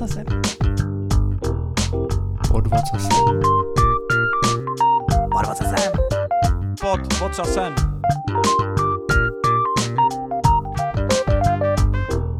ocasem. 0.00 0.24
Pod 2.48 2.66
vocasem. 2.66 3.10
Pod 5.30 5.46
ocasem. 5.50 5.92
Pod 6.80 7.00
vocasem. 7.20 7.74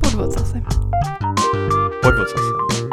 Pod 0.01 0.15
ocasem. 0.15 0.65
Pod 2.03 2.15
vocasem. 2.15 2.55
Pod. 2.73 2.91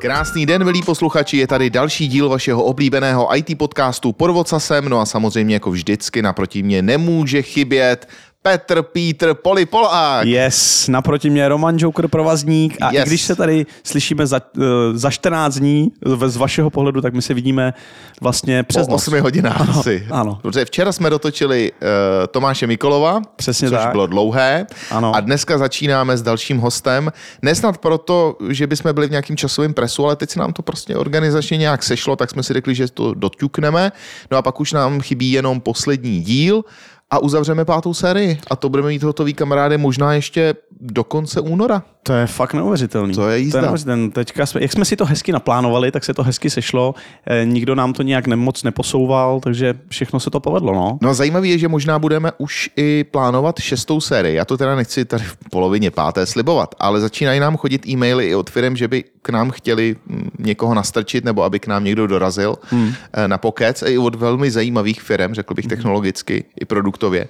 Krásný 0.00 0.46
den, 0.46 0.64
milí 0.64 0.82
posluchači, 0.82 1.36
je 1.36 1.46
tady 1.46 1.70
další 1.70 2.08
díl 2.08 2.28
vašeho 2.28 2.64
oblíbeného 2.64 3.36
IT 3.36 3.58
podcastu 3.58 4.12
Pod 4.12 4.30
vocasem, 4.30 4.88
no 4.88 5.00
a 5.00 5.06
samozřejmě 5.06 5.54
jako 5.54 5.70
vždycky 5.70 6.22
naproti 6.22 6.62
mě 6.62 6.82
nemůže 6.82 7.42
chybět 7.42 8.08
Petr 8.48 8.82
Pítr 8.82 9.34
Polipolák. 9.34 10.26
Yes, 10.26 10.88
naproti 10.88 11.30
mě 11.30 11.48
Roman 11.48 11.76
Joker 11.78 12.08
provazník 12.08 12.76
a 12.80 12.92
Yes. 12.92 13.04
i 13.04 13.08
když 13.08 13.22
se 13.22 13.36
tady 13.36 13.66
slyšíme 13.84 14.26
za, 14.26 14.40
uh, 14.56 14.62
za 14.94 15.10
14 15.10 15.54
dní 15.58 15.92
z 16.26 16.36
vašeho 16.36 16.70
pohledu, 16.70 17.00
tak 17.00 17.14
my 17.14 17.22
se 17.22 17.34
vidíme 17.34 17.74
vlastně 18.20 18.62
přes 18.62 18.86
Po 18.86 18.92
noc. 18.92 19.08
8 19.08 19.20
hodinách 19.20 19.60
Ano, 19.60 19.78
asi. 19.80 20.06
ano. 20.10 20.38
Protože 20.42 20.64
včera 20.64 20.92
jsme 20.92 21.10
dotočili 21.10 21.72
uh, 21.72 21.86
Tomáše 22.30 22.66
Mikolova, 22.66 23.20
Přesně 23.36 23.68
což 23.68 23.78
tak. 23.78 23.90
bylo 23.90 24.06
dlouhé. 24.06 24.66
Ano. 24.90 25.14
A 25.16 25.20
dneska 25.20 25.58
začínáme 25.58 26.16
s 26.16 26.22
dalším 26.22 26.58
hostem. 26.58 27.12
Nesnad 27.42 27.78
proto, 27.78 28.36
že 28.48 28.66
bychom 28.66 28.94
byli 28.94 29.06
v 29.06 29.10
nějakým 29.10 29.36
časovém 29.36 29.74
presu, 29.74 30.04
ale 30.04 30.16
teď 30.16 30.30
se 30.30 30.38
nám 30.38 30.52
to 30.52 30.62
prostě 30.62 30.96
organizačně 30.96 31.56
nějak 31.56 31.82
sešlo, 31.82 32.16
tak 32.16 32.30
jsme 32.30 32.42
si 32.42 32.52
řekli, 32.52 32.74
že 32.74 32.88
to 32.88 33.14
doťukneme. 33.14 33.92
No 34.30 34.38
a 34.38 34.42
pak 34.42 34.60
už 34.60 34.72
nám 34.72 35.00
chybí 35.00 35.32
jenom 35.32 35.60
poslední 35.60 36.20
díl 36.22 36.64
a 37.10 37.18
uzavřeme 37.18 37.64
pátou 37.64 37.94
sérii. 37.94 38.38
A 38.50 38.56
to 38.56 38.68
budeme 38.68 38.88
mít 38.88 39.02
hotový 39.02 39.34
kamarády 39.34 39.78
možná 39.78 40.14
ještě 40.14 40.54
do 40.80 41.04
konce 41.04 41.40
února. 41.40 41.82
To 42.02 42.12
je 42.12 42.26
fakt 42.26 42.54
neuvěřitelný. 42.54 43.14
To 43.14 43.28
je 43.28 43.38
jízda. 43.38 43.52
To 43.52 43.58
je 43.58 43.62
neuvěřitelný. 43.62 44.10
Teďka 44.10 44.46
jsme, 44.46 44.62
jak 44.62 44.72
jsme 44.72 44.84
si 44.84 44.96
to 44.96 45.04
hezky 45.04 45.32
naplánovali, 45.32 45.90
tak 45.90 46.04
se 46.04 46.14
to 46.14 46.22
hezky 46.22 46.50
sešlo. 46.50 46.94
Eh, 47.26 47.44
nikdo 47.44 47.74
nám 47.74 47.92
to 47.92 48.02
nějak 48.02 48.26
nemoc 48.26 48.62
neposouval, 48.62 49.40
takže 49.40 49.74
všechno 49.88 50.20
se 50.20 50.30
to 50.30 50.40
povedlo. 50.40 50.72
No. 50.72 50.98
No 51.02 51.08
a 51.08 51.14
zajímavé 51.14 51.48
je, 51.48 51.58
že 51.58 51.68
možná 51.68 51.98
budeme 51.98 52.32
už 52.38 52.70
i 52.76 53.04
plánovat 53.10 53.58
šestou 53.58 54.00
sérii. 54.00 54.34
Já 54.34 54.44
to 54.44 54.56
teda 54.56 54.76
nechci 54.76 55.04
tady 55.04 55.24
v 55.24 55.36
polovině 55.50 55.90
páté 55.90 56.26
slibovat, 56.26 56.74
ale 56.78 57.00
začínají 57.00 57.40
nám 57.40 57.56
chodit 57.56 57.86
e-maily 57.88 58.28
i 58.28 58.34
od 58.34 58.50
firm, 58.50 58.76
že 58.76 58.88
by 58.88 59.04
k 59.22 59.28
nám 59.28 59.50
chtěli 59.50 59.96
mm, 60.06 60.30
někoho 60.38 60.74
nastrčit 60.74 61.24
nebo 61.24 61.42
aby 61.42 61.58
k 61.60 61.66
nám 61.66 61.84
někdo 61.84 62.06
dorazil 62.06 62.56
hmm. 62.70 62.92
na 63.26 63.38
pokec. 63.38 63.82
I 63.86 63.98
od 63.98 64.14
velmi 64.14 64.50
zajímavých 64.50 65.02
firm, 65.02 65.34
řekl 65.34 65.54
bych 65.54 65.66
technologicky 65.66 66.44
i 66.60 66.64
produktově. 66.98 67.28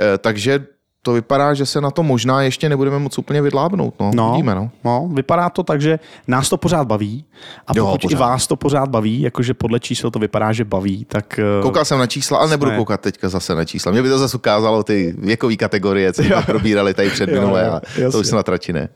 Eh, 0.00 0.18
Takže 0.18 0.64
to 1.02 1.12
vypadá, 1.12 1.54
že 1.54 1.66
se 1.66 1.80
na 1.80 1.90
to 1.90 2.02
možná 2.02 2.42
ještě 2.42 2.68
nebudeme 2.68 2.98
moc 2.98 3.18
úplně 3.18 3.42
vydlábnout. 3.42 3.94
No, 4.00 4.10
No, 4.14 4.30
Vidíme, 4.30 4.54
no. 4.54 4.70
no, 4.84 5.08
vypadá 5.14 5.50
to 5.50 5.62
tak, 5.62 5.80
že 5.80 5.98
nás 6.26 6.48
to 6.48 6.56
pořád 6.56 6.84
baví 6.86 7.24
a 7.66 7.72
Jo, 7.76 7.84
pokud 7.86 8.02
pořád. 8.02 8.16
i 8.16 8.20
vás 8.20 8.46
to 8.46 8.56
pořád 8.56 8.88
baví, 8.88 9.20
jakože 9.20 9.54
podle 9.54 9.80
čísel 9.80 10.10
to 10.10 10.18
vypadá, 10.18 10.52
že 10.52 10.64
baví, 10.64 11.04
tak 11.04 11.38
eh, 11.38 11.62
Koukal 11.62 11.84
jsem 11.84 11.98
na 11.98 12.06
čísla, 12.06 12.38
ale 12.38 12.50
nebudu 12.50 12.70
Jsme- 12.70 12.76
koukat 12.78 13.00
teďka 13.00 13.28
zase 13.28 13.54
na 13.54 13.64
čísla. 13.64 13.92
Mě 13.92 14.02
by 14.02 14.08
to 14.08 14.18
zase 14.18 14.36
ukázalo 14.36 14.82
ty 14.82 15.14
věkové 15.18 15.56
kategorie, 15.56 16.12
co 16.12 16.22
jsme 16.22 16.42
probírali 16.46 16.94
tady 16.94 17.10
před 17.10 17.28
Jo, 17.28 17.40
minulé, 17.40 17.80
jo, 17.96 18.06
a 18.08 18.10
to 18.12 18.18
už 18.20 18.26
se 18.26 18.36
natračí, 18.36 18.72
ne? 18.72 18.88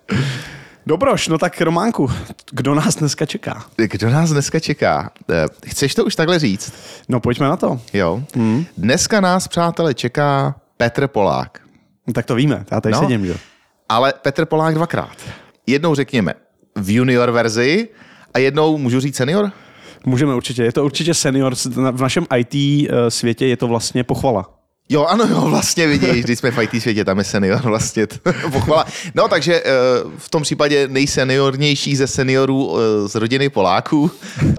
Dobroš, 0.86 1.28
no 1.28 1.38
tak 1.38 1.60
Románku, 1.60 2.10
kdo 2.52 2.74
nás 2.74 2.96
dneska 2.96 3.26
čeká? 3.26 3.64
Kdo 3.76 4.10
nás 4.10 4.30
dneska 4.30 4.60
čeká? 4.60 5.10
Eh, 5.30 5.46
Chceš 5.66 5.94
to 5.94 6.04
už 6.04 6.16
takhle 6.16 6.38
říct? 6.38 6.72
No 7.08 7.20
pojďme 7.20 7.48
na 7.48 7.56
to. 7.56 7.80
Jo. 7.92 8.22
Hmm. 8.34 8.64
Dneska 8.78 9.20
nás, 9.20 9.48
přátelé, 9.48 9.94
čeká 9.94 10.54
Petr 10.76 11.08
Polák. 11.08 11.60
No, 12.06 12.12
tak 12.12 12.26
to 12.26 12.34
víme, 12.34 12.64
já 12.72 12.80
tady 12.80 12.92
No. 12.92 12.98
sedím, 13.00 13.24
jo. 13.24 13.34
Ale 13.88 14.12
Petr 14.22 14.44
Polák 14.44 14.74
dvakrát. 14.74 15.16
Jednou 15.66 15.94
řekněme 15.94 16.34
v 16.76 16.90
junior 16.94 17.30
verzi 17.30 17.88
a 18.34 18.38
jednou 18.38 18.78
můžu 18.78 19.00
říct 19.00 19.16
senior? 19.16 19.50
Můžeme 20.06 20.34
určitě, 20.34 20.62
je 20.62 20.72
to 20.72 20.84
určitě 20.84 21.14
senior, 21.14 21.54
v 21.92 22.00
našem 22.02 22.26
IT 22.36 22.54
eh, 22.54 23.10
světě 23.10 23.46
je 23.46 23.56
to 23.56 23.66
vlastně 23.68 24.04
pochvala. 24.04 24.50
Jo, 24.88 25.04
ano, 25.04 25.26
jo, 25.30 25.40
vlastně 25.40 25.86
vidíš, 25.86 26.24
když 26.24 26.38
jsme 26.38 26.50
v 26.50 26.62
IT 26.62 26.82
světě, 26.82 27.04
tam 27.04 27.18
je 27.18 27.24
senior 27.24 27.62
vlastně. 27.62 28.06
Pochvala. 28.52 28.86
No, 29.14 29.28
takže 29.28 29.54
eh, 29.54 29.70
v 30.18 30.30
tom 30.30 30.42
případě 30.42 30.88
nejseniornější 30.88 31.96
ze 31.96 32.06
seniorů 32.06 32.76
eh, 32.76 33.08
z 33.08 33.14
rodiny 33.14 33.48
Poláků. 33.48 34.10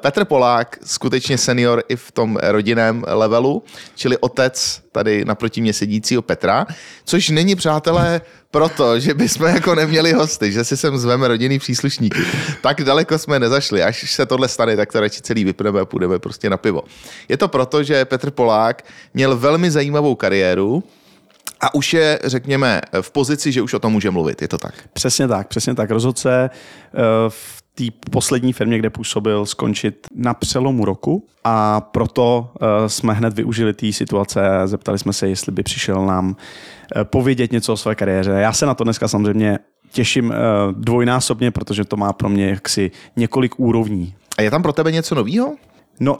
Petr 0.01 0.25
Polák, 0.25 0.77
skutečně 0.85 1.37
senior 1.37 1.83
i 1.89 1.95
v 1.95 2.11
tom 2.11 2.37
rodinném 2.41 3.03
levelu, 3.07 3.63
čili 3.95 4.17
otec 4.17 4.82
tady 4.93 5.25
naproti 5.25 5.61
mě 5.61 5.73
sedícího 5.73 6.21
Petra, 6.21 6.65
což 7.05 7.29
není, 7.29 7.55
přátelé, 7.55 8.21
proto, 8.51 8.99
že 8.99 9.13
bychom 9.13 9.47
jako 9.47 9.75
neměli 9.75 10.13
hosty, 10.13 10.51
že 10.51 10.63
si 10.63 10.77
sem 10.77 10.97
zveme 10.97 11.27
rodinný 11.27 11.59
příslušníky. 11.59 12.21
Tak 12.61 12.83
daleko 12.83 13.17
jsme 13.17 13.39
nezašli. 13.39 13.83
Až 13.83 14.11
se 14.11 14.25
tohle 14.25 14.47
stane, 14.47 14.75
tak 14.75 14.91
to 14.91 14.99
radši 14.99 15.21
celý 15.21 15.43
vypneme 15.43 15.79
a 15.79 15.85
půjdeme 15.85 16.19
prostě 16.19 16.49
na 16.49 16.57
pivo. 16.57 16.81
Je 17.29 17.37
to 17.37 17.47
proto, 17.47 17.83
že 17.83 18.05
Petr 18.05 18.31
Polák 18.31 18.85
měl 19.13 19.37
velmi 19.37 19.71
zajímavou 19.71 20.15
kariéru 20.15 20.83
a 21.61 21.73
už 21.73 21.93
je, 21.93 22.19
řekněme, 22.23 22.81
v 23.01 23.11
pozici, 23.11 23.51
že 23.51 23.61
už 23.61 23.73
o 23.73 23.79
tom 23.79 23.93
může 23.93 24.11
mluvit. 24.11 24.41
Je 24.41 24.47
to 24.47 24.57
tak? 24.57 24.73
Přesně 24.93 25.27
tak, 25.27 25.47
přesně 25.47 25.75
tak. 25.75 25.91
Rozhodl 25.91 26.19
se 26.19 26.49
eh, 26.49 26.99
v 27.29 27.62
té 27.75 27.83
poslední 28.11 28.53
firmě, 28.53 28.79
kde 28.79 28.89
působil, 28.89 29.45
skončit 29.45 30.07
na 30.15 30.33
přelomu 30.33 30.85
roku 30.85 31.27
a 31.43 31.81
proto 31.81 32.51
eh, 32.55 32.89
jsme 32.89 33.13
hned 33.13 33.33
využili 33.33 33.73
té 33.73 33.91
situace 33.91 34.49
a 34.49 34.67
zeptali 34.67 34.99
jsme 34.99 35.13
se, 35.13 35.29
jestli 35.29 35.51
by 35.51 35.63
přišel 35.63 36.05
nám 36.05 36.35
eh, 36.95 37.03
povědět 37.03 37.51
něco 37.51 37.73
o 37.73 37.77
své 37.77 37.95
kariéře. 37.95 38.31
Já 38.31 38.53
se 38.53 38.65
na 38.65 38.73
to 38.73 38.83
dneska 38.83 39.07
samozřejmě 39.07 39.59
těším 39.91 40.31
eh, 40.31 40.35
dvojnásobně, 40.71 41.51
protože 41.51 41.85
to 41.85 41.97
má 41.97 42.13
pro 42.13 42.29
mě 42.29 42.49
jaksi 42.49 42.91
několik 43.15 43.59
úrovní. 43.59 44.15
A 44.37 44.41
je 44.41 44.51
tam 44.51 44.63
pro 44.63 44.73
tebe 44.73 44.91
něco 44.91 45.15
nového? 45.15 45.55
No, 45.99 46.19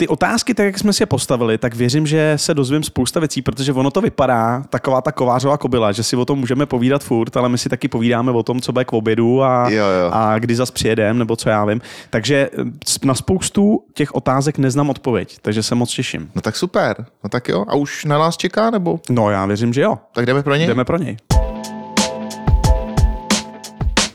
ty 0.00 0.08
otázky, 0.08 0.54
tak 0.54 0.66
jak 0.66 0.78
jsme 0.78 0.92
si 0.92 1.02
je 1.02 1.06
postavili, 1.06 1.58
tak 1.58 1.74
věřím, 1.74 2.06
že 2.06 2.32
se 2.36 2.54
dozvím 2.54 2.82
spousta 2.82 3.20
věcí, 3.20 3.42
protože 3.42 3.72
ono 3.72 3.90
to 3.90 4.00
vypadá, 4.00 4.62
taková 4.70 5.00
ta 5.00 5.12
kovářová 5.12 5.56
kobila, 5.56 5.92
že 5.92 6.02
si 6.02 6.16
o 6.16 6.24
tom 6.24 6.38
můžeme 6.38 6.66
povídat 6.66 7.04
furt, 7.04 7.36
ale 7.36 7.48
my 7.48 7.58
si 7.58 7.68
taky 7.68 7.88
povídáme 7.88 8.30
o 8.32 8.42
tom, 8.42 8.60
co 8.60 8.72
bude 8.72 8.84
k 8.84 8.92
obědu 8.92 9.42
a, 9.42 9.68
Jo, 9.70 9.84
jo. 9.84 10.10
a 10.12 10.38
kdy 10.38 10.56
zas 10.56 10.70
přijedem, 10.70 11.18
nebo 11.18 11.36
co 11.36 11.48
já 11.48 11.64
vím. 11.64 11.80
Takže 12.10 12.50
eh, 12.58 13.06
na 13.06 13.14
spoustu 13.14 13.84
těch 13.94 14.14
otázek 14.14 14.58
neznám 14.58 14.90
odpověď, 14.90 15.38
takže 15.42 15.62
se 15.62 15.74
moc 15.74 15.94
těším. 15.94 16.30
No 16.34 16.42
tak 16.42 16.56
super. 16.56 17.06
No 17.24 17.30
tak 17.30 17.48
jo. 17.48 17.64
A 17.68 17.74
už 17.74 18.04
na 18.04 18.18
nás 18.18 18.36
čeká, 18.36 18.70
nebo? 18.70 19.00
No, 19.10 19.30
já 19.30 19.46
věřím, 19.46 19.72
že 19.72 19.80
jo. 19.82 19.98
Tak 20.14 20.26
jdeme 20.26 20.42
pro 20.42 20.54
něj? 20.54 20.66
Jdeme 20.66 20.84
pro 20.84 20.96
něj. 20.96 21.16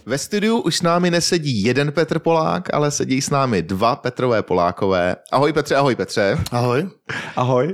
Ve 0.07 0.17
studiu 0.17 0.59
už 0.59 0.75
s 0.75 0.81
námi 0.81 1.11
nesedí 1.11 1.63
jeden 1.63 1.91
Petr 1.91 2.19
Polák, 2.19 2.73
ale 2.73 2.91
sedí 2.91 3.21
s 3.21 3.29
námi 3.29 3.61
dva 3.61 3.95
Petrové 3.95 4.43
Polákové. 4.43 5.15
Ahoj 5.31 5.53
Petře, 5.53 5.75
ahoj 5.75 5.95
Petře. 5.95 6.37
Ahoj. 6.51 6.89
Ahoj. 7.35 7.73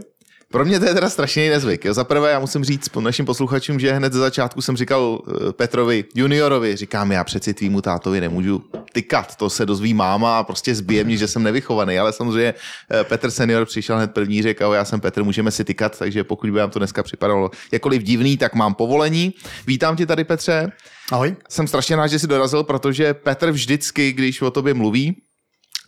Pro 0.52 0.66
mě 0.66 0.80
to 0.80 0.86
je 0.86 0.94
teda 0.94 1.10
strašný 1.10 1.50
nezvyk. 1.50 1.86
Jo. 1.86 1.94
Za 1.94 2.04
prvé 2.04 2.32
já 2.32 2.40
musím 2.40 2.64
říct 2.64 2.90
po 2.90 3.02
našim 3.02 3.26
posluchačům, 3.26 3.80
že 3.80 3.92
hned 3.92 4.14
ze 4.14 4.20
začátku 4.20 4.62
jsem 4.62 4.78
říkal 4.78 5.22
eh, 5.28 5.54
Petrovi 5.54 6.06
juniorovi, 6.16 6.76
říkám, 6.76 7.12
já 7.12 7.24
přeci 7.24 7.54
tvýmu 7.54 7.82
tátovi 7.82 8.22
nemůžu 8.22 8.64
tykat, 8.94 9.36
to 9.36 9.50
se 9.50 9.66
dozví 9.66 9.94
máma 9.94 10.40
a 10.40 10.44
prostě 10.44 10.76
zbije 10.76 11.04
mě, 11.04 11.18
že 11.18 11.28
jsem 11.28 11.44
nevychovaný, 11.44 12.00
ale 12.00 12.14
samozřejmě 12.14 12.54
eh, 12.92 13.04
Petr 13.04 13.32
senior 13.32 13.66
přišel 13.66 13.98
hned 13.98 14.12
první, 14.12 14.42
řekl, 14.42 14.72
já 14.76 14.86
jsem 14.86 15.02
Petr, 15.02 15.24
můžeme 15.24 15.52
si 15.52 15.64
tykat, 15.64 16.00
takže 16.00 16.24
pokud 16.24 16.50
by 16.50 16.60
vám 16.60 16.70
to 16.70 16.80
dneska 16.80 17.04
připadalo 17.04 17.50
jakkoliv 17.72 18.04
divný, 18.04 18.38
tak 18.38 18.56
mám 18.56 18.74
povolení. 18.74 19.34
Vítám 19.68 19.96
tě 19.96 20.06
tady 20.06 20.24
Petře. 20.24 20.72
Ahoj. 21.12 21.36
Jsem 21.50 21.68
strašně 21.68 21.96
rád, 21.96 22.08
že 22.08 22.20
jsi 22.20 22.28
dorazil, 22.28 22.64
protože 22.64 23.14
Petr 23.14 23.52
vždycky, 23.52 24.14
když 24.14 24.42
o 24.42 24.52
tobě 24.52 24.74
mluví, 24.74 25.16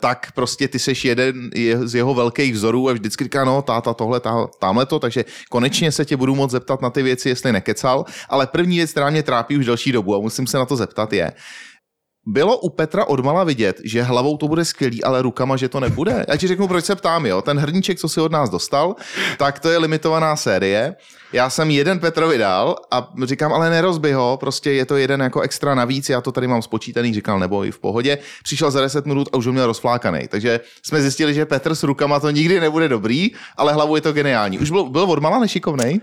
tak 0.04 0.32
prostě 0.36 0.68
ty 0.68 0.80
seš 0.80 1.06
jeden 1.06 1.50
je- 1.56 1.88
z 1.88 1.96
jeho 1.96 2.14
velkých 2.14 2.54
vzorů 2.54 2.90
a 2.90 2.94
vždycky 2.94 3.24
říká, 3.24 3.46
no 3.46 3.62
táta 3.62 3.94
tohle, 3.94 4.20
tá, 4.20 4.48
tamhle 4.60 4.86
to, 4.86 5.00
takže 5.00 5.26
konečně 5.50 5.92
se 5.92 6.06
tě 6.06 6.18
budu 6.18 6.36
moct 6.36 6.52
zeptat 6.52 6.82
na 6.82 6.90
ty 6.90 7.04
věci, 7.04 7.30
jestli 7.30 7.52
nekecal, 7.52 8.06
ale 8.30 8.48
první 8.48 8.78
věc, 8.78 8.92
která 8.92 9.10
mě 9.10 9.24
trápí 9.24 9.58
už 9.58 9.66
delší 9.66 9.92
dobu 9.92 10.16
a 10.16 10.20
musím 10.20 10.48
se 10.48 10.58
na 10.58 10.66
to 10.66 10.76
zeptat 10.76 11.14
je, 11.14 11.32
bylo 12.26 12.58
u 12.58 12.70
Petra 12.70 13.06
odmala 13.06 13.44
vidět, 13.44 13.82
že 13.84 14.04
hlavou 14.04 14.38
to 14.38 14.48
bude 14.48 14.66
skvělý, 14.66 15.04
ale 15.04 15.22
rukama, 15.22 15.58
že 15.58 15.70
to 15.70 15.80
nebude? 15.80 16.26
Já 16.28 16.38
ti 16.38 16.48
řeknu, 16.48 16.68
proč 16.68 16.86
se 16.86 16.96
ptám, 16.96 17.26
jo. 17.26 17.42
Ten 17.42 17.60
hrníček, 17.60 18.00
co 18.00 18.10
si 18.10 18.22
od 18.22 18.32
nás 18.32 18.50
dostal, 18.50 18.96
tak 19.38 19.60
to 19.60 19.70
je 19.70 19.78
limitovaná 19.78 20.36
série. 20.36 20.96
Já 21.34 21.50
jsem 21.50 21.70
jeden 21.70 22.00
Petrovi 22.00 22.38
dal 22.38 22.76
a 22.92 23.10
říkám, 23.24 23.54
ale 23.54 23.70
nerozbij 23.70 24.12
ho, 24.12 24.38
prostě 24.40 24.72
je 24.72 24.86
to 24.86 24.98
jeden 24.98 25.22
jako 25.22 25.42
extra 25.42 25.76
navíc, 25.76 26.10
já 26.10 26.22
to 26.22 26.32
tady 26.32 26.48
mám 26.48 26.62
spočítaný, 26.62 27.14
říkal, 27.14 27.40
nebo 27.40 27.66
i 27.66 27.72
v 27.72 27.80
pohodě. 27.80 28.18
Přišel 28.44 28.72
za 28.72 28.82
10 28.82 29.06
minut 29.06 29.30
a 29.34 29.38
už 29.38 29.46
ho 29.46 29.54
měl 29.54 29.66
rozflákaný. 29.66 30.28
Takže 30.28 30.60
jsme 30.84 31.02
zjistili, 31.02 31.34
že 31.34 31.46
Petr 31.46 31.76
s 31.76 31.84
rukama 31.84 32.20
to 32.20 32.30
nikdy 32.30 32.60
nebude 32.60 32.88
dobrý, 32.90 33.32
ale 33.58 33.74
hlavou 33.74 33.96
je 33.96 34.02
to 34.02 34.14
geniální. 34.14 34.60
Už 34.60 34.72
byl, 34.72 34.84
byl 34.90 35.04
odmala 35.04 35.40
nešikovnej? 35.40 36.02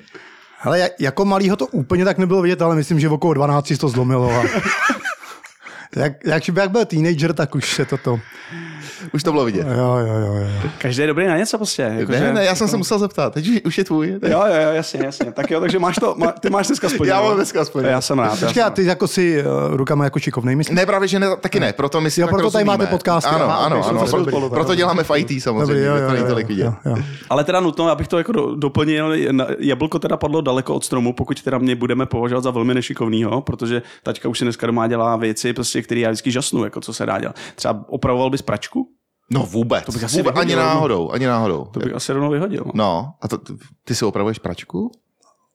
Hele, 0.59 0.79
ja- 0.79 0.91
jako 0.99 1.25
malýho 1.25 1.57
to 1.57 1.67
úplně 1.67 2.05
tak 2.05 2.19
nebylo 2.19 2.43
vidět, 2.43 2.63
ale 2.63 2.77
myslím, 2.77 3.01
že 3.01 3.09
v 3.09 3.13
okolo 3.13 3.35
12 3.35 3.73
to 3.81 3.89
zlomilo. 3.89 4.31
A... 4.31 4.43
jak, 5.97 6.25
jak, 6.25 6.49
jak 6.49 6.71
byl 6.71 6.85
teenager, 6.85 7.33
tak 7.33 7.55
už 7.55 7.75
se 7.75 7.85
toto 7.85 8.21
Už 9.15 9.23
to 9.23 9.33
bylo 9.33 9.45
vidět. 9.45 9.67
Jo, 9.77 9.97
jo, 10.07 10.15
jo, 10.15 10.35
jo. 10.35 10.71
Každý 10.79 11.01
je 11.03 11.07
dobrý 11.07 11.27
na 11.27 11.37
něco 11.37 11.57
prostě. 11.59 11.83
Jako, 11.83 12.13
Ne, 12.13 12.19
že- 12.19 12.33
ne, 12.33 12.45
já 12.45 12.55
jsem 12.55 12.69
se 12.69 12.77
musel 12.77 12.99
zeptat. 12.99 13.35
Teď 13.35 13.49
už, 13.49 13.61
už 13.67 13.79
je 13.79 13.85
tvůj. 13.85 14.19
Teď. 14.21 14.33
Jo, 14.33 14.43
jo, 14.47 14.55
jo, 14.63 14.71
jasně, 14.73 15.01
jasně. 15.05 15.33
Tak 15.33 15.51
jo, 15.51 15.61
takže 15.61 15.79
máš 15.79 15.97
to, 15.97 16.15
má, 16.19 16.27
ty 16.33 16.51
máš 16.51 16.67
dneska 16.67 16.89
splněno. 16.89 17.17
Já 17.17 17.23
mám 17.23 17.35
dneska 17.37 17.65
splněno. 17.65 17.91
Já 17.93 18.01
jsem 18.01 18.19
rád. 18.19 18.25
já 18.25 18.31
Počkej, 18.31 18.55
jsem 18.55 18.63
a 18.63 18.67
rád. 18.67 18.75
ty 18.75 18.85
jako 18.85 19.09
si 19.09 19.45
uh, 19.45 19.77
rukama 19.77 20.05
jako 20.05 20.19
šikovnej, 20.19 20.57
myslím? 20.57 20.77
Ne, 20.77 20.87
právě, 20.87 21.09
že 21.09 21.19
ne, 21.19 21.27
taky 21.41 21.61
ne, 21.61 21.73
proto 21.73 22.01
my 22.01 22.11
si 22.11 22.21
Jo, 22.21 22.27
tak 22.27 22.31
proto 22.35 22.51
tady 22.51 22.65
rozumíme. 22.65 22.85
máte 22.85 22.91
podcasty. 22.97 23.31
Ano, 23.31 23.45
ano, 23.61 23.89
ano, 23.89 24.07
super, 24.07 24.25
proto, 24.25 24.41
dobrý, 24.41 24.51
proto 24.51 24.75
děláme 24.75 25.05
v 25.05 25.11
IT 25.17 25.43
samozřejmě, 25.43 25.67
Dobrý, 25.75 25.81
jo, 25.85 25.97
jo, 26.17 26.27
tolik 26.29 26.45
jo, 26.45 26.49
vidět. 26.49 26.65
jo, 26.65 26.75
jo. 26.85 26.97
Ale 27.31 27.45
teda 27.45 27.61
nutno, 27.61 27.89
abych 27.89 28.09
to 28.09 28.19
jako 28.19 28.33
do- 28.33 28.55
doplnil, 28.55 29.15
jablko 29.59 29.99
teda 29.99 30.17
padlo 30.17 30.41
daleko 30.41 30.75
od 30.75 30.85
stromu, 30.85 31.13
pokud 31.13 31.43
teda 31.43 31.59
mě 31.59 31.77
budeme 31.77 32.07
považovat 32.07 32.45
za 32.45 32.51
velmi 32.51 32.75
nešikovnýho, 32.75 33.41
protože 33.43 33.83
taťka 34.03 34.29
už 34.29 34.39
si 34.39 34.45
dneska 34.45 34.67
doma 34.67 34.87
dělá 34.87 35.17
věci, 35.17 35.53
prostě, 35.53 35.83
které 35.83 36.01
já 36.01 36.09
vždycky 36.11 36.31
žasnu, 36.31 36.65
jako 36.65 36.81
co 36.81 36.93
se 36.93 37.07
dá 37.07 37.19
dělat. 37.21 37.37
Třeba 37.55 37.85
opravoval 37.89 38.31
bys 38.31 38.43
pračku? 38.43 38.90
No 39.33 39.43
vůbec, 39.47 39.85
To 39.85 39.93
bych 39.93 40.05
asi 40.05 40.17
vůbec 40.17 40.37
ani 40.37 40.47
vyhodil. 40.55 40.69
náhodou, 40.75 41.11
ani 41.11 41.27
náhodou. 41.27 41.65
To 41.65 41.81
bych 41.81 41.95
asi 41.95 42.13
rovnou 42.13 42.31
vyhodil. 42.31 42.65
No, 42.75 43.13
a 43.21 43.29
to, 43.29 43.39
ty 43.85 43.95
si 43.95 44.05
opravuješ 44.05 44.39
pračku? 44.39 44.91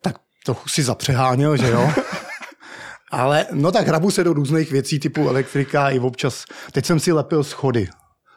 Tak 0.02 0.16
trochu 0.46 0.70
si 0.70 0.84
zapřeháněl, 0.84 1.58
že 1.58 1.68
jo? 1.72 1.90
Ale 3.12 3.46
no 3.52 3.72
tak 3.72 3.88
hrabu 3.88 4.12
se 4.12 4.24
do 4.24 4.34
různých 4.34 4.72
věcí 4.72 5.00
typu 5.00 5.30
elektrika 5.30 5.90
i 5.90 6.00
občas. 6.00 6.46
Teď 6.72 6.86
jsem 6.86 7.00
si 7.00 7.12
lepil 7.12 7.44
schody. 7.44 7.88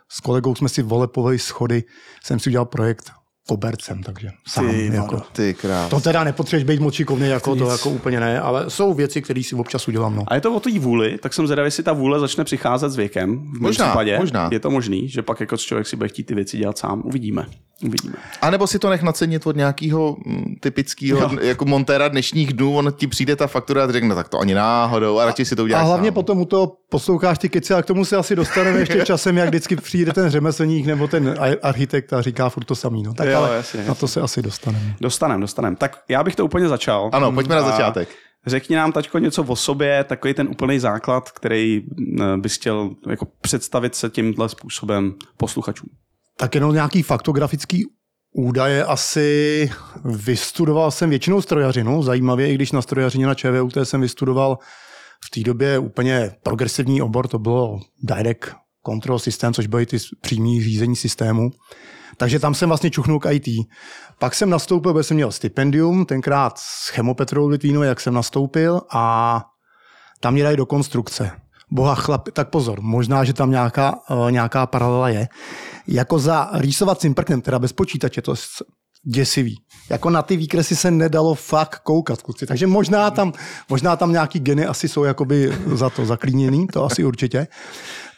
S 0.09 0.21
kolegou 0.21 0.55
jsme 0.55 0.69
si 0.69 0.83
volepovali 0.83 1.39
schody. 1.39 1.85
Jsem 2.25 2.39
si 2.39 2.51
udělal 2.51 2.67
projekt 2.67 3.11
kobercem, 3.49 4.03
takže 4.03 4.29
sám. 4.49 4.69
Ty 4.71 4.91
jako. 4.95 5.23
Ty 5.33 5.55
krás. 5.55 5.91
To 5.91 6.01
teda 6.01 6.25
nepotřebuješ 6.25 6.65
být 6.65 6.81
moc 6.81 6.95
šikovný, 6.95 7.29
jako 7.29 7.57
to 7.57 7.71
jako 7.71 7.91
úplně 7.91 8.21
ne, 8.21 8.41
ale 8.41 8.71
jsou 8.71 8.95
věci, 8.95 9.23
které 9.23 9.43
si 9.43 9.55
občas 9.55 9.89
udělám. 9.89 10.17
No. 10.17 10.25
A 10.29 10.35
je 10.35 10.41
to 10.41 10.55
o 10.55 10.61
té 10.61 10.79
vůli, 10.79 11.19
tak 11.19 11.35
jsem 11.35 11.47
zvědavý, 11.47 11.67
jestli 11.67 11.83
ta 11.83 11.93
vůle 11.93 12.21
začne 12.21 12.45
přicházet 12.45 12.91
s 12.91 12.97
věkem. 12.97 13.39
V 13.39 13.61
Možná, 13.61 13.87
případě. 13.89 14.19
možná. 14.19 14.49
Je 14.53 14.61
to 14.61 14.71
možný, 14.71 15.09
že 15.09 15.23
pak 15.23 15.41
jako 15.41 15.57
člověk 15.57 15.87
si 15.87 15.97
bude 15.97 16.09
chtít 16.09 16.23
ty 16.25 16.35
věci 16.35 16.59
dělat 16.59 16.79
sám. 16.79 17.03
Uvidíme. 17.05 17.47
Uvidíme. 17.85 18.15
A 18.43 18.51
nebo 18.51 18.67
si 18.67 18.79
to 18.79 18.91
nech 18.91 19.03
nacenit 19.03 19.47
od 19.47 19.57
nějakého 19.57 20.17
typického 20.61 21.31
jako 21.43 21.65
montéra 21.65 22.09
dnešních 22.09 22.53
dnů, 22.53 22.77
on 22.77 22.93
ti 22.97 23.07
přijde 23.07 23.37
ta 23.37 23.47
faktura 23.47 23.85
a 23.85 23.93
řekne, 23.93 24.15
tak 24.15 24.29
to 24.29 24.39
ani 24.39 24.55
náhodou 24.55 25.19
a 25.19 25.25
radši 25.25 25.45
si 25.45 25.57
to 25.57 25.63
A 25.63 25.65
uděláš 25.65 25.87
hlavně 25.87 26.09
sám. 26.09 26.15
potom 26.15 26.41
u 26.41 26.45
toho 26.45 26.73
posloucháš 26.91 27.39
ty 27.39 27.49
keci 27.49 27.75
a 27.75 27.83
k 27.83 27.87
tomu 27.87 28.05
se 28.05 28.17
asi 28.17 28.37
dostaneme 28.37 28.79
ještě 28.79 29.01
časem, 29.05 29.37
jak 29.37 29.49
vždycky 29.49 29.77
přijde 29.77 30.13
ten 30.13 30.31
řemeslník 30.31 30.87
nebo 30.87 31.09
ten 31.09 31.35
a- 31.39 31.57
architekt 31.69 32.13
a 32.13 32.23
říká 32.23 32.49
furt 32.49 32.65
to 32.65 32.75
samý. 32.75 33.03
No. 33.03 33.15
Tak 33.15 33.29
Jo, 33.39 33.45
ale 33.45 33.57
jasně, 33.57 33.85
na 33.85 33.95
to 33.95 34.09
se 34.09 34.21
asi 34.21 34.43
dostaneme. 34.43 34.97
Dostanem, 35.01 35.41
dostanem. 35.41 35.77
Tak 35.77 36.03
já 36.09 36.25
bych 36.25 36.37
to 36.37 36.45
úplně 36.45 36.69
začal. 36.69 37.11
Ano, 37.13 37.33
pojďme 37.33 37.55
na 37.55 37.63
začátek. 37.63 38.09
Řekni 38.47 38.77
nám, 38.77 38.93
tačko, 38.93 39.19
něco 39.19 39.43
o 39.43 39.57
sobě, 39.57 40.05
takový 40.05 40.35
ten 40.35 40.49
úplný 40.49 40.79
základ, 40.79 41.31
který 41.31 41.83
eh, 42.21 42.37
bys 42.37 42.55
chtěl 42.55 42.91
jako 43.11 43.27
představit 43.41 43.95
se 43.95 44.11
tímhle 44.11 44.49
způsobem 44.49 45.15
posluchačům. 45.37 45.89
Tak 46.37 46.55
jenom 46.55 46.75
nějaký 46.75 47.03
faktografický 47.03 47.85
údaje 48.35 48.85
asi 48.85 49.71
vystudoval 50.05 50.91
jsem 50.91 51.11
většinou 51.11 51.43
strojařinu, 51.43 52.03
zajímavě, 52.03 52.53
i 52.53 52.55
když 52.55 52.73
na 52.73 52.83
strojařině 52.83 53.27
na 53.27 53.35
ČVUT 53.35 53.77
jsem 53.83 54.01
vystudoval 54.01 54.59
v 55.25 55.31
té 55.31 55.41
době 55.41 55.79
úplně 55.79 56.33
progresivní 56.43 57.03
obor, 57.03 57.29
to 57.29 57.39
bylo 57.39 57.81
Direct 58.03 58.51
Control 58.87 59.19
System, 59.19 59.55
což 59.55 59.67
byly 59.67 59.87
ty 59.87 59.97
přímý 60.21 60.63
řízení 60.63 60.97
systému. 60.97 61.51
Takže 62.19 62.39
tam 62.39 62.55
jsem 62.55 62.69
vlastně 62.69 62.91
čuchnul 62.91 63.21
k 63.21 63.31
IT. 63.33 63.49
Pak 64.19 64.35
jsem 64.35 64.51
nastoupil, 64.51 64.93
protože 64.93 65.03
jsem 65.03 65.15
měl 65.15 65.33
stipendium, 65.33 66.07
tenkrát 66.07 66.59
s 66.59 66.89
Chemopetrou 66.89 67.49
Litvínou, 67.49 67.83
jak 67.83 68.01
jsem 68.01 68.15
nastoupil 68.15 68.81
a 68.91 69.45
tam 70.21 70.35
mě 70.35 70.43
dají 70.43 70.57
do 70.57 70.67
konstrukce. 70.67 71.31
Boha 71.71 71.95
chlap, 71.95 72.29
tak 72.33 72.51
pozor, 72.51 72.81
možná, 72.81 73.25
že 73.25 73.33
tam 73.33 73.51
nějaká, 73.51 73.99
uh, 74.11 74.31
nějaká 74.31 74.67
paralela 74.67 75.09
je. 75.09 75.29
Jako 75.87 76.19
za 76.19 76.51
rýsovacím 76.53 77.15
prknem, 77.15 77.41
teda 77.41 77.59
bez 77.59 77.73
počítače, 77.73 78.23
to 78.23 78.33
je 78.33 78.37
děsivý. 79.07 79.57
Jako 79.91 80.11
na 80.11 80.23
ty 80.23 80.37
výkresy 80.37 80.77
se 80.77 80.91
nedalo 80.91 81.35
fakt 81.35 81.79
koukat, 81.79 82.23
kluci. 82.23 82.47
Takže 82.47 82.67
možná 82.67 83.11
tam, 83.11 83.33
možná 83.69 83.97
tam 83.97 84.13
nějaký 84.13 84.41
geny 84.41 84.67
asi 84.67 84.89
jsou 84.89 85.05
jakoby 85.05 85.53
za 85.67 85.91
to 85.91 86.07
zaklíněný, 86.07 86.67
to 86.67 86.85
asi 86.85 87.05
určitě. 87.05 87.47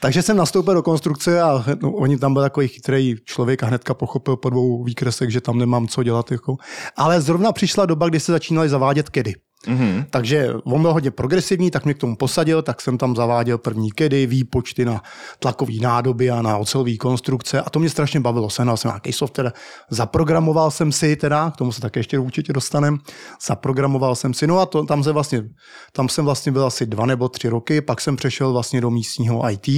Takže 0.01 0.23
jsem 0.23 0.37
nastoupil 0.37 0.75
do 0.75 0.83
konstrukce 0.83 1.43
a 1.43 1.65
no, 1.83 1.93
oni 1.93 2.19
tam 2.19 2.33
byl 2.33 2.43
takový 2.43 2.69
chytrý 2.69 3.17
člověk 3.25 3.63
a 3.63 3.67
hnedka 3.67 3.95
pochopil 3.95 4.37
po 4.37 4.51
dvou 4.51 4.85
výkresech, 4.85 5.31
že 5.31 5.41
tam 5.41 5.59
nemám 5.59 5.89
co 5.89 6.03
dělat. 6.03 6.33
Jako. 6.33 6.57
Ale 6.97 7.21
zrovna 7.21 7.53
přišla 7.53 7.87
doba, 7.87 8.09
kdy 8.09 8.21
se 8.21 8.33
začínali 8.33 8.69
zavádět 8.69 9.11
kedy. 9.11 9.35
Mhm. 9.67 10.05
Takže 10.11 10.55
on 10.65 10.83
byl 10.83 10.93
hodně 10.93 11.11
progresivní, 11.11 11.71
tak 11.71 11.85
mě 11.85 11.95
k 11.95 11.99
tomu 11.99 12.17
posadil, 12.17 12.63
tak 12.63 12.81
jsem 12.81 12.99
tam 12.99 13.17
zaváděl 13.17 13.59
první 13.59 13.91
kedy, 13.91 14.27
výpočty 14.27 14.85
na 14.85 15.03
tlakový 15.39 15.81
nádoby 15.81 16.31
a 16.31 16.43
na 16.43 16.57
ocelové 16.57 16.97
konstrukce 16.97 17.61
a 17.63 17.71
to 17.71 17.79
mě 17.79 17.91
strašně 17.91 18.21
bavilo. 18.21 18.51
Sehnal 18.51 18.77
jsem 18.77 18.89
nějaký 18.89 19.13
software, 19.13 19.53
zaprogramoval 19.91 20.71
jsem 20.71 20.93
si 20.93 21.17
teda, 21.17 21.51
k 21.51 21.57
tomu 21.57 21.73
se 21.73 21.81
také 21.81 22.01
ještě 22.01 22.19
určitě 22.19 22.53
dostanem, 22.53 22.99
zaprogramoval 23.47 24.17
jsem 24.17 24.35
si, 24.35 24.47
no 24.47 24.59
a 24.59 24.67
to, 24.67 24.85
tam, 24.85 25.05
se 25.05 25.13
vlastně, 25.13 25.45
tam 25.93 26.09
jsem 26.09 26.25
vlastně 26.25 26.53
byl 26.53 26.67
asi 26.67 26.87
dva 26.87 27.07
nebo 27.07 27.29
tři 27.29 27.49
roky, 27.49 27.81
pak 27.81 28.01
jsem 28.01 28.17
přešel 28.17 28.53
vlastně 28.53 28.81
do 28.81 28.91
místního 28.91 29.51
IT, 29.51 29.69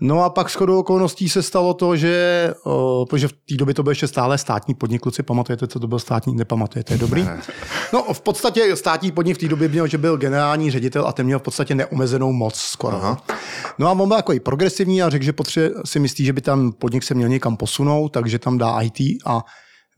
No 0.00 0.24
a 0.24 0.30
pak 0.30 0.50
shodou 0.50 0.78
okolností 0.78 1.28
se 1.28 1.42
stalo 1.42 1.74
to, 1.74 1.96
že, 1.96 2.54
o, 2.64 3.06
protože 3.10 3.28
v 3.28 3.32
té 3.32 3.54
době 3.58 3.74
to 3.74 3.82
byl 3.82 3.90
ještě 3.90 4.06
stále 4.08 4.38
státní 4.38 4.74
podnik, 4.74 5.02
kluci, 5.02 5.22
pamatujete, 5.22 5.66
co 5.66 5.80
to 5.80 5.86
byl 5.86 5.98
státní, 5.98 6.34
nepamatujete, 6.34 6.94
je 6.94 6.98
dobrý? 6.98 7.28
No 7.92 8.02
v 8.12 8.20
podstatě 8.20 8.76
státní 8.76 9.12
podnik 9.12 9.36
v 9.36 9.40
té 9.40 9.48
době 9.48 9.68
měl, 9.68 9.86
že 9.86 9.98
byl 9.98 10.16
generální 10.16 10.70
ředitel 10.70 11.06
a 11.06 11.12
ten 11.12 11.26
měl 11.26 11.38
v 11.38 11.42
podstatě 11.42 11.74
neomezenou 11.74 12.32
moc 12.32 12.54
skoro. 12.54 12.96
Aha. 12.96 13.22
No 13.78 13.88
a 13.88 13.92
on 13.92 14.08
byl 14.08 14.16
jako 14.16 14.32
i 14.32 14.40
progresivní 14.40 15.02
a 15.02 15.10
řekl, 15.10 15.24
že 15.24 15.32
potře- 15.32 15.72
si 15.84 16.00
myslí, 16.00 16.24
že 16.24 16.32
by 16.32 16.40
ten 16.40 16.70
podnik 16.78 17.02
se 17.02 17.14
měl 17.14 17.28
někam 17.28 17.56
posunout, 17.56 18.08
takže 18.08 18.38
tam 18.38 18.58
dá 18.58 18.80
IT 18.80 19.00
a 19.26 19.44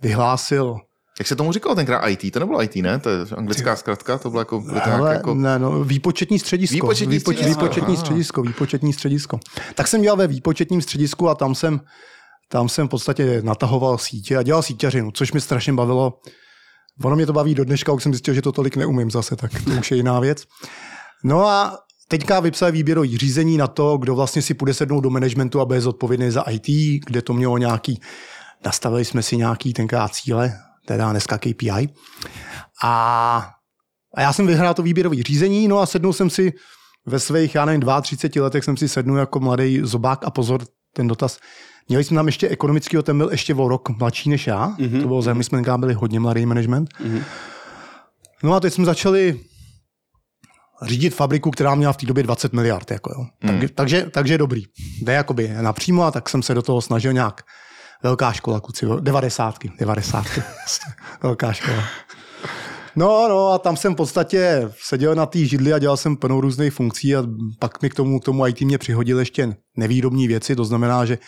vyhlásil 0.03 0.76
Jak 1.20 1.26
se 1.26 1.37
tomu 1.37 1.52
říkalo 1.52 1.75
tenkrát 1.75 2.06
IT? 2.06 2.32
To 2.32 2.40
nebylo 2.40 2.62
IT, 2.62 2.76
ne? 2.76 2.99
To 2.99 3.08
je 3.08 3.19
anglická 3.37 3.76
zkratka, 3.76 4.19
to 4.19 4.31
bylo 4.31 4.40
jako, 4.40 4.64
Ale 4.82 5.14
jako... 5.14 5.34
ne, 5.34 5.58
no, 5.58 5.84
výpočetní 5.84 6.38
středisko. 6.38 6.75
Výpočetní 6.75 7.19
Výpoč, 7.19 7.37
středisko, 7.37 7.61
Výpočetní 7.64 7.94
aha. 7.94 8.05
středisko, 8.05 8.43
výpočetní 8.43 8.93
středisko. 8.93 9.40
Tak 9.75 9.88
jsem 9.88 10.02
dělal 10.02 10.17
ve 10.17 10.26
výpočetním 10.26 10.82
středisku 10.82 11.28
a 11.28 11.34
tam 11.34 11.55
jsem, 11.55 11.81
tam 12.49 12.69
jsem 12.69 12.87
v 12.87 12.90
podstatě 12.90 13.43
natahoval 13.43 13.99
sítě 13.99 14.37
a 14.37 14.43
dělal 14.43 14.62
síťařinu, 14.62 15.11
což 15.11 15.32
mi 15.32 15.40
strašně 15.40 15.72
bavilo. 15.72 16.20
Ono 17.05 17.17
mě 17.17 17.26
to 17.26 17.32
baví 17.32 17.55
do 17.55 17.64
dneška, 17.64 17.93
už 17.93 18.02
jsem 18.02 18.12
zjistil, 18.12 18.34
že 18.34 18.43
to 18.43 18.52
tolik 18.52 18.76
neumím 18.76 19.11
zase, 19.11 19.37
tak 19.37 19.50
to 19.64 19.70
už 19.70 19.90
je 19.90 19.96
jiná 19.96 20.20
věc. 20.20 20.44
No 21.25 21.46
a 21.46 21.78
teďka 22.08 22.40
vypsal 22.40 22.72
výběrový 22.72 23.19
řízení 23.19 23.56
na 23.56 23.67
to, 23.67 23.99
kdo 23.99 24.14
vlastně 24.14 24.43
si 24.43 24.55
půjde 24.55 24.75
sednout 24.75 25.00
do 25.00 25.11
managementu 25.11 25.61
a 25.61 25.64
bude 25.64 25.81
zodpovědný 25.81 26.31
za 26.31 26.43
IT, 26.43 26.67
kde 27.06 27.22
to 27.22 27.32
mělo 27.32 27.58
nějaký, 27.58 28.00
nastavili 28.64 29.05
jsme 29.05 29.22
si 29.22 29.37
nějaký 29.37 29.72
tenkrát 29.72 30.14
cíle, 30.14 30.52
teda 30.91 31.11
dneska 31.11 31.39
KPI. 31.39 31.89
A, 32.82 33.51
a 34.15 34.20
já 34.20 34.32
jsem 34.32 34.47
vyhrál 34.47 34.75
to 34.75 34.82
výběrové 34.82 35.23
řízení, 35.23 35.69
no 35.69 35.79
a 35.79 35.87
sednul 35.87 36.13
jsem 36.13 36.31
si 36.31 36.53
ve 37.06 37.20
svých, 37.20 37.55
já 37.55 37.65
nevím, 37.65 37.82
32 38.03 38.44
letech 38.44 38.65
jsem 38.65 38.77
si 38.77 38.89
sednul 38.89 39.19
jako 39.19 39.41
mladý 39.41 39.81
zobák 39.82 40.25
a 40.25 40.31
pozor, 40.31 40.61
ten 40.94 41.09
dotaz. 41.09 41.39
Měli 41.89 42.05
jsme 42.05 42.15
tam 42.15 42.27
ještě 42.27 42.49
ekonomický, 42.49 42.97
ten 43.03 43.19
byl 43.19 43.29
ještě 43.31 43.55
o 43.55 43.69
rok 43.69 43.89
mladší 43.89 44.31
než 44.31 44.47
já. 44.47 44.69
Mm-hmm. 44.69 45.01
To 45.01 45.09
bylo 45.09 45.35
my 45.35 45.44
jsme 45.44 45.63
byli 45.79 45.94
hodně 45.94 46.20
mladý 46.20 46.47
management. 46.47 46.89
Mm-hmm. 47.01 47.23
No 48.43 48.55
a 48.55 48.61
teď 48.61 48.73
jsme 48.73 48.85
začali 48.85 49.41
řídit 50.82 51.15
fabriku, 51.15 51.51
která 51.51 51.75
měla 51.75 51.93
v 51.93 51.97
té 51.97 52.06
době 52.06 52.23
20 52.23 52.53
miliard. 52.53 52.91
Jako 52.91 53.11
jo. 53.13 53.53
Mm. 53.53 53.61
Tak, 53.61 53.70
takže, 53.70 54.11
takže 54.11 54.39
dobrý. 54.39 54.63
Jde 55.03 55.13
jakoby 55.13 55.55
napřímo 55.61 56.03
a 56.05 56.11
tak 56.11 56.29
jsem 56.29 56.43
se 56.43 56.55
do 56.55 56.63
toho 56.63 56.81
snažil 56.81 57.13
nějak. 57.13 57.43
Velká 58.03 58.33
škola, 58.33 58.61
kluci, 58.61 58.87
devadesátky, 59.01 59.73
devadesátky, 59.79 60.43
velká 61.23 61.53
škola. 61.53 61.85
No, 62.97 63.29
no 63.29 63.49
a 63.49 63.59
tam 63.59 63.77
jsem 63.77 63.95
v 63.95 63.97
podstatě 63.97 64.71
seděl 64.83 65.15
na 65.15 65.27
té 65.27 65.39
židli 65.39 65.73
a 65.73 65.79
dělal 65.79 65.97
jsem 65.97 66.17
plnou 66.17 66.41
různých 66.41 66.73
funkcí 66.73 67.17
a 67.17 67.25
pak 67.59 67.83
mi 67.83 67.91
k 67.91 67.95
tomu, 67.95 68.21
k 68.21 68.25
tomu 68.25 68.47
IT 68.47 68.61
mě 68.61 68.79
přihodil 68.79 69.19
ještě 69.19 69.57
nevýrobní 69.77 70.29
věci, 70.29 70.57
to 70.57 70.65
znamená, 70.65 71.05
že 71.05 71.19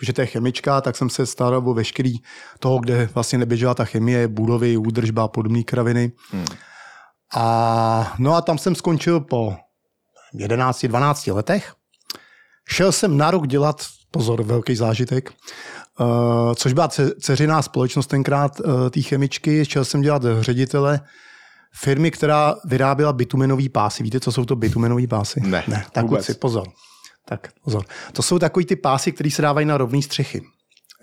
protože 0.00 0.12
to 0.12 0.20
je 0.20 0.26
chemička, 0.26 0.80
tak 0.80 0.96
jsem 0.96 1.10
se 1.10 1.26
staral 1.26 1.68
o 1.68 1.74
veškerý 1.74 2.14
toho, 2.58 2.78
kde 2.78 3.08
vlastně 3.14 3.38
neběžela 3.38 3.74
ta 3.74 3.84
chemie, 3.84 4.28
budovy, 4.28 4.76
údržba, 4.76 5.28
podobné 5.28 5.62
kraviny. 5.62 6.12
Hmm. 6.30 6.44
A 7.34 8.14
no 8.18 8.34
a 8.34 8.40
tam 8.40 8.58
jsem 8.58 8.74
skončil 8.74 9.20
po 9.20 9.56
11-12 10.34 11.34
letech. 11.34 11.74
Šel 12.68 12.92
jsem 12.92 13.16
na 13.16 13.30
rok 13.30 13.46
dělat, 13.46 13.86
pozor, 14.10 14.42
velký 14.42 14.76
zážitek, 14.76 15.32
Uh, 16.00 16.52
což 16.54 16.72
byla 16.72 16.88
ce- 16.88 17.10
ceřiná 17.20 17.62
společnost 17.62 18.06
tenkrát 18.06 18.60
uh, 18.60 18.90
té 18.90 19.00
chemičky. 19.02 19.64
Šel 19.64 19.84
jsem 19.84 20.00
dělat 20.00 20.22
ředitele 20.40 21.00
firmy, 21.80 22.10
která 22.10 22.54
vyráběla 22.64 23.12
bitumenové 23.12 23.68
pásy. 23.68 24.02
Víte, 24.02 24.20
co 24.20 24.32
jsou 24.32 24.44
to 24.44 24.56
bitumenové 24.56 25.06
pásy? 25.06 25.40
Ne, 25.40 25.64
ne 25.68 25.84
tak 25.92 26.04
vůbec. 26.04 26.26
kluci, 26.26 26.38
pozor. 26.38 26.66
Tak 27.28 27.48
pozor. 27.64 27.84
To 28.12 28.22
jsou 28.22 28.38
takový 28.38 28.64
ty 28.66 28.76
pásy, 28.76 29.12
které 29.12 29.30
se 29.30 29.42
dávají 29.42 29.66
na 29.66 29.78
rovné 29.78 30.02
střechy. 30.02 30.42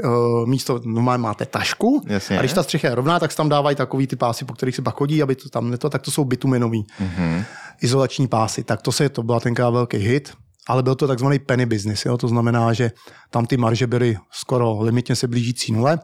Uh, 0.03 0.45
místo, 0.45 0.81
normálně 0.85 1.21
máte 1.21 1.45
tašku 1.45 2.01
Jasně. 2.07 2.37
a 2.37 2.41
když 2.41 2.53
ta 2.53 2.63
střecha 2.63 2.87
je 2.87 2.95
rovná, 2.95 3.19
tak 3.19 3.31
se 3.31 3.37
tam 3.37 3.49
dávají 3.49 3.75
takový 3.75 4.07
ty 4.07 4.15
pásy, 4.15 4.45
po 4.45 4.53
kterých 4.53 4.75
se 4.75 4.81
pak 4.81 4.95
chodí, 4.95 5.21
aby 5.23 5.35
to 5.35 5.49
tam 5.49 5.69
neto, 5.69 5.89
tak 5.89 6.01
to 6.01 6.11
jsou 6.11 6.25
bitumenový 6.25 6.85
Mhm. 6.99 7.43
izolační 7.81 8.27
pásy. 8.27 8.63
Tak 8.63 8.81
to 8.81 8.91
se 8.91 9.09
to 9.09 9.23
byla 9.23 9.39
tenkrát 9.39 9.69
velký 9.69 9.97
hit 9.97 10.33
ale 10.67 10.83
byl 10.83 10.95
to 10.95 11.07
takzvaný 11.07 11.39
penny 11.39 11.65
business. 11.65 12.05
Jo? 12.05 12.17
To 12.17 12.27
znamená, 12.27 12.73
že 12.73 12.91
tam 13.29 13.45
ty 13.45 13.57
marže 13.57 13.87
byly 13.87 14.17
skoro 14.31 14.81
limitně 14.81 15.15
se 15.15 15.27
blížící 15.27 15.71
nule. 15.71 15.99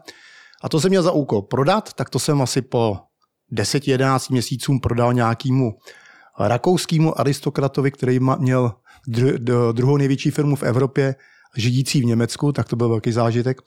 A 0.62 0.68
to 0.68 0.80
jsem 0.80 0.88
měl 0.90 1.02
za 1.02 1.12
úkol 1.12 1.42
prodat, 1.42 1.92
tak 1.92 2.10
to 2.10 2.18
jsem 2.18 2.42
asi 2.42 2.62
po 2.62 2.98
10-11 3.52 4.32
měsícům 4.32 4.80
prodal 4.80 5.12
nějakému 5.12 5.72
rakouskému 6.38 7.20
aristokratovi, 7.20 7.90
který 7.90 8.20
měl 8.38 8.72
druhou 9.72 9.96
největší 9.96 10.30
firmu 10.30 10.56
v 10.56 10.62
Evropě, 10.62 11.14
židící 11.56 12.00
v 12.00 12.04
Německu, 12.04 12.52
tak 12.52 12.68
to 12.68 12.76
byl 12.76 12.88
velký 12.88 13.12
zážitek. 13.12 13.62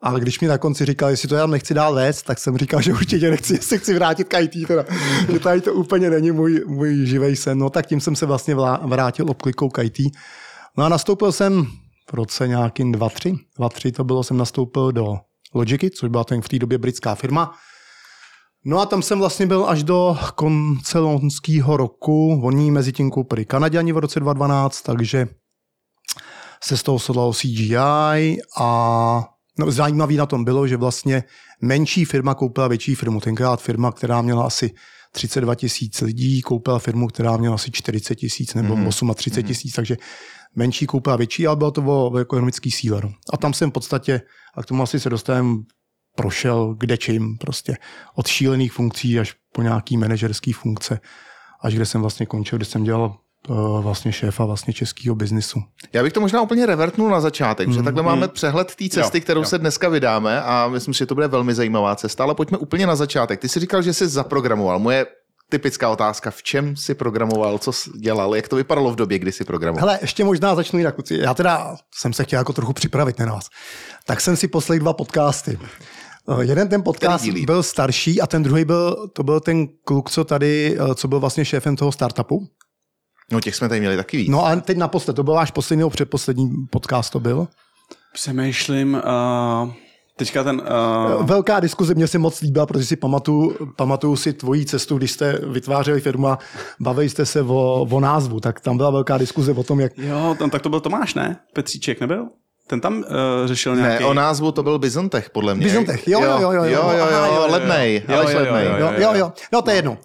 Ale 0.00 0.20
když 0.20 0.40
mi 0.40 0.48
na 0.48 0.58
konci 0.58 0.84
říkal, 0.84 1.10
jestli 1.10 1.28
to 1.28 1.34
já 1.34 1.46
nechci 1.46 1.74
dál 1.74 1.94
vést, 1.94 2.22
tak 2.22 2.38
jsem 2.38 2.58
říkal, 2.58 2.82
že 2.82 2.92
určitě 2.92 3.30
nechci, 3.30 3.54
jestli 3.54 3.78
chci 3.78 3.94
vrátit 3.94 4.28
k 4.28 4.40
IT, 4.40 4.66
teda, 4.66 4.84
že 5.32 5.38
tady 5.38 5.60
to 5.60 5.74
úplně 5.74 6.10
není 6.10 6.30
můj, 6.30 6.64
můj 6.66 7.06
živej 7.06 7.36
sen. 7.36 7.58
No 7.58 7.70
tak 7.70 7.86
tím 7.86 8.00
jsem 8.00 8.16
se 8.16 8.26
vlastně 8.26 8.54
vrátil 8.82 9.30
obklikou 9.30 9.68
k 9.68 9.82
IT. 9.82 9.98
No 10.76 10.84
a 10.84 10.88
nastoupil 10.88 11.32
jsem 11.32 11.66
v 12.10 12.14
roce 12.14 12.48
nějakým 12.48 12.92
2-3, 12.92 13.38
2-3 13.58 13.92
to 13.92 14.04
bylo, 14.04 14.24
jsem 14.24 14.36
nastoupil 14.36 14.92
do 14.92 15.18
Logiky, 15.54 15.90
což 15.90 16.08
byla 16.08 16.24
ten 16.24 16.42
v 16.42 16.48
té 16.48 16.58
době 16.58 16.78
britská 16.78 17.14
firma. 17.14 17.54
No 18.64 18.80
a 18.80 18.86
tam 18.86 19.02
jsem 19.02 19.18
vlastně 19.18 19.46
byl 19.46 19.64
až 19.68 19.82
do 19.82 20.16
konce 20.34 20.98
loňského 20.98 21.76
roku. 21.76 22.40
Oni 22.44 22.70
mezi 22.70 22.92
tím 22.92 23.10
koupili 23.10 23.44
Kanaděni 23.44 23.92
v 23.92 23.98
roce 23.98 24.20
2012, 24.20 24.82
takže 24.82 25.28
se 26.62 26.76
z 26.76 26.82
toho 26.82 26.98
sodlalo 26.98 27.32
CGI 27.32 28.38
a 28.58 29.28
no, 29.58 29.70
zajímavý 29.70 30.16
na 30.16 30.26
tom 30.26 30.44
bylo, 30.44 30.66
že 30.66 30.76
vlastně 30.76 31.24
menší 31.60 32.04
firma 32.04 32.34
koupila 32.34 32.68
větší 32.68 32.94
firmu. 32.94 33.20
Tenkrát 33.20 33.62
firma, 33.62 33.92
která 33.92 34.22
měla 34.22 34.46
asi 34.46 34.74
32 35.12 35.54
tisíc 35.54 36.00
lidí, 36.00 36.42
koupila 36.42 36.78
firmu, 36.78 37.06
která 37.08 37.36
měla 37.36 37.54
asi 37.54 37.70
40 37.70 38.14
tisíc 38.14 38.54
nebo 38.54 38.76
mm. 38.76 38.90
38 39.14 39.42
tisíc, 39.42 39.74
takže 39.74 39.96
menší 40.54 40.86
koupila 40.86 41.16
větší, 41.16 41.46
ale 41.46 41.56
bylo 41.56 41.70
to 41.70 41.82
o, 41.82 42.18
ekonomický 42.18 42.70
síle. 42.70 43.00
No. 43.04 43.12
A 43.32 43.36
tam 43.36 43.54
jsem 43.54 43.70
v 43.70 43.72
podstatě, 43.72 44.20
a 44.54 44.62
k 44.62 44.66
tomu 44.66 44.82
asi 44.82 45.00
se 45.00 45.10
dostaneme, 45.10 45.58
prošel 46.16 46.74
kde 46.78 46.96
čím, 46.96 47.38
prostě 47.38 47.76
od 48.14 48.26
šílených 48.26 48.72
funkcí 48.72 49.20
až 49.20 49.34
po 49.52 49.62
nějaký 49.62 49.96
manažerský 49.96 50.52
funkce, 50.52 51.00
až 51.62 51.74
kde 51.74 51.86
jsem 51.86 52.00
vlastně 52.00 52.26
končil, 52.26 52.58
kde 52.58 52.64
jsem 52.64 52.84
dělal 52.84 53.16
vlastně 53.80 54.12
šéfa 54.12 54.44
vlastně 54.44 54.72
českého 54.72 55.14
biznisu. 55.14 55.60
Já 55.92 56.02
bych 56.02 56.12
to 56.12 56.20
možná 56.20 56.40
úplně 56.40 56.66
revertnul 56.66 57.10
na 57.10 57.20
začátek, 57.20 57.68
mm, 57.68 57.74
že 57.74 57.82
takhle 57.82 58.02
mm. 58.02 58.06
máme 58.08 58.28
přehled 58.28 58.74
té 58.74 58.88
cesty, 58.88 59.18
Jo, 59.18 59.22
kterou 59.22 59.40
jo. 59.40 59.44
se 59.44 59.58
dneska 59.58 59.88
vydáme 59.88 60.42
a 60.42 60.68
myslím, 60.68 60.94
že 60.94 61.06
to 61.06 61.14
bude 61.14 61.28
velmi 61.28 61.54
zajímavá 61.54 61.96
cesta, 61.96 62.24
ale 62.24 62.34
pojďme 62.34 62.58
úplně 62.58 62.86
na 62.86 62.96
začátek. 62.96 63.40
Ty 63.40 63.48
jsi 63.48 63.60
říkal, 63.60 63.82
že 63.82 63.94
jsi 63.94 64.08
zaprogramoval. 64.08 64.78
Moje 64.78 65.06
typická 65.48 65.88
otázka, 65.88 66.30
v 66.30 66.42
čem 66.42 66.76
jsi 66.76 66.94
programoval, 66.94 67.58
co 67.58 67.72
jsi 67.72 67.90
dělal, 67.90 68.36
jak 68.36 68.48
to 68.48 68.56
vypadalo 68.56 68.90
v 68.90 68.96
době, 68.96 69.18
kdy 69.18 69.32
jsi 69.32 69.44
programoval? 69.44 69.88
Hele, 69.88 69.98
ještě 70.02 70.24
možná 70.24 70.54
začnu 70.54 70.78
jinak. 70.78 70.94
Já 71.10 71.34
teda 71.34 71.76
jsem 71.94 72.12
se 72.12 72.24
chtěl 72.24 72.38
jako 72.38 72.52
trochu 72.52 72.72
připravit 72.72 73.18
na 73.18 73.26
nás. 73.26 73.48
Tak 74.06 74.20
jsem 74.20 74.36
si 74.36 74.48
poslech 74.48 74.80
dva 74.80 74.92
podcasty. 74.92 75.58
Eh, 76.28 76.44
Jeden 76.44 76.68
ten 76.68 76.82
podcast 76.82 77.24
dílí? 77.24 77.46
byl 77.46 77.62
starší 77.62 78.20
a 78.20 78.26
ten 78.26 78.42
druhý 78.42 78.64
byl, 78.64 79.08
to 79.12 79.22
byl 79.22 79.40
ten 79.40 79.66
kluk, 79.84 80.10
co 80.10 80.24
tady, 80.24 80.78
eh, 80.80 80.94
co 80.94 81.08
byl 81.08 81.20
vlastně 81.20 81.44
šéfem 81.44 81.76
toho 81.76 81.92
startupu. 81.92 82.46
No 83.32 83.40
těch 83.40 83.56
jsme 83.56 83.68
tady 83.68 83.80
měli 83.80 83.96
taky 83.96 84.16
víc. 84.16 84.28
No 84.30 84.46
a 84.46 84.56
teď 84.56 84.76
naposled, 84.78 85.14
to 85.14 85.22
byl 85.22 85.34
váš 85.34 85.50
poslední 85.50 85.78
nebo 85.78 85.90
předposlední 85.90 86.50
podcast 86.70 87.12
to 87.12 87.20
byl. 87.20 87.48
Přemýšlím, 88.12 88.94
uh, 89.64 89.70
teďka 90.16 90.44
ten... 90.44 90.62
Uh, 91.16 91.26
Velká 91.26 91.60
diskuze 91.60 91.94
mě 91.94 92.06
se 92.06 92.18
moc 92.18 92.40
líbila, 92.40 92.66
protože 92.66 92.86
si 92.86 92.96
pamatuju, 92.96 93.56
pamatuju 93.76 94.16
si 94.16 94.32
tvoji 94.32 94.64
cestu, 94.64 94.98
když 94.98 95.10
jste 95.12 95.38
vytvářeli 95.46 96.00
firmu 96.00 96.28
a 96.28 96.38
bavili 96.80 97.08
jste 97.08 97.26
se 97.26 97.42
o, 97.42 97.86
o 97.90 98.00
názvu, 98.00 98.40
tak 98.40 98.60
tam 98.60 98.76
byla 98.76 98.90
velká 98.90 99.18
diskuze 99.18 99.52
o 99.52 99.62
tom, 99.62 99.80
jak 99.80 99.98
jo, 99.98 100.36
tam, 100.38 100.50
tak 100.50 100.62
to 100.62 100.68
byl 100.68 100.80
Tomáš, 100.80 101.14
ne? 101.14 101.36
Petříček 101.54 102.00
nebyl? 102.00 102.26
Ten 102.66 102.80
tam 102.80 102.96
uh, 102.98 103.04
řešil 103.44 103.74
Ne, 103.76 103.82
nějaký... 103.82 104.04
o 104.04 104.14
názvu 104.14 104.52
to 104.52 104.62
byl 104.62 104.78
Bizontech, 104.78 105.30
podle 105.30 105.54
mě. 105.54 105.64
Bizontech, 105.66 106.08
jo, 106.08 106.20
jo, 106.22 106.30
jo, 106.30 106.38
jo, 106.40 106.52
jo. 106.52 106.64
jo, 106.64 106.70
jo, 106.72 106.82
Aha, 106.82 106.96
jo, 106.96 107.06
jo, 107.26 107.34
jo, 107.34 107.42
jo. 107.42 107.52
Lednej, 107.52 108.02
Jo, 108.08 108.14
Aleš 108.16 108.32
jo, 108.34 108.40
jo, 108.40 108.52
Lednej. 108.52 108.66
jo, 108.66 108.76
Jo, 108.78 108.92
jo, 108.98 109.14
jo. 109.14 109.32
No 109.52 109.62
to 109.62 109.70
je 109.70 109.76
jedno. 109.76 109.98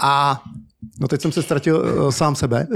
A 0.00 0.42
no 1.00 1.08
teď 1.08 1.22
jsem 1.22 1.32
se 1.32 1.42
ztratil 1.42 1.76
uh, 1.76 2.10
sám 2.10 2.36
sebe. 2.36 2.66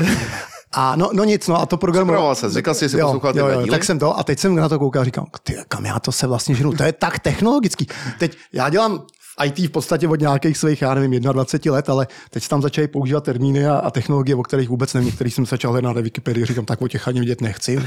A 0.73 0.97
no, 0.97 1.11
no 1.13 1.25
nic, 1.25 1.49
no 1.49 1.61
a 1.61 1.67
to 1.67 1.77
program... 1.77 2.07
Připravoval 2.07 2.35
ses, 2.35 2.53
říkal 2.53 2.75
jsi, 2.75 2.89
jsi 2.89 3.01
poslouchal 3.01 3.33
ty 3.33 3.39
jo, 3.39 3.49
jo, 3.49 3.67
tak 3.67 3.85
jsem 3.85 3.99
to 3.99 4.19
a 4.19 4.25
teď 4.25 4.39
jsem 4.39 4.55
na 4.55 4.69
to 4.69 4.79
koukal 4.79 5.03
a 5.03 5.05
říkal, 5.05 5.27
ty, 5.43 5.57
kam 5.69 5.87
já 5.87 6.01
to 6.01 6.13
se 6.13 6.27
vlastně 6.27 6.55
ženu, 6.55 6.73
to 6.73 6.83
je 6.83 6.93
tak 6.93 7.19
technologický. 7.19 7.87
Teď 8.19 8.37
já 8.53 8.69
dělám 8.69 9.07
IT 9.45 9.59
v 9.59 9.71
podstatě 9.71 10.09
od 10.09 10.21
nějakých 10.21 10.59
svých, 10.59 10.83
já 10.83 10.95
nevím, 10.95 11.23
21 11.23 11.75
let, 11.75 11.91
ale 11.91 12.07
teď 12.31 12.43
se 12.43 12.49
tam 12.49 12.63
začaly 12.63 12.89
používat 12.89 13.25
termíny 13.25 13.67
a, 13.67 13.77
a 13.77 13.91
technologie, 13.91 14.37
o 14.37 14.43
kterých 14.43 14.69
vůbec 14.69 14.95
nevím, 14.95 15.13
kterých 15.13 15.35
jsem 15.35 15.47
začal 15.47 15.73
hledat 15.73 15.95
na 15.95 16.01
Wikipedii, 16.03 16.47
říkám, 16.47 16.65
tak 16.65 16.83
o 16.83 16.89
těch 16.89 17.09
ani 17.09 17.21
vidět 17.21 17.41
nechci. 17.41 17.79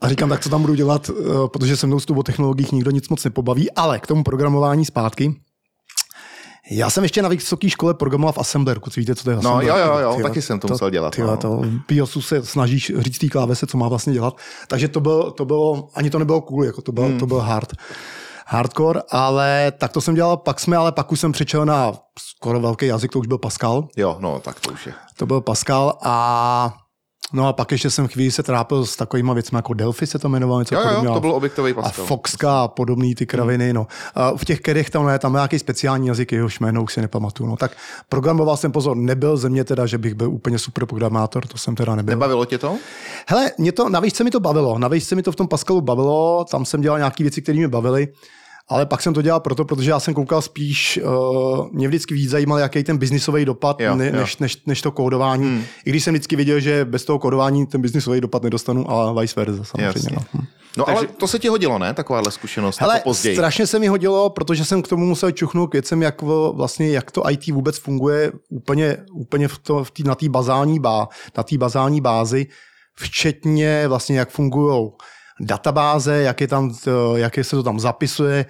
A 0.00 0.08
říkám, 0.08 0.28
tak 0.28 0.40
co 0.40 0.48
tam 0.48 0.60
budu 0.60 0.74
dělat, 0.74 1.10
eh, 1.10 1.22
protože 1.46 1.76
se 1.76 1.86
mnou 1.86 2.00
s 2.00 2.06
tou 2.06 2.14
o 2.14 2.22
technologiích 2.22 2.72
nikdo 2.72 2.90
nic 2.90 3.08
moc 3.08 3.24
nepobaví, 3.24 3.70
ale 3.70 3.98
k 3.98 4.06
tomu 4.06 4.24
programování 4.24 4.84
zpátky. 4.84 5.34
Já 6.70 6.90
jsem 6.90 7.02
ještě 7.02 7.22
na 7.22 7.28
vysoké 7.28 7.70
škole 7.70 7.94
programoval 7.94 8.32
v 8.32 8.38
Assemblerku, 8.38 8.90
co 8.90 9.00
víte, 9.00 9.14
co 9.14 9.24
to 9.24 9.30
je 9.30 9.36
No, 9.36 9.40
Assembler? 9.40 9.68
jo, 9.68 9.76
jo, 9.76 9.98
jo, 9.98 10.14
Tyhle, 10.14 10.30
taky 10.30 10.42
jsem 10.42 10.60
to 10.60 10.68
musel 10.68 10.90
dělat, 10.90 11.14
Tyhle, 11.14 11.30
no. 11.30 11.36
to 11.36 11.60
BIOSu 11.88 12.22
se 12.22 12.42
snažíš 12.42 12.92
říct 12.98 13.18
té 13.18 13.28
klávese, 13.28 13.66
co 13.66 13.78
má 13.78 13.88
vlastně 13.88 14.12
dělat. 14.12 14.36
Takže 14.68 14.88
to 14.88 15.00
bylo, 15.00 15.30
to 15.30 15.44
bylo 15.44 15.88
ani 15.94 16.10
to 16.10 16.18
nebylo 16.18 16.40
cool, 16.40 16.64
jako 16.64 16.82
to, 16.82 16.92
bylo, 16.92 17.06
hmm. 17.06 17.18
to 17.18 17.26
byl 17.26 17.38
hard. 17.38 17.72
Hardcore, 18.46 19.00
ale 19.10 19.72
tak 19.78 19.92
to 19.92 20.00
jsem 20.00 20.14
dělal, 20.14 20.36
pak 20.36 20.60
jsme, 20.60 20.76
ale 20.76 20.92
pak 20.92 21.12
už 21.12 21.20
jsem 21.20 21.32
přečel 21.32 21.64
na 21.66 21.92
skoro 22.18 22.60
velký 22.60 22.86
jazyk, 22.86 23.12
to 23.12 23.18
už 23.18 23.26
byl 23.26 23.38
Pascal. 23.38 23.88
Jo, 23.96 24.16
no, 24.20 24.40
tak 24.40 24.60
to 24.60 24.72
už 24.72 24.86
je. 24.86 24.92
To 25.16 25.26
byl 25.26 25.40
Pascal 25.40 25.98
a 26.02 26.74
no 27.32 27.48
a 27.48 27.52
pak 27.52 27.72
ještě 27.72 27.90
jsem 27.90 28.08
chvíli 28.08 28.30
se 28.30 28.42
trápil 28.42 28.86
s 28.86 28.96
takovýma 28.96 29.34
věcmi, 29.34 29.56
jako 29.56 29.74
Delphi 29.74 30.06
se 30.06 30.18
to 30.18 30.28
jmenovalo, 30.28 30.60
něco 30.60 30.74
Jo, 30.74 30.80
jo, 30.80 30.88
podobného. 30.88 31.14
to 31.14 31.20
byl 31.20 31.30
objektový 31.32 31.72
a 31.72 31.82
Pascal. 31.82 32.06
Foxka 32.06 32.62
a 32.62 32.68
podobný 32.68 33.14
ty 33.14 33.26
kraviny, 33.26 33.72
no. 33.72 33.86
A 34.14 34.36
v 34.36 34.44
těch 34.44 34.60
kerech 34.60 34.90
tam, 34.90 35.10
tam 35.18 35.32
nějaký 35.32 35.58
speciální 35.58 36.08
jazyk, 36.08 36.32
jehož 36.32 36.60
jméno 36.60 36.82
už 36.82 36.92
si 36.94 37.00
nepamatuju. 37.00 37.48
No. 37.50 37.56
Tak 37.56 37.72
programoval 38.08 38.56
jsem 38.56 38.72
pozor, 38.72 38.96
nebyl 38.96 39.36
ze 39.36 39.48
mě 39.48 39.64
teda, 39.64 39.86
že 39.86 39.98
bych 39.98 40.14
byl 40.14 40.30
úplně 40.30 40.58
super 40.58 40.86
programátor, 40.86 41.46
to 41.46 41.58
jsem 41.58 41.74
teda 41.76 41.94
nebyl. 41.94 42.12
Nebavilo 42.12 42.44
tě 42.44 42.58
to? 42.58 42.76
Hele, 43.28 43.52
mě 43.58 43.72
to, 43.72 43.88
na 43.88 44.00
výšce 44.00 44.24
mi 44.24 44.30
to 44.30 44.40
bavilo, 44.40 44.78
na 44.78 44.88
výšce 44.88 45.14
mi 45.14 45.22
to 45.22 45.32
v 45.32 45.36
tom 45.36 45.48
Pascalu 45.48 45.80
bavilo, 45.80 46.44
tam 46.50 46.64
jsem 46.64 46.80
dělal 46.80 46.98
nějaké 46.98 47.24
věci, 47.24 47.42
které 47.42 47.58
mě 47.58 47.68
bavily, 47.68 48.08
ale 48.70 48.86
pak 48.86 49.02
jsem 49.02 49.14
to 49.14 49.22
dělal 49.22 49.40
proto, 49.40 49.64
protože 49.64 49.90
já 49.90 50.00
jsem 50.00 50.14
koukal 50.14 50.42
spíš, 50.42 51.00
uh, 51.04 51.68
mě 51.72 51.88
vždycky 51.88 52.14
víc 52.14 52.30
zajímal, 52.30 52.58
jaký 52.58 52.84
ten 52.84 52.98
biznisový 52.98 53.44
dopad, 53.44 53.80
Jo, 53.80 53.96
ne, 53.96 54.06
jo. 54.06 54.12
než, 54.12 54.38
než, 54.38 54.62
než, 54.66 54.82
to 54.82 54.90
kódování. 54.90 55.44
Hmm. 55.44 55.64
I 55.84 55.90
když 55.90 56.04
jsem 56.04 56.14
vždycky 56.14 56.36
viděl, 56.36 56.60
že 56.60 56.84
bez 56.84 57.04
toho 57.04 57.18
kódování 57.18 57.66
ten 57.66 57.80
biznisový 57.80 58.20
dopad 58.20 58.42
nedostanu, 58.42 58.90
ale 58.90 59.22
vice 59.22 59.40
versa 59.44 59.64
samozřejmě. 59.64 59.86
Jasně. 59.86 60.10
No. 60.16 60.22
Hm. 60.34 60.46
No 60.76 60.88
ale 60.88 61.06
to 61.06 61.28
se 61.28 61.38
ti 61.38 61.48
hodilo, 61.48 61.78
ne? 61.78 61.94
Takováhle 61.94 62.30
zkušenost, 62.30 62.80
Hele, 62.80 62.94
jako 62.94 63.08
později. 63.08 63.36
strašně 63.36 63.66
se 63.66 63.78
mi 63.78 63.86
hodilo, 63.86 64.30
protože 64.30 64.64
jsem 64.64 64.82
k 64.82 64.88
tomu 64.88 65.06
musel 65.06 65.30
čuchnout 65.30 65.70
k 65.70 65.72
věcem, 65.72 66.02
jak, 66.02 66.22
vlastně, 66.52 66.88
jak 66.88 67.10
to 67.10 67.30
IT 67.30 67.46
vůbec 67.46 67.78
funguje 67.78 68.32
úplně, 68.48 68.96
úplně 69.12 69.48
v 69.48 69.58
to, 69.58 69.84
v 69.84 69.90
tý, 69.90 70.02
na 70.02 70.14
té 70.14 70.28
bazální, 70.28 70.80
bá, 70.80 71.08
na 71.36 71.42
té 71.42 71.58
bazální 71.58 72.00
bázi, 72.00 72.46
včetně 72.96 73.88
vlastně, 73.88 74.18
jak 74.18 74.30
fungují 74.30 74.90
databáze, 75.40 76.22
jak, 76.22 76.40
je 76.40 76.48
tam, 76.48 76.74
to- 76.84 77.16
jak 77.16 77.34
se 77.42 77.56
to 77.56 77.62
tam 77.62 77.80
zapisuje, 77.80 78.46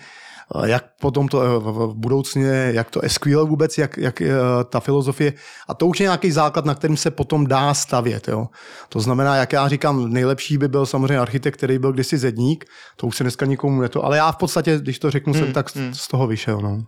jak 0.64 0.84
potom 1.00 1.28
to 1.28 1.42
eh, 1.42 1.58
v 1.58 1.92
budoucně, 1.94 2.70
jak 2.74 2.90
to 2.90 3.00
SQL 3.06 3.46
vůbec, 3.46 3.78
jak, 3.78 3.96
jak 3.98 4.20
eh, 4.20 4.30
ta 4.70 4.80
filozofie. 4.80 5.32
A 5.68 5.74
to 5.74 5.86
už 5.86 6.00
je 6.00 6.04
nějaký 6.04 6.30
základ, 6.30 6.64
na 6.64 6.74
kterým 6.74 6.96
se 6.96 7.10
potom 7.10 7.46
dá 7.46 7.74
stavět. 7.74 8.28
Jo. 8.28 8.46
To 8.88 9.00
znamená, 9.00 9.36
jak 9.36 9.52
já 9.52 9.68
říkám, 9.68 10.12
nejlepší 10.12 10.58
by 10.58 10.68
byl 10.68 10.86
samozřejmě 10.86 11.18
architekt, 11.18 11.56
který 11.56 11.78
byl 11.78 11.92
kdysi 11.92 12.18
zedník, 12.18 12.64
to 12.96 13.06
už 13.06 13.16
se 13.16 13.24
dneska 13.24 13.46
nikomu 13.46 13.80
neto, 13.80 14.04
ale 14.04 14.16
já 14.16 14.32
v 14.32 14.36
podstatě, 14.36 14.78
když 14.78 14.98
to 14.98 15.10
řeknu, 15.10 15.34
jsem 15.34 15.52
tak 15.52 15.70
z- 15.70 15.92
z 15.92 16.08
toho 16.08 16.26
vyšel. 16.26 16.60
No. 16.60 16.82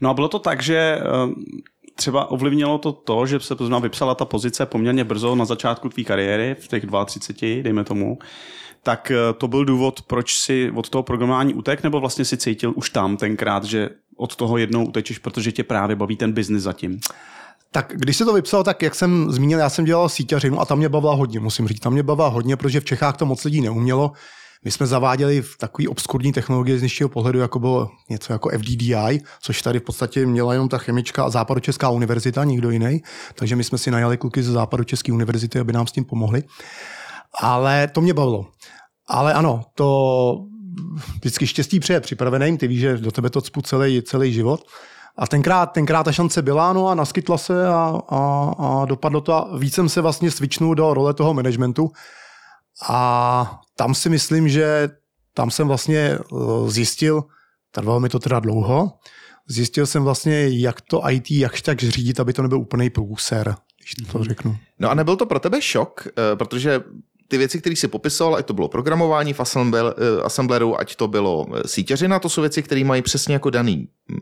No 0.00 0.10
a 0.10 0.14
bylo 0.14 0.28
to 0.28 0.38
tak, 0.38 0.62
že 0.62 0.76
eh, 0.76 1.02
třeba 1.96 2.30
ovlivnilo 2.30 2.78
to 2.78 2.92
to, 2.92 3.26
že 3.26 3.40
se 3.40 3.54
to 3.56 3.80
vypsala 3.80 4.14
ta 4.14 4.24
pozice 4.24 4.66
poměrně 4.66 5.04
brzo 5.04 5.34
na 5.34 5.44
začátku 5.44 5.88
tvé 5.88 6.04
kariéry, 6.04 6.56
v 6.60 6.68
těch 6.68 6.82
32, 7.06 7.62
dejme 7.62 7.84
tomu, 7.84 8.18
tak 8.82 9.10
eh, 9.10 9.32
to 9.32 9.48
byl 9.48 9.64
důvod, 9.64 10.02
proč 10.02 10.34
si 10.38 10.70
od 10.74 10.88
toho 10.88 11.02
programování 11.02 11.54
utek, 11.54 11.82
nebo 11.82 12.00
vlastně 12.00 12.24
si 12.24 12.36
cítil 12.36 12.72
už 12.76 12.90
tam 12.90 13.16
tenkrát, 13.16 13.64
že 13.64 13.88
od 14.16 14.36
toho 14.36 14.58
jednou 14.58 14.84
utečeš, 14.84 15.18
protože 15.18 15.52
tě 15.52 15.64
právě 15.64 15.96
baví 15.96 16.16
ten 16.16 16.32
biznis 16.32 16.62
zatím. 16.62 17.00
Tak 17.72 17.92
když 17.96 18.16
se 18.16 18.24
to 18.24 18.32
vypsal, 18.32 18.64
tak 18.64 18.82
jak 18.82 18.94
jsem 18.94 19.32
zmínil, 19.32 19.58
já 19.58 19.68
jsem 19.68 19.84
dělal 19.84 20.08
síťařinu 20.08 20.60
a 20.60 20.64
tam 20.64 20.78
mě 20.78 20.88
bavila 20.88 21.14
hodně, 21.14 21.40
musím 21.40 21.68
říct. 21.68 21.80
Tam 21.80 21.92
mě 21.92 22.02
bavila 22.02 22.28
hodně, 22.28 22.56
protože 22.56 22.80
v 22.80 22.84
Čechách 22.84 23.16
to 23.16 23.26
moc 23.26 23.44
lidí 23.44 23.60
neumělo. 23.60 24.12
My 24.64 24.70
jsme 24.70 24.86
zaváděli 24.86 25.42
v 25.42 25.58
takový 25.58 25.88
obskurní 25.88 26.32
technologie 26.32 26.76
z 26.76 26.80
dnešního 26.80 27.08
pohledu, 27.08 27.38
jako 27.38 27.58
bylo 27.58 27.90
něco 28.10 28.32
jako 28.32 28.48
FDDI, 28.48 29.20
což 29.40 29.62
tady 29.62 29.80
v 29.80 29.82
podstatě 29.82 30.26
měla 30.26 30.52
jenom 30.52 30.68
ta 30.68 30.78
chemička 30.78 31.24
a 31.24 31.30
Západočeská 31.30 31.90
univerzita, 31.90 32.44
nikdo 32.44 32.70
jiný. 32.70 33.02
Takže 33.34 33.56
my 33.56 33.64
jsme 33.64 33.78
si 33.78 33.90
najali 33.90 34.16
kluky 34.16 34.42
ze 34.42 34.52
Západočeské 34.52 35.12
univerzity, 35.12 35.58
aby 35.58 35.72
nám 35.72 35.86
s 35.86 35.92
tím 35.92 36.04
pomohli. 36.04 36.42
Ale 37.38 37.88
to 37.88 38.00
mě 38.00 38.14
bavilo. 38.14 38.46
Ale 39.08 39.34
ano, 39.34 39.62
to 39.74 40.46
vždycky 41.14 41.46
štěstí 41.46 41.80
přeje 41.80 42.00
připraveným, 42.00 42.58
ty 42.58 42.68
víš, 42.68 42.80
že 42.80 42.96
do 42.96 43.10
tebe 43.10 43.30
to 43.30 43.40
cpu 43.40 43.62
celý, 43.62 44.02
celý 44.02 44.32
život. 44.32 44.60
A 45.16 45.26
tenkrát, 45.26 45.66
tenkrát 45.66 46.04
ta 46.04 46.12
šance 46.12 46.42
byla, 46.42 46.72
no 46.72 46.88
a 46.88 46.94
naskytla 46.94 47.38
se 47.38 47.68
a, 47.68 48.00
a, 48.08 48.50
a 48.58 48.84
dopadlo 48.84 49.20
to 49.20 49.34
a 49.34 49.56
víc 49.58 49.74
jsem 49.74 49.88
se 49.88 50.00
vlastně 50.00 50.30
switchnul 50.30 50.74
do 50.74 50.94
role 50.94 51.14
toho 51.14 51.34
managementu 51.34 51.92
a 52.88 53.60
tam 53.76 53.94
si 53.94 54.08
myslím, 54.08 54.48
že 54.48 54.88
tam 55.34 55.50
jsem 55.50 55.68
vlastně 55.68 55.98
eh, 55.98 56.70
zjistil, 56.70 57.24
trvalo 57.70 58.00
mi 58.00 58.08
to 58.08 58.18
teda 58.18 58.40
dlouho, 58.40 58.92
zjistil 59.48 59.86
jsem 59.86 60.04
vlastně, 60.04 60.48
jak 60.48 60.80
to 60.80 61.02
IT 61.10 61.30
jakž 61.30 61.62
tak 61.62 61.80
řídit, 61.80 62.20
aby 62.20 62.32
to 62.32 62.42
nebyl 62.42 62.58
úplný 62.58 62.90
průser, 62.90 63.54
když 63.78 64.12
to 64.12 64.24
řeknu. 64.24 64.56
No 64.78 64.90
a 64.90 64.94
nebyl 64.94 65.16
to 65.16 65.26
pro 65.26 65.40
tebe 65.40 65.62
šok, 65.62 66.06
eh, 66.06 66.36
protože 66.36 66.80
ty 67.30 67.38
věci, 67.38 67.60
které 67.60 67.76
si 67.76 67.88
popisoval, 67.88 68.34
ať 68.34 68.46
to 68.46 68.54
bylo 68.54 68.68
programování 68.68 69.32
v 69.32 69.40
eh, 69.40 70.22
assembleru, 70.22 70.80
ať 70.80 70.96
to 70.96 71.08
bylo 71.08 71.46
eh, 71.54 71.68
sítěřina, 71.68 72.18
to 72.18 72.28
jsou 72.28 72.40
věci, 72.40 72.62
které 72.62 72.84
mají 72.84 73.02
přesně 73.02 73.34
jako 73.34 73.50
daný 73.50 73.88
mm, 74.08 74.18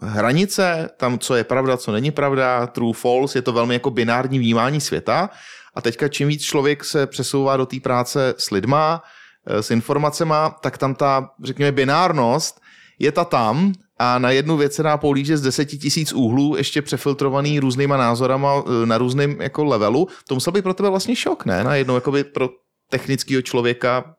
hranice, 0.00 0.90
tam, 0.96 1.18
co 1.18 1.34
je 1.34 1.44
pravda, 1.44 1.76
co 1.76 1.92
není 1.92 2.10
pravda, 2.10 2.66
true, 2.66 2.92
false, 2.92 3.38
je 3.38 3.42
to 3.42 3.52
velmi 3.52 3.74
jako 3.74 3.90
binární 3.90 4.38
vnímání 4.38 4.80
světa. 4.80 5.30
A 5.74 5.80
teďka 5.80 6.08
čím 6.08 6.28
víc 6.28 6.42
člověk 6.42 6.84
se 6.84 7.06
přesouvá 7.06 7.56
do 7.56 7.66
té 7.66 7.80
práce 7.80 8.34
s 8.38 8.50
lidma, 8.50 9.02
s 9.46 9.70
informacema, 9.70 10.50
tak 10.60 10.78
tam 10.78 10.94
ta, 10.94 11.30
řekněme, 11.42 11.72
binárnost 11.72 12.61
je 12.98 13.12
ta 13.12 13.24
tam 13.24 13.72
a 13.98 14.18
na 14.18 14.30
jednu 14.30 14.56
věc 14.56 14.74
se 14.74 14.82
dá 14.82 14.96
pohlížet 14.96 15.38
z 15.38 15.42
deseti 15.42 15.78
tisíc 15.78 16.12
úhlů, 16.12 16.56
ještě 16.56 16.82
přefiltrovaný 16.82 17.60
různýma 17.60 17.96
názorama 17.96 18.62
e, 18.82 18.86
na 18.86 18.98
různém 18.98 19.40
jako 19.40 19.64
levelu. 19.64 20.08
To 20.28 20.34
musel 20.34 20.52
být 20.52 20.62
pro 20.62 20.74
tebe 20.74 20.90
vlastně 20.90 21.16
šok, 21.16 21.44
ne? 21.44 21.64
Na 21.64 21.74
jednou 21.74 21.94
jakoby 21.94 22.24
pro 22.24 22.48
technického 22.90 23.42
člověka 23.42 24.14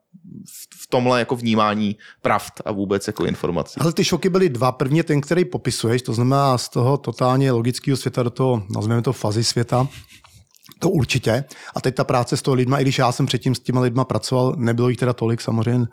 v 0.82 0.88
tomhle 0.90 1.20
jako 1.20 1.36
vnímání 1.36 1.96
pravd 2.22 2.62
a 2.66 2.72
vůbec 2.72 3.08
jako 3.08 3.26
informací. 3.26 3.80
Ale 3.80 3.94
ty 3.94 4.04
šoky 4.04 4.30
byly 4.30 4.50
dva. 4.50 4.72
První 4.72 5.04
ten, 5.04 5.22
který 5.22 5.46
popisuješ, 5.46 6.02
to 6.02 6.14
znamená 6.14 6.58
z 6.58 6.70
toho 6.70 6.98
totálně 6.98 7.52
logického 7.52 7.98
světa 7.98 8.24
do 8.24 8.30
toho, 8.30 8.64
nazveme 8.76 9.02
to 9.02 9.14
fazy 9.14 9.44
světa, 9.44 9.88
to 10.80 10.90
určitě. 10.90 11.44
A 11.76 11.82
teď 11.82 11.96
ta 11.96 12.04
práce 12.04 12.38
s 12.38 12.42
toho 12.42 12.56
lidma, 12.56 12.80
i 12.80 12.82
když 12.82 12.98
já 12.98 13.12
jsem 13.12 13.26
předtím 13.26 13.56
s 13.56 13.60
těma 13.60 13.82
lidma 13.82 14.06
pracoval, 14.06 14.56
nebylo 14.58 14.90
jich 14.90 14.98
teda 14.98 15.14
tolik 15.14 15.42
samozřejmě, 15.42 15.88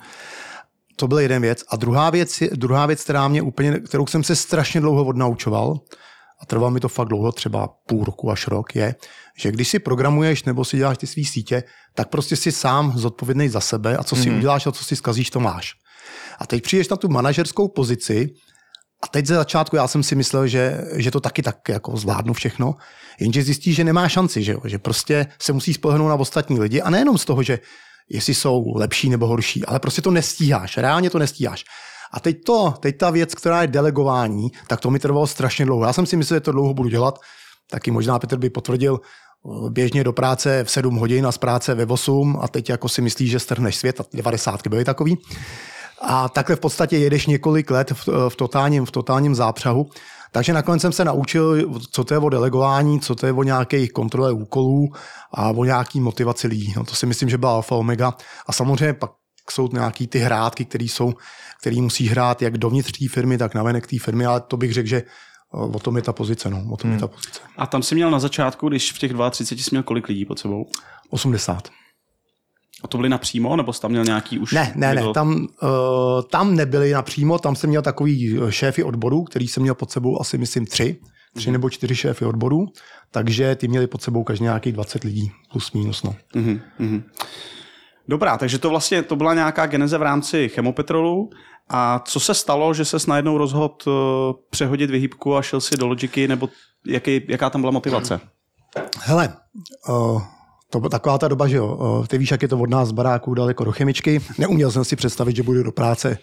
to 1.01 1.09
byl 1.09 1.19
jeden 1.19 1.43
věc. 1.43 1.65
A 1.69 1.77
druhá 1.77 2.11
věc, 2.11 2.43
druhá 2.53 2.87
věc 2.87 3.05
která 3.05 3.29
mě 3.29 3.43
úplně, 3.43 3.81
kterou 3.81 4.07
jsem 4.07 4.25
se 4.25 4.37
strašně 4.37 4.81
dlouho 4.81 5.05
odnaučoval, 5.05 5.81
a 6.41 6.47
trvalo 6.47 6.71
mi 6.71 6.81
to 6.81 6.89
fakt 6.89 7.09
dlouho, 7.09 7.33
třeba 7.33 7.69
půl 7.87 8.05
roku 8.05 8.31
až 8.31 8.49
rok, 8.49 8.77
je, 8.77 8.95
že 9.37 9.53
když 9.53 9.69
si 9.69 9.79
programuješ 9.79 10.45
nebo 10.45 10.65
si 10.65 10.77
děláš 10.77 10.99
ty 10.99 11.07
své 11.07 11.25
sítě, 11.25 11.63
tak 11.95 12.09
prostě 12.09 12.37
si 12.37 12.53
sám 12.53 12.93
zodpovědný 12.97 13.49
za 13.49 13.61
sebe 13.61 13.97
a 13.97 14.05
co 14.05 14.17
si 14.17 14.31
mm-hmm. 14.31 14.37
uděláš 14.37 14.67
a 14.67 14.73
co 14.73 14.85
si 14.85 14.97
skazíš, 14.97 15.31
to 15.31 15.41
máš. 15.41 15.73
A 16.39 16.47
teď 16.47 16.63
přijdeš 16.63 16.89
na 16.89 16.97
tu 16.97 17.09
manažerskou 17.09 17.69
pozici 17.69 18.29
a 19.03 19.09
teď 19.09 19.27
ze 19.27 19.35
začátku 19.35 19.77
já 19.77 19.89
jsem 19.89 20.03
si 20.03 20.15
myslel, 20.15 20.47
že, 20.47 20.85
že 20.97 21.11
to 21.11 21.21
taky 21.21 21.43
tak 21.43 21.69
jako 21.69 21.97
zvládnu 21.97 22.33
všechno, 22.33 22.75
jenže 23.21 23.43
zjistíš, 23.43 23.77
že 23.77 23.85
nemá 23.85 24.09
šanci, 24.09 24.43
že, 24.43 24.53
jo? 24.53 24.61
že 24.65 24.79
prostě 24.79 25.27
se 25.43 25.53
musí 25.53 25.75
spolehnout 25.75 26.09
na 26.09 26.15
ostatní 26.15 26.61
lidi 26.61 26.81
a 26.81 26.91
nejenom 26.91 27.19
z 27.19 27.25
toho, 27.25 27.43
že 27.43 27.59
jestli 28.09 28.35
jsou 28.35 28.73
lepší 28.77 29.11
nebo 29.11 29.27
horší, 29.27 29.65
ale 29.65 29.79
prostě 29.79 30.03
to 30.03 30.11
nestíháš, 30.11 30.77
reálně 30.77 31.11
to 31.11 31.19
nestíháš. 31.19 31.65
A 32.13 32.21
teď 32.21 32.45
to, 32.45 32.75
teď 32.81 32.99
ta 32.99 33.11
věc, 33.11 33.35
která 33.35 33.63
je 33.63 33.69
delegování, 33.69 34.49
tak 34.67 34.81
to 34.81 34.91
mi 34.91 34.99
trvalo 34.99 35.27
strašně 35.27 35.65
dlouho. 35.65 35.85
Já 35.85 35.93
jsem 35.93 36.07
si 36.07 36.17
myslel, 36.17 36.37
že 36.37 36.41
to 36.41 36.53
dlouho 36.53 36.75
budu 36.75 36.89
dělat, 36.89 37.19
taky 37.71 37.91
možná 37.91 38.19
Petr 38.19 38.37
by 38.37 38.51
potvrdil, 38.51 39.01
běžně 39.69 40.05
do 40.05 40.13
práce 40.13 40.65
v 40.65 40.71
7 40.71 40.97
hodin 40.97 41.27
a 41.27 41.33
z 41.33 41.39
práce 41.39 41.75
ve 41.75 41.87
8 41.87 42.39
a 42.43 42.49
teď 42.49 42.71
jako 42.71 42.89
si 42.89 43.03
myslíš, 43.03 43.31
že 43.31 43.39
strhneš 43.39 43.77
svět 43.77 44.01
a 44.01 44.05
90 44.15 44.67
byly 44.67 44.85
takový. 44.85 45.19
A 46.01 46.29
takhle 46.29 46.57
v 46.57 46.61
podstatě 46.61 46.97
jedeš 46.99 47.27
několik 47.27 47.71
let 47.71 47.91
v, 47.91 48.09
v, 48.29 48.37
totálním, 48.37 48.85
v 48.85 48.91
totálním 48.91 49.35
zápřahu. 49.35 49.91
Takže 50.33 50.53
nakonec 50.53 50.83
jsem 50.83 50.93
se 50.93 51.05
naučil, 51.05 51.71
co 51.91 52.05
to 52.05 52.15
je 52.15 52.19
o 52.19 52.29
delegování, 52.29 53.01
co 53.01 53.15
to 53.15 53.27
je 53.27 53.33
o 53.33 53.43
nějaké 53.43 53.89
kontrole 53.89 54.33
úkolů 54.33 54.89
a 55.35 55.51
o 55.51 55.65
nějaký 55.65 56.01
motivaci 56.01 56.47
lidí. 56.47 56.75
No, 56.77 56.85
to 56.85 56.95
si 56.95 57.07
myslím, 57.07 57.29
že 57.29 57.39
byla 57.39 57.53
alfa 57.53 57.75
omega. 57.75 58.15
A 58.47 58.53
samozřejmě 58.53 58.93
pak 58.93 59.11
jsou 59.51 59.69
nějaký 59.73 60.07
ty 60.07 60.19
hrátky, 60.19 60.65
které 60.65 60.85
jsou, 60.85 61.15
který 61.61 61.81
musí 61.81 62.09
hrát 62.09 62.43
jak 62.43 62.59
dovnitř 62.59 62.99
té 62.99 63.09
firmy, 63.09 63.39
tak 63.39 63.55
navenek 63.55 63.87
té 63.87 63.99
firmy, 63.99 64.27
ale 64.27 64.41
to 64.41 64.57
bych 64.57 64.73
řekl, 64.73 64.89
že 64.89 65.03
o 65.53 65.79
tom 65.79 65.97
je 65.97 66.03
ta 66.03 66.13
pozice. 66.13 66.51
No, 66.51 66.65
o 66.73 66.77
tom 66.77 66.91
hmm. 66.91 66.93
je 66.93 67.01
ta 67.01 67.09
pozice. 67.09 67.41
A 67.57 67.67
tam 67.67 67.83
jsi 67.83 67.95
měl 67.95 68.11
na 68.11 68.19
začátku, 68.19 68.69
když 68.69 68.93
v 68.93 68.99
těch 68.99 69.13
32 69.31 69.63
jsi 69.65 69.71
měl 69.71 69.83
kolik 69.83 70.09
lidí 70.09 70.25
pod 70.25 70.39
sebou? 70.39 70.67
80. 71.11 71.69
A 72.83 72.89
to 72.89 72.99
byli 72.99 73.09
napřímo, 73.09 73.57
nebo 73.57 73.73
jsi 73.73 73.81
tam 73.81 73.91
měl 73.91 74.05
nějaký 74.05 74.39
už? 74.39 74.53
Ne, 74.53 74.73
ne, 74.77 74.95
ne, 74.95 75.03
tam, 75.15 75.47
uh, 75.63 75.69
tam 76.31 76.57
nebyli 76.57 76.93
napřímo, 76.93 77.39
tam 77.39 77.57
jsem 77.57 77.71
měl 77.71 77.83
takový 77.83 78.39
eh, 78.39 78.53
šéfy 78.53 78.85
odborů, 78.85 79.25
který 79.25 79.49
jsem 79.49 79.63
měl 79.63 79.75
pod 79.75 79.91
sebou 79.91 80.21
asi 80.21 80.39
myslím 80.39 80.67
tři, 80.67 80.97
tři 81.35 81.49
mm. 81.49 81.53
nebo 81.53 81.71
čtyři 81.71 81.97
šéfy 81.97 82.25
odborů, 82.25 82.67
takže 83.11 83.55
ty 83.55 83.69
měli 83.69 83.87
pod 83.87 84.03
sebou 84.03 84.25
každý 84.25 84.43
nějakých 84.43 84.73
20 84.73 85.05
lidí, 85.05 85.33
plus 85.53 85.73
minus. 85.73 86.03
No. 86.03 86.15
Mm-hmm. 86.35 87.03
Dobrá, 88.09 88.39
takže 88.39 88.59
to 88.59 88.71
vlastně 88.71 89.03
to 89.03 89.17
byla 89.17 89.35
nějaká 89.35 89.67
geneze 89.67 89.99
v 89.99 90.03
rámci 90.03 90.49
chemopetrolu. 90.49 91.31
A 91.73 92.03
co 92.05 92.21
se 92.21 92.35
stalo, 92.35 92.75
že 92.75 92.85
se 92.85 92.97
najednou 93.09 93.39
rozhodl 93.39 93.75
uh, 93.87 93.93
přehodit 94.51 94.91
vyhýbku 94.91 95.37
a 95.37 95.43
šel 95.43 95.61
si 95.61 95.77
do 95.77 95.87
logiky, 95.87 96.29
nebo 96.29 96.49
jaký, 96.87 97.21
jaká 97.29 97.51
tam 97.51 97.61
byla 97.61 97.71
motivace? 97.71 98.21
Hele, 98.99 99.37
uh, 99.89 100.23
to 100.71 100.81
byla 100.81 100.91
taková 100.91 101.19
ta 101.19 101.29
doba, 101.29 101.49
že 101.49 101.57
jo, 101.57 102.05
ty 102.09 102.19
víš, 102.19 102.31
jak 102.31 102.43
je 102.43 102.49
to 102.49 102.59
od 102.59 102.71
nás 102.71 102.89
z 102.89 102.93
baráků 102.93 103.35
daleko 103.35 103.65
do 103.65 103.73
chemičky. 103.73 104.21
Neuměl 104.39 104.71
jsem 104.71 104.85
si 104.85 104.97
představit, 104.97 105.37
že 105.37 105.43
budu 105.43 105.63
do 105.63 105.73
práce 105.73 106.19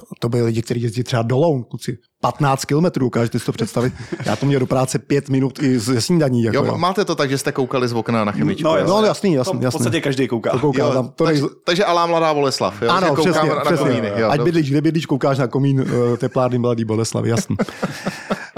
to, 0.00 0.06
to 0.20 0.28
byli 0.28 0.42
lidi, 0.42 0.62
kteří 0.62 0.82
jezdí 0.82 1.02
třeba 1.02 1.22
do 1.22 1.38
Loun, 1.38 1.64
kluci, 1.64 1.98
15 2.20 2.64
kilometrů, 2.64 3.06
ukážete 3.06 3.38
si 3.38 3.46
to 3.46 3.52
představit. 3.52 3.92
Já 4.26 4.36
to 4.36 4.46
měl 4.46 4.60
do 4.60 4.66
práce 4.66 4.98
5 4.98 5.28
minut 5.28 5.62
i 5.62 5.78
ze 5.78 6.00
snídaní. 6.00 6.42
Jako, 6.42 6.56
jo, 6.56 6.64
jo, 6.64 6.78
máte 6.78 7.04
to 7.04 7.14
tak, 7.14 7.30
že 7.30 7.38
jste 7.38 7.52
koukali 7.52 7.88
z 7.88 7.92
okna 7.92 8.24
na 8.24 8.32
chemičku. 8.32 8.64
No, 8.64 8.76
jasný, 8.76 8.90
no, 8.90 9.02
jasný, 9.06 9.32
jasný, 9.32 9.60
jasný. 9.62 9.68
V 9.68 9.72
podstatě 9.72 10.00
každý 10.00 10.28
kouká. 10.28 10.50
To 10.50 10.58
kouká 10.58 10.82
jo, 10.82 10.92
tam, 10.92 11.08
to 11.08 11.24
takže, 11.24 11.42
nej... 11.42 11.50
takže 11.64 11.84
Alá 11.84 12.06
mladá 12.06 12.34
Boleslav. 12.34 12.82
Jo? 12.82 12.90
Ano, 12.90 13.14
přesně, 13.14 13.48
na, 13.48 13.60
přesně. 13.60 13.84
na 13.84 13.90
komíny, 13.90 14.12
jo, 14.16 14.28
Ať 14.30 14.40
bydlíš, 14.40 14.70
kde 14.70 14.80
bydlíš, 14.80 15.06
koukáš 15.06 15.38
na 15.38 15.46
komín 15.46 15.80
uh, 15.80 16.16
teplárny 16.16 16.58
mladý 16.58 16.84
Boleslav, 16.84 17.24
jasný. 17.24 17.56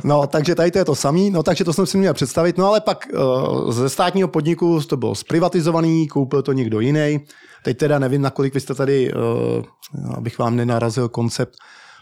No, 0.05 0.27
takže 0.27 0.55
tady 0.55 0.71
to 0.71 0.79
je 0.79 0.85
to 0.85 0.95
samý, 0.95 1.31
no 1.31 1.43
takže 1.43 1.65
to 1.65 1.73
jsem 1.73 1.87
si 1.87 1.99
měl 1.99 2.15
představit, 2.15 2.59
no 2.59 2.67
ale 2.67 2.81
pak 2.81 3.09
uh, 3.13 3.73
ze 3.73 3.89
státního 3.89 4.29
podniku 4.29 4.81
to 4.81 4.97
bylo 4.97 5.15
zprivatizovaný, 5.15 6.09
koupil 6.09 6.43
to 6.43 6.53
někdo 6.53 6.81
jiný. 6.81 7.21
Teď 7.65 7.79
teda 7.79 7.99
nevím, 7.99 8.23
nakolik 8.23 8.55
vy 8.55 8.61
jste 8.61 8.75
tady, 8.75 9.13
uh, 9.13 10.13
abych 10.15 10.39
vám 10.39 10.57
nenarazil 10.57 11.09
koncept, 11.09 11.55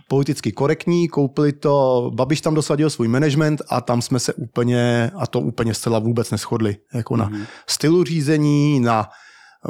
politicky 0.09 0.53
korektní, 0.53 1.09
koupili 1.09 1.53
to, 1.53 2.11
Babiš 2.15 2.41
tam 2.41 2.55
dosadil 2.55 2.91
svůj 2.91 3.09
management 3.09 3.63
a 3.69 3.81
tam 3.81 4.03
jsme 4.03 4.21
se 4.21 4.35
úplně, 4.35 5.11
a 5.17 5.27
to 5.27 5.41
úplně 5.41 5.75
zcela 5.75 5.99
vůbec 5.99 6.31
neschodli, 6.31 6.77
jako 6.95 7.15
mm-hmm. 7.15 7.19
na 7.19 7.29
mhm. 7.29 7.45
stylu 7.67 8.05
řízení, 8.05 8.81
na 8.81 9.09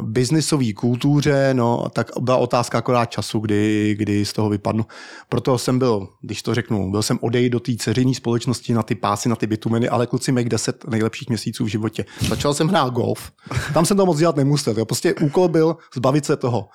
biznisové 0.01 0.73
kultuře, 0.73 1.49
no, 1.53 1.85
tak 1.93 2.11
byla 2.19 2.37
otázka 2.37 2.77
akorát 2.77 3.05
času, 3.05 3.39
kdy, 3.39 3.95
kdy 3.97 4.25
z 4.25 4.33
toho 4.33 4.49
vypadnu. 4.49 4.85
Proto 5.29 5.57
jsem 5.57 5.79
byl, 5.79 6.07
když 6.21 6.41
to 6.41 6.55
řeknu, 6.55 6.91
byl 6.91 7.03
jsem 7.03 7.19
odejít 7.21 7.49
do 7.49 7.59
té 7.59 7.71
ceřinní 7.75 8.15
společnosti 8.15 8.73
na 8.73 8.83
ty 8.83 8.95
pásy, 8.95 9.29
na 9.29 9.35
ty 9.35 9.47
bitumeny, 9.47 9.89
ale 9.89 10.07
kluci 10.07 10.31
mají 10.31 10.49
10 10.49 10.87
nejlepších 10.87 11.29
měsíců 11.29 11.65
v 11.65 11.67
životě. 11.67 12.05
Začal 12.29 12.53
jsem 12.53 12.67
hrát 12.67 12.93
golf, 12.93 13.31
tam 13.73 13.85
jsem 13.85 13.97
to 13.97 14.05
moc 14.05 14.17
dělat 14.17 14.35
nemusel. 14.35 14.73
Jo. 14.77 14.85
Prostě 14.85 15.13
úkol 15.13 15.47
byl 15.47 15.77
zbavit 15.95 16.25
se 16.25 16.37
toho 16.37 16.69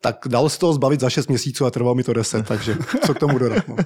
tak 0.00 0.16
dal 0.28 0.48
se 0.48 0.58
toho 0.58 0.72
zbavit 0.72 1.00
za 1.00 1.10
6 1.10 1.28
měsíců 1.28 1.66
a 1.66 1.70
trvalo 1.70 1.94
mi 1.94 2.02
to 2.02 2.12
10, 2.12 2.46
takže 2.46 2.76
co 3.06 3.14
k 3.14 3.18
tomu 3.18 3.38
dodat. 3.38 3.68
No. 3.68 3.76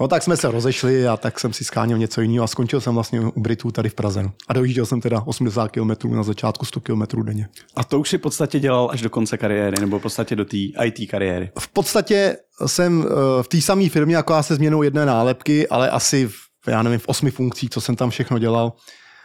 No 0.00 0.08
tak 0.08 0.22
jsme 0.22 0.36
se 0.36 0.50
rozešli 0.50 1.08
a 1.08 1.16
tak 1.16 1.40
jsem 1.40 1.52
si 1.52 1.64
skáněl 1.64 1.98
něco 1.98 2.20
jiného 2.20 2.44
a 2.44 2.46
skončil 2.46 2.80
jsem 2.80 2.94
vlastně 2.94 3.20
u 3.20 3.40
Britů 3.40 3.70
tady 3.70 3.88
v 3.88 3.94
Praze. 3.94 4.22
No. 4.22 4.32
A 4.48 4.52
dojížděl 4.52 4.86
jsem 4.86 5.00
teda 5.00 5.22
80 5.26 5.68
km 5.68 6.16
na 6.16 6.22
začátku 6.22 6.64
100 6.64 6.80
km 6.80 7.02
denně. 7.22 7.48
A 7.76 7.84
to 7.84 8.00
už 8.00 8.08
si 8.08 8.18
v 8.18 8.20
podstatě 8.20 8.60
dělal 8.60 8.88
až 8.92 9.02
do 9.02 9.10
konce 9.10 9.38
kariéry, 9.38 9.80
nebo 9.80 9.98
v 9.98 10.02
podstatě 10.02 10.36
do 10.36 10.44
té 10.44 10.56
IT 10.56 11.10
kariéry? 11.10 11.50
V 11.58 11.68
podstatě 11.68 12.36
jsem 12.66 13.06
eh, 13.06 13.42
v 13.42 13.48
té 13.48 13.60
samé 13.60 13.88
firmě, 13.88 14.16
jako 14.16 14.32
já 14.32 14.42
se 14.42 14.54
změnou 14.54 14.82
jedné 14.82 15.06
nálepky, 15.06 15.68
ale 15.68 15.90
asi 15.90 16.26
v, 16.26 16.68
já 16.68 16.82
nevím, 16.82 16.98
v 16.98 17.08
osmi 17.08 17.30
funkcích, 17.30 17.70
co 17.70 17.80
jsem 17.80 17.96
tam 17.96 18.10
všechno 18.10 18.38
dělal, 18.38 18.72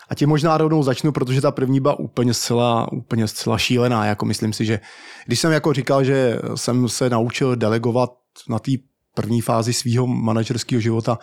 a 0.09 0.15
ti 0.15 0.25
možná 0.25 0.57
rovnou 0.57 0.83
začnu, 0.83 1.11
protože 1.11 1.41
ta 1.41 1.51
první 1.51 1.79
byla 1.79 1.99
úplně 1.99 2.33
zcela, 2.33 2.91
úplně 2.91 3.27
zcela 3.27 3.57
šílená. 3.57 4.05
Jako 4.05 4.25
myslím 4.25 4.53
si, 4.53 4.65
že 4.65 4.79
když 5.25 5.39
jsem 5.39 5.51
jako 5.51 5.73
říkal, 5.73 6.03
že 6.03 6.39
jsem 6.55 6.89
se 6.89 7.09
naučil 7.09 7.55
delegovat 7.55 8.09
na 8.49 8.59
té 8.59 8.71
první 9.13 9.41
fázi 9.41 9.73
svého 9.73 10.07
manažerského 10.07 10.81
života, 10.81 11.19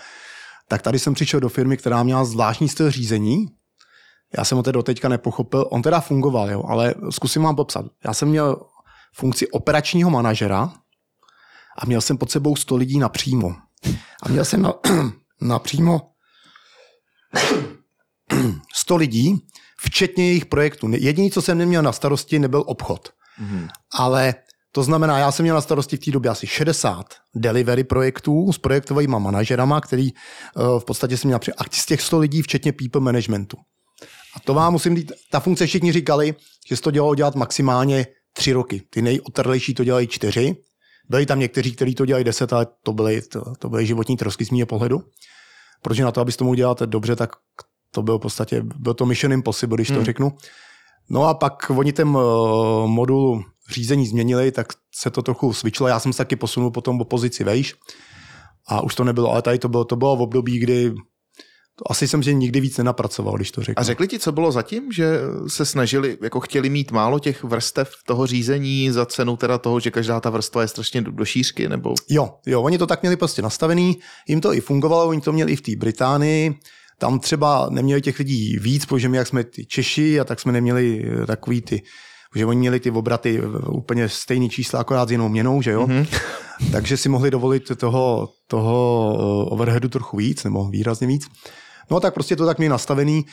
tak 0.68 0.82
tady 0.82 0.98
jsem 0.98 1.14
přišel 1.14 1.40
do 1.40 1.48
firmy, 1.48 1.76
která 1.76 2.02
měla 2.02 2.24
zvláštní 2.24 2.68
styl 2.68 2.90
řízení. 2.90 3.46
Já 4.36 4.44
jsem 4.44 4.56
ho 4.56 4.62
teda 4.62 4.72
doteďka 4.72 5.08
nepochopil. 5.08 5.66
On 5.70 5.82
teda 5.82 6.00
fungoval, 6.00 6.50
jo, 6.50 6.62
ale 6.68 6.94
zkusím 7.10 7.42
vám 7.42 7.56
popsat. 7.56 7.86
Já 8.04 8.14
jsem 8.14 8.28
měl 8.28 8.62
funkci 9.14 9.50
operačního 9.50 10.10
manažera 10.10 10.72
a 11.78 11.86
měl 11.86 12.00
jsem 12.00 12.18
pod 12.18 12.30
sebou 12.30 12.56
100 12.56 12.76
lidí 12.76 12.98
napřímo. 12.98 13.54
A 14.22 14.28
měl 14.28 14.44
jsem 14.44 14.62
na, 14.62 14.74
napřímo 15.40 16.10
100 18.74 18.96
lidí, 18.96 19.46
včetně 19.78 20.26
jejich 20.26 20.46
projektů. 20.46 20.88
Jediný, 20.90 21.30
co 21.30 21.42
jsem 21.42 21.58
neměl 21.58 21.82
na 21.82 21.92
starosti, 21.92 22.38
nebyl 22.38 22.64
obchod. 22.66 23.08
Mm-hmm. 23.42 23.68
Ale 23.92 24.34
To 24.72 24.82
znamená, 24.82 25.18
já 25.18 25.32
jsem 25.32 25.42
měl 25.42 25.54
na 25.54 25.60
starosti 25.60 25.96
v 25.96 26.00
té 26.00 26.10
době 26.10 26.30
asi 26.30 26.46
60 26.46 27.06
delivery 27.34 27.84
projektů 27.84 28.52
s 28.52 28.58
projektovými 28.58 29.16
manažerama, 29.18 29.80
který 29.80 30.10
uh, 30.12 30.78
v 30.78 30.84
podstatě 30.84 31.16
jsem 31.16 31.28
měl 31.28 31.38
při 31.38 31.52
akci 31.52 31.80
z 31.80 31.86
těch 31.86 32.02
100 32.02 32.18
lidí, 32.18 32.42
včetně 32.42 32.72
people 32.72 33.00
managementu. 33.00 33.56
A 34.36 34.40
to 34.40 34.54
vám 34.54 34.72
musím 34.72 34.96
říct, 34.96 35.12
ta 35.30 35.40
funkce 35.40 35.66
všichni 35.66 35.92
říkali, 35.92 36.34
že 36.68 36.76
se 36.76 36.82
to 36.82 36.90
dělalo 36.90 37.14
dělat 37.14 37.34
maximálně 37.34 38.06
tři 38.32 38.52
roky. 38.52 38.82
Ty 38.90 39.02
nejotrlejší 39.02 39.74
to 39.74 39.84
dělají 39.84 40.06
čtyři. 40.06 40.56
Byli 41.08 41.26
tam 41.26 41.38
někteří, 41.38 41.72
kteří 41.72 41.94
to 41.94 42.06
dělají 42.06 42.24
deset, 42.24 42.52
ale 42.52 42.66
to 42.82 42.92
byly, 42.92 43.22
to, 43.22 43.52
to 43.58 43.68
byly 43.68 43.86
životní 43.86 44.16
trosky 44.16 44.44
z 44.44 44.50
mého 44.50 44.66
pohledu. 44.66 45.02
Protože 45.82 46.04
na 46.04 46.12
to, 46.12 46.20
abys 46.20 46.36
to 46.36 46.44
mohl 46.44 46.56
dělat 46.56 46.82
dobře, 46.82 47.16
tak 47.16 47.30
to 47.90 48.02
bylo 48.02 48.18
v 48.18 48.22
podstatě, 48.22 48.62
byl 48.76 48.94
to 48.94 49.06
mission 49.06 49.32
impossible, 49.32 49.76
když 49.76 49.88
to 49.88 49.94
Hmm. 49.94 50.04
řeknu. 50.04 50.32
No 51.10 51.24
a 51.24 51.34
pak 51.34 51.70
oni 51.70 51.92
ten 51.92 52.08
uh, 52.08 52.86
modul 52.86 53.44
řízení 53.72 54.06
změnili, 54.06 54.52
tak 54.52 54.66
se 54.94 55.10
to 55.10 55.22
trochu 55.22 55.52
switchlo. 55.52 55.88
Já 55.88 56.00
jsem 56.00 56.12
se 56.12 56.18
taky 56.18 56.36
posunul 56.36 56.70
potom 56.70 56.98
po 56.98 57.04
pozici 57.04 57.44
vejš 57.44 57.74
a 58.68 58.80
už 58.80 58.94
to 58.94 59.04
nebylo, 59.04 59.32
ale 59.32 59.42
tady 59.42 59.58
to 59.58 59.68
bylo, 59.68 59.84
to 59.84 59.96
bylo 59.96 60.16
v 60.16 60.20
období, 60.20 60.58
kdy 60.58 60.94
to 61.80 61.90
asi 61.90 62.08
jsem 62.08 62.22
že 62.22 62.32
nikdy 62.32 62.60
víc 62.60 62.78
nenapracoval, 62.78 63.36
když 63.36 63.50
to 63.50 63.62
řeknu. 63.62 63.80
A 63.80 63.82
řekli 63.82 64.08
ti, 64.08 64.18
co 64.18 64.32
bylo 64.32 64.52
zatím, 64.52 64.92
že 64.92 65.20
se 65.46 65.64
snažili, 65.64 66.18
jako 66.22 66.40
chtěli 66.40 66.70
mít 66.70 66.92
málo 66.92 67.18
těch 67.18 67.44
vrstev 67.44 67.92
toho 68.06 68.26
řízení 68.26 68.90
za 68.90 69.06
cenu 69.06 69.36
teda 69.36 69.58
toho, 69.58 69.80
že 69.80 69.90
každá 69.90 70.20
ta 70.20 70.30
vrstva 70.30 70.62
je 70.62 70.68
strašně 70.68 71.02
do, 71.02 71.10
do 71.10 71.24
šířky, 71.24 71.68
nebo 71.68 71.94
Jo, 72.08 72.34
jo, 72.46 72.62
oni 72.62 72.78
to 72.78 72.86
tak 72.86 73.02
měli 73.02 73.16
prostě 73.16 73.42
nastavený, 73.42 73.98
jim 74.28 74.40
to 74.40 74.54
i 74.54 74.60
fungovalo, 74.60 75.08
oni 75.08 75.20
to 75.20 75.32
měli 75.32 75.52
i 75.52 75.56
v 75.56 75.60
té 75.60 75.72
Británii, 75.76 76.54
tam 76.98 77.20
třeba 77.20 77.68
neměli 77.70 78.00
těch 78.02 78.18
lidí 78.18 78.58
víc, 78.58 78.86
protože 78.86 79.08
my, 79.08 79.16
jak 79.16 79.26
jsme 79.26 79.44
ty 79.44 79.66
Češi, 79.66 80.20
a 80.20 80.24
tak 80.24 80.40
jsme 80.40 80.52
neměli 80.52 81.02
takový 81.26 81.60
ty, 81.60 81.82
že 82.36 82.46
oni 82.46 82.58
měli 82.58 82.80
ty 82.80 82.90
obraty 82.90 83.38
eh, 83.38 83.68
úplně 83.68 84.08
stejný 84.08 84.50
čísla, 84.50 84.80
akorát 84.80 85.08
s 85.08 85.12
jinou 85.12 85.28
měnou, 85.28 85.62
že 85.62 85.70
jo? 85.70 85.86
Mm-hmm. 85.86 86.06
Takže 86.72 86.96
si 86.96 87.08
mohli 87.08 87.30
dovolit 87.30 87.72
toho, 87.76 88.28
toho 88.46 89.12
eh, 89.14 89.50
overheadu 89.50 89.88
trochu 89.88 90.16
víc, 90.16 90.44
nebo 90.44 90.68
výrazně 90.68 91.06
víc. 91.06 91.26
No 91.90 92.00
tak 92.00 92.14
prostě 92.14 92.36
to 92.36 92.46
tak 92.46 92.58
měli 92.58 92.70
nastavený. 92.70 93.24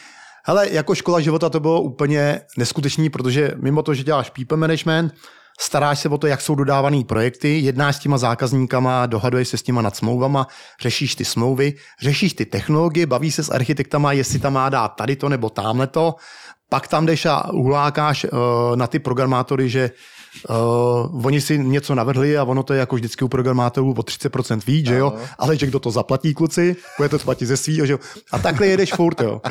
Hele, 0.45 0.69
jako 0.71 0.95
škola 0.95 1.19
života 1.19 1.49
to 1.49 1.59
bylo 1.59 1.81
úplně 1.81 2.41
neskutečný, 2.57 3.09
protože 3.09 3.51
mimo 3.61 3.83
to, 3.83 3.93
že 3.93 4.03
děláš 4.03 4.29
people 4.29 4.57
management, 4.57 5.13
staráš 5.59 5.99
se 5.99 6.09
o 6.09 6.17
to, 6.17 6.27
jak 6.27 6.41
jsou 6.41 6.55
dodávaný 6.55 7.03
projekty, 7.03 7.59
jednáš 7.59 7.95
s 7.95 7.99
těma 7.99 8.17
zákazníkama, 8.17 9.05
dohaduješ 9.05 9.47
se 9.47 9.57
s 9.57 9.63
těma 9.63 9.81
nad 9.81 9.95
smlouvama, 9.95 10.47
řešíš 10.81 11.15
ty 11.15 11.25
smlouvy, 11.25 11.73
řešíš 12.01 12.33
ty 12.33 12.45
technologie, 12.45 13.05
bavíš 13.05 13.35
se 13.35 13.43
s 13.43 13.49
architektama, 13.49 14.11
jestli 14.11 14.39
tam 14.39 14.53
má 14.53 14.69
dát 14.69 14.87
tady 14.87 15.15
to 15.15 15.29
nebo 15.29 15.49
tamhle 15.49 15.87
to, 15.87 16.15
pak 16.69 16.87
tam 16.87 17.05
jdeš 17.05 17.25
a 17.25 17.51
uhlákáš 17.51 18.23
uh, 18.23 18.29
na 18.75 18.87
ty 18.87 18.99
programátory, 18.99 19.69
že 19.69 19.91
uh, 20.49 21.25
oni 21.25 21.41
si 21.41 21.57
něco 21.59 21.95
navrhli 21.95 22.37
a 22.37 22.43
ono 22.43 22.63
to 22.63 22.73
je 22.73 22.79
jako 22.79 22.95
vždycky 22.95 23.25
u 23.25 23.27
programátorů 23.27 23.91
o 23.91 24.01
30% 24.01 24.61
víc, 24.67 24.87
že 24.87 24.97
jo, 24.97 25.13
ale 25.37 25.57
že 25.57 25.67
kdo 25.67 25.79
to 25.79 25.91
zaplatí 25.91 26.33
kluci, 26.33 26.75
bude 26.97 27.09
to 27.09 27.19
platit 27.19 27.45
ze 27.45 27.57
svýho, 27.57 27.85
že 27.85 27.93
jo. 27.93 27.99
A 28.31 28.39
takhle 28.39 28.67
jedeš 28.67 28.93
furt, 28.93 29.21
jo. 29.21 29.41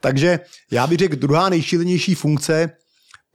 Takže 0.00 0.40
já 0.70 0.86
bych 0.86 0.98
řekl, 0.98 1.16
druhá 1.16 1.48
nejšílenější 1.48 2.14
funkce 2.14 2.70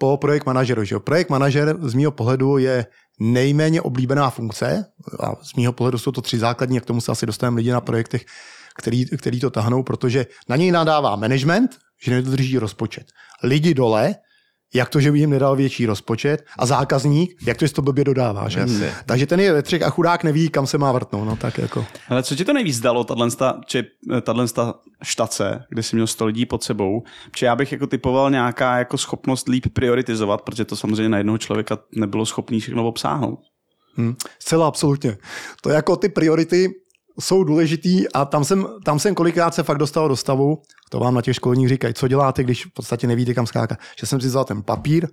po 0.01 0.17
projekt 0.17 0.45
manažeru. 0.45 0.83
Že 0.83 0.95
jo? 0.95 0.99
Projekt 0.99 1.29
manažer 1.29 1.77
z 1.81 1.93
mého 1.93 2.11
pohledu 2.11 2.57
je 2.57 2.85
nejméně 3.19 3.81
oblíbená 3.81 4.29
funkce 4.29 4.85
a 5.19 5.35
z 5.43 5.53
mého 5.53 5.73
pohledu 5.73 5.97
jsou 5.97 6.11
to 6.11 6.21
tři 6.21 6.39
základní, 6.39 6.75
jak 6.75 6.83
k 6.83 6.87
tomu 6.87 7.01
se 7.01 7.11
asi 7.11 7.25
dostaneme 7.25 7.57
lidi 7.57 7.71
na 7.71 7.81
projektech, 7.81 8.25
který, 8.77 9.05
který 9.05 9.39
to 9.39 9.49
tahnou, 9.49 9.83
protože 9.83 10.25
na 10.49 10.55
něj 10.55 10.71
nadává 10.71 11.15
management, 11.15 11.77
že 12.03 12.11
nedodrží 12.11 12.57
rozpočet. 12.57 13.03
Lidi 13.43 13.73
dole, 13.73 14.15
jak 14.73 14.89
to, 14.89 14.99
že 14.99 15.09
jim 15.09 15.29
nedal 15.29 15.55
větší 15.55 15.85
rozpočet 15.85 16.45
a 16.59 16.65
zákazník, 16.65 17.35
jak 17.45 17.57
to, 17.57 17.65
že 17.65 17.73
to 17.73 17.81
blbě 17.81 18.03
dodává. 18.03 18.49
Že? 18.49 18.59
Jasně. 18.59 18.93
Takže 19.05 19.25
ten 19.25 19.39
je 19.39 19.53
ve 19.53 19.61
třech 19.61 19.81
a 19.81 19.89
chudák 19.89 20.23
neví, 20.23 20.49
kam 20.49 20.67
se 20.67 20.77
má 20.77 20.91
vrtnout. 20.91 21.27
No, 21.27 21.35
tak 21.35 21.57
jako. 21.57 21.85
Ale 22.09 22.23
co 22.23 22.35
ti 22.35 22.45
to 22.45 22.53
nejvíc 22.53 22.79
dalo, 22.79 23.03
tahle 23.03 24.47
štace, 25.03 25.63
kde 25.69 25.83
jsi 25.83 25.95
měl 25.95 26.07
100 26.07 26.25
lidí 26.25 26.45
pod 26.45 26.63
sebou? 26.63 27.03
Protože 27.31 27.45
já 27.45 27.55
bych 27.55 27.71
jako 27.71 27.87
typoval 27.87 28.31
nějaká 28.31 28.77
jako 28.77 28.97
schopnost 28.97 29.47
líp 29.49 29.65
prioritizovat, 29.73 30.41
protože 30.41 30.65
to 30.65 30.75
samozřejmě 30.75 31.09
na 31.09 31.17
jednoho 31.17 31.37
člověka 31.37 31.77
nebylo 31.95 32.25
schopný 32.25 32.59
všechno 32.59 32.87
obsáhnout. 32.87 33.39
Hmm. 33.95 34.15
Zcela 34.39 34.67
absolutně. 34.67 35.17
To 35.61 35.69
jako 35.69 35.95
ty 35.95 36.09
priority 36.09 36.69
jsou 37.19 37.43
důležitý 37.43 38.11
a 38.13 38.25
tam 38.25 38.43
jsem, 38.43 38.67
tam 38.85 38.99
jsem 38.99 39.15
kolikrát 39.15 39.55
se 39.55 39.63
fakt 39.63 39.77
dostal 39.77 40.07
do 40.07 40.15
stavu, 40.15 40.61
to 40.89 40.99
vám 40.99 41.13
na 41.13 41.21
těch 41.21 41.35
školních 41.35 41.69
říkají, 41.69 41.93
co 41.93 42.07
děláte, 42.07 42.43
když 42.43 42.65
v 42.65 42.73
podstatě 42.73 43.07
nevíte, 43.07 43.33
kam 43.33 43.47
skákat. 43.47 43.79
Že 43.99 44.07
jsem 44.07 44.21
si 44.21 44.27
vzal 44.27 44.45
ten 44.45 44.63
papír 44.63 45.07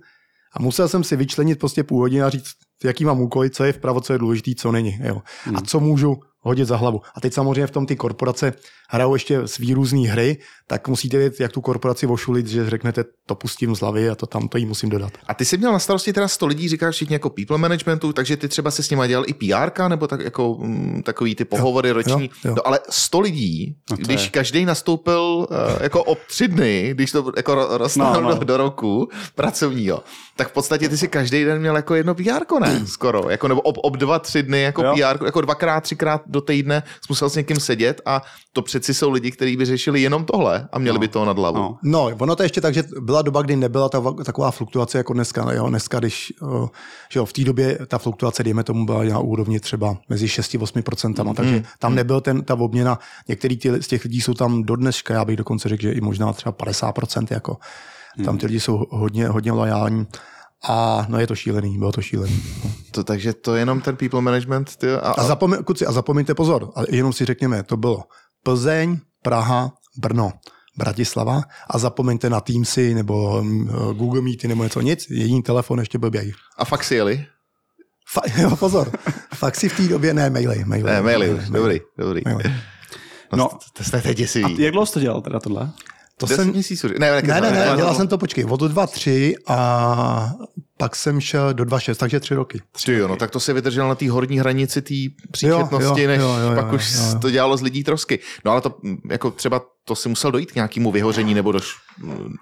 a 0.53 0.61
musel 0.61 0.87
jsem 0.87 1.03
si 1.03 1.15
vyčlenit 1.15 1.59
prostě 1.59 1.83
půl 1.83 1.99
hodiny 1.99 2.21
a 2.21 2.29
říct, 2.29 2.51
jaký 2.83 3.05
mám 3.05 3.21
úkoly, 3.21 3.49
co 3.49 3.63
je 3.63 3.73
vpravo, 3.73 4.01
co 4.01 4.13
je 4.13 4.19
důležitý, 4.19 4.55
co 4.55 4.71
není. 4.71 4.99
Jo. 5.03 5.21
Hmm. 5.43 5.57
A 5.57 5.61
co 5.61 5.79
můžu 5.79 6.17
hodit 6.39 6.65
za 6.65 6.77
hlavu. 6.77 7.01
A 7.15 7.21
teď 7.21 7.33
samozřejmě 7.33 7.67
v 7.67 7.71
tom 7.71 7.85
ty 7.85 7.95
korporace 7.95 8.53
hrajou 8.91 9.13
ještě 9.13 9.47
svý 9.47 9.73
různý 9.73 10.07
hry, 10.07 10.37
tak 10.67 10.87
musíte 10.87 11.17
vědět, 11.17 11.39
jak 11.39 11.51
tu 11.51 11.61
korporaci 11.61 12.07
ošulit, 12.07 12.47
že 12.47 12.69
řeknete, 12.69 13.03
to 13.25 13.35
pustím 13.35 13.75
z 13.75 13.79
hlavy 13.79 14.09
a 14.09 14.15
to 14.15 14.25
tam 14.25 14.47
to 14.47 14.57
jí 14.57 14.65
musím 14.65 14.89
dodat. 14.89 15.11
A 15.27 15.33
ty 15.33 15.45
jsi 15.45 15.57
měl 15.57 15.71
na 15.71 15.79
starosti 15.79 16.13
teda 16.13 16.27
100 16.27 16.47
lidí, 16.47 16.69
říkáš 16.69 16.95
všichni 16.95 17.13
jako 17.15 17.29
people 17.29 17.57
managementu, 17.57 18.13
takže 18.13 18.37
ty 18.37 18.47
třeba 18.47 18.71
se 18.71 18.83
s 18.83 18.89
nimi 18.89 19.07
dělal 19.07 19.25
i 19.27 19.33
PR, 19.33 19.81
nebo 19.87 20.07
tak 20.07 20.19
jako 20.21 20.57
mm, 20.59 21.01
takový 21.03 21.35
ty 21.35 21.45
pohovory 21.45 21.91
roční. 21.91 22.23
jo, 22.23 22.29
jo. 22.49 22.55
No, 22.55 22.67
ale 22.67 22.79
100 22.89 23.19
lidí, 23.19 23.75
No 23.91 23.97
když 23.97 24.23
je- 24.23 24.29
každý 24.29 24.65
nastoupil 24.65 25.47
uh, 25.49 25.57
jako 25.81 26.03
ob 26.03 26.19
tři 26.27 26.47
dny, 26.47 26.89
když 26.93 27.11
to 27.11 27.31
jako 27.37 27.51
ro- 27.55 27.77
roztáhl 27.77 28.21
No, 28.21 28.29
no. 28.29 28.35
do, 28.37 28.45
do 28.45 28.57
roku 28.57 29.09
pracovního, 29.35 30.03
tak 30.35 30.49
v 30.49 30.51
podstatě 30.51 30.89
ty 30.89 30.97
si 30.97 31.07
každý 31.07 31.43
den 31.43 31.59
měl 31.59 31.75
jako 31.75 31.95
jedno 31.95 32.15
PR, 32.15 32.59
ne? 32.61 32.85
Skoro. 32.87 33.29
Jako, 33.29 33.47
nebo 33.47 33.61
ob, 33.61 33.77
ob 33.77 33.97
dva, 33.97 34.19
tři 34.19 34.43
dny 34.43 34.61
jako 34.61 34.83
Jo. 34.83 34.93
PR, 34.95 35.25
jako 35.25 35.41
dvakrát, 35.41 35.81
třikrát 35.81 36.21
do 36.25 36.41
týdne 36.41 36.83
jsi 36.85 37.05
musel 37.09 37.29
s 37.29 37.35
někým 37.35 37.59
sedět 37.59 38.01
a 38.05 38.21
to 38.53 38.61
přeci 38.79 38.93
jsou 38.93 39.09
lidi, 39.09 39.31
kteří 39.31 39.57
by 39.57 39.65
řešili 39.65 40.01
jenom 40.01 40.25
tohle 40.25 40.67
a 40.71 40.79
měli 40.79 40.95
No. 40.95 40.99
by 40.99 41.07
toho 41.07 41.25
nad 41.25 41.37
hlavu. 41.37 41.57
No. 41.57 41.77
No, 41.83 42.09
ono 42.19 42.35
to 42.35 42.43
ještě 42.43 42.61
tak, 42.61 42.73
že 42.73 42.83
byla 42.99 43.21
doba, 43.21 43.41
kdy 43.41 43.55
nebyla 43.55 43.89
ta, 43.89 44.01
taková 44.25 44.51
fluktuace 44.51 44.97
jako 44.97 45.13
dneska. 45.13 45.53
Jo? 45.53 45.69
Dneska, 45.69 45.99
když 45.99 46.33
že 47.11 47.19
jo, 47.19 47.25
v 47.25 47.33
té 47.33 47.43
době 47.43 47.79
ta 47.87 47.97
fluktuace, 47.97 48.43
dejme 48.43 48.63
tomu, 48.63 48.85
byla 48.85 49.03
na 49.03 49.19
úrovni 49.19 49.59
třeba 49.59 49.97
mezi 50.09 50.25
6-8%, 50.25 51.33
takže 51.33 51.63
tam 51.79 51.95
nebyl 51.95 52.21
ten, 52.21 52.43
ta 52.43 52.53
obměna. 52.55 52.99
Některý 53.27 53.57
ty, 53.57 53.83
z 53.83 53.87
těch 53.87 54.03
lidí 54.03 54.21
jsou 54.21 54.33
tam 54.33 54.63
do 54.63 54.75
dneška, 54.75 55.13
já 55.13 55.25
bych 55.25 55.37
dokonce 55.37 55.69
řekl, 55.69 55.81
že 55.81 55.91
i 55.91 56.01
možná 56.01 56.33
třeba 56.33 56.51
50%, 56.53 57.27
jako 57.29 57.57
tam 58.25 58.37
ty 58.37 58.45
lidi 58.45 58.59
jsou 58.59 58.85
hodně, 58.89 59.27
hodně 59.27 59.51
lojální. 59.51 60.07
A 60.69 61.05
no 61.09 61.19
je 61.19 61.27
to 61.27 61.35
šílený, 61.35 61.77
bylo 61.77 61.91
to 61.91 62.01
šílený. 62.01 62.43
To, 62.91 63.03
takže 63.03 63.33
to 63.33 63.55
je 63.55 63.61
jenom 63.61 63.81
ten 63.81 63.95
people 63.95 64.21
management. 64.21 64.75
Ty, 64.75 64.91
a, 64.93 64.97
A, 64.99 65.23
zapomeň, 65.23 65.63
kuci, 65.63 65.85
a 65.85 65.91
zapomeňte 65.91 66.35
pozor, 66.35 66.69
a 66.75 66.81
jenom 66.89 67.13
si 67.13 67.25
řekněme, 67.25 67.63
to 67.63 67.77
bylo 67.77 68.03
Plzeň, 68.43 68.97
Praha, 69.23 69.73
Brno, 69.97 70.31
Bratislava 70.77 71.41
a 71.69 71.77
zapomeňte 71.77 72.29
na 72.29 72.39
Teamsy 72.41 72.93
nebo 72.93 73.43
mm, 73.43 73.67
Google 73.93 74.21
Meety 74.21 74.47
nebo 74.47 74.63
něco, 74.63 74.81
nic, 74.81 75.09
jediný 75.09 75.43
telefon 75.43 75.79
ještě 75.79 75.97
blběj. 75.97 76.33
a 76.57 76.65
fakt 76.65 76.83
si 76.83 76.95
jeli? 76.95 77.25
Fa- 78.15 78.41
jo, 78.41 78.55
pozor, 78.55 78.91
fakt 79.35 79.55
si 79.55 79.69
v 79.69 79.77
té 79.77 79.83
době 79.87 80.13
ne, 80.13 80.29
maily. 80.29 80.63
maily 80.65 80.83
Ne, 80.83 81.01
maily, 81.01 81.39
dobrý, 81.49 81.79
dobrý. 81.97 82.21
maily. 82.25 82.43
No, 83.31 83.37
No. 83.37 83.49
to, 83.49 83.83
to, 83.91 84.01
to 84.01 84.07
je 84.07 84.15
děsivý. 84.15 84.45
A 84.53 84.55
ty, 84.55 84.63
jak 84.63 84.71
dlouho 84.71 84.85
jsi 84.85 84.93
to 84.93 84.99
dělal 84.99 85.21
teda 85.21 85.39
tohle? 85.39 85.71
To 86.19 86.27
jsem, 86.27 86.49
měsíců. 86.49 86.87
Ne, 86.87 86.93
ne, 86.99 87.21
ne, 87.21 87.41
ne, 87.41 87.41
ne, 87.41 87.51
ne, 87.51 87.75
dělal 87.75 87.95
jsem 87.95 88.07
to, 88.07 88.17
počkej, 88.17 88.45
od 88.49 88.61
2, 88.61 88.87
3 88.87 89.35
a 89.47 90.31
pak 90.77 90.95
jsem 90.95 91.21
šel 91.21 91.53
do 91.53 91.65
2, 91.65 91.79
6, 91.79 91.97
takže 91.97 92.19
3 92.19 92.35
roky. 92.35 92.61
Ty 92.85 92.93
jo, 92.93 93.07
no 93.07 93.15
tak 93.15 93.31
to 93.31 93.39
si 93.39 93.53
vydržel 93.53 93.87
na 93.87 93.95
té 93.95 94.09
horní 94.09 94.39
hranici 94.39 94.81
té 94.81 94.93
příčetnosti, 95.31 96.01
jo, 96.01 96.07
než 96.07 96.19
jo, 96.19 96.35
jo, 96.43 96.55
pak 96.55 96.67
jo, 96.67 96.75
už 96.75 96.93
jo, 96.93 97.01
jo. 97.13 97.19
to 97.19 97.31
dělalo 97.31 97.57
z 97.57 97.61
lidí 97.61 97.83
trosky. 97.83 98.19
No 98.45 98.51
ale 98.51 98.61
to 98.61 98.75
mm, 98.83 98.97
jako 99.09 99.31
třeba 99.31 99.61
to 99.85 99.95
si 99.95 100.09
musel 100.09 100.31
dojít 100.31 100.51
k 100.51 100.55
nějakému 100.55 100.91
vyhoření, 100.91 101.33
nebo 101.33 101.51
doš, 101.51 101.75
mm, 101.97 102.33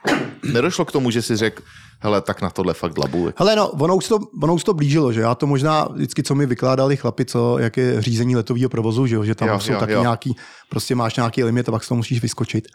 nedošlo 0.54 0.86
k 0.86 0.92
tomu, 0.92 1.12
že 1.12 1.22
si 1.22 1.36
řekl, 1.36 1.64
hele, 2.00 2.22
tak 2.22 2.42
na 2.42 2.50
tohle 2.50 2.74
fakt 2.74 2.94
dlabu. 2.94 3.30
Hele, 3.38 3.56
no, 3.56 3.70
ono 3.70 3.96
už, 3.96 4.08
to, 4.08 4.20
ono 4.44 4.54
už 4.54 4.64
to 4.64 4.74
blížilo, 4.74 5.14
že 5.14 5.22
já 5.22 5.36
to 5.36 5.48
možná 5.48 5.88
vždycky, 5.94 6.24
co 6.24 6.36
mi 6.36 6.46
vykládali 6.46 6.98
chlapi, 6.98 7.26
co, 7.26 7.60
jak 7.60 7.78
je 7.78 8.02
řízení 8.02 8.36
letového 8.36 8.70
provozu, 8.70 9.08
že, 9.08 9.16
jo, 9.16 9.24
že 9.24 9.36
tam 9.36 9.48
Jo, 9.48 9.54
jo, 9.54 9.60
jsou 9.60 9.74
jo, 9.74 9.80
taky 9.80 9.94
jo. 9.94 10.02
nějaký, 10.02 10.36
prostě 10.70 10.96
máš 10.96 11.16
nějaký 11.16 11.44
limit 11.44 11.70
a 11.70 11.72
pak 11.72 11.84
z 11.84 11.88
toho 11.88 11.96
musíš 11.96 12.22
vyskočit. 12.22 12.68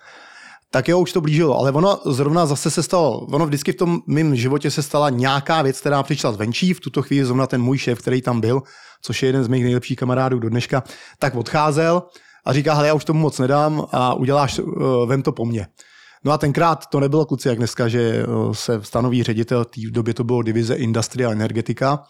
Tak 0.73 0.89
jo, 0.89 1.01
už 1.01 1.13
to 1.13 1.21
blížilo, 1.21 1.59
ale 1.59 1.73
ono 1.73 2.01
zrovna 2.07 2.47
zase 2.47 2.71
se 2.71 2.83
stalo, 2.83 3.21
ono 3.21 3.47
vždycky 3.47 3.73
v 3.73 3.77
tom 3.77 4.01
mém 4.07 4.37
životě 4.37 4.71
se 4.71 4.83
stala 4.83 5.11
nějaká 5.11 5.63
věc, 5.63 5.81
která 5.81 6.03
přišla 6.03 6.33
zvenčí, 6.33 6.75
v 6.75 6.81
tuto 6.81 7.03
chvíli 7.03 7.25
zrovna 7.25 7.47
ten 7.47 7.63
můj 7.63 7.79
šéf, 7.79 7.99
který 7.99 8.23
tam 8.23 8.41
byl, 8.41 8.63
což 9.03 9.23
je 9.23 9.29
jeden 9.29 9.45
z 9.45 9.49
mých 9.49 9.65
nejlepších 9.65 9.99
kamarádů 9.99 10.39
do 10.39 10.49
dneška, 10.49 10.83
tak 11.19 11.35
odcházel 11.35 12.03
a 12.45 12.53
říká, 12.53 12.75
hele, 12.75 12.89
já 12.89 12.95
už 12.95 13.05
tomu 13.05 13.21
moc 13.21 13.39
nedám 13.39 13.87
a 13.93 14.15
uděláš, 14.15 14.59
uh, 14.59 15.07
vem 15.07 15.23
to 15.23 15.33
po 15.33 15.45
mně. 15.45 15.67
No 16.25 16.33
a 16.33 16.39
tenkrát 16.39 16.87
to 16.87 17.01
nebylo 17.01 17.27
kluci 17.27 17.49
jak 17.49 17.59
dneska, 17.59 17.89
že 17.89 18.01
eh, 18.01 18.25
se 18.53 18.81
stanoví 18.83 19.23
ředitel, 19.23 19.65
v 19.65 19.91
době 19.91 20.15
to 20.15 20.25
bylo 20.25 20.43
divize 20.43 20.75
Industria 20.75 21.29
a 21.29 21.33
energetika, 21.33 22.05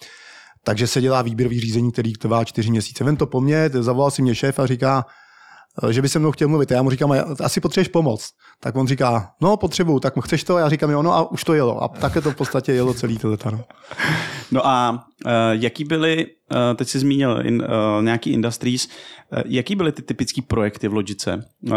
takže 0.64 0.86
se 0.86 1.00
dělá 1.00 1.22
výběrový 1.22 1.60
řízení, 1.60 1.92
který 1.92 2.12
trvá 2.12 2.44
čtyři 2.44 2.70
měsíce. 2.70 3.04
Vem 3.04 3.16
to 3.16 3.26
po 3.26 3.40
mně, 3.40 3.70
zavolal 3.72 4.10
si 4.10 4.22
mě 4.22 4.34
šéf 4.34 4.58
a 4.58 4.66
říká, 4.66 5.06
eh, 5.08 5.21
že 5.90 6.02
by 6.02 6.08
se 6.08 6.18
mnou 6.18 6.32
chtěl 6.32 6.48
mluvit. 6.48 6.70
Já 6.70 6.82
mu 6.82 6.90
říkám, 6.90 7.12
"A 7.12 7.16
asi 7.44 7.60
potřebuješ 7.60 7.88
pomoc. 7.88 8.28
Tak 8.60 8.76
on 8.76 8.86
říká, 8.86 9.30
no 9.40 9.56
potřebuju, 9.56 10.00
tak 10.00 10.14
chceš 10.24 10.44
to? 10.44 10.58
Já 10.58 10.68
říkám, 10.68 10.90
jo, 10.90 11.02
no 11.02 11.12
a 11.14 11.30
už 11.30 11.44
to 11.44 11.54
jelo. 11.54 11.82
A 11.82 11.88
takhle 11.88 12.22
to 12.22 12.30
v 12.30 12.36
podstatě 12.36 12.72
jelo 12.72 12.94
celý 12.94 13.18
to 13.18 13.28
leta. 13.28 13.50
No. 13.50 13.64
No 14.50 14.66
a 14.66 15.04
uh, 15.26 15.30
jaký 15.52 15.84
byly, 15.84 16.26
teď 16.76 16.88
jsi 16.88 16.98
zmínil 16.98 17.42
in, 17.44 17.62
uh, 17.62 18.04
nějaký 18.04 18.30
industries, 18.30 18.88
uh, 19.32 19.42
jaký 19.46 19.76
byly 19.76 19.92
ty 19.92 20.02
typické 20.02 20.42
projekty 20.42 20.88
v 20.88 20.94
Logice? 20.94 21.44
Uh, 21.60 21.74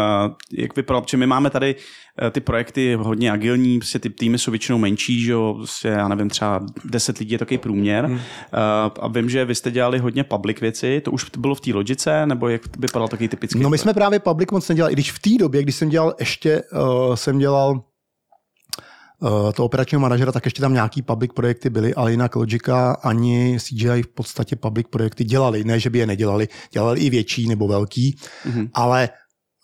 jak 0.52 0.76
vypadalo, 0.76 1.02
protože 1.02 1.16
my 1.16 1.26
máme 1.26 1.50
tady 1.50 1.74
uh, 1.74 2.30
ty 2.30 2.40
projekty 2.40 2.94
hodně 2.94 3.32
agilní, 3.32 3.78
prostě 3.78 3.98
ty 3.98 4.10
týmy 4.10 4.38
jsou 4.38 4.50
většinou 4.50 4.78
menší, 4.78 5.22
že 5.22 5.32
jo, 5.32 5.54
prostě, 5.56 5.88
já 5.88 6.08
nevím, 6.08 6.28
třeba 6.30 6.66
10 6.84 7.18
lidí 7.18 7.32
je 7.32 7.38
takový 7.38 7.58
průměr. 7.58 8.04
Hmm. 8.04 8.14
Uh, 8.14 8.20
a 9.00 9.08
vím, 9.08 9.30
že 9.30 9.44
vy 9.44 9.54
jste 9.54 9.70
dělali 9.70 9.98
hodně 9.98 10.24
public 10.24 10.60
věci, 10.60 11.00
to 11.00 11.10
už 11.10 11.26
bylo 11.38 11.54
v 11.54 11.60
té 11.60 11.72
Logice, 11.74 12.26
nebo 12.26 12.48
jak 12.48 12.76
vypadal 12.78 13.08
takový 13.08 13.28
typický 13.28 13.58
No 13.58 13.60
my 13.60 13.68
projekt? 13.68 13.82
jsme 13.82 13.94
právě 13.94 14.18
public 14.18 14.50
moc 14.50 14.68
nedělali, 14.68 14.92
i 14.92 14.96
když 14.96 15.12
v 15.12 15.18
té 15.18 15.30
době, 15.40 15.62
když 15.62 15.74
jsem 15.76 15.88
dělal 15.88 16.14
ještě, 16.20 16.62
uh, 16.72 17.14
jsem 17.14 17.38
dělal 17.38 17.82
uh, 19.20 19.52
to 19.52 19.64
operačního 19.64 20.00
manažera, 20.00 20.32
tak 20.32 20.44
ještě 20.44 20.60
tam 20.60 20.72
nějaký 20.72 21.02
public 21.02 21.32
projekty 21.32 21.70
byly, 21.70 21.94
ale 21.94 22.10
jinak 22.10 22.36
Logica 22.36 22.96
ani 23.02 23.58
CGI 23.60 24.02
v 24.02 24.08
podstatě 24.08 24.56
public 24.56 24.86
projekty 24.90 25.24
dělali. 25.24 25.64
Ne, 25.64 25.80
že 25.80 25.90
by 25.90 25.98
je 25.98 26.06
nedělali, 26.06 26.48
dělali 26.72 27.00
i 27.00 27.10
větší 27.10 27.48
nebo 27.48 27.68
velký, 27.68 28.16
mm-hmm. 28.46 28.70
ale 28.74 29.08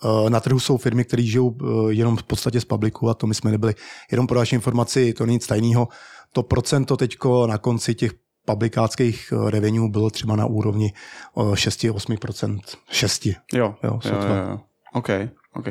uh, 0.04 0.30
na 0.30 0.40
trhu 0.40 0.60
jsou 0.60 0.76
firmy, 0.76 1.04
které 1.04 1.22
žijou 1.22 1.48
uh, 1.48 1.90
jenom 1.90 2.16
v 2.16 2.22
podstatě 2.22 2.60
z 2.60 2.64
publiku 2.64 3.10
a 3.10 3.14
to 3.14 3.26
my 3.26 3.34
jsme 3.34 3.50
nebyli. 3.50 3.74
Jenom 4.10 4.26
pro 4.26 4.38
vaši 4.38 4.54
informaci, 4.54 5.12
to 5.12 5.26
není 5.26 5.34
nic 5.34 5.46
tajného. 5.46 5.88
To 6.32 6.42
procento 6.42 6.96
teďko 6.96 7.46
na 7.46 7.58
konci 7.58 7.94
těch 7.94 8.12
publikáckých 8.44 9.32
eh, 9.32 9.50
revenue 9.50 9.88
bylo 9.88 10.10
třeba 10.10 10.36
na 10.36 10.46
úrovni 10.46 10.92
eh, 11.36 11.40
6-8%. 11.40 12.60
6. 12.90 13.26
Jo, 13.26 13.34
Jo, 13.52 13.74
jo, 13.82 14.00
jo, 14.04 14.34
jo. 14.50 14.60
OK, 14.92 15.08
OK. 15.54 15.68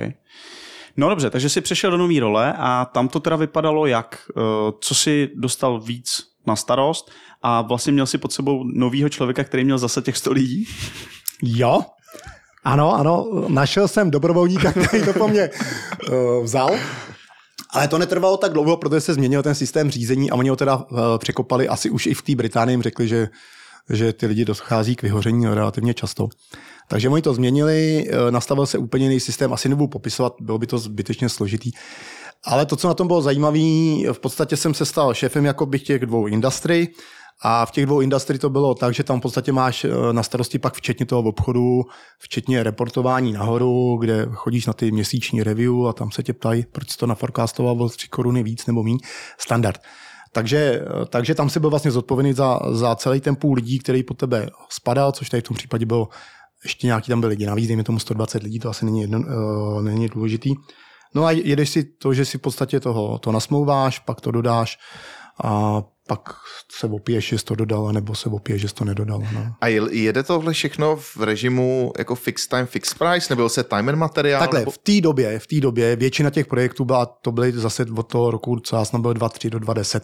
No 0.98 1.10
dobře, 1.10 1.30
takže 1.30 1.50
jsi 1.50 1.62
přešel 1.62 1.92
do 1.92 1.98
nové 1.98 2.20
role 2.20 2.54
a 2.58 2.86
tam 2.86 3.08
to 3.08 3.20
teda 3.20 3.36
vypadalo 3.36 3.86
jak? 3.86 4.18
Eh, 4.30 4.42
Co 4.80 4.96
si 4.96 5.30
dostal 5.36 5.80
víc 5.80 6.24
na 6.48 6.56
starost 6.56 7.12
a 7.42 7.62
vlastně 7.62 7.94
měl 7.94 8.06
si 8.06 8.18
pod 8.18 8.34
sebou 8.34 8.64
novýho 8.64 9.10
člověka, 9.10 9.44
který 9.44 9.64
měl 9.64 9.78
zase 9.78 10.02
těch 10.02 10.18
100 10.18 10.32
lidí? 10.32 10.68
Jo, 11.44 11.82
ano, 12.64 12.94
ano, 12.94 13.46
našel 13.48 13.88
jsem 13.88 14.12
dobrovolníka, 14.12 14.72
který 14.72 15.06
to 15.06 15.14
po 15.14 15.28
mně 15.28 15.50
uh, 15.50 16.44
vzal. 16.44 16.70
Ale 17.74 17.88
to 17.88 17.98
netrvalo 17.98 18.38
tak 18.38 18.54
dlouho, 18.54 18.78
protože 18.78 19.02
se 19.02 19.14
změnil 19.14 19.44
ten 19.44 19.56
systém 19.56 19.92
řízení 19.92 20.32
a 20.32 20.36
oni 20.36 20.50
ho 20.50 20.56
teda 20.56 20.76
uh, 20.76 21.00
překopali 21.18 21.68
asi 21.68 21.90
už 21.90 22.06
i 22.06 22.14
v 22.14 22.22
té 22.22 22.36
Británii, 22.36 22.82
řekli, 22.82 23.08
že, 23.08 23.28
že 23.90 24.14
ty 24.14 24.26
lidi 24.26 24.46
dochází 24.46 24.96
k 24.96 25.02
vyhoření 25.02 25.48
relativně 25.48 25.94
často. 25.94 26.30
Takže 26.88 27.10
oni 27.10 27.22
to 27.22 27.34
změnili, 27.34 28.08
uh, 28.10 28.32
nastavil 28.32 28.66
se 28.66 28.78
úplně 28.78 29.06
jiný 29.06 29.20
systém, 29.20 29.54
asi 29.54 29.70
nebudu 29.70 29.88
popisovat, 29.88 30.34
bylo 30.42 30.58
by 30.58 30.68
to 30.68 30.78
zbytečně 30.78 31.30
složitý. 31.30 31.72
Ale 32.44 32.66
to, 32.66 32.76
co 32.76 32.88
na 32.88 32.94
tom 32.94 33.08
bylo 33.08 33.22
zajímavé, 33.22 33.60
v 34.12 34.20
podstatě 34.22 34.58
jsem 34.58 34.74
se 34.74 34.86
stal 34.86 35.14
šéfem 35.14 35.46
jakoby 35.46 35.80
těch 35.80 36.06
dvou 36.06 36.28
industry 36.28 36.88
a 37.42 37.66
v 37.66 37.72
těch 37.72 37.86
dvou 37.86 38.02
industry 38.02 38.40
to 38.40 38.50
bylo 38.50 38.76
tak, 38.76 38.94
že 38.94 39.04
tam 39.04 39.20
v 39.20 39.22
podstatě 39.22 39.52
máš 39.52 39.86
eh, 39.86 39.90
na 40.12 40.24
starosti 40.24 40.60
pak 40.60 40.74
včetně 40.74 41.06
toho 41.06 41.22
obchodu, 41.22 41.84
včetně 42.20 42.64
reportování 42.64 43.34
nahoru, 43.34 43.98
kde 43.98 44.28
chodíš 44.32 44.66
na 44.66 44.74
ty 44.74 44.92
měsíční 44.92 45.44
review 45.44 45.88
a 45.88 45.94
tam 45.94 46.12
se 46.12 46.24
tě 46.24 46.34
ptají, 46.34 46.66
proč 46.72 46.96
to 46.96 47.08
naforecastoval 47.08 47.82
o 47.84 47.90
3 47.90 48.08
koruny 48.08 48.44
víc 48.44 48.66
nebo 48.66 48.84
míň. 48.84 48.98
Standard. 49.38 49.82
Takže, 50.34 50.82
takže 51.10 51.36
tam 51.36 51.50
si 51.50 51.60
byl 51.60 51.70
vlastně 51.70 51.92
zodpovědný 51.92 52.34
za, 52.34 52.60
za 52.72 52.96
celý 52.96 53.22
ten 53.22 53.36
půl 53.36 53.56
lidí, 53.56 53.80
který 53.80 54.04
po 54.04 54.14
tebe 54.14 54.50
spadal, 54.70 55.12
což 55.12 55.30
tady 55.30 55.42
v 55.42 55.48
tom 55.48 55.58
případě 55.58 55.86
bylo 55.86 56.10
ještě 56.64 56.88
nějaký 56.88 57.10
tam 57.10 57.22
byli 57.22 57.30
lidi 57.30 57.46
navíc, 57.46 57.68
dejme 57.68 57.84
tomu 57.84 58.00
120 58.00 58.44
lidí, 58.44 58.60
to 58.60 58.70
asi 58.70 58.86
není, 58.86 59.02
jedno, 59.02 59.20
uh, 59.20 59.82
není 59.82 60.08
důležitý. 60.08 60.54
No 61.16 61.26
a 61.26 61.32
jedeš 61.32 61.70
si 61.70 61.84
to, 61.84 62.14
že 62.14 62.26
si 62.26 62.38
v 62.38 62.42
podstatě 62.42 62.80
toho 62.80 63.20
to 63.20 63.32
nasmouváš, 63.32 64.00
pak 64.00 64.22
to 64.22 64.32
dodáš 64.32 64.80
a 65.44 65.82
pak 66.08 66.30
se 66.72 66.88
opiješ, 66.88 67.28
že 67.28 67.44
to 67.44 67.56
dodal, 67.56 67.92
nebo 67.94 68.16
se 68.16 68.30
opiješ, 68.30 68.62
že 68.62 68.74
to 68.74 68.86
nedodal. 68.86 69.24
No. 69.34 69.54
A 69.62 69.68
je- 69.68 69.96
jede 69.96 70.24
tohle 70.24 70.54
všechno 70.54 70.96
v 70.96 71.18
režimu 71.18 71.92
jako 71.98 72.16
fixed 72.16 72.50
time, 72.50 72.66
fixed 72.66 72.98
price? 72.98 73.28
Nebyl 73.30 73.50
se 73.50 73.64
time 73.64 73.90
and 73.90 73.96
materiál? 73.96 74.40
Takhle, 74.40 74.60
Nebo... 74.60 74.72
v 74.72 74.78
té 74.78 75.02
době, 75.02 75.40
v 75.40 75.48
té 75.48 75.60
době 75.60 75.96
většina 75.96 76.30
těch 76.30 76.48
projektů 76.48 76.86
byla, 76.86 77.06
to 77.06 77.32
byly 77.32 77.52
zase 77.52 77.86
od 77.98 78.04
toho 78.04 78.32
roku, 78.32 78.60
co 78.60 78.76
já 78.76 78.86
jsem 78.86 79.02
byl 79.02 79.14
2.3 79.14 79.50
do 79.50 79.60
2.10, 79.60 80.02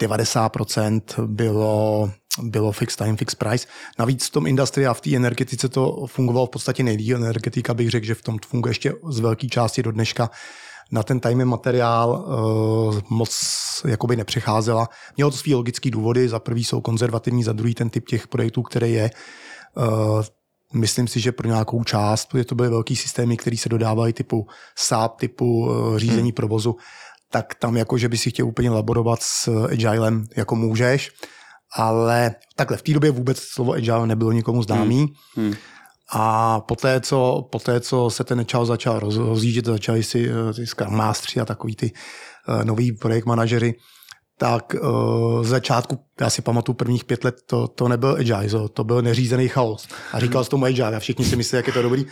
90% 0.00 1.26
bylo, 1.26 2.10
bylo 2.42 2.72
fixed 2.72 2.98
time, 2.98 3.16
fixed 3.16 3.38
price. 3.38 3.66
Navíc 3.98 4.26
v 4.26 4.30
tom 4.30 4.46
industrii 4.46 4.86
a 4.86 4.94
v 4.94 5.00
té 5.00 5.16
energetice 5.16 5.68
to 5.68 6.06
fungovalo 6.06 6.46
v 6.46 6.50
podstatě 6.50 6.82
nejdíl. 6.82 7.16
Energetika 7.16 7.74
bych 7.74 7.90
řekl, 7.90 8.06
že 8.06 8.14
v 8.14 8.22
tom 8.22 8.38
funguje 8.46 8.70
ještě 8.70 8.92
z 9.08 9.20
velké 9.20 9.48
části 9.48 9.82
do 9.82 9.92
dneška. 9.92 10.30
Na 10.90 11.02
ten 11.02 11.20
and 11.24 11.44
materiál 11.44 12.10
uh, 12.10 13.00
moc 13.08 13.30
jakoby 13.86 14.16
nepřicházela. 14.16 14.88
Mělo 15.16 15.30
to 15.30 15.36
svý 15.36 15.54
logický 15.54 15.90
důvody. 15.90 16.28
Za 16.28 16.38
prvý 16.38 16.64
jsou 16.64 16.80
konzervativní, 16.80 17.44
za 17.44 17.52
druhý 17.52 17.74
ten 17.74 17.90
typ 17.90 18.08
těch 18.08 18.28
projektů, 18.28 18.62
který 18.62 18.92
je. 18.92 19.10
Uh, 19.76 20.22
Myslím 20.74 21.08
si, 21.08 21.20
že 21.20 21.32
pro 21.32 21.48
nějakou 21.48 21.84
část, 21.84 22.26
protože 22.26 22.44
to 22.44 22.54
byly 22.54 22.68
velký 22.68 22.96
systémy, 22.96 23.36
které 23.36 23.56
se 23.56 23.68
dodávaly 23.68 24.12
typu 24.12 24.46
SAP, 24.78 25.16
typu 25.16 25.66
uh, 25.66 25.98
řízení 25.98 26.22
hmm. 26.22 26.32
provozu, 26.32 26.76
tak 27.30 27.54
tam 27.54 27.76
jako, 27.76 27.98
že 27.98 28.08
by 28.08 28.18
si 28.18 28.30
chtěl 28.30 28.46
úplně 28.46 28.70
laborovat 28.70 29.22
s 29.22 29.64
agilem, 29.64 30.26
jako 30.36 30.56
můžeš, 30.56 31.10
ale 31.76 32.34
takhle, 32.56 32.76
v 32.76 32.82
té 32.82 32.92
době 32.92 33.10
vůbec 33.10 33.38
slovo 33.38 33.72
agile 33.72 34.06
nebylo 34.06 34.32
nikomu 34.32 34.62
známý. 34.62 34.98
Hmm. 34.98 35.46
Hmm. 35.46 35.54
A 36.14 36.60
poté 36.60 37.00
co, 37.00 37.48
poté, 37.52 37.80
co 37.80 38.10
se 38.10 38.24
ten 38.24 38.40
agile 38.40 38.66
začal 38.66 38.98
roz, 38.98 39.16
rozjíždět, 39.16 39.64
začali 39.64 40.02
si 40.02 40.30
uh, 40.30 40.52
ty 40.52 40.66
Scrum 40.66 40.96
Mastery 40.96 41.40
a 41.40 41.44
takový 41.44 41.76
ty 41.76 41.92
uh, 42.48 42.64
nový 42.64 42.92
projekt 42.92 43.24
manažery, 43.24 43.74
tak 44.38 44.74
uh, 44.74 45.44
z 45.44 45.48
začátku, 45.48 45.98
já 46.20 46.30
si 46.30 46.42
pamatuju 46.42 46.76
prvních 46.76 47.04
pět 47.04 47.24
let, 47.24 47.36
to, 47.46 47.68
to 47.68 47.88
nebyl 47.88 48.16
agile, 48.20 48.48
to, 48.48 48.68
to 48.68 48.84
byl 48.84 49.02
neřízený 49.02 49.48
chaos. 49.48 49.88
A 50.12 50.20
říkal 50.20 50.44
jsem 50.44 50.50
tomu 50.50 50.64
agile 50.64 50.96
a 50.96 51.00
všichni 51.00 51.24
si 51.24 51.36
myslí, 51.36 51.56
jak 51.56 51.66
je 51.66 51.72
to 51.72 51.82
dobrý. 51.82 52.06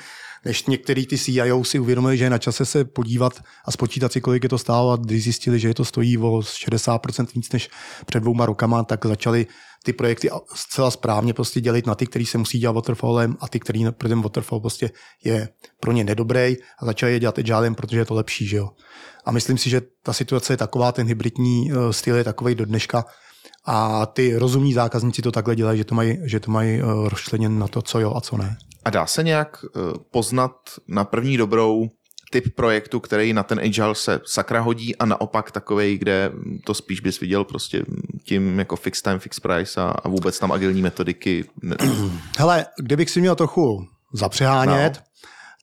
Než 0.45 0.67
některý 0.67 1.07
ty 1.07 1.19
CIO 1.19 1.65
si 1.65 1.79
uvědomili, 1.79 2.19
že 2.19 2.25
je 2.25 2.31
na 2.31 2.39
čase 2.39 2.67
se 2.67 2.85
podívat 2.85 3.33
a 3.65 3.71
spočítat 3.71 4.13
si, 4.13 4.21
kolik 4.21 4.43
je 4.43 4.49
to 4.49 4.59
stálo 4.59 4.91
a 4.91 4.97
když 4.97 5.23
zjistili, 5.23 5.59
že 5.59 5.69
je 5.69 5.75
to 5.75 5.85
stojí 5.85 6.19
o 6.19 6.39
60% 6.39 7.27
víc 7.35 7.53
než 7.53 7.71
před 8.07 8.21
dvouma 8.21 8.47
rokama, 8.47 8.85
tak 8.85 9.07
začali 9.07 9.47
ty 9.85 9.93
projekty 9.93 10.31
zcela 10.55 10.91
správně 10.91 11.35
prostě 11.35 11.61
dělit 11.61 11.87
na 11.87 11.95
ty, 11.95 12.07
který 12.07 12.27
se 12.27 12.39
musí 12.39 12.59
dělat 12.59 12.73
waterfallem 12.73 13.37
a 13.41 13.49
ty, 13.49 13.61
který 13.61 13.85
pro 13.91 14.09
ten 14.09 14.23
waterfall 14.23 14.61
prostě 14.61 14.91
je 15.25 15.49
pro 15.81 15.93
ně 15.93 16.05
nedobrý 16.05 16.57
a 16.79 16.87
začali 16.87 17.13
je 17.13 17.21
dělat 17.21 17.39
agilem, 17.39 17.75
protože 17.75 17.99
je 17.99 18.05
to 18.05 18.15
lepší, 18.15 18.47
že 18.47 18.57
jo. 18.57 18.71
A 19.25 19.33
myslím 19.33 19.59
si, 19.59 19.71
že 19.71 19.83
ta 20.03 20.13
situace 20.13 20.53
je 20.53 20.57
taková, 20.57 20.93
ten 20.93 21.07
hybridní 21.07 21.73
uh, 21.73 21.91
styl 21.91 22.17
je 22.17 22.25
takový 22.25 22.55
do 22.55 22.65
dneška 22.65 23.05
a 23.67 24.07
ty 24.07 24.37
rozumní 24.37 24.73
zákazníci 24.73 25.23
to 25.23 25.33
takhle 25.33 25.57
dělají, 25.57 25.79
že 25.79 25.85
to 25.85 25.95
mají, 25.95 26.19
že 26.25 26.41
to 26.41 26.51
mají 26.51 26.83
uh, 26.83 27.09
rozčleněn 27.09 27.59
na 27.59 27.69
to, 27.69 27.83
co 27.83 28.01
jo 28.01 28.15
a 28.17 28.21
co 28.21 28.37
ne. 28.37 28.57
A 28.85 28.91
dá 28.91 29.07
se 29.07 29.23
nějak 29.23 29.65
uh, 29.65 29.83
poznat 30.11 30.53
na 30.89 31.05
první 31.05 31.37
dobrou 31.37 31.89
typ 32.31 32.55
projektu, 32.55 33.01
který 33.01 33.33
na 33.33 33.43
ten 33.43 33.61
agile 33.61 33.95
se 33.95 34.21
sakra 34.25 34.61
hodí 34.61 34.97
a 34.97 35.07
naopak 35.07 35.51
takovej, 35.51 35.99
kde 35.99 36.33
to 36.65 36.75
spíš 36.75 37.01
bys 37.01 37.21
viděl 37.21 37.45
prostě 37.45 37.85
tím 38.25 38.59
jako 38.59 38.77
fixed 38.77 39.05
time, 39.05 39.19
fixed 39.19 39.43
price 39.43 39.81
a, 39.81 39.85
a 39.85 40.09
vůbec 40.09 40.39
tam 40.39 40.53
agilní 40.53 40.83
metodiky. 40.83 41.45
Hele, 42.39 42.67
kdybych 42.79 43.11
si 43.11 43.21
měl 43.21 43.35
trochu 43.37 43.87
zapřehánět, 44.13 44.97
no. 44.97 45.03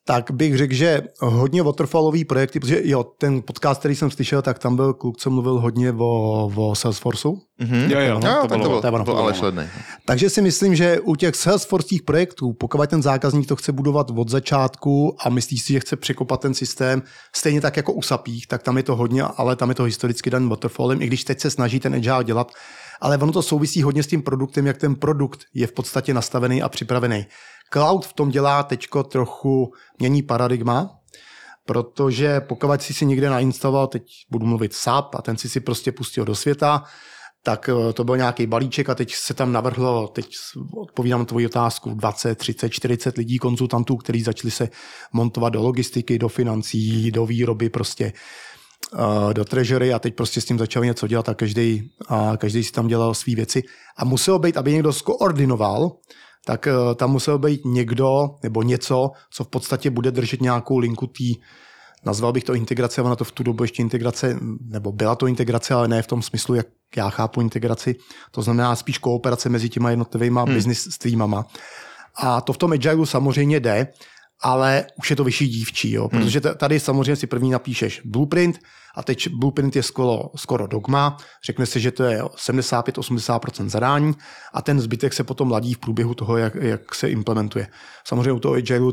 Tak 0.07 0.31
bych 0.31 0.57
řekl, 0.57 0.73
že 0.73 1.01
hodně 1.19 1.63
waterfallový 1.63 2.25
projekty, 2.25 2.59
protože 2.59 2.81
jo, 2.83 3.03
ten 3.03 3.41
podcast, 3.41 3.79
který 3.79 3.95
jsem 3.95 4.11
slyšel, 4.11 4.41
tak 4.41 4.59
tam 4.59 4.75
byl 4.75 4.93
kluk, 4.93 5.17
co 5.17 5.29
mluvil 5.29 5.59
hodně 5.59 5.91
o, 5.91 6.51
o 6.55 6.75
Salesforceu. 6.75 7.37
Mhm. 7.59 7.91
Jo, 7.91 7.99
jo, 7.99 8.13
no, 8.13 8.41
to 8.41 8.47
tak 8.47 8.57
bylo- 8.59 8.63
to 8.63 8.69
byl, 8.69 8.81
to 8.81 8.91
to 8.91 8.97
to 8.97 9.03
bylo 9.03 9.17
Aleš 9.17 9.37
ono. 9.37 9.45
Lednej. 9.45 9.67
Takže 10.05 10.29
si 10.29 10.41
myslím, 10.41 10.75
že 10.75 10.99
u 10.99 11.15
těch 11.15 11.35
Salesforceích 11.35 12.01
projektů, 12.01 12.53
pokud 12.53 12.89
ten 12.89 13.01
zákazník 13.03 13.47
to 13.47 13.55
chce 13.55 13.71
budovat 13.71 14.07
od 14.17 14.29
začátku 14.29 15.15
a 15.25 15.29
myslí 15.29 15.57
si, 15.57 15.73
že 15.73 15.79
chce 15.79 15.95
překopat 15.95 16.41
ten 16.41 16.53
systém, 16.53 17.03
stejně 17.35 17.61
tak 17.61 17.77
jako 17.77 17.93
u 17.93 18.01
SAPích, 18.01 18.47
tak 18.47 18.63
tam 18.63 18.77
je 18.77 18.83
to 18.83 18.95
hodně, 18.95 19.23
ale 19.23 19.55
tam 19.55 19.69
je 19.69 19.75
to 19.75 19.83
historicky 19.83 20.29
dan 20.29 20.49
waterfallem, 20.49 21.01
i 21.01 21.07
když 21.07 21.23
teď 21.23 21.39
se 21.39 21.49
snaží 21.49 21.79
ten 21.79 21.95
agile 21.95 22.23
dělat, 22.23 22.51
ale 23.01 23.17
ono 23.17 23.31
to 23.31 23.41
souvisí 23.41 23.83
hodně 23.83 24.03
s 24.03 24.07
tím 24.07 24.21
produktem, 24.21 24.67
jak 24.67 24.77
ten 24.77 24.95
produkt 24.95 25.39
je 25.53 25.67
v 25.67 25.71
podstatě 25.71 26.13
nastavený 26.13 26.61
a 26.61 26.69
připravený. 26.69 27.25
Cloud 27.73 28.05
v 28.05 28.13
tom 28.13 28.29
dělá 28.29 28.63
teďko 28.63 29.03
trochu, 29.03 29.73
mění 29.99 30.23
paradigma, 30.23 30.99
protože 31.65 32.41
pokud 32.41 32.81
jsi 32.81 32.93
si 32.93 33.05
někde 33.05 33.29
nainstaloval, 33.29 33.87
teď 33.87 34.03
budu 34.31 34.45
mluvit 34.45 34.73
SAP 34.73 35.15
a 35.15 35.21
ten 35.21 35.37
si 35.37 35.49
si 35.49 35.59
prostě 35.59 35.91
pustil 35.91 36.25
do 36.25 36.35
světa, 36.35 36.83
tak 37.43 37.69
eh, 37.69 37.93
to 37.93 38.03
byl 38.03 38.17
nějaký 38.17 38.47
balíček 38.47 38.89
a 38.89 38.95
teď 38.95 39.15
se 39.15 39.33
tam 39.33 39.51
navrhlo, 39.51 40.07
teď 40.07 40.35
odpovídám 40.77 41.25
tvoji 41.25 41.45
otázku, 41.45 41.93
20, 41.93 42.35
30, 42.35 42.69
40 42.69 43.17
lidí, 43.17 43.37
konzultantů, 43.37 43.97
kteří 43.97 44.21
začali 44.21 44.51
se 44.51 44.69
montovat 45.13 45.53
do 45.53 45.61
logistiky, 45.61 46.19
do 46.19 46.29
financí, 46.29 47.11
do 47.11 47.25
výroby, 47.25 47.69
prostě 47.69 48.13
do 49.33 49.45
treasury 49.45 49.93
a 49.93 49.99
teď 49.99 50.15
prostě 50.15 50.41
s 50.41 50.45
tím 50.45 50.59
začali 50.59 50.87
něco 50.87 51.07
dělat 51.07 51.29
a 51.29 51.33
každý, 51.33 51.91
a 52.07 52.37
každý 52.37 52.63
si 52.63 52.71
tam 52.71 52.87
dělal 52.87 53.13
své 53.13 53.35
věci. 53.35 53.63
A 53.97 54.05
muselo 54.05 54.39
být, 54.39 54.57
aby 54.57 54.71
někdo 54.71 54.93
skoordinoval, 54.93 55.91
tak 56.45 56.67
eh, 56.67 56.95
tam 56.95 57.11
musel 57.11 57.39
být 57.39 57.65
někdo 57.65 58.29
nebo 58.43 58.63
něco, 58.63 59.11
co 59.31 59.43
v 59.43 59.47
podstatě 59.47 59.89
bude 59.89 60.11
držet 60.11 60.41
nějakou 60.41 60.77
linku 60.77 61.07
té 61.07 61.23
Nazval 62.05 62.33
bych 62.33 62.43
to 62.43 62.53
integrace, 62.53 63.01
ona 63.01 63.15
to 63.15 63.23
v 63.23 63.31
tu 63.31 63.43
dobu 63.43 63.63
ještě 63.63 63.81
integrace, 63.81 64.39
nebo 64.61 64.91
byla 64.91 65.15
to 65.15 65.27
integrace, 65.27 65.73
ale 65.73 65.87
ne 65.87 66.01
v 66.01 66.07
tom 66.07 66.21
smyslu, 66.21 66.55
jak 66.55 66.67
já 66.95 67.09
chápu 67.09 67.41
integraci. 67.41 67.95
To 68.31 68.41
znamená 68.41 68.75
spíš 68.75 68.97
kooperace 68.97 69.49
mezi 69.49 69.69
těma 69.69 69.89
jednotlivými 69.89 70.39
hmm. 70.39 70.53
business 70.53 70.87
streamama. 70.91 71.45
A 72.15 72.41
to 72.41 72.53
v 72.53 72.57
tom 72.57 72.71
Agile 72.71 73.05
samozřejmě 73.05 73.59
jde, 73.59 73.87
ale 74.43 74.85
už 74.95 75.09
je 75.09 75.15
to 75.15 75.23
vyšší 75.23 75.47
dívčí, 75.47 75.91
jo? 75.91 76.09
Hmm. 76.11 76.21
protože 76.21 76.41
tady 76.41 76.79
samozřejmě 76.79 77.15
si 77.15 77.27
první 77.27 77.51
napíšeš 77.51 78.01
blueprint 78.05 78.59
a 78.95 79.03
teď 79.03 79.27
blueprint 79.27 79.75
je 79.75 79.83
skoro, 79.83 80.21
skoro 80.35 80.67
dogma, 80.67 81.17
řekne 81.45 81.65
se, 81.65 81.79
že 81.79 81.91
to 81.91 82.03
je 82.03 82.21
75-80% 82.21 83.69
zadání 83.69 84.13
a 84.53 84.61
ten 84.61 84.79
zbytek 84.79 85.13
se 85.13 85.23
potom 85.23 85.51
ladí 85.51 85.73
v 85.73 85.77
průběhu 85.77 86.13
toho, 86.13 86.37
jak, 86.37 86.55
jak 86.55 86.95
se 86.95 87.09
implementuje. 87.09 87.67
Samozřejmě 88.07 88.31
u 88.31 88.39
toho 88.39 88.53
Agile 88.55 88.91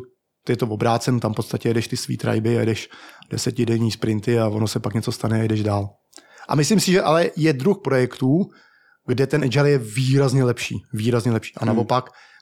je 0.48 0.57
to 0.57 0.66
obrácen, 0.66 1.20
tam 1.20 1.33
v 1.33 1.37
podstatě 1.37 1.68
jedeš 1.68 1.88
ty 1.88 1.96
svý 1.96 2.16
triby, 2.16 2.52
jedeš 2.52 2.88
desetidenní 3.30 3.90
sprinty 3.90 4.38
a 4.38 4.48
ono 4.48 4.68
se 4.68 4.80
pak 4.80 4.94
něco 4.94 5.12
stane 5.12 5.38
a 5.38 5.42
jedeš 5.42 5.62
dál. 5.62 5.88
A 6.48 6.54
myslím 6.54 6.80
si, 6.80 6.92
že 6.92 7.02
ale 7.02 7.30
je 7.37 7.52
druh 7.52 7.78
projektů, 7.85 8.40
kde 9.07 9.26
ten 9.26 9.44
agile 9.44 9.70
je 9.70 9.78
výrazně 9.78 10.44
lepší, 10.44 10.76
výrazně 10.92 11.33
lepší. 11.33 11.52
A 11.57 11.64
hmm. 11.64 11.87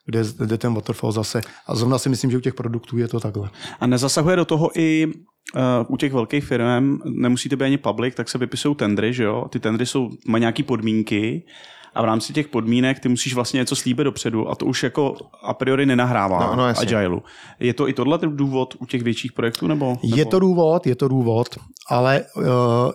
Kde, 0.07 0.23
kde 0.39 0.59
ten 0.59 0.75
waterfall 0.75 1.13
zase. 1.13 1.41
A 1.67 1.75
zrovna 1.75 1.99
si 1.99 2.09
myslím, 2.09 2.31
že 2.31 2.37
u 2.37 2.41
těch 2.41 2.55
produktů 2.55 2.99
je 2.99 3.09
to 3.09 3.21
takhle. 3.21 3.51
A 3.81 3.87
nezasahuje 3.87 4.37
do 4.37 4.45
toho 4.45 4.71
i 4.75 5.07
uh, 5.07 5.63
u 5.89 5.97
těch 5.97 6.13
velkých 6.13 6.45
firm, 6.45 6.99
nemusíte 7.05 7.57
být 7.57 7.65
ani 7.65 7.79
public, 7.79 8.15
tak 8.15 8.29
se 8.29 8.39
vypisují 8.39 8.75
tendry, 8.75 9.13
že 9.13 9.25
jo? 9.25 9.47
Ty 9.51 9.61
tendry 9.61 9.87
jsou, 9.87 10.11
mají 10.27 10.41
nějaké 10.41 10.63
podmínky 10.63 11.47
a 11.95 12.03
v 12.03 12.05
rámci 12.05 12.33
těch 12.33 12.49
podmínek 12.49 13.01
ty 13.01 13.09
musíš 13.09 13.35
vlastně 13.35 13.59
něco 13.59 13.77
slíbit 13.77 14.05
dopředu 14.05 14.49
a 14.49 14.55
to 14.55 14.67
už 14.67 14.83
jako 14.83 15.17
a 15.43 15.55
priori 15.55 15.87
nenahrává 15.87 16.47
no, 16.47 16.57
no, 16.57 16.65
Agileu. 16.65 17.21
Je 17.61 17.75
to 17.75 17.89
i 17.89 17.93
tohle 17.93 18.19
důvod 18.23 18.75
u 18.79 18.87
těch 18.87 19.03
větších 19.03 19.33
projektů? 19.33 19.67
Nebo, 19.67 19.87
nebo? 20.03 20.17
Je 20.17 20.27
to 20.27 20.39
důvod, 20.39 20.87
je 20.87 20.95
to 20.95 21.09
důvod, 21.09 21.49
ale 21.89 22.25
uh, 22.37 22.45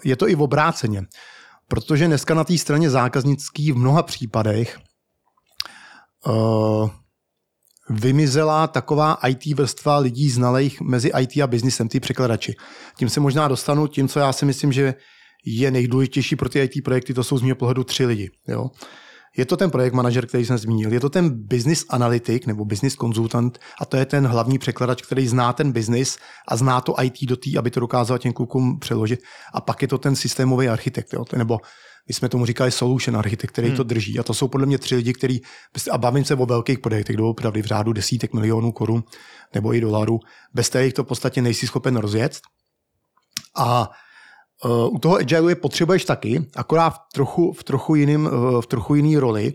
je 0.06 0.16
to 0.16 0.30
i 0.30 0.36
v 0.36 0.42
obráceně. 0.42 1.02
Protože 1.68 2.08
dneska 2.08 2.34
na 2.34 2.44
té 2.44 2.58
straně 2.58 2.90
zákaznický 2.90 3.72
v 3.72 3.78
mnoha 3.78 4.04
případech 4.04 4.78
uh, 6.28 6.90
vymizela 7.90 8.68
taková 8.68 9.18
IT 9.28 9.46
vrstva 9.46 9.98
lidí 9.98 10.30
znalých 10.30 10.82
mezi 10.82 11.12
IT 11.20 11.38
a 11.44 11.48
biznisem, 11.48 11.88
ty 11.88 12.00
překladači. 12.00 12.56
Tím 12.98 13.10
se 13.10 13.20
možná 13.20 13.48
dostanu 13.48 13.88
tím, 13.88 14.08
co 14.08 14.20
já 14.20 14.34
si 14.34 14.46
myslím, 14.46 14.72
že 14.72 14.94
je 15.46 15.72
nejdůležitější 15.72 16.36
pro 16.36 16.50
ty 16.50 16.60
IT 16.60 16.84
projekty, 16.84 17.14
to 17.14 17.24
jsou 17.24 17.38
z 17.38 17.42
mého 17.42 17.56
pohledu 17.56 17.84
tři 17.84 18.06
lidi. 18.06 18.30
Jo? 18.48 18.70
Je 19.38 19.46
to 19.46 19.58
ten 19.58 19.72
projekt 19.72 19.94
manažer, 19.94 20.28
který 20.28 20.46
jsem 20.46 20.58
zmínil, 20.58 20.94
je 20.94 21.00
to 21.00 21.10
ten 21.10 21.30
business 21.30 21.86
analytik 21.90 22.48
nebo 22.48 22.66
business 22.66 22.96
konzultant 22.96 23.60
a 23.82 23.86
to 23.86 23.98
je 23.98 24.06
ten 24.06 24.28
hlavní 24.28 24.58
překladač, 24.58 25.02
který 25.02 25.28
zná 25.28 25.54
ten 25.54 25.72
business 25.72 26.18
a 26.48 26.56
zná 26.56 26.82
to 26.82 26.96
IT 27.04 27.24
do 27.24 27.36
té, 27.36 27.58
aby 27.58 27.72
to 27.72 27.80
dokázal 27.80 28.18
těm 28.18 28.34
klukům 28.34 28.80
přeložit. 28.80 29.20
A 29.54 29.62
pak 29.62 29.82
je 29.82 29.88
to 29.88 29.98
ten 29.98 30.16
systémový 30.16 30.68
architekt, 30.68 31.14
jo? 31.14 31.26
nebo 31.36 31.60
my 32.08 32.14
jsme 32.14 32.30
tomu 32.30 32.46
říkali 32.46 32.72
solution 32.72 33.18
architekt, 33.18 33.52
který 33.52 33.68
hmm. 33.68 33.78
to 33.78 33.84
drží. 33.84 34.20
A 34.20 34.24
to 34.24 34.34
jsou 34.34 34.48
podle 34.48 34.66
mě 34.66 34.78
tři 34.78 34.96
lidi, 34.96 35.14
kteří, 35.14 35.42
a 35.92 35.98
bavím 35.98 36.26
se 36.26 36.36
o 36.36 36.46
velkých 36.46 36.80
projektech, 36.80 37.16
jdou 37.16 37.30
opravdu 37.30 37.62
v 37.62 37.66
řádu 37.66 37.94
desítek 37.94 38.34
milionů 38.34 38.72
korun 38.72 39.04
nebo 39.54 39.74
i 39.74 39.82
dolarů, 39.82 40.20
bez 40.54 40.70
kterých 40.70 40.94
to 40.94 41.04
v 41.04 41.08
podstatě 41.08 41.42
nejsi 41.42 41.68
schopen 41.68 41.98
rozjet. 41.98 42.40
A 43.56 43.90
uh, 44.66 44.94
u 44.96 45.00
toho 45.00 45.16
agile 45.16 45.52
je 45.52 45.56
potřebuješ 45.56 46.06
taky, 46.06 46.46
akorát 46.56 46.90
v 46.90 47.00
trochu, 47.14 47.54
v 47.54 47.64
trochu, 47.64 47.96
jiným, 47.96 48.26
uh, 48.26 48.62
v 48.62 48.68
trochu 48.68 48.96
jiný 48.96 49.18
roli. 49.18 49.54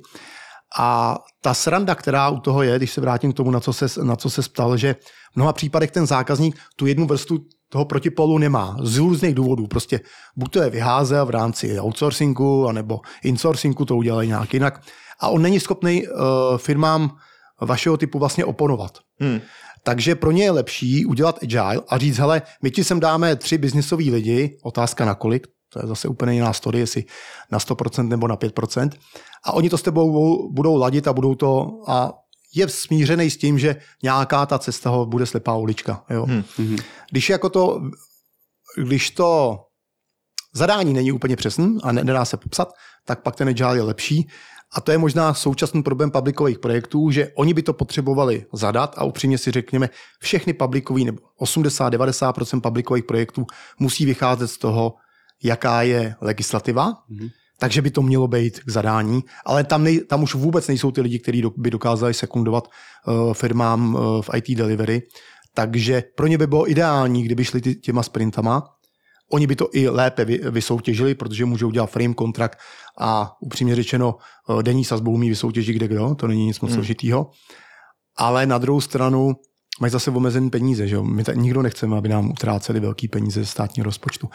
A 0.78 1.18
ta 1.42 1.54
sranda, 1.54 1.94
která 1.94 2.28
u 2.28 2.40
toho 2.40 2.62
je, 2.62 2.76
když 2.76 2.92
se 2.92 3.00
vrátím 3.00 3.32
k 3.32 3.36
tomu, 3.36 3.50
na 3.50 3.60
co 3.60 3.72
se, 3.72 4.04
na 4.04 4.16
co 4.16 4.30
se 4.30 4.42
ptal, 4.42 4.76
že 4.76 4.96
v 5.32 5.36
mnoha 5.36 5.52
případech 5.52 5.90
ten 5.90 6.06
zákazník 6.06 6.58
tu 6.76 6.86
jednu 6.86 7.06
vrstu 7.06 7.38
toho 7.68 7.84
protipolu 7.84 8.38
nemá 8.38 8.76
z 8.82 8.98
různých 8.98 9.34
důvodů. 9.34 9.66
Prostě 9.66 10.00
buď 10.36 10.52
to 10.52 10.62
je 10.62 10.70
vyházel 10.70 11.26
v 11.26 11.30
rámci 11.30 11.80
outsourcingu, 11.80 12.68
anebo 12.68 13.00
insourcingu 13.24 13.84
to 13.84 13.96
udělají 13.96 14.28
nějak 14.28 14.54
jinak. 14.54 14.80
A 15.20 15.28
on 15.28 15.42
není 15.42 15.60
schopný 15.60 16.08
uh, 16.08 16.12
firmám 16.56 17.16
vašeho 17.60 17.96
typu 17.96 18.18
vlastně 18.18 18.44
oponovat. 18.44 18.98
Hmm. 19.20 19.40
Takže 19.84 20.14
pro 20.14 20.30
ně 20.30 20.44
je 20.44 20.50
lepší 20.50 21.06
udělat 21.06 21.38
agile 21.42 21.82
a 21.88 21.98
říct, 21.98 22.18
hele, 22.18 22.42
my 22.62 22.70
ti 22.70 22.84
sem 22.84 23.00
dáme 23.00 23.36
tři 23.36 23.58
biznisový 23.58 24.10
lidi, 24.10 24.58
otázka 24.62 25.04
na 25.04 25.14
kolik, 25.14 25.46
to 25.72 25.80
je 25.82 25.86
zase 25.86 26.08
úplně 26.08 26.34
jiná 26.34 26.52
story, 26.52 26.78
jestli 26.78 27.04
na 27.50 27.58
100% 27.58 28.08
nebo 28.08 28.28
na 28.28 28.36
5%. 28.36 28.90
A 29.44 29.52
oni 29.52 29.70
to 29.70 29.78
s 29.78 29.82
tebou 29.82 30.52
budou 30.52 30.76
ladit 30.76 31.08
a 31.08 31.12
budou 31.12 31.34
to 31.34 31.80
a 31.86 32.12
je 32.54 32.68
smířený 32.68 33.30
s 33.30 33.36
tím, 33.36 33.58
že 33.58 33.76
nějaká 34.02 34.46
ta 34.46 34.58
cesta 34.58 34.90
ho 34.90 35.06
bude 35.06 35.26
slepá 35.26 35.56
ulička. 35.56 36.04
Jo. 36.10 36.24
Hmm. 36.24 36.76
Když 37.10 37.30
jako 37.30 37.50
to, 37.50 37.82
když 38.76 39.10
to 39.10 39.58
zadání 40.54 40.94
není 40.94 41.12
úplně 41.12 41.36
přesný 41.36 41.78
a 41.82 41.92
nedá 41.92 42.24
se 42.24 42.36
popsat, 42.36 42.72
tak 43.04 43.22
pak 43.22 43.36
ten 43.36 43.48
agile 43.48 43.76
je 43.76 43.82
lepší. 43.82 44.28
A 44.74 44.80
to 44.80 44.92
je 44.92 44.98
možná 44.98 45.34
současný 45.34 45.82
problém 45.82 46.10
publikových 46.10 46.58
projektů, 46.58 47.10
že 47.10 47.32
oni 47.34 47.54
by 47.54 47.62
to 47.62 47.72
potřebovali 47.72 48.46
zadat 48.52 48.94
a 48.98 49.04
upřímně 49.04 49.38
si 49.38 49.50
řekněme, 49.50 49.90
všechny 50.20 50.52
publikový 50.52 51.04
nebo 51.04 51.18
80-90% 51.40 52.60
publikových 52.60 53.04
projektů 53.04 53.46
musí 53.78 54.06
vycházet 54.06 54.48
z 54.48 54.58
toho, 54.58 54.94
jaká 55.42 55.82
je 55.82 56.14
legislativa. 56.20 56.92
Mm-hmm 56.92 57.30
takže 57.62 57.82
by 57.82 57.90
to 57.90 58.02
mělo 58.02 58.28
být 58.28 58.60
k 58.60 58.70
zadání, 58.70 59.22
ale 59.46 59.64
tam, 59.64 59.84
nej, 59.84 60.00
tam 60.00 60.22
už 60.22 60.34
vůbec 60.34 60.68
nejsou 60.68 60.90
ty 60.90 61.00
lidi, 61.00 61.18
kteří 61.18 61.42
by 61.56 61.70
dokázali 61.70 62.14
sekundovat 62.14 62.68
uh, 62.68 63.32
firmám 63.32 63.94
uh, 63.94 64.22
v 64.22 64.30
IT 64.36 64.58
delivery, 64.58 65.02
takže 65.54 66.02
pro 66.16 66.26
ně 66.26 66.38
by 66.38 66.46
bylo 66.46 66.70
ideální, 66.70 67.22
kdyby 67.22 67.44
šli 67.44 67.60
ty, 67.60 67.74
těma 67.74 68.02
sprintama, 68.02 68.68
Oni 69.32 69.46
by 69.46 69.56
to 69.56 69.68
i 69.72 69.88
lépe 69.88 70.24
vy, 70.24 70.38
vysoutěžili, 70.50 71.14
protože 71.14 71.44
můžou 71.44 71.70
dělat 71.70 71.86
frame 71.86 72.14
kontrakt 72.14 72.58
a 72.98 73.32
upřímně 73.40 73.74
řečeno 73.74 74.16
uh, 74.48 74.62
denní 74.62 74.84
sazbu 74.84 75.10
umí 75.10 75.28
vysoutěžit 75.28 75.76
kde 75.76 75.88
kdo, 75.88 76.14
to 76.14 76.26
není 76.26 76.46
nic 76.46 76.60
moc 76.60 76.70
hmm. 76.70 76.76
složitýho. 76.76 77.30
Ale 78.16 78.46
na 78.46 78.58
druhou 78.58 78.80
stranu 78.80 79.36
mají 79.80 79.90
zase 79.90 80.10
omezené 80.10 80.50
peníze, 80.50 80.88
že 80.88 80.94
jo? 80.94 81.02
My 81.02 81.24
tak 81.24 81.36
nikdo 81.36 81.62
nechceme, 81.62 81.96
aby 81.96 82.08
nám 82.08 82.30
utráceli 82.30 82.80
velký 82.80 83.08
peníze 83.08 83.40
ze 83.40 83.46
státního 83.46 83.84
rozpočtu. 83.84 84.28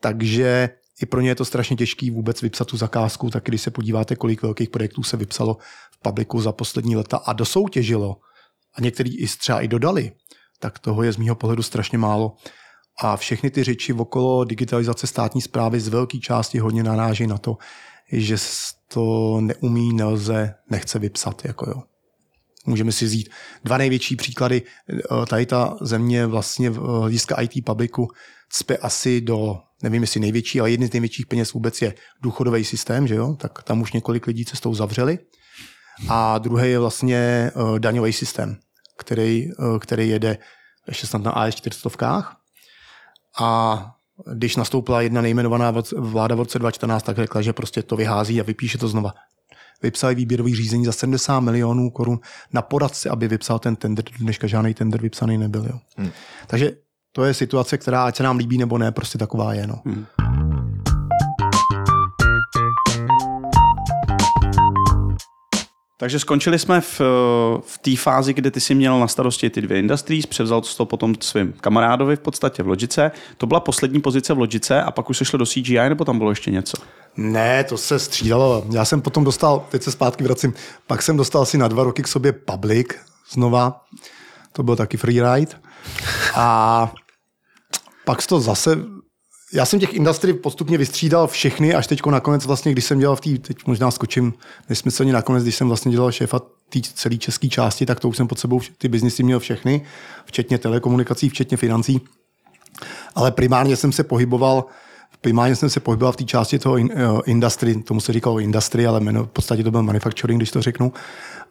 Takže 0.00 0.68
i 1.02 1.06
pro 1.06 1.20
ně 1.20 1.28
je 1.28 1.34
to 1.34 1.44
strašně 1.44 1.76
těžké 1.76 2.10
vůbec 2.10 2.42
vypsat 2.42 2.68
tu 2.68 2.76
zakázku, 2.76 3.30
tak 3.30 3.44
když 3.44 3.62
se 3.62 3.70
podíváte, 3.70 4.16
kolik 4.16 4.42
velkých 4.42 4.70
projektů 4.70 5.02
se 5.02 5.16
vypsalo 5.16 5.56
v 5.92 6.02
publiku 6.02 6.40
za 6.40 6.52
poslední 6.52 6.96
leta 6.96 7.16
a 7.16 7.32
dosoutěžilo, 7.32 8.16
a 8.74 8.80
některý 8.80 9.18
i 9.18 9.26
třeba 9.26 9.60
i 9.60 9.68
dodali, 9.68 10.12
tak 10.60 10.78
toho 10.78 11.02
je 11.02 11.12
z 11.12 11.16
mýho 11.16 11.34
pohledu 11.34 11.62
strašně 11.62 11.98
málo. 11.98 12.36
A 13.00 13.16
všechny 13.16 13.50
ty 13.50 13.64
řeči 13.64 13.92
okolo 13.92 14.44
digitalizace 14.44 15.06
státní 15.06 15.42
zprávy 15.42 15.80
z 15.80 15.88
velké 15.88 16.18
části 16.18 16.58
hodně 16.58 16.82
naráží 16.82 17.26
na 17.26 17.38
to, 17.38 17.56
že 18.12 18.36
to 18.92 19.36
neumí, 19.40 19.92
nelze, 19.92 20.54
nechce 20.70 20.98
vypsat. 20.98 21.44
Jako 21.44 21.70
jo. 21.70 21.82
Můžeme 22.66 22.92
si 22.92 23.04
vzít 23.04 23.28
dva 23.64 23.78
největší 23.78 24.16
příklady. 24.16 24.62
Tady 25.28 25.46
ta 25.46 25.76
země 25.80 26.26
vlastně 26.26 26.70
v 26.70 26.76
hlediska 26.76 27.40
IT 27.40 27.64
publiku 27.64 28.08
cpe 28.50 28.76
asi 28.76 29.20
do 29.20 29.58
nevím 29.82 30.02
jestli 30.02 30.20
největší, 30.20 30.60
ale 30.60 30.70
jedný 30.70 30.86
z 30.86 30.92
největších 30.92 31.26
peněz 31.26 31.52
vůbec 31.52 31.82
je 31.82 31.94
důchodový 32.22 32.64
systém, 32.64 33.06
že 33.06 33.14
jo? 33.14 33.34
tak 33.34 33.62
tam 33.62 33.80
už 33.80 33.92
několik 33.92 34.26
lidí 34.26 34.44
cestou 34.44 34.74
zavřeli. 34.74 35.18
A 36.08 36.38
druhý 36.38 36.70
je 36.70 36.78
vlastně 36.78 37.50
uh, 37.54 37.78
daňový 37.78 38.12
systém, 38.12 38.56
který, 38.98 39.48
uh, 39.58 39.78
který 39.78 40.08
jede 40.08 40.38
ještě 40.88 41.06
snad 41.06 41.22
na 41.22 41.32
AS400. 41.32 42.24
A 43.40 43.94
když 44.32 44.56
nastoupila 44.56 45.00
jedna 45.00 45.20
nejmenovaná 45.22 45.74
vláda 45.96 46.34
v 46.34 46.38
roce 46.38 46.58
2014, 46.58 47.02
tak 47.02 47.16
řekla, 47.16 47.42
že 47.42 47.52
prostě 47.52 47.82
to 47.82 47.96
vyhází 47.96 48.40
a 48.40 48.44
vypíše 48.44 48.78
to 48.78 48.88
znova. 48.88 49.14
Vypsali 49.82 50.14
výběrový 50.14 50.54
řízení 50.54 50.84
za 50.84 50.92
70 50.92 51.40
milionů 51.40 51.90
korun 51.90 52.20
na 52.52 52.62
poradce, 52.62 53.10
aby 53.10 53.28
vypsal 53.28 53.58
ten 53.58 53.76
tender. 53.76 54.04
Dneška 54.18 54.46
žádný 54.46 54.74
tender 54.74 55.00
vypsaný 55.00 55.38
nebyl. 55.38 55.66
Jo. 55.66 55.78
Hmm. 55.96 56.10
Takže 56.46 56.72
to 57.12 57.24
je 57.24 57.34
situace, 57.34 57.78
která 57.78 58.04
ať 58.04 58.16
se 58.16 58.22
nám 58.22 58.36
líbí 58.36 58.58
nebo 58.58 58.78
ne, 58.78 58.92
prostě 58.92 59.18
taková 59.18 59.54
je. 59.54 59.66
No. 59.66 59.80
Hmm. 59.84 60.06
Takže 66.00 66.18
skončili 66.18 66.58
jsme 66.58 66.80
v, 66.80 67.00
v 67.66 67.78
té 67.78 67.96
fázi, 67.96 68.34
kdy 68.34 68.50
ty 68.50 68.60
jsi 68.60 68.74
měl 68.74 69.00
na 69.00 69.08
starosti 69.08 69.50
ty 69.50 69.62
dvě 69.62 69.78
industries, 69.78 70.26
převzal 70.26 70.60
to 70.60 70.86
potom 70.86 71.14
svým 71.20 71.52
kamarádovi 71.52 72.16
v 72.16 72.20
podstatě 72.20 72.62
v 72.62 72.68
Logice. 72.68 73.10
To 73.36 73.46
byla 73.46 73.60
poslední 73.60 74.00
pozice 74.00 74.34
v 74.34 74.38
Logice 74.38 74.82
a 74.82 74.90
pak 74.90 75.10
už 75.10 75.18
se 75.18 75.24
šlo 75.24 75.36
do 75.36 75.46
CGI, 75.46 75.88
nebo 75.88 76.04
tam 76.04 76.18
bylo 76.18 76.30
ještě 76.30 76.50
něco? 76.50 76.82
Ne, 77.16 77.64
to 77.64 77.76
se 77.76 77.98
střídalo. 77.98 78.64
Já 78.70 78.84
jsem 78.84 79.00
potom 79.00 79.24
dostal, 79.24 79.66
teď 79.70 79.82
se 79.82 79.92
zpátky 79.92 80.24
vracím, 80.24 80.54
pak 80.86 81.02
jsem 81.02 81.16
dostal 81.16 81.42
asi 81.42 81.58
na 81.58 81.68
dva 81.68 81.84
roky 81.84 82.02
k 82.02 82.08
sobě 82.08 82.32
Public 82.32 82.88
znova. 83.30 83.80
To 84.52 84.62
byl 84.62 84.76
taky 84.76 84.96
freeride. 84.96 85.52
A 86.34 86.92
pak 88.04 88.26
to 88.26 88.40
zase 88.40 88.78
já 89.52 89.64
jsem 89.64 89.80
těch 89.80 89.94
industry 89.94 90.32
postupně 90.32 90.78
vystřídal 90.78 91.26
všechny, 91.26 91.74
až 91.74 91.86
teď 91.86 92.06
nakonec 92.06 92.46
vlastně, 92.46 92.72
když 92.72 92.84
jsem 92.84 92.98
dělal 92.98 93.16
v 93.16 93.20
té, 93.20 93.38
teď 93.38 93.56
možná 93.66 93.90
skočím 93.90 94.34
nesmyslně 94.68 95.12
nakonec, 95.12 95.42
když 95.42 95.56
jsem 95.56 95.68
vlastně 95.68 95.92
dělal 95.92 96.12
šéfa 96.12 96.38
té 96.68 96.80
celé 96.94 97.16
české 97.16 97.48
části, 97.48 97.86
tak 97.86 98.00
to 98.00 98.08
už 98.08 98.16
jsem 98.16 98.28
pod 98.28 98.38
sebou 98.38 98.60
ty 98.78 98.88
biznisy 98.88 99.22
měl 99.22 99.40
všechny, 99.40 99.82
včetně 100.24 100.58
telekomunikací, 100.58 101.28
včetně 101.28 101.56
financí. 101.56 102.00
Ale 103.14 103.30
primárně 103.30 103.76
jsem 103.76 103.92
se 103.92 104.04
pohyboval 104.04 104.64
primárně 105.20 105.56
jsem 105.56 105.70
se 105.70 105.80
pohyboval 105.80 106.12
v 106.12 106.16
té 106.16 106.24
části 106.24 106.58
toho 106.58 106.76
in, 106.76 106.90
uh, 106.92 107.20
industry, 107.26 107.82
tomu 107.82 108.00
se 108.00 108.12
říkalo 108.12 108.38
industry, 108.38 108.86
ale 108.86 109.00
jméno, 109.00 109.24
v 109.24 109.28
podstatě 109.28 109.64
to 109.64 109.70
byl 109.70 109.82
manufacturing, 109.82 110.38
když 110.38 110.50
to 110.50 110.62
řeknu. 110.62 110.92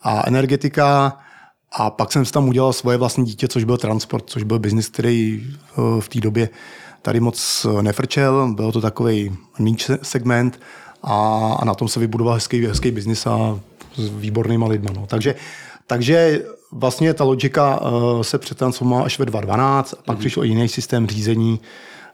A 0.01 0.27
energetika, 0.27 1.17
a 1.71 1.89
pak 1.89 2.11
jsem 2.11 2.25
si 2.25 2.31
tam 2.31 2.49
udělal 2.49 2.73
svoje 2.73 2.97
vlastní 2.97 3.25
dítě, 3.25 3.47
což 3.47 3.63
byl 3.63 3.77
transport, 3.77 4.29
což 4.29 4.43
byl 4.43 4.59
biznis, 4.59 4.89
který 4.89 5.47
uh, 5.77 6.01
v 6.01 6.09
té 6.09 6.19
době 6.19 6.49
tady 7.07 7.19
moc 7.19 7.65
nefrčel, 7.81 8.53
byl 8.53 8.71
to 8.71 8.81
takový 8.81 9.37
niche 9.59 9.97
segment 10.01 10.59
a, 11.03 11.13
a 11.59 11.65
na 11.65 11.73
tom 11.73 11.87
se 11.87 11.99
vybudoval 11.99 12.33
hezký, 12.33 12.65
hezký 12.65 12.91
biznis 12.91 13.27
a 13.27 13.59
s 13.95 14.09
výbornýma 14.09 14.67
lidma. 14.67 14.91
No. 14.95 15.07
Takže, 15.07 15.35
takže 15.87 16.43
vlastně 16.71 17.13
ta 17.13 17.23
logika 17.23 17.81
uh, 17.81 18.21
se 18.21 18.37
přetransformovala 18.37 19.05
až 19.05 19.19
ve 19.19 19.25
2012 19.25 19.93
a 19.93 19.95
pak 19.95 20.17
mm-hmm. 20.17 20.19
přišel 20.19 20.43
jiný 20.43 20.67
systém 20.67 21.07
řízení 21.07 21.59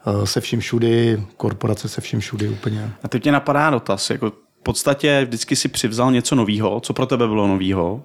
uh, 0.06 0.24
se 0.24 0.40
vším 0.40 0.60
všudy, 0.60 1.22
korporace 1.36 1.88
se 1.88 2.00
vším 2.00 2.20
všudy 2.20 2.48
úplně. 2.48 2.92
A 3.02 3.08
teď 3.08 3.22
mě 3.22 3.32
napadá 3.32 3.70
dotaz, 3.70 4.10
jako 4.10 4.30
v 4.30 4.62
podstatě 4.62 5.24
vždycky 5.24 5.56
si 5.56 5.68
přivzal 5.68 6.12
něco 6.12 6.34
nového, 6.34 6.80
co 6.80 6.92
pro 6.92 7.06
tebe 7.06 7.28
bylo 7.28 7.46
nového. 7.46 8.02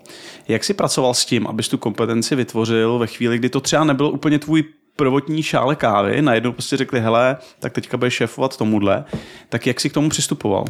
Jak 0.47 0.63
jsi 0.63 0.73
pracoval 0.73 1.13
s 1.13 1.25
tím, 1.25 1.47
abys 1.47 1.67
tu 1.67 1.77
kompetenci 1.77 2.35
vytvořil 2.35 2.99
ve 2.99 3.07
chvíli, 3.07 3.37
kdy 3.37 3.49
to 3.49 3.59
třeba 3.59 3.83
nebyl 3.83 4.05
úplně 4.05 4.39
tvůj 4.39 4.63
prvotní 4.99 5.43
šále 5.43 5.75
kávy, 5.75 6.21
najednou 6.21 6.51
prostě 6.51 6.77
řekli, 6.77 7.01
hele, 7.01 7.37
tak 7.59 7.73
teďka 7.73 7.97
budeš 7.97 8.13
šéfovat 8.13 8.57
tomuhle, 8.57 9.05
tak 9.49 9.67
jak 9.67 9.79
jsi 9.79 9.89
k 9.89 9.93
tomu 9.93 10.09
přistupoval? 10.09 10.65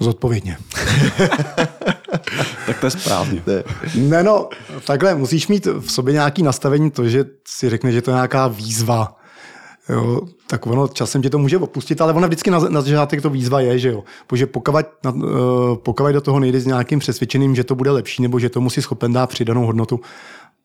Zodpovědně. 0.00 0.58
tak 2.66 2.80
to 2.80 2.86
je 2.86 2.90
správně. 2.90 3.42
Ne, 3.94 4.22
no, 4.22 4.48
takhle 4.86 5.14
musíš 5.14 5.48
mít 5.48 5.66
v 5.66 5.92
sobě 5.92 6.12
nějaký 6.12 6.42
nastavení 6.42 6.90
to, 6.90 7.08
že 7.08 7.24
si 7.48 7.70
řekne, 7.70 7.92
že 7.92 8.02
to 8.02 8.10
je 8.10 8.14
nějaká 8.14 8.48
výzva. 8.48 9.16
Jo, 9.88 10.20
tak 10.46 10.66
ono 10.66 10.88
časem 10.88 11.22
tě 11.22 11.30
to 11.30 11.38
může 11.38 11.58
opustit, 11.58 12.00
ale 12.00 12.12
ona 12.12 12.26
vždycky 12.26 12.50
na, 12.50 12.58
na 12.58 12.80
začátek 12.80 13.22
to 13.22 13.30
výzva 13.30 13.60
je, 13.60 13.78
že 13.78 13.88
jo. 13.88 14.04
Protože 14.26 14.46
pokud, 14.46 14.86
na, 15.04 15.10
uh, 15.10 15.76
pokud 15.76 16.12
do 16.12 16.20
toho 16.20 16.40
nejde 16.40 16.60
s 16.60 16.66
nějakým 16.66 16.98
přesvědčením, 16.98 17.54
že 17.54 17.64
to 17.64 17.74
bude 17.74 17.90
lepší, 17.90 18.22
nebo 18.22 18.38
že 18.38 18.48
to 18.48 18.60
musí 18.60 18.82
schopen 18.82 19.12
dát 19.12 19.30
přidanou 19.30 19.66
hodnotu, 19.66 20.00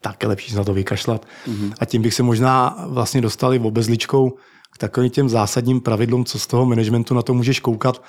tak 0.03 0.23
je 0.23 0.29
lepší 0.29 0.51
se 0.51 0.57
na 0.57 0.63
to 0.63 0.73
vykašlat. 0.73 1.25
Mm-hmm. 1.47 1.73
A 1.79 1.85
tím 1.85 2.01
bych 2.01 2.13
se 2.13 2.23
možná 2.23 2.75
vlastně 2.87 3.21
dostali 3.21 3.59
v 3.59 3.65
obezličkou 3.65 4.29
k 4.75 4.77
takovým 4.77 5.09
těm 5.09 5.29
zásadním 5.29 5.81
pravidlům, 5.81 6.25
co 6.25 6.39
z 6.39 6.47
toho 6.47 6.65
managementu 6.65 7.15
na 7.15 7.21
to 7.21 7.33
můžeš 7.33 7.59
koukat. 7.59 8.03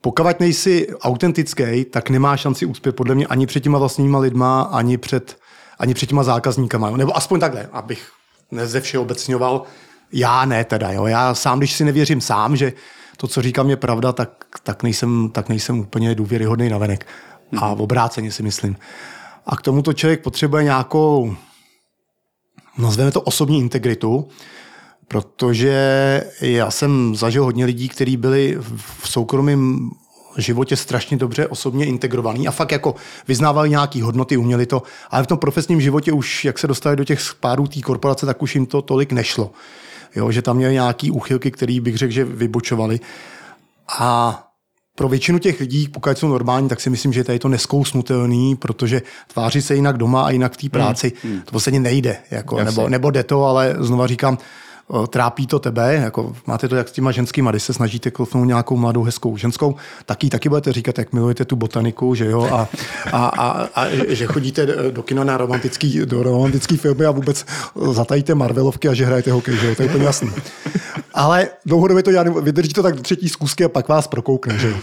Pokud 0.00 0.40
nejsi 0.40 0.88
autentický, 1.00 1.84
tak 1.84 2.10
nemá 2.10 2.36
šanci 2.36 2.66
úspěch 2.66 2.94
podle 2.94 3.14
mě 3.14 3.26
ani 3.26 3.46
před 3.46 3.60
těma 3.60 3.78
vlastníma 3.78 4.18
lidma, 4.18 4.62
ani 4.62 4.98
před, 4.98 5.38
ani 5.78 5.94
před 5.94 6.06
těma 6.06 6.22
zákazníkama. 6.22 6.90
Nebo 6.90 7.16
aspoň 7.16 7.40
takhle, 7.40 7.68
abych 7.72 8.08
ze 8.64 8.98
obecňoval. 8.98 9.62
Já 10.12 10.44
ne 10.44 10.64
teda. 10.64 10.92
Jo. 10.92 11.06
Já 11.06 11.34
sám, 11.34 11.58
když 11.58 11.72
si 11.72 11.84
nevěřím 11.84 12.20
sám, 12.20 12.56
že 12.56 12.72
to, 13.16 13.28
co 13.28 13.42
říkám, 13.42 13.70
je 13.70 13.76
pravda, 13.76 14.12
tak, 14.12 14.44
tak, 14.62 14.82
nejsem, 14.82 15.30
tak 15.32 15.48
nejsem 15.48 15.80
úplně 15.80 16.14
důvěryhodný 16.14 16.68
navenek. 16.68 17.06
A 17.56 17.74
v 17.74 17.82
obráceně 17.82 18.32
si 18.32 18.42
myslím. 18.42 18.76
A 19.46 19.56
k 19.56 19.62
tomuto 19.62 19.92
člověk 19.92 20.22
potřebuje 20.22 20.64
nějakou, 20.64 21.36
nazveme 22.78 23.10
to 23.10 23.20
osobní 23.20 23.58
integritu, 23.58 24.28
protože 25.08 25.74
já 26.40 26.70
jsem 26.70 27.16
zažil 27.16 27.44
hodně 27.44 27.64
lidí, 27.64 27.88
kteří 27.88 28.16
byli 28.16 28.56
v 29.00 29.08
soukromém 29.08 29.90
životě 30.36 30.76
strašně 30.76 31.16
dobře 31.16 31.46
osobně 31.46 31.86
integrovaný 31.86 32.48
a 32.48 32.50
fakt 32.50 32.72
jako 32.72 32.94
vyznávali 33.28 33.70
nějaký 33.70 34.00
hodnoty, 34.00 34.36
uměli 34.36 34.66
to, 34.66 34.82
ale 35.10 35.22
v 35.24 35.26
tom 35.26 35.38
profesním 35.38 35.80
životě 35.80 36.12
už, 36.12 36.44
jak 36.44 36.58
se 36.58 36.66
dostali 36.66 36.96
do 36.96 37.04
těch 37.04 37.34
párů 37.40 37.66
té 37.66 37.80
korporace, 37.80 38.26
tak 38.26 38.42
už 38.42 38.54
jim 38.54 38.66
to 38.66 38.82
tolik 38.82 39.12
nešlo. 39.12 39.52
Jo, 40.16 40.30
že 40.30 40.42
tam 40.42 40.56
měli 40.56 40.72
nějaký 40.72 41.10
úchylky, 41.10 41.50
který 41.50 41.80
bych 41.80 41.96
řekl, 41.96 42.12
že 42.12 42.24
vybočovali. 42.24 43.00
A 43.98 44.40
pro 44.94 45.08
většinu 45.08 45.38
těch 45.38 45.60
lidí, 45.60 45.88
pokud 45.88 46.18
jsou 46.18 46.28
normální, 46.28 46.68
tak 46.68 46.80
si 46.80 46.90
myslím, 46.90 47.12
že 47.12 47.24
tady 47.24 47.36
je 47.36 47.40
to 47.40 47.48
neskousnutelný, 47.48 48.56
protože 48.56 49.02
tváří 49.32 49.62
se 49.62 49.74
jinak 49.74 49.96
doma 49.96 50.22
a 50.24 50.30
jinak 50.30 50.52
v 50.52 50.56
té 50.56 50.68
práci. 50.68 51.12
Hmm, 51.22 51.32
hmm. 51.32 51.42
To 51.42 51.50
vlastně 51.52 51.80
nejde. 51.80 52.16
Jako, 52.30 52.64
nebo, 52.64 52.88
nebo 52.88 53.10
jde 53.10 53.22
to, 53.22 53.44
ale 53.44 53.76
znova 53.78 54.06
říkám, 54.06 54.38
trápí 55.08 55.46
to 55.46 55.58
tebe, 55.58 55.94
jako 55.94 56.36
máte 56.46 56.68
to 56.68 56.76
jak 56.76 56.88
s 56.88 56.92
těma 56.92 57.12
ženskýma, 57.12 57.50
když 57.50 57.62
se 57.62 57.72
snažíte 57.72 58.10
klofnout 58.10 58.46
nějakou 58.46 58.76
mladou 58.76 59.02
hezkou 59.02 59.36
ženskou, 59.36 59.74
taky 60.06 60.30
taky 60.30 60.48
budete 60.48 60.72
říkat, 60.72 60.98
jak 60.98 61.12
milujete 61.12 61.44
tu 61.44 61.56
botaniku, 61.56 62.14
že 62.14 62.30
jo, 62.30 62.48
a, 62.52 62.68
a, 63.12 63.26
a, 63.26 63.68
a 63.74 63.86
že 64.08 64.26
chodíte 64.26 64.66
do 64.90 65.02
kina 65.02 65.24
na 65.24 65.36
romantický, 65.36 66.00
do 66.04 66.22
romantický 66.22 66.76
filmy 66.76 67.04
a 67.04 67.10
vůbec 67.10 67.46
zatajíte 67.92 68.34
Marvelovky 68.34 68.88
a 68.88 68.94
že 68.94 69.06
hrajete 69.06 69.32
hokej, 69.32 69.56
že 69.56 69.66
jo, 69.66 69.74
to 69.74 69.82
je 69.82 69.88
úplně 69.88 70.04
jasný. 70.04 70.30
Ale 71.14 71.48
dlouhodobě 71.66 72.02
to 72.02 72.10
dělá, 72.10 72.24
vydrží 72.40 72.72
to 72.72 72.82
tak 72.82 72.96
do 72.96 73.02
třetí 73.02 73.28
zkusky 73.28 73.64
a 73.64 73.68
pak 73.68 73.88
vás 73.88 74.06
prokoukne, 74.06 74.58
že 74.58 74.68
jo. 74.68 74.76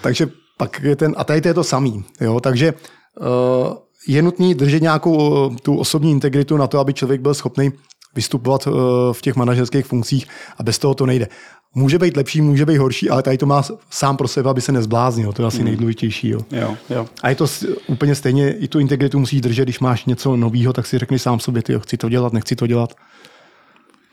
Takže 0.00 0.26
pak 0.56 0.80
je 0.82 0.96
ten, 0.96 1.14
a 1.16 1.24
tady 1.24 1.40
to 1.40 1.48
je 1.48 1.54
to 1.54 1.64
samý, 1.64 2.04
jo, 2.20 2.40
takže 2.40 2.74
uh, 3.20 3.76
je 4.06 4.22
nutný 4.22 4.54
držet 4.54 4.82
nějakou 4.82 5.48
tu 5.62 5.76
osobní 5.76 6.10
integritu 6.10 6.56
na 6.56 6.66
to, 6.66 6.78
aby 6.78 6.94
člověk 6.94 7.20
byl 7.20 7.34
schopný 7.34 7.72
vystupovat 8.14 8.66
eh, 8.66 8.70
v 9.12 9.20
těch 9.22 9.36
manažerských 9.36 9.86
funkcích 9.86 10.26
a 10.58 10.62
bez 10.62 10.78
toho 10.78 10.94
to 10.94 11.06
nejde. 11.06 11.28
Může 11.74 11.98
být 11.98 12.16
lepší, 12.16 12.40
může 12.40 12.66
být 12.66 12.76
horší, 12.76 13.10
ale 13.10 13.22
tady 13.22 13.38
to 13.38 13.46
má 13.46 13.62
sám 13.90 14.16
pro 14.16 14.28
sebe, 14.28 14.50
aby 14.50 14.60
se 14.60 14.72
nezbláznil. 14.72 15.32
To 15.32 15.42
je 15.42 15.46
asi 15.46 15.56
hmm. 15.56 15.66
nejdůležitější. 15.66 16.28
Jo. 16.28 16.40
Jo, 16.50 16.76
jo. 16.90 17.06
A 17.22 17.28
je 17.28 17.34
to 17.34 17.46
úplně 17.86 18.14
stejně, 18.14 18.52
i 18.52 18.68
tu 18.68 18.78
integritu 18.78 19.18
musí 19.18 19.40
držet, 19.40 19.62
když 19.62 19.80
máš 19.80 20.04
něco 20.04 20.36
nového, 20.36 20.72
tak 20.72 20.86
si 20.86 20.98
řekneš 20.98 21.22
sám 21.22 21.40
sobě, 21.40 21.62
ty 21.62 21.80
chci 21.80 21.96
to 21.96 22.08
dělat, 22.08 22.32
nechci 22.32 22.56
to 22.56 22.66
dělat. 22.66 22.94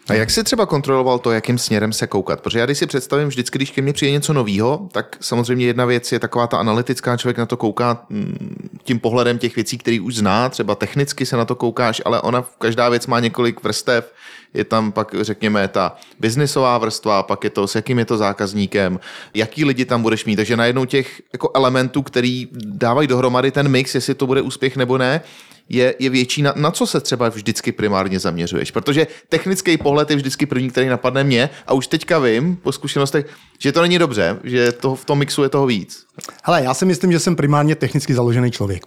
A 0.09 0.13
jak 0.13 0.29
jsi 0.29 0.43
třeba 0.43 0.65
kontroloval 0.65 1.19
to, 1.19 1.31
jakým 1.31 1.57
směrem 1.57 1.93
se 1.93 2.07
koukat? 2.07 2.41
Protože 2.41 2.59
já 2.59 2.65
když 2.65 2.77
si 2.77 2.87
představím 2.87 3.27
vždycky, 3.27 3.57
když 3.57 3.71
ke 3.71 3.81
mně 3.81 3.93
přijde 3.93 4.11
něco 4.11 4.33
nového, 4.33 4.89
tak 4.91 5.17
samozřejmě 5.19 5.65
jedna 5.65 5.85
věc 5.85 6.11
je 6.11 6.19
taková 6.19 6.47
ta 6.47 6.57
analytická, 6.57 7.17
člověk 7.17 7.37
na 7.37 7.45
to 7.45 7.57
kouká 7.57 8.05
mm, 8.09 8.69
tím 8.83 8.99
pohledem 8.99 9.37
těch 9.37 9.55
věcí, 9.55 9.77
který 9.77 9.99
už 9.99 10.15
zná, 10.15 10.49
třeba 10.49 10.75
technicky 10.75 11.25
se 11.25 11.37
na 11.37 11.45
to 11.45 11.55
koukáš, 11.55 12.01
ale 12.05 12.21
ona 12.21 12.45
každá 12.59 12.89
věc 12.89 13.07
má 13.07 13.19
několik 13.19 13.63
vrstev, 13.63 14.13
je 14.53 14.63
tam 14.63 14.91
pak, 14.91 15.15
řekněme, 15.21 15.67
ta 15.67 15.95
biznisová 16.19 16.77
vrstva, 16.77 17.23
pak 17.23 17.43
je 17.43 17.49
to, 17.49 17.67
s 17.67 17.75
jakým 17.75 17.99
je 17.99 18.05
to 18.05 18.17
zákazníkem, 18.17 18.99
jaký 19.33 19.65
lidi 19.65 19.85
tam 19.85 20.01
budeš 20.01 20.25
mít. 20.25 20.35
Takže 20.35 20.57
najednou 20.57 20.85
těch 20.85 21.21
jako 21.33 21.51
elementů, 21.55 22.01
který 22.01 22.47
dávají 22.53 23.07
dohromady 23.07 23.51
ten 23.51 23.69
mix, 23.69 23.95
jestli 23.95 24.15
to 24.15 24.27
bude 24.27 24.41
úspěch 24.41 24.77
nebo 24.77 24.97
ne, 24.97 25.21
je, 25.69 25.95
je 25.99 26.09
větší. 26.09 26.41
Na, 26.41 26.53
na 26.55 26.71
co 26.71 26.87
se 26.87 27.01
třeba 27.01 27.29
vždycky 27.29 27.71
primárně 27.71 28.19
zaměřuješ? 28.19 28.71
Protože 28.71 29.07
technický 29.29 29.77
pohled 29.77 30.09
je 30.09 30.15
vždycky 30.15 30.45
první, 30.45 30.69
který 30.69 30.87
napadne 30.87 31.23
mě 31.23 31.49
a 31.67 31.73
už 31.73 31.87
teďka 31.87 32.19
vím 32.19 32.55
po 32.55 32.71
zkušenostech, 32.71 33.25
že 33.59 33.71
to 33.71 33.81
není 33.81 33.99
dobře, 33.99 34.39
že 34.43 34.71
to, 34.71 34.95
v 34.95 35.05
tom 35.05 35.19
mixu 35.19 35.43
je 35.43 35.49
toho 35.49 35.65
víc. 35.65 36.05
Hele, 36.43 36.63
já 36.63 36.73
si 36.73 36.85
myslím, 36.85 37.11
že 37.11 37.19
jsem 37.19 37.35
primárně 37.35 37.75
technicky 37.75 38.13
založený 38.13 38.51
člověk. 38.51 38.85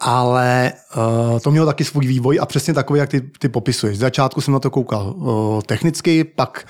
Ale 0.00 0.72
uh, 0.96 1.38
to 1.38 1.50
mělo 1.50 1.66
taky 1.66 1.84
svůj 1.84 2.06
vývoj 2.06 2.38
a 2.40 2.46
přesně 2.46 2.74
takový, 2.74 3.00
jak 3.00 3.08
ty, 3.08 3.20
ty 3.20 3.48
popisuješ. 3.48 3.96
Z 3.96 4.00
začátku 4.00 4.40
jsem 4.40 4.54
na 4.54 4.60
to 4.60 4.70
koukal 4.70 5.14
uh, 5.16 5.60
technicky, 5.62 6.24
pak 6.24 6.66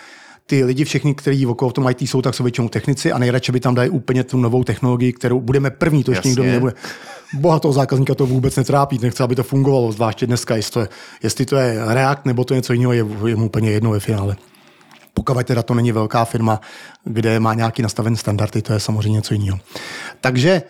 ty 0.47 0.65
lidi 0.65 0.85
všichni, 0.85 1.15
kteří 1.15 1.47
okolo 1.47 1.71
v 1.71 1.73
tom 1.73 1.89
IT 1.89 2.03
jsou, 2.03 2.23
tak 2.23 2.35
jsou 2.35 2.45
většinou 2.45 2.69
technici 2.69 3.13
a 3.13 3.19
nejradši 3.19 3.53
by 3.53 3.61
tam 3.61 3.75
dali 3.75 3.89
úplně 3.89 4.25
tu 4.25 4.37
novou 4.37 4.65
technologii, 4.65 5.13
kterou 5.13 5.41
budeme 5.41 5.71
první, 5.71 6.05
to 6.05 6.11
ještě 6.11 6.29
nikdo 6.29 6.43
nebude. 6.43 6.73
Bohatého 7.35 7.73
zákazníka 7.73 8.15
to 8.15 8.27
vůbec 8.27 8.57
netrápí, 8.57 8.99
nechce, 8.99 9.25
aby 9.25 9.35
to 9.35 9.43
fungovalo, 9.43 9.93
zvláště 9.93 10.27
dneska, 10.27 10.57
jestli 10.57 10.73
to 10.73 10.81
je, 10.81 10.89
jestli 11.23 11.47
to 11.47 11.57
je 11.57 11.79
React 11.87 12.27
nebo 12.27 12.45
to 12.45 12.55
je 12.55 12.59
něco 12.59 12.73
jiného, 12.73 12.93
je, 12.93 13.07
je 13.27 13.37
mu 13.37 13.47
úplně 13.47 13.71
jedno 13.71 13.91
ve 13.91 14.01
finále. 14.01 14.37
Pokud 15.15 15.47
teda 15.47 15.63
to 15.63 15.75
není 15.75 15.93
velká 15.93 16.25
firma, 16.25 16.61
kde 17.05 17.41
má 17.41 17.55
nějaký 17.55 17.83
nastavený 17.83 18.17
standardy, 18.17 18.63
to 18.63 18.73
je 18.73 18.81
samozřejmě 18.81 19.13
něco 19.13 19.35
jiného. 19.35 19.59
Takže 20.21 20.63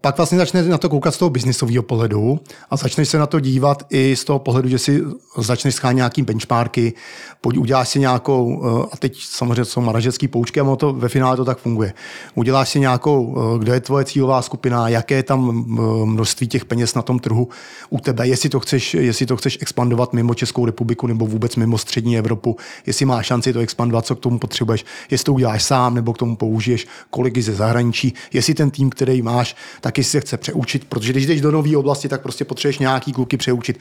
pak 0.00 0.16
vlastně 0.16 0.38
začne 0.38 0.62
na 0.62 0.78
to 0.78 0.88
koukat 0.88 1.14
z 1.14 1.18
toho 1.18 1.30
biznisového 1.30 1.82
pohledu 1.82 2.40
a 2.70 2.76
začneš 2.76 3.08
se 3.08 3.18
na 3.18 3.26
to 3.26 3.40
dívat 3.40 3.82
i 3.90 4.16
z 4.16 4.24
toho 4.24 4.38
pohledu, 4.38 4.68
že 4.68 4.78
si 4.78 5.02
začneš 5.38 5.74
schánět 5.74 5.96
nějaký 5.96 6.22
benchmarky, 6.22 6.92
pojď, 7.40 7.58
uděláš 7.58 7.88
si 7.88 8.00
nějakou, 8.00 8.62
eh, 8.64 8.88
a 8.92 8.96
teď 8.96 9.18
samozřejmě 9.22 9.64
jsou 9.64 9.80
manažerské 9.80 10.28
poučky 10.28 10.60
a 10.60 10.76
to 10.76 10.92
ve 10.92 11.08
finále 11.08 11.36
to 11.36 11.44
tak 11.44 11.58
funguje. 11.58 11.94
Uděláš 12.34 12.68
si 12.68 12.80
nějakou, 12.80 13.36
eh, 13.36 13.58
kde 13.58 13.74
je 13.74 13.80
tvoje 13.80 14.04
cílová 14.04 14.42
skupina, 14.42 14.88
jaké 14.88 15.14
je 15.14 15.22
tam 15.22 15.64
eh, 15.78 16.06
množství 16.06 16.48
těch 16.48 16.64
peněz 16.64 16.94
na 16.94 17.02
tom 17.02 17.18
trhu 17.18 17.48
u 17.90 18.00
tebe, 18.00 18.28
jestli 18.28 18.48
to 18.48 18.60
chceš, 18.60 18.94
jestli 18.94 19.26
to 19.26 19.36
chceš 19.36 19.58
expandovat 19.60 20.12
mimo 20.12 20.34
Českou 20.34 20.66
republiku 20.66 21.06
nebo 21.06 21.26
vůbec 21.26 21.56
mimo 21.56 21.78
střední 21.78 22.18
Evropu, 22.18 22.56
jestli 22.86 23.06
máš 23.06 23.26
šanci 23.26 23.52
to 23.52 23.58
expandovat, 23.58 24.06
co 24.06 24.16
k 24.16 24.20
tomu 24.20 24.38
potřebuješ, 24.38 24.84
jestli 25.10 25.24
to 25.24 25.32
uděláš 25.32 25.62
sám 25.62 25.94
nebo 25.94 26.12
k 26.12 26.18
tomu 26.18 26.36
použiješ 26.36 26.86
kolegy 27.10 27.42
ze 27.42 27.54
zahraničí, 27.54 28.14
jestli 28.32 28.54
ten 28.54 28.70
tým, 28.70 28.90
který 28.90 29.22
máš, 29.22 29.56
taky 29.80 30.04
se 30.04 30.20
chce 30.20 30.36
přeučit, 30.36 30.84
protože 30.84 31.12
když 31.12 31.26
jdeš 31.26 31.40
do 31.40 31.50
nové 31.50 31.76
oblasti, 31.76 32.08
tak 32.08 32.22
prostě 32.22 32.44
potřebuješ 32.44 32.78
nějaký 32.78 33.12
kluky 33.12 33.36
přeučit. 33.36 33.78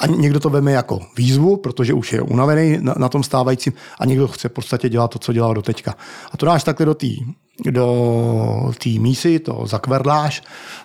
A 0.00 0.06
někdo 0.06 0.40
to 0.40 0.50
veme 0.50 0.72
jako 0.72 1.00
výzvu, 1.16 1.56
protože 1.56 1.94
už 1.94 2.12
je 2.12 2.22
unavený 2.22 2.78
na, 2.80 2.94
na 2.98 3.08
tom 3.08 3.22
stávajícím, 3.22 3.72
a 3.98 4.04
někdo 4.04 4.28
chce 4.28 4.48
v 4.48 4.52
podstatě 4.52 4.88
dělat 4.88 5.10
to, 5.10 5.18
co 5.18 5.32
dělal 5.32 5.54
do 5.54 5.62
teďka. 5.62 5.94
A 6.32 6.36
to 6.36 6.46
dáš 6.46 6.64
takhle 6.64 6.86
do 6.86 6.94
té 6.94 7.06
do 7.64 8.72
té 8.82 8.88
mísy, 8.88 9.38
to 9.38 9.62
zakverdláš 9.66 10.42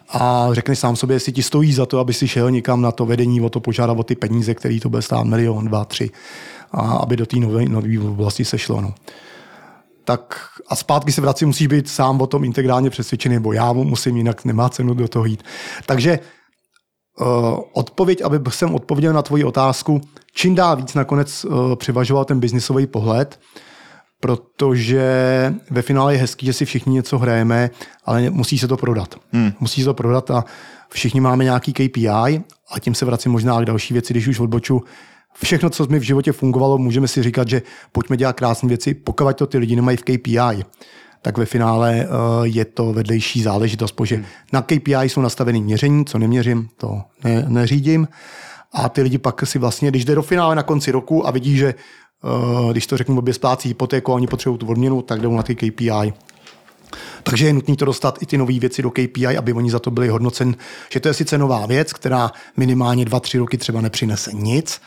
a 0.09 0.49
řekneš 0.51 0.80
sám 0.80 0.95
sobě, 0.95 1.16
jestli 1.16 1.32
ti 1.32 1.43
stojí 1.43 1.74
za 1.74 1.86
to, 1.86 1.99
aby 1.99 2.14
si 2.14 2.28
šel 2.28 2.51
někam 2.51 2.82
na 2.82 2.91
to 2.91 3.05
vedení, 3.05 3.41
o 3.41 3.49
to 3.49 3.59
požádat 3.59 3.99
o 3.99 4.03
ty 4.03 4.16
peníze, 4.16 4.55
který 4.55 4.80
to 4.80 4.89
bude 4.89 5.01
stát 5.01 5.24
milion, 5.24 5.66
dva, 5.66 5.86
tři 5.86 6.09
a 6.72 6.82
aby 6.82 7.18
do 7.18 7.26
té 7.26 7.38
nové, 7.38 7.66
nové 7.66 7.99
oblasti 7.99 8.45
se 8.45 8.57
šlo. 8.57 8.82
No. 8.82 8.93
Tak 10.06 10.49
a 10.68 10.76
zpátky 10.76 11.12
se 11.12 11.22
vracím, 11.22 11.47
musíš 11.47 11.68
být 11.68 11.89
sám 11.89 12.22
o 12.22 12.28
tom 12.28 12.43
integrálně 12.43 12.89
přesvědčený, 12.89 13.36
nebo 13.36 13.54
já 13.54 13.74
mu 13.74 13.84
musím, 13.84 14.18
jinak 14.18 14.45
nemá 14.45 14.70
cenu 14.70 14.93
do 14.93 15.08
toho 15.08 15.26
jít. 15.26 15.43
Takže 15.86 16.20
uh, 17.20 17.60
odpověď, 17.74 18.22
aby 18.22 18.52
jsem 18.52 18.76
odpověděl 18.76 19.14
na 19.14 19.22
tvoji 19.22 19.43
otázku, 19.43 20.02
čím 20.34 20.56
dál 20.56 20.76
víc 20.76 20.93
nakonec 20.93 21.45
uh, 21.45 21.76
převažoval 21.76 22.26
ten 22.26 22.39
biznisový 22.39 22.88
pohled, 22.88 23.39
protože 24.20 25.04
ve 25.70 25.82
finále 25.82 26.14
je 26.14 26.20
hezký, 26.20 26.45
že 26.45 26.54
si 26.54 26.66
všichni 26.66 26.93
něco 26.93 27.18
hrajeme, 27.18 27.70
ale 28.06 28.30
musí 28.30 28.60
se 28.60 28.68
to 28.68 28.78
prodat. 28.78 29.16
Hmm. 29.32 29.54
Musí 29.60 29.82
se 29.82 29.86
to 29.86 29.93
prodat 29.93 30.32
a 30.32 30.45
všichni 30.89 31.22
máme 31.22 31.43
nějaký 31.43 31.74
KPI 31.74 32.10
a 32.72 32.80
tím 32.80 32.95
se 32.95 33.06
vracím 33.06 33.32
možná 33.32 33.62
k 33.62 33.66
další 33.66 33.93
věci, 33.93 34.14
když 34.14 34.28
už 34.28 34.39
odboču. 34.39 34.84
Všechno, 35.43 35.69
co 35.69 35.86
mi 35.86 35.99
v 35.99 36.03
životě 36.03 36.32
fungovalo, 36.32 36.77
můžeme 36.77 37.07
si 37.07 37.23
říkat, 37.23 37.47
že 37.47 37.61
pojďme 37.91 38.17
dělat 38.17 38.34
krásné 38.34 38.69
věci, 38.69 38.93
pokud 38.93 39.34
to 39.34 39.47
ty 39.47 39.57
lidi 39.57 39.75
nemají 39.75 39.97
v 39.97 40.03
KPI 40.03 40.63
tak 41.21 41.38
ve 41.38 41.45
finále 41.45 42.07
uh, 42.07 42.45
je 42.45 42.65
to 42.65 42.93
vedlejší 42.93 43.41
záležitost, 43.41 43.91
protože 43.91 44.15
hmm. 44.15 44.25
na 44.53 44.61
KPI 44.61 44.95
jsou 45.03 45.21
nastaveny 45.21 45.61
měření, 45.61 46.05
co 46.05 46.19
neměřím, 46.19 46.69
to 46.77 47.01
ne, 47.23 47.45
neřídím. 47.47 48.07
A 48.73 48.89
ty 48.89 49.01
lidi 49.01 49.17
pak 49.17 49.47
si 49.47 49.59
vlastně, 49.59 49.89
když 49.89 50.05
jde 50.05 50.15
do 50.15 50.21
finále 50.21 50.55
na 50.55 50.63
konci 50.63 50.91
roku 50.91 51.27
a 51.27 51.32
vidí, 51.32 51.57
že 51.57 51.75
uh, 52.63 52.71
když 52.71 52.88
to 52.88 52.97
řeknu, 52.97 53.17
obě 53.17 53.34
splácí 53.34 53.69
hypotéku 53.69 54.11
a 54.11 54.15
oni 54.15 54.27
potřebují 54.27 54.59
tu 54.59 54.67
odměnu, 54.67 55.01
tak 55.01 55.21
jdou 55.21 55.36
na 55.36 55.43
ty 55.43 55.55
KPI. 55.55 56.13
Takže 57.23 57.45
je 57.45 57.53
nutné 57.53 57.75
to 57.75 57.86
dostat 57.86 58.17
i 58.21 58.25
ty 58.25 58.38
nové 58.38 58.59
věci 58.59 58.82
do 58.82 58.91
KPI, 58.91 59.38
aby 59.38 59.53
oni 59.53 59.71
za 59.71 59.79
to 59.79 59.91
byli 59.91 60.09
hodnocen, 60.09 60.55
že 60.91 60.99
to 60.99 61.07
je 61.07 61.13
sice 61.13 61.38
nová 61.38 61.65
věc, 61.65 61.93
která 61.93 62.32
minimálně 62.57 63.05
dva, 63.05 63.19
tři 63.19 63.38
roky 63.38 63.57
třeba 63.57 63.82
nepřinese 63.82 64.32
nic, 64.34 64.82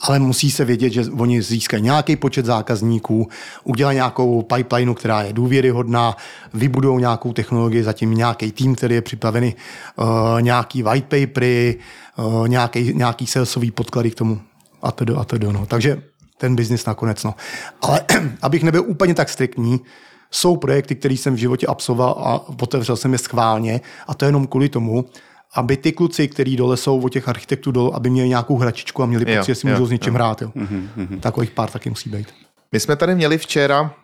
ale 0.00 0.18
musí 0.18 0.50
se 0.50 0.64
vědět, 0.64 0.90
že 0.90 1.04
oni 1.18 1.42
získají 1.42 1.82
nějaký 1.82 2.16
počet 2.16 2.46
zákazníků, 2.46 3.28
udělají 3.64 3.96
nějakou 3.96 4.42
pipeline, 4.42 4.94
která 4.94 5.22
je 5.22 5.32
důvěryhodná, 5.32 6.16
vybudou 6.54 6.98
nějakou 6.98 7.32
technologii, 7.32 7.82
zatím 7.82 8.14
nějaký 8.14 8.52
tým, 8.52 8.74
který 8.74 8.94
je 8.94 9.02
připravený, 9.02 9.54
uh, 9.96 10.06
nějaký 10.40 10.82
white 10.82 11.04
papery, 11.04 11.76
uh, 12.16 12.48
nějaký, 12.48 12.92
nějaký 12.94 13.26
salesový 13.26 13.70
podklady 13.70 14.10
k 14.10 14.14
tomu 14.14 14.40
a 14.82 14.92
to 14.92 15.18
a 15.18 15.24
to 15.24 15.38
no. 15.38 15.66
Takže 15.66 16.02
ten 16.38 16.56
biznis 16.56 16.86
nakonec. 16.86 17.24
No. 17.24 17.34
Ale 17.82 18.00
abych 18.42 18.62
nebyl 18.62 18.84
úplně 18.86 19.14
tak 19.14 19.28
striktní, 19.28 19.80
jsou 20.30 20.56
projekty, 20.56 20.94
které 20.94 21.14
jsem 21.14 21.34
v 21.34 21.38
životě 21.38 21.66
absolvoval 21.66 22.16
a 22.18 22.48
otevřel 22.62 22.96
jsem 22.96 23.12
je 23.12 23.18
schválně 23.18 23.80
a 24.06 24.14
to 24.14 24.24
jenom 24.24 24.46
kvůli 24.46 24.68
tomu, 24.68 25.04
aby 25.54 25.76
ty 25.76 25.92
kluci, 25.92 26.28
kteří 26.28 26.56
dole 26.56 26.76
jsou 26.76 27.00
od 27.00 27.08
těch 27.08 27.28
architektů 27.28 27.72
dole, 27.72 27.90
aby 27.94 28.10
měli 28.10 28.28
nějakou 28.28 28.56
hračičku 28.56 29.02
a 29.02 29.06
měli 29.06 29.24
pocit, 29.24 29.46
že 29.46 29.54
si 29.54 29.66
můžou 29.66 29.86
s 29.86 29.90
něčím 29.90 30.12
jo. 30.12 30.14
hrát. 30.14 30.42
Jo. 30.42 30.52
Mm-hmm. 30.56 31.20
Takových 31.20 31.50
pár 31.50 31.70
taky 31.70 31.88
musí 31.88 32.10
být. 32.10 32.26
My 32.72 32.80
jsme 32.80 32.96
tady 32.96 33.14
měli 33.14 33.38
včera 33.38 33.94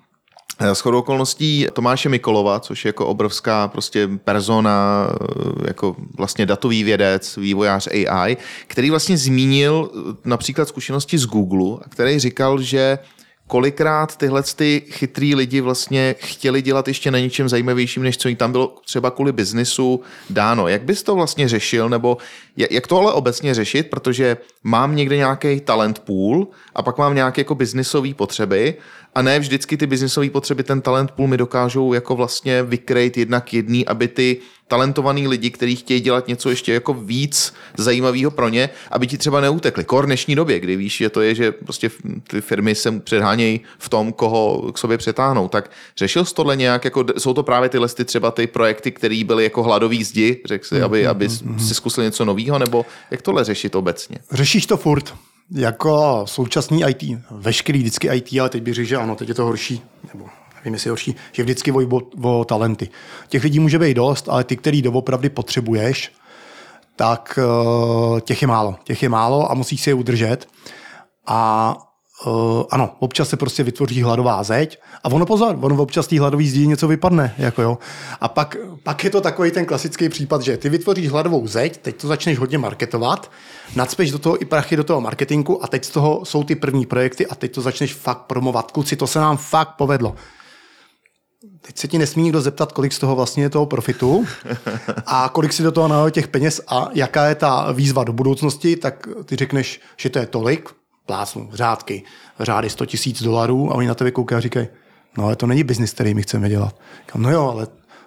eh, 0.59 0.75
s 0.75 0.81
chodou 0.81 0.99
okolností 0.99 1.67
Tomáše 1.73 2.09
Mikolova, 2.09 2.61
což 2.61 2.85
je 2.85 2.89
jako 2.89 3.07
obrovská 3.07 3.69
prostě 3.69 4.09
persona, 4.25 5.07
eh, 5.11 5.67
jako 5.67 5.97
vlastně 6.17 6.47
datový 6.47 6.85
vědec, 6.85 7.37
vývojář 7.37 7.87
AI, 7.87 8.37
který 8.67 8.91
vlastně 8.91 9.19
zmínil 9.19 9.91
eh, 9.91 10.15
například 10.25 10.69
zkušenosti 10.69 11.19
z 11.19 11.27
Google, 11.27 11.79
který 11.89 12.19
říkal, 12.19 12.63
že 12.63 12.99
kolikrát 13.47 14.17
tyhle 14.17 14.43
ty 14.43 14.83
chytrý 14.91 15.35
lidi 15.35 15.61
vlastně 15.61 16.15
chtěli 16.19 16.63
dělat 16.63 16.89
ještě 16.89 17.11
na 17.11 17.19
něčem 17.19 17.49
zajímavějším, 17.49 18.03
než 18.03 18.19
co 18.19 18.29
jim 18.29 18.37
tam 18.37 18.53
bylo 18.53 18.75
třeba 18.85 19.11
kvůli 19.11 19.33
biznisu 19.33 20.01
dáno. 20.31 20.69
Jak 20.69 20.83
bys 20.83 21.03
to 21.03 21.15
vlastně 21.15 21.49
řešil, 21.49 21.89
nebo 21.89 22.17
jak 22.57 22.87
to 22.87 22.99
ale 22.99 23.13
obecně 23.13 23.55
řešit, 23.55 23.91
protože 23.91 24.37
mám 24.63 24.97
někde 24.97 25.17
nějaký 25.17 25.61
talent 25.61 25.99
pool 25.99 26.49
a 26.75 26.83
pak 26.83 26.99
mám 26.99 27.15
nějaké 27.15 27.41
jako 27.41 27.55
biznisové 27.55 28.15
potřeby 28.15 28.75
a 29.17 29.23
ne 29.23 29.39
vždycky 29.39 29.77
ty 29.77 29.87
biznisové 29.87 30.31
potřeby 30.31 30.63
ten 30.63 30.81
talent 30.81 31.11
pool 31.11 31.29
mi 31.29 31.37
dokážou 31.37 31.93
jako 31.93 32.17
vlastně 32.17 32.63
vykrejt 32.63 33.17
jednak 33.17 33.55
jedný, 33.55 33.87
aby 33.87 34.09
ty 34.09 34.37
talentovaný 34.69 35.29
lidi, 35.29 35.51
kteří 35.51 35.77
chtějí 35.77 36.01
dělat 36.01 36.29
něco 36.29 36.51
ještě 36.51 36.73
jako 36.73 36.95
víc 36.95 37.53
zajímavého 37.77 38.31
pro 38.31 38.49
ně, 38.49 38.69
aby 38.91 39.07
ti 39.07 39.19
třeba 39.19 39.41
neutekli. 39.41 39.85
Kor 39.85 40.07
dnešní 40.07 40.35
době, 40.35 40.61
kdy 40.61 40.77
víš, 40.77 40.97
že 40.97 41.11
to 41.11 41.21
je, 41.21 41.35
že 41.35 41.53
prostě 41.53 41.91
ty 42.29 42.41
firmy 42.41 42.75
se 42.75 43.01
předhánějí 43.01 43.61
v 43.79 43.89
tom, 43.89 44.13
koho 44.13 44.73
k 44.73 44.79
sobě 44.79 44.99
přetáhnou. 44.99 45.49
Tak 45.49 45.71
řešil 45.97 46.25
jsi 46.25 46.35
tohle 46.35 46.57
nějak, 46.57 46.85
jako 46.85 47.05
jsou 47.19 47.35
to 47.35 47.43
právě 47.43 47.69
tyhle 47.69 47.89
ty 47.89 48.05
třeba 48.05 48.31
ty 48.31 48.47
projekty, 48.47 48.93
které 48.93 49.23
byly 49.25 49.45
jako 49.45 49.63
hladový 49.63 50.05
zdi, 50.05 50.41
řekl 50.45 50.65
si, 50.65 50.83
aby, 50.83 51.07
aby 51.07 51.29
si 51.59 51.75
zkusil 51.75 52.05
něco 52.05 52.25
nového, 52.25 52.59
nebo 52.59 52.87
jak 53.11 53.23
tohle 53.23 53.45
řešit 53.45 53.75
obecně? 53.75 54.19
Řešíš 54.33 54.67
to 54.67 54.77
furt. 54.77 55.15
Jako 55.51 56.23
současný 56.25 56.85
IT, 56.89 57.21
veškerý 57.31 57.79
vždycky 57.79 58.09
IT, 58.09 58.41
ale 58.41 58.49
teď 58.49 58.63
bych 58.63 58.75
řekl, 58.75 58.89
že 58.89 58.97
ano, 58.97 59.17
teď 59.17 59.29
je 59.29 59.35
to 59.35 59.45
horší, 59.45 59.83
nebo 60.15 60.27
nevím, 60.57 60.75
jestli 60.75 60.91
horší, 60.91 61.15
že 61.33 61.43
vždycky 61.43 61.73
o, 61.73 62.01
o 62.23 62.45
talenty. 62.45 62.89
Těch 63.29 63.45
lidí 63.45 63.61
může 63.61 63.79
být 63.79 63.95
dost, 63.95 64.29
ale 64.29 64.45
ty, 64.45 64.57
který 64.57 64.83
doopravdy 64.83 65.29
potřebuješ, 65.29 66.13
tak 66.97 67.39
uh, 67.39 68.21
těch 68.21 68.43
je 68.43 68.49
málo. 68.49 68.77
Těch 68.85 69.03
je 69.03 69.09
málo 69.09 69.51
a 69.51 69.55
musíš 69.55 69.81
si 69.81 69.91
je 69.91 69.95
udržet. 69.95 70.49
A 71.27 71.77
Uh, 72.25 72.63
ano, 72.71 72.97
občas 72.99 73.29
se 73.29 73.37
prostě 73.37 73.63
vytvoří 73.63 74.03
hladová 74.03 74.43
zeď 74.43 74.81
a 75.05 75.13
ono 75.13 75.27
pozor, 75.27 75.59
ono 75.61 75.83
občas 75.83 76.07
tý 76.07 76.19
hladový 76.19 76.49
zdí 76.49 76.67
něco 76.67 76.89
vypadne. 76.89 77.35
Jako 77.39 77.63
jo. 77.63 77.79
A 78.21 78.29
pak, 78.29 78.57
pak 78.83 79.05
je 79.05 79.11
to 79.11 79.21
takový 79.21 79.51
ten 79.51 79.67
klasický 79.67 80.09
případ, 80.09 80.43
že 80.43 80.57
ty 80.57 80.69
vytvoříš 80.69 81.09
hladovou 81.09 81.47
zeď, 81.47 81.77
teď 81.77 81.97
to 81.97 82.09
začneš 82.09 82.39
hodně 82.39 82.59
marketovat, 82.59 83.31
nadspeš 83.77 84.11
do 84.11 84.19
toho 84.19 84.43
i 84.43 84.45
prachy 84.45 84.77
do 84.77 84.85
toho 84.85 85.01
marketingu 85.01 85.65
a 85.65 85.67
teď 85.67 85.85
z 85.85 85.91
toho 85.91 86.25
jsou 86.25 86.45
ty 86.45 86.55
první 86.55 86.87
projekty 86.87 87.27
a 87.27 87.35
teď 87.35 87.55
to 87.55 87.61
začneš 87.63 87.95
fakt 87.95 88.23
promovat. 88.23 88.71
Kluci, 88.71 88.97
to 88.97 89.07
se 89.07 89.19
nám 89.19 89.37
fakt 89.37 89.75
povedlo. 89.77 90.15
Teď 91.61 91.79
se 91.79 91.89
ti 91.89 91.99
nesmí 91.99 92.23
nikdo 92.23 92.41
zeptat, 92.41 92.73
kolik 92.73 92.93
z 92.93 92.99
toho 92.99 93.17
vlastně 93.17 93.43
je 93.43 93.51
toho 93.51 93.67
profitu 93.67 94.25
a 95.07 95.31
kolik 95.33 95.53
si 95.53 95.63
do 95.63 95.73
toho 95.73 95.89
nalil 95.89 96.11
těch 96.11 96.29
peněz 96.29 96.61
a 96.69 96.89
jaká 96.95 97.27
je 97.27 97.35
ta 97.35 97.73
výzva 97.73 98.05
do 98.05 98.13
budoucnosti, 98.13 98.77
tak 98.77 99.09
ty 99.25 99.37
řekneš, 99.37 99.81
že 99.97 100.11
to 100.11 100.19
je 100.19 100.27
tolik, 100.27 100.71
plásnu, 101.07 101.49
řádky, 101.53 102.03
řády 102.41 102.71
100 102.71 102.87
tisíc 102.87 103.23
dolarů 103.23 103.73
a 103.73 103.75
oni 103.75 103.89
na 103.89 103.95
tebe 103.95 104.11
koukají 104.11 104.37
a 104.37 104.41
říkají, 104.41 104.67
no 105.19 105.25
ale 105.25 105.37
to 105.37 105.47
není 105.47 105.65
biznis, 105.65 105.93
který 105.93 106.15
my 106.15 106.23
chceme 106.23 106.49
dělat. 106.49 106.77
Říkám, 107.07 107.23
no 107.23 107.31
jo, 107.31 107.51
ale 107.51 107.67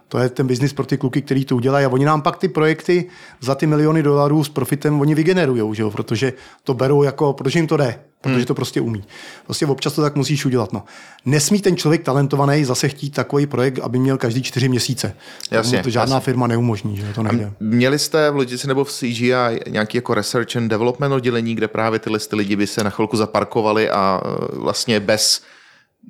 to 0.09 0.17
je 0.17 0.29
ten 0.29 0.47
biznis 0.47 0.73
pro 0.73 0.85
ty 0.85 0.97
kluky, 0.97 1.21
který 1.21 1.45
to 1.45 1.55
udělají 1.55 1.85
a 1.85 1.89
oni 1.89 2.05
nám 2.05 2.21
pak 2.21 2.37
ty 2.37 2.47
projekty 2.47 3.05
za 3.41 3.55
ty 3.55 3.67
miliony 3.67 4.03
dolarů 4.03 4.43
s 4.43 4.49
profitem 4.49 5.01
oni 5.01 5.15
vygenerují, 5.15 5.75
že 5.75 5.81
jo? 5.81 5.91
protože 5.91 6.33
to 6.63 6.73
berou 6.73 7.03
jako, 7.03 7.33
protože 7.33 7.59
jim 7.59 7.67
to 7.67 7.77
jde, 7.77 7.99
protože 8.21 8.35
hmm. 8.35 8.45
to 8.45 8.55
prostě 8.55 8.81
umí. 8.81 9.03
Prostě 9.45 9.65
občas 9.65 9.93
to 9.93 10.01
tak 10.01 10.15
musíš 10.15 10.45
udělat. 10.45 10.73
No. 10.73 10.83
Nesmí 11.25 11.61
ten 11.61 11.77
člověk 11.77 12.03
talentovaný 12.03 12.65
zase 12.65 12.89
chtít 12.89 13.09
takový 13.09 13.45
projekt, 13.45 13.79
aby 13.79 13.99
měl 13.99 14.17
každý 14.17 14.43
čtyři 14.43 14.69
měsíce. 14.69 15.15
Jasně, 15.51 15.83
to 15.83 15.89
žádná 15.89 16.15
jasně. 16.15 16.25
firma 16.25 16.47
neumožní, 16.47 16.97
že 16.97 17.13
to 17.13 17.23
nejde. 17.23 17.53
Měli 17.59 17.99
jste 17.99 18.31
v 18.31 18.35
Logici 18.35 18.67
nebo 18.67 18.83
v 18.83 18.91
CGI 18.91 19.59
nějaký 19.67 19.97
jako 19.97 20.13
research 20.13 20.55
and 20.55 20.67
development 20.67 21.13
oddělení, 21.13 21.55
kde 21.55 21.67
právě 21.67 21.99
tyhle 21.99 22.19
ty 22.19 22.35
lidi 22.35 22.55
by 22.55 22.67
se 22.67 22.83
na 22.83 22.89
chvilku 22.89 23.17
zaparkovali 23.17 23.89
a 23.89 24.21
e, 24.23 24.55
vlastně 24.55 24.99
bez 24.99 25.41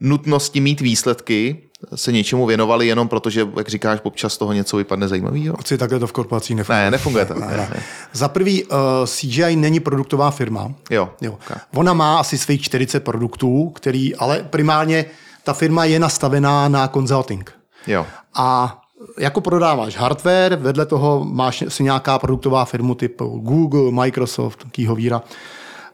nutnosti 0.01 0.61
mít 0.61 0.81
výsledky 0.81 1.68
se 1.95 2.11
něčemu 2.11 2.45
věnovali 2.45 2.87
jenom 2.87 3.07
proto, 3.07 3.29
že, 3.29 3.47
jak 3.57 3.69
říkáš, 3.69 3.99
občas 4.03 4.37
toho 4.37 4.53
něco 4.53 4.77
vypadne 4.77 5.07
zajímavého? 5.07 5.59
Asi 5.59 5.77
takhle 5.77 5.99
to 5.99 6.07
v 6.07 6.11
korporací 6.11 6.55
nefunguje. 6.55 6.83
Ne, 6.83 6.91
nefunguje 6.91 7.25
to. 7.25 7.33
Ne, 7.33 7.47
ne. 7.47 7.83
Za 8.13 8.27
prvý, 8.27 8.63
uh, 8.63 8.77
eh, 9.03 9.07
CGI 9.07 9.55
není 9.55 9.79
produktová 9.79 10.31
firma. 10.31 10.71
Jo. 10.89 11.09
jo. 11.21 11.31
Okay. 11.31 11.57
Ona 11.75 11.93
má 11.93 12.19
asi 12.19 12.37
svých 12.37 12.61
40 12.61 12.99
produktů, 12.99 13.69
který, 13.69 14.15
ale 14.15 14.45
primárně 14.49 15.05
ta 15.43 15.53
firma 15.53 15.85
je 15.85 15.99
nastavená 15.99 16.67
na 16.67 16.87
consulting. 16.87 17.51
Jo. 17.87 18.05
A 18.33 18.79
jako 19.19 19.41
prodáváš 19.41 19.97
hardware, 19.97 20.55
vedle 20.55 20.85
toho 20.85 21.25
máš 21.25 21.63
si 21.67 21.83
nějaká 21.83 22.19
produktová 22.19 22.65
firmu 22.65 22.95
typu 22.95 23.39
Google, 23.39 23.91
Microsoft, 23.91 24.63
kýho 24.71 24.95
víra. 24.95 25.21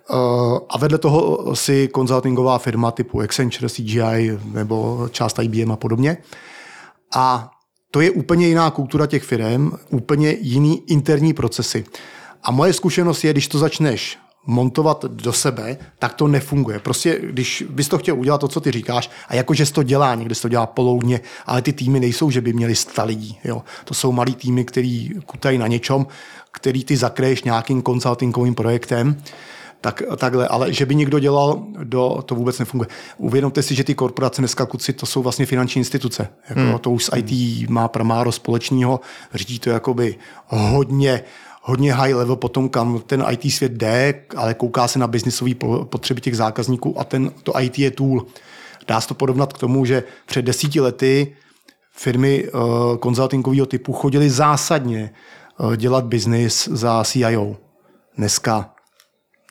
Eh, 0.10 0.60
a 0.70 0.78
vedle 0.78 0.97
toho 0.97 1.56
si 1.56 1.88
konzultingová 1.88 2.58
firma 2.58 2.91
typu 2.91 3.22
Accenture, 3.22 3.70
CGI 3.70 4.38
nebo 4.53 5.08
část 5.12 5.39
IBM 5.39 5.72
a 5.72 5.76
podobně. 5.76 6.18
A 7.16 7.51
to 7.91 8.01
je 8.01 8.12
úplně 8.12 8.47
jiná 8.47 8.70
kultura 8.72 9.08
těch 9.08 9.24
firm, 9.24 9.72
úplně 9.89 10.38
jiný 10.41 10.84
interní 10.88 11.34
procesy. 11.34 11.86
A 12.43 12.51
moje 12.51 12.74
zkušenost 12.74 13.24
je, 13.24 13.32
když 13.32 13.47
to 13.47 13.60
začneš 13.60 14.18
montovat 14.47 15.06
do 15.06 15.34
sebe, 15.34 15.78
tak 15.99 16.14
to 16.14 16.28
nefunguje. 16.28 16.80
Prostě, 16.80 17.20
když 17.24 17.64
bys 17.70 17.88
to 17.88 17.97
chtěl 17.97 18.20
udělat 18.20 18.38
to, 18.38 18.47
co 18.47 18.62
ty 18.62 18.72
říkáš, 18.72 19.10
a 19.28 19.36
jakože 19.36 19.72
to 19.72 19.84
dělá, 19.84 20.16
někde 20.16 20.36
se 20.36 20.41
to 20.41 20.49
dělá 20.49 20.66
poloudně, 20.66 21.20
ale 21.45 21.62
ty 21.62 21.74
týmy 21.74 21.99
nejsou, 21.99 22.32
že 22.32 22.41
by 22.41 22.53
měli 22.53 22.76
sta 22.76 23.03
lidí. 23.03 23.38
Jo. 23.43 23.64
To 23.86 23.93
jsou 23.93 24.12
malí 24.12 24.36
týmy, 24.36 24.66
který 24.66 25.10
kutají 25.26 25.58
na 25.58 25.68
něčom, 25.68 26.08
který 26.51 26.84
ty 26.84 26.97
zakreješ 26.97 27.43
nějakým 27.43 27.82
konsultingovým 27.82 28.56
projektem 28.56 29.18
tak, 29.82 30.03
takhle, 30.17 30.47
ale 30.47 30.73
že 30.73 30.86
by 30.86 30.95
někdo 30.95 31.19
dělal 31.19 31.63
do, 31.84 32.23
to 32.26 32.36
vůbec 32.36 32.59
nefunguje. 32.59 32.88
Uvědomte 33.17 33.61
si, 33.61 33.76
že 33.76 33.84
ty 33.84 33.95
korporace 33.95 34.41
dneska 34.41 34.65
kuci, 34.65 34.93
to 34.93 35.05
jsou 35.05 35.23
vlastně 35.23 35.45
finanční 35.45 35.80
instituce. 35.80 36.28
Jako, 36.49 36.61
hmm. 36.61 36.78
To 36.80 36.91
už 36.91 37.05
s 37.05 37.15
IT 37.15 37.69
má 37.69 37.88
pramáro 37.88 38.32
společného, 38.32 38.99
řídí 39.34 39.59
to 39.59 39.69
jakoby 39.69 40.15
hodně, 40.47 41.23
hodně 41.61 41.93
high 41.93 42.15
level 42.15 42.36
potom, 42.36 42.69
kam 42.69 43.01
ten 43.05 43.26
IT 43.32 43.53
svět 43.53 43.71
jde, 43.71 44.13
ale 44.36 44.53
kouká 44.53 44.88
se 44.88 44.99
na 44.99 45.07
biznisové 45.07 45.51
potřeby 45.84 46.21
těch 46.21 46.38
zákazníků 46.38 46.99
a 46.99 47.03
ten, 47.03 47.32
to 47.43 47.61
IT 47.61 47.80
je 47.80 47.91
tool. 47.91 48.26
Dá 48.88 49.01
se 49.01 49.07
to 49.07 49.13
porovnat 49.13 49.53
k 49.53 49.57
tomu, 49.57 49.86
že 49.86 50.03
před 50.26 50.41
desíti 50.41 50.82
lety 50.82 51.36
firmy 51.91 52.47
uh, 52.47 52.97
konzultingového 52.97 53.65
typu 53.65 53.93
chodily 53.93 54.30
zásadně 54.30 55.13
uh, 55.59 55.76
dělat 55.76 56.05
biznis 56.05 56.69
za 56.71 57.03
CIO. 57.03 57.55
Dneska 58.17 58.74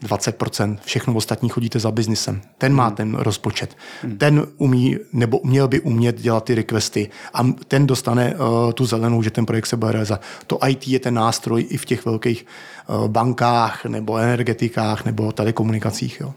20%, 0.02 0.78
všechno 0.84 1.14
ostatní 1.14 1.48
chodíte 1.48 1.78
za 1.78 1.90
biznisem. 1.90 2.42
Ten 2.58 2.74
má 2.74 2.90
ten 2.90 3.14
rozpočet. 3.14 3.76
Ten 4.18 4.46
umí, 4.56 4.96
nebo 5.12 5.40
měl 5.44 5.68
by 5.68 5.80
umět 5.80 6.20
dělat 6.20 6.44
ty 6.44 6.54
requesty 6.54 7.10
a 7.34 7.42
ten 7.68 7.86
dostane 7.86 8.34
uh, 8.34 8.72
tu 8.72 8.86
zelenou, 8.86 9.22
že 9.22 9.30
ten 9.30 9.46
projekt 9.46 9.66
se 9.66 9.76
bude 9.76 9.92
realizovat. 9.92 10.22
To 10.46 10.58
IT 10.68 10.88
je 10.88 11.00
ten 11.00 11.14
nástroj 11.14 11.66
i 11.68 11.76
v 11.76 11.84
těch 11.84 12.04
velkých 12.04 12.46
uh, 12.86 13.08
bankách, 13.08 13.84
nebo 13.84 14.16
energetikách, 14.16 15.04
nebo 15.04 15.32
telekomunikacích. 15.32 16.20
Jo. 16.20 16.34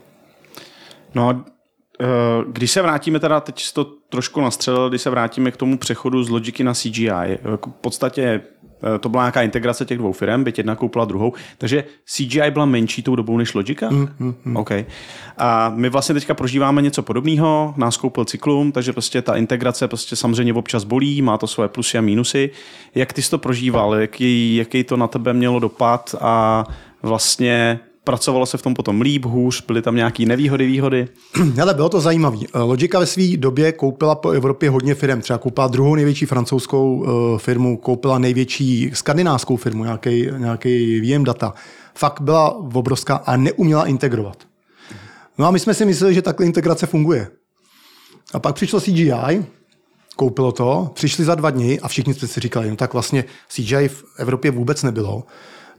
No, 1.16 1.46
když 2.52 2.72
se 2.72 2.82
vrátíme 2.82 3.20
teda, 3.20 3.40
teď 3.40 3.74
to 3.74 3.86
trošku 4.10 4.42
nastřelil, 4.42 4.90
když 4.90 5.02
se 5.02 5.10
vrátíme 5.10 5.52
k 5.52 5.58
tomu 5.58 5.78
přechodu 5.78 6.24
z 6.24 6.30
logiky 6.30 6.64
na 6.64 6.74
CGI, 6.74 7.38
v 7.44 7.58
podstatě 7.82 8.22
Eh, 8.32 8.42
to 9.00 9.10
byla 9.10 9.24
nějaká 9.24 9.42
integrace 9.42 9.86
těch 9.86 9.98
dvou 9.98 10.12
firm, 10.12 10.44
byť 10.44 10.58
jedna 10.58 10.76
koupila 10.76 11.06
druhou. 11.06 11.34
Takže 11.58 11.84
CGI 12.06 12.52
byla 12.52 12.66
menší 12.66 13.04
tou 13.04 13.16
dobou 13.16 13.38
než 13.38 13.54
Logica? 13.54 13.90
Mm, 13.90 14.10
mm, 14.20 14.36
mm. 14.46 14.58
Okay. 14.58 14.86
A 15.38 15.72
my 15.76 15.90
vlastně 15.90 16.16
teďka 16.16 16.34
prožíváme 16.34 16.82
něco 16.82 17.04
podobného, 17.04 17.74
nás 17.78 17.98
koupil 17.98 18.26
Cyklum, 18.26 18.72
takže 18.72 18.94
prostě 18.94 19.22
ta 19.22 19.36
integrace 19.36 19.88
prostě 19.88 20.16
samozřejmě 20.16 20.54
občas 20.54 20.84
bolí, 20.84 21.22
má 21.22 21.38
to 21.38 21.48
svoje 21.48 21.70
plusy 21.70 21.98
a 21.98 22.02
mínusy. 22.02 22.50
Jak 22.96 23.14
ty 23.14 23.22
jsi 23.22 23.30
to 23.30 23.38
prožíval? 23.38 23.96
Jaký, 23.96 24.56
jaký 24.56 24.84
to 24.84 24.98
na 24.98 25.08
tebe 25.08 25.34
mělo 25.34 25.60
dopad 25.60 26.16
a 26.22 26.66
vlastně 27.04 27.80
pracovalo 28.08 28.46
se 28.46 28.58
v 28.58 28.62
tom 28.62 28.74
potom 28.74 29.02
líp, 29.02 29.26
hůř, 29.26 29.66
byly 29.68 29.82
tam 29.82 29.96
nějaké 29.96 30.26
nevýhody, 30.26 30.66
výhody? 30.68 31.08
Ale 31.62 31.74
bylo 31.74 31.90
to 31.90 32.02
zajímavé. 32.02 32.38
Eh, 32.54 32.60
Logika 32.60 33.00
ve 33.00 33.06
své 33.06 33.38
době 33.38 33.72
koupila 33.72 34.16
po 34.16 34.30
Evropě 34.30 34.70
hodně 34.70 34.96
firm. 34.96 35.22
Třeba 35.22 35.40
koupila 35.40 35.68
druhou 35.68 35.96
největší 35.96 36.26
francouzskou 36.26 37.06
eh, 37.06 37.40
firmu, 37.40 37.78
koupila 37.78 38.20
největší 38.20 38.92
skandinávskou 38.94 39.56
firmu, 39.56 39.84
nějaký, 39.84 40.28
nějaký 40.38 41.02
VM 41.02 41.24
data. 41.24 41.54
Fakt 41.96 42.22
byla 42.22 42.56
obrovská 42.56 43.16
a 43.16 43.38
neuměla 43.38 43.86
integrovat. 43.86 44.38
No 45.38 45.46
a 45.46 45.52
my 45.52 45.60
jsme 45.60 45.74
si 45.74 45.86
mysleli, 45.86 46.14
že 46.14 46.22
takhle 46.22 46.46
integrace 46.46 46.86
funguje. 46.88 47.28
A 48.34 48.40
pak 48.40 48.56
přišlo 48.56 48.82
CGI, 48.82 49.46
koupilo 50.16 50.52
to, 50.52 50.92
přišli 50.94 51.26
za 51.26 51.36
dva 51.36 51.50
dny 51.50 51.80
a 51.80 51.88
všichni 51.88 52.14
jsme 52.14 52.28
si 52.28 52.40
říkali, 52.40 52.70
no 52.70 52.76
tak 52.76 52.94
vlastně 52.94 53.26
CGI 53.48 53.88
v 53.88 54.04
Evropě 54.18 54.52
vůbec 54.52 54.84
nebylo 54.84 55.24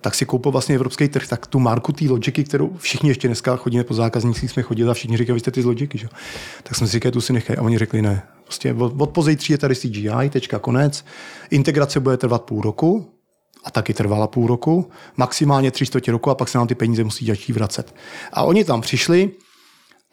tak 0.01 0.14
si 0.14 0.26
koupil 0.26 0.53
vlastně 0.53 0.74
evropský 0.74 1.09
trh, 1.09 1.28
tak 1.28 1.46
tu 1.46 1.59
marku 1.59 1.92
té 1.92 2.05
logiky, 2.05 2.44
kterou 2.44 2.76
všichni 2.76 3.11
ještě 3.11 3.28
dneska 3.28 3.57
chodíme 3.57 3.84
po 3.84 3.94
zákaznících, 3.94 4.51
jsme 4.51 4.62
chodili 4.62 4.90
a 4.90 4.94
všichni 4.94 5.16
říkají, 5.16 5.34
vy 5.34 5.40
jste 5.40 5.51
ty 5.51 5.62
z 5.62 5.64
logiky, 5.64 5.99
že? 5.99 6.09
Tak 6.62 6.74
jsme 6.74 6.86
si 6.86 6.92
říkali, 6.92 7.12
tu 7.12 7.20
si 7.20 7.32
nechají. 7.32 7.59
A 7.59 7.62
oni 7.62 7.78
řekli, 7.78 8.03
ne. 8.03 8.22
Prostě 8.44 8.74
od 8.74 9.11
pozejtří 9.11 9.53
je 9.53 9.59
tady 9.59 9.76
CGI, 9.76 10.30
tečka, 10.30 10.59
konec. 10.59 11.05
Integrace 11.51 12.01
bude 12.01 12.16
trvat 12.16 12.42
půl 12.42 12.62
roku, 12.62 13.18
a 13.64 13.70
taky 13.70 13.94
trvala 13.94 14.26
půl 14.26 14.46
roku, 14.46 14.90
maximálně 15.16 15.70
tři 15.70 15.86
čtvrtě 15.86 16.12
roku 16.12 16.30
a 16.30 16.34
pak 16.34 16.49
se 16.49 16.59
nám 16.59 16.66
ty 16.66 16.74
peníze 16.74 17.05
musí 17.05 17.26
začít 17.26 17.53
vracet. 17.53 17.94
A 18.32 18.42
oni 18.42 18.64
tam 18.64 18.80
přišli 18.80 19.30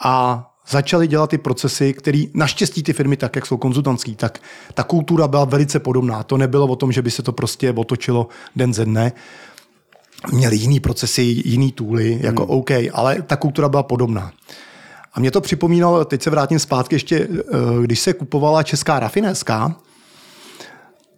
a 0.03 0.45
začali 0.69 1.07
dělat 1.07 1.29
ty 1.29 1.37
procesy, 1.37 1.93
které 1.93 2.23
naštěstí 2.33 2.83
ty 2.83 2.93
firmy, 2.93 3.17
tak 3.17 3.35
jak 3.35 3.45
jsou 3.45 3.57
konzultantský, 3.57 4.15
tak 4.15 4.41
ta 4.73 4.83
kultura 4.83 5.27
byla 5.27 5.45
velice 5.45 5.79
podobná. 5.79 6.23
To 6.23 6.37
nebylo 6.37 6.67
o 6.67 6.75
tom, 6.75 6.91
že 6.91 7.01
by 7.01 7.11
se 7.11 7.23
to 7.23 7.31
prostě 7.31 7.71
otočilo 7.71 8.27
den 8.55 8.73
ze 8.73 8.85
dne 8.85 9.11
měli 10.31 10.55
jiný 10.55 10.79
procesy, 10.79 11.21
jiný 11.45 11.71
tooly, 11.71 12.19
jako 12.21 12.43
hmm. 12.43 12.51
OK, 12.51 12.71
ale 12.93 13.21
ta 13.21 13.35
kultura 13.35 13.69
byla 13.69 13.83
podobná. 13.83 14.31
A 15.13 15.19
mě 15.19 15.31
to 15.31 15.41
připomínalo, 15.41 16.05
teď 16.05 16.21
se 16.21 16.29
vrátím 16.29 16.59
zpátky 16.59 16.95
ještě, 16.95 17.27
eh, 17.29 17.45
když 17.81 17.99
se 17.99 18.13
kupovala 18.13 18.63
česká 18.63 18.99
rafinérská, 18.99 19.75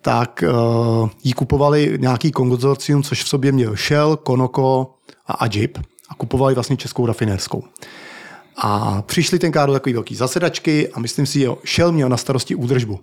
tak 0.01 0.43
uh, 0.47 1.09
jí 1.23 1.33
kupovali 1.33 1.97
nějaký 2.01 2.31
konzorcium, 2.31 3.03
což 3.03 3.23
v 3.23 3.27
sobě 3.27 3.51
měl 3.51 3.75
Shell, 3.75 4.17
Konoko 4.17 4.93
a 5.27 5.33
Ajib 5.33 5.77
a 6.09 6.15
kupovali 6.15 6.53
vlastně 6.53 6.77
českou 6.77 7.05
rafinérskou. 7.05 7.63
A 8.57 9.01
přišli 9.01 9.39
tenkrát 9.39 9.65
do 9.65 9.73
takové 9.73 9.93
velké 9.93 10.15
zasedačky 10.15 10.89
a 10.93 10.99
myslím 10.99 11.25
si, 11.25 11.39
že 11.39 11.47
Shell 11.75 11.91
měl 11.91 12.09
na 12.09 12.17
starosti 12.17 12.55
údržbu. 12.55 12.99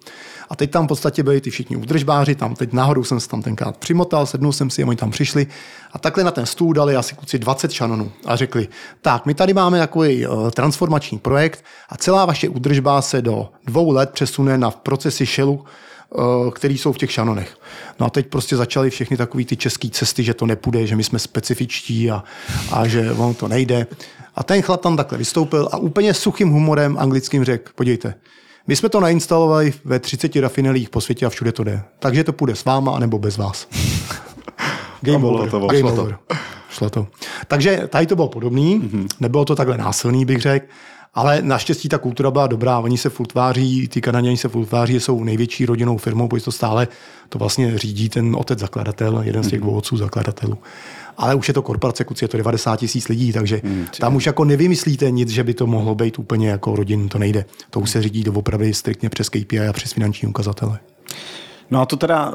A 0.48 0.56
teď 0.56 0.70
tam 0.70 0.84
v 0.84 0.88
podstatě 0.88 1.22
byli 1.22 1.40
ty 1.40 1.50
všichni 1.50 1.76
údržbáři, 1.76 2.34
tam 2.34 2.54
teď 2.54 2.72
náhodou 2.72 3.04
jsem 3.04 3.20
se 3.20 3.28
tam 3.28 3.42
tenkrát 3.42 3.76
přimotal, 3.76 4.26
sednul 4.26 4.52
jsem 4.52 4.70
si 4.70 4.82
a 4.82 4.86
oni 4.86 4.96
tam 4.96 5.10
přišli 5.10 5.46
a 5.92 5.98
takhle 5.98 6.24
na 6.24 6.30
ten 6.30 6.46
stůl 6.46 6.72
dali 6.72 6.96
asi 6.96 7.14
kluci 7.14 7.38
20 7.38 7.72
šanonů 7.72 8.12
a 8.26 8.36
řekli, 8.36 8.68
tak 9.02 9.26
my 9.26 9.34
tady 9.34 9.54
máme 9.54 9.78
takový 9.78 10.26
uh, 10.26 10.50
transformační 10.50 11.18
projekt 11.18 11.64
a 11.88 11.96
celá 11.96 12.24
vaše 12.24 12.48
údržba 12.48 13.02
se 13.02 13.22
do 13.22 13.48
dvou 13.66 13.90
let 13.90 14.10
přesune 14.10 14.58
na 14.58 14.70
procesy 14.70 15.26
Shellu, 15.26 15.64
uh, 16.10 16.50
který 16.50 16.78
jsou 16.78 16.92
v 16.92 16.98
těch 16.98 17.12
šanonech. 17.12 17.58
No 18.00 18.06
a 18.06 18.10
teď 18.10 18.26
prostě 18.26 18.56
začaly 18.56 18.90
všechny 18.90 19.16
takové 19.16 19.44
ty 19.44 19.56
české 19.56 19.88
cesty, 19.88 20.22
že 20.22 20.34
to 20.34 20.46
nepůjde, 20.46 20.86
že 20.86 20.96
my 20.96 21.04
jsme 21.04 21.18
specifičtí 21.18 22.10
a, 22.10 22.24
a 22.72 22.88
že 22.88 23.12
on 23.12 23.34
to 23.34 23.48
nejde. 23.48 23.86
A 24.34 24.42
ten 24.42 24.62
chlap 24.62 24.80
tam 24.80 24.96
takhle 24.96 25.18
vystoupil 25.18 25.68
a 25.72 25.76
úplně 25.76 26.14
suchým 26.14 26.50
humorem 26.50 26.98
anglickým 26.98 27.44
řekl, 27.44 27.72
podívejte, 27.74 28.14
my 28.66 28.76
jsme 28.76 28.88
to 28.88 29.00
nainstalovali 29.00 29.72
ve 29.84 29.98
30 29.98 30.36
rafinelích 30.36 30.90
po 30.90 31.00
světě 31.00 31.26
a 31.26 31.28
všude 31.28 31.52
to 31.52 31.64
jde. 31.64 31.82
Takže 31.98 32.24
to 32.24 32.32
půjde 32.32 32.54
s 32.56 32.64
váma, 32.64 32.96
anebo 32.96 33.18
bez 33.18 33.36
vás. 33.36 33.68
Game 35.00 35.26
over. 35.26 35.50
To, 35.50 35.60
Game 35.60 35.78
šlo 35.78 35.92
over. 35.92 36.18
To. 36.26 36.34
Šlo 36.70 36.90
to. 36.90 37.06
Takže 37.48 37.88
tady 37.88 38.06
to 38.06 38.16
bylo 38.16 38.28
podobný. 38.28 38.80
Mm-hmm. 38.80 39.06
Nebylo 39.20 39.44
to 39.44 39.56
takhle 39.56 39.78
násilný, 39.78 40.24
bych 40.24 40.40
řekl. 40.40 40.66
Ale 41.14 41.42
naštěstí 41.42 41.88
ta 41.88 41.98
kultura 41.98 42.30
byla 42.30 42.46
dobrá, 42.46 42.78
oni 42.78 42.98
se 42.98 43.10
furt 43.10 43.26
tváří, 43.26 43.88
ty 43.88 44.00
Kanaděni 44.00 44.36
se 44.36 44.48
furt 44.48 44.66
tváří, 44.66 45.00
jsou 45.00 45.24
největší 45.24 45.66
rodinou 45.66 45.98
firmou, 45.98 46.28
protože 46.28 46.44
to 46.44 46.52
stále 46.52 46.88
to 47.28 47.38
vlastně 47.38 47.78
řídí 47.78 48.08
ten 48.08 48.36
otec 48.36 48.58
zakladatel, 48.58 49.20
jeden 49.24 49.44
z 49.44 49.48
těch 49.48 49.60
mhm. 49.60 49.68
dvou 49.68 49.78
otců 49.78 49.96
zakladatelů 49.96 50.58
ale 51.16 51.34
už 51.34 51.48
je 51.48 51.54
to 51.54 51.62
korporace, 51.62 52.04
kuci 52.04 52.24
je 52.24 52.28
to 52.28 52.36
90 52.36 52.76
tisíc 52.76 53.08
lidí, 53.08 53.32
takže 53.32 53.60
hmm, 53.64 53.86
tam 54.00 54.16
už 54.16 54.26
jako 54.26 54.44
nevymyslíte 54.44 55.10
nic, 55.10 55.28
že 55.28 55.44
by 55.44 55.54
to 55.54 55.66
mohlo 55.66 55.94
být 55.94 56.18
úplně 56.18 56.48
jako 56.48 56.76
rodin, 56.76 57.08
to 57.08 57.18
nejde. 57.18 57.44
To 57.70 57.80
už 57.80 57.90
se 57.90 58.02
řídí 58.02 58.22
doopravdy 58.22 58.74
striktně 58.74 59.08
přes 59.08 59.28
KPI 59.28 59.60
a 59.68 59.72
přes 59.72 59.92
finanční 59.92 60.28
ukazatele. 60.28 60.78
No 61.70 61.80
a 61.80 61.86
to 61.86 61.96
teda 61.96 62.32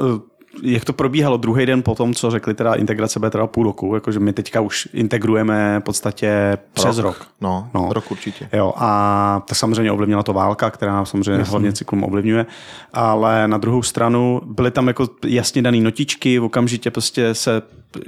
jak 0.63 0.85
to 0.85 0.93
probíhalo 0.93 1.37
druhý 1.37 1.65
den 1.65 1.83
po 1.83 1.95
tom, 1.95 2.13
co 2.13 2.31
řekli, 2.31 2.53
teda 2.53 2.73
integrace 2.73 3.19
bude 3.19 3.31
teda 3.31 3.47
půl 3.47 3.63
roku, 3.63 3.95
jakože 3.95 4.19
my 4.19 4.33
teďka 4.33 4.61
už 4.61 4.87
integrujeme 4.93 5.79
v 5.79 5.83
podstatě 5.83 6.57
přes 6.73 6.97
rok. 6.97 7.17
rok. 7.19 7.27
No, 7.41 7.69
no, 7.73 7.87
rok 7.93 8.11
určitě. 8.11 8.49
Jo, 8.53 8.73
a 8.77 9.43
to 9.47 9.55
samozřejmě 9.55 9.91
ovlivnila 9.91 10.23
to 10.23 10.33
válka, 10.33 10.69
která 10.69 11.05
samozřejmě 11.05 11.31
Jasně. 11.31 11.51
hlavně 11.51 11.73
cyklum 11.73 12.03
ovlivňuje, 12.03 12.45
ale 12.93 13.47
na 13.47 13.57
druhou 13.57 13.83
stranu 13.83 14.41
byly 14.45 14.71
tam 14.71 14.87
jako 14.87 15.07
jasně 15.25 15.61
dané 15.61 15.77
notičky, 15.77 16.39
okamžitě 16.39 16.91
prostě 16.91 17.33
se 17.33 17.61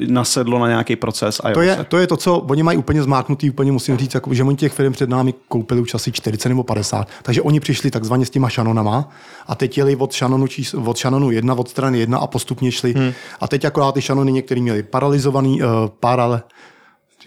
nasedlo 0.08 0.60
na 0.60 0.68
nějaký 0.68 0.96
proces. 0.96 1.42
A 1.44 1.52
to, 1.52 1.62
je, 1.62 1.86
to 1.88 1.98
je 1.98 2.08
to, 2.08 2.18
co 2.18 2.38
oni 2.38 2.64
mají 2.64 2.78
úplně 2.78 3.04
zmáknutý, 3.04 3.50
úplně 3.50 3.72
musím 3.72 3.98
říct, 3.98 4.14
jako, 4.14 4.34
že 4.34 4.44
oni 4.44 4.56
těch 4.56 4.74
firm 4.74 4.94
před 4.94 5.10
námi 5.10 5.34
koupili 5.48 5.82
už 5.82 5.94
asi 5.94 6.12
40 6.12 6.50
nebo 6.50 6.64
50. 6.64 7.08
Takže 7.24 7.42
oni 7.42 7.60
přišli 7.60 7.92
takzvaně 7.92 8.26
s 8.26 8.30
těma 8.30 8.50
šanonama 8.50 9.10
a 9.48 9.56
teď 9.56 9.78
jeli 9.78 9.96
od 9.96 10.12
šanonu, 10.12 10.48
čís, 10.48 10.74
od 10.74 10.98
šanonu 10.98 11.32
jedna, 11.32 11.54
od 11.54 11.70
strany 11.70 12.00
jedna 12.00 12.18
a 12.18 12.28
postupně 12.28 12.72
šli. 12.72 12.94
Hmm. 12.94 13.14
A 13.40 13.48
teď 13.48 13.66
akorát 13.66 13.92
ty 13.92 14.02
šanony 14.02 14.32
některý 14.32 14.62
měli 14.62 14.84
paralizovaný, 14.84 15.62
uh, 15.62 15.70
parale, 16.00 16.42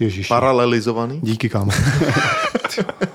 Ježiši. 0.01 0.29
Paralelizovaný? 0.29 1.21
Díky, 1.23 1.49
kámo. 1.49 1.73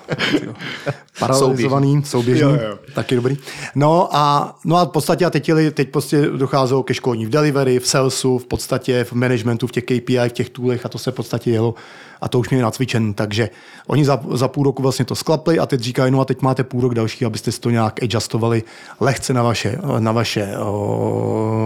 Paralelizovaný, 1.19 2.03
souběžný, 2.05 2.41
jo, 2.41 2.49
jo. 2.49 2.79
taky 2.93 3.15
dobrý. 3.15 3.37
No 3.75 4.15
a, 4.15 4.55
no 4.65 4.77
a 4.77 4.85
v 4.85 4.89
podstatě 4.89 5.25
a 5.25 5.29
teď, 5.29 5.51
teď 5.73 5.89
prostě 5.89 6.21
docházelo 6.21 6.83
ke 6.83 6.93
školní 6.93 7.25
v 7.25 7.29
delivery, 7.29 7.79
v 7.79 7.87
salesu, 7.87 8.37
v 8.37 8.45
podstatě 8.45 9.03
v 9.03 9.13
managementu, 9.13 9.67
v 9.67 9.71
těch 9.71 9.83
KPI, 9.83 10.29
v 10.29 10.31
těch 10.31 10.49
toolech 10.49 10.85
a 10.85 10.89
to 10.89 10.97
se 10.97 11.11
v 11.11 11.15
podstatě 11.15 11.51
jelo 11.51 11.75
a 12.21 12.29
to 12.29 12.39
už 12.39 12.49
měli 12.49 12.63
nacvičen, 12.63 13.13
takže 13.13 13.49
oni 13.87 14.05
za, 14.05 14.19
za 14.31 14.47
půl 14.47 14.63
roku 14.63 14.81
vlastně 14.81 15.05
to 15.05 15.15
sklapli 15.15 15.59
a 15.59 15.65
teď 15.65 15.81
říkají, 15.81 16.11
no 16.11 16.21
a 16.21 16.25
teď 16.25 16.41
máte 16.41 16.63
půl 16.63 16.81
rok 16.81 16.95
další, 16.95 17.25
abyste 17.25 17.51
si 17.51 17.59
to 17.59 17.69
nějak 17.69 18.03
adjustovali 18.03 18.63
lehce 18.99 19.33
na 19.33 19.43
vaše, 19.43 19.77
na 19.99 20.11
vaše, 20.11 20.53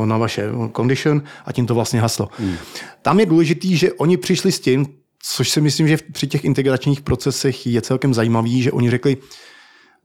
na 0.06 0.18
vaše 0.18 0.50
condition 0.76 1.22
a 1.46 1.52
tím 1.52 1.66
to 1.66 1.76
vlastně 1.76 2.02
haslo. 2.02 2.30
Hmm. 2.38 2.56
Tam 3.02 3.20
je 3.20 3.26
důležitý, 3.26 3.78
že 3.78 3.94
oni 3.94 4.18
přišli 4.18 4.52
s 4.52 4.60
tím, 4.60 4.88
což 5.26 5.50
si 5.50 5.62
myslím, 5.62 5.88
že 5.88 5.98
při 6.12 6.28
těch 6.28 6.46
integračních 6.46 7.02
procesech 7.02 7.68
je 7.68 7.82
celkem 7.82 8.14
zajímavý, 8.14 8.62
že 8.62 8.72
oni 8.72 8.90
řekli, 8.90 9.18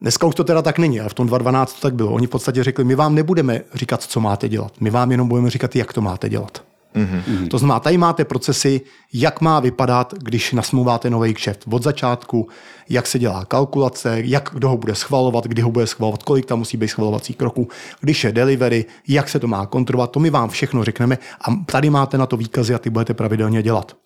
Dneska 0.00 0.26
už 0.26 0.34
to 0.34 0.44
teda 0.44 0.62
tak 0.62 0.78
není, 0.78 1.00
ale 1.00 1.08
v 1.08 1.14
tom 1.14 1.26
2012 1.26 1.72
to 1.72 1.80
tak 1.80 1.94
bylo. 1.94 2.12
Oni 2.12 2.26
v 2.26 2.30
podstatě 2.30 2.64
řekli, 2.64 2.84
my 2.84 2.94
vám 2.94 3.14
nebudeme 3.14 3.60
říkat, 3.74 4.02
co 4.02 4.20
máte 4.20 4.48
dělat. 4.48 4.72
My 4.80 4.90
vám 4.90 5.10
jenom 5.10 5.28
budeme 5.28 5.50
říkat, 5.50 5.76
jak 5.76 5.92
to 5.92 6.00
máte 6.00 6.28
dělat. 6.28 6.62
Mm-hmm. 6.94 7.48
To 7.48 7.58
znamená, 7.58 7.80
tady 7.80 7.98
máte 7.98 8.24
procesy, 8.24 8.80
jak 9.12 9.40
má 9.40 9.60
vypadat, 9.60 10.14
když 10.18 10.52
nasmluváte 10.52 11.10
nový 11.10 11.34
kšeft 11.34 11.64
od 11.70 11.82
začátku, 11.82 12.48
jak 12.88 13.06
se 13.06 13.18
dělá 13.18 13.44
kalkulace, 13.44 14.20
jak 14.24 14.50
kdo 14.54 14.68
ho 14.68 14.76
bude 14.76 14.94
schvalovat, 14.94 15.46
kdy 15.46 15.62
ho 15.62 15.70
bude 15.70 15.86
schvalovat, 15.86 16.22
kolik 16.22 16.46
tam 16.46 16.58
musí 16.58 16.76
být 16.76 16.88
schvalovacích 16.88 17.36
kroků, 17.36 17.68
když 18.00 18.24
je 18.24 18.32
delivery, 18.32 18.84
jak 19.08 19.28
se 19.28 19.40
to 19.40 19.46
má 19.46 19.66
kontrolovat, 19.66 20.10
to 20.10 20.20
my 20.20 20.30
vám 20.30 20.48
všechno 20.48 20.84
řekneme 20.84 21.18
a 21.40 21.54
tady 21.66 21.90
máte 21.90 22.18
na 22.18 22.26
to 22.26 22.36
výkazy 22.36 22.74
a 22.74 22.78
ty 22.78 22.90
budete 22.90 23.14
pravidelně 23.14 23.62
dělat 23.62 23.96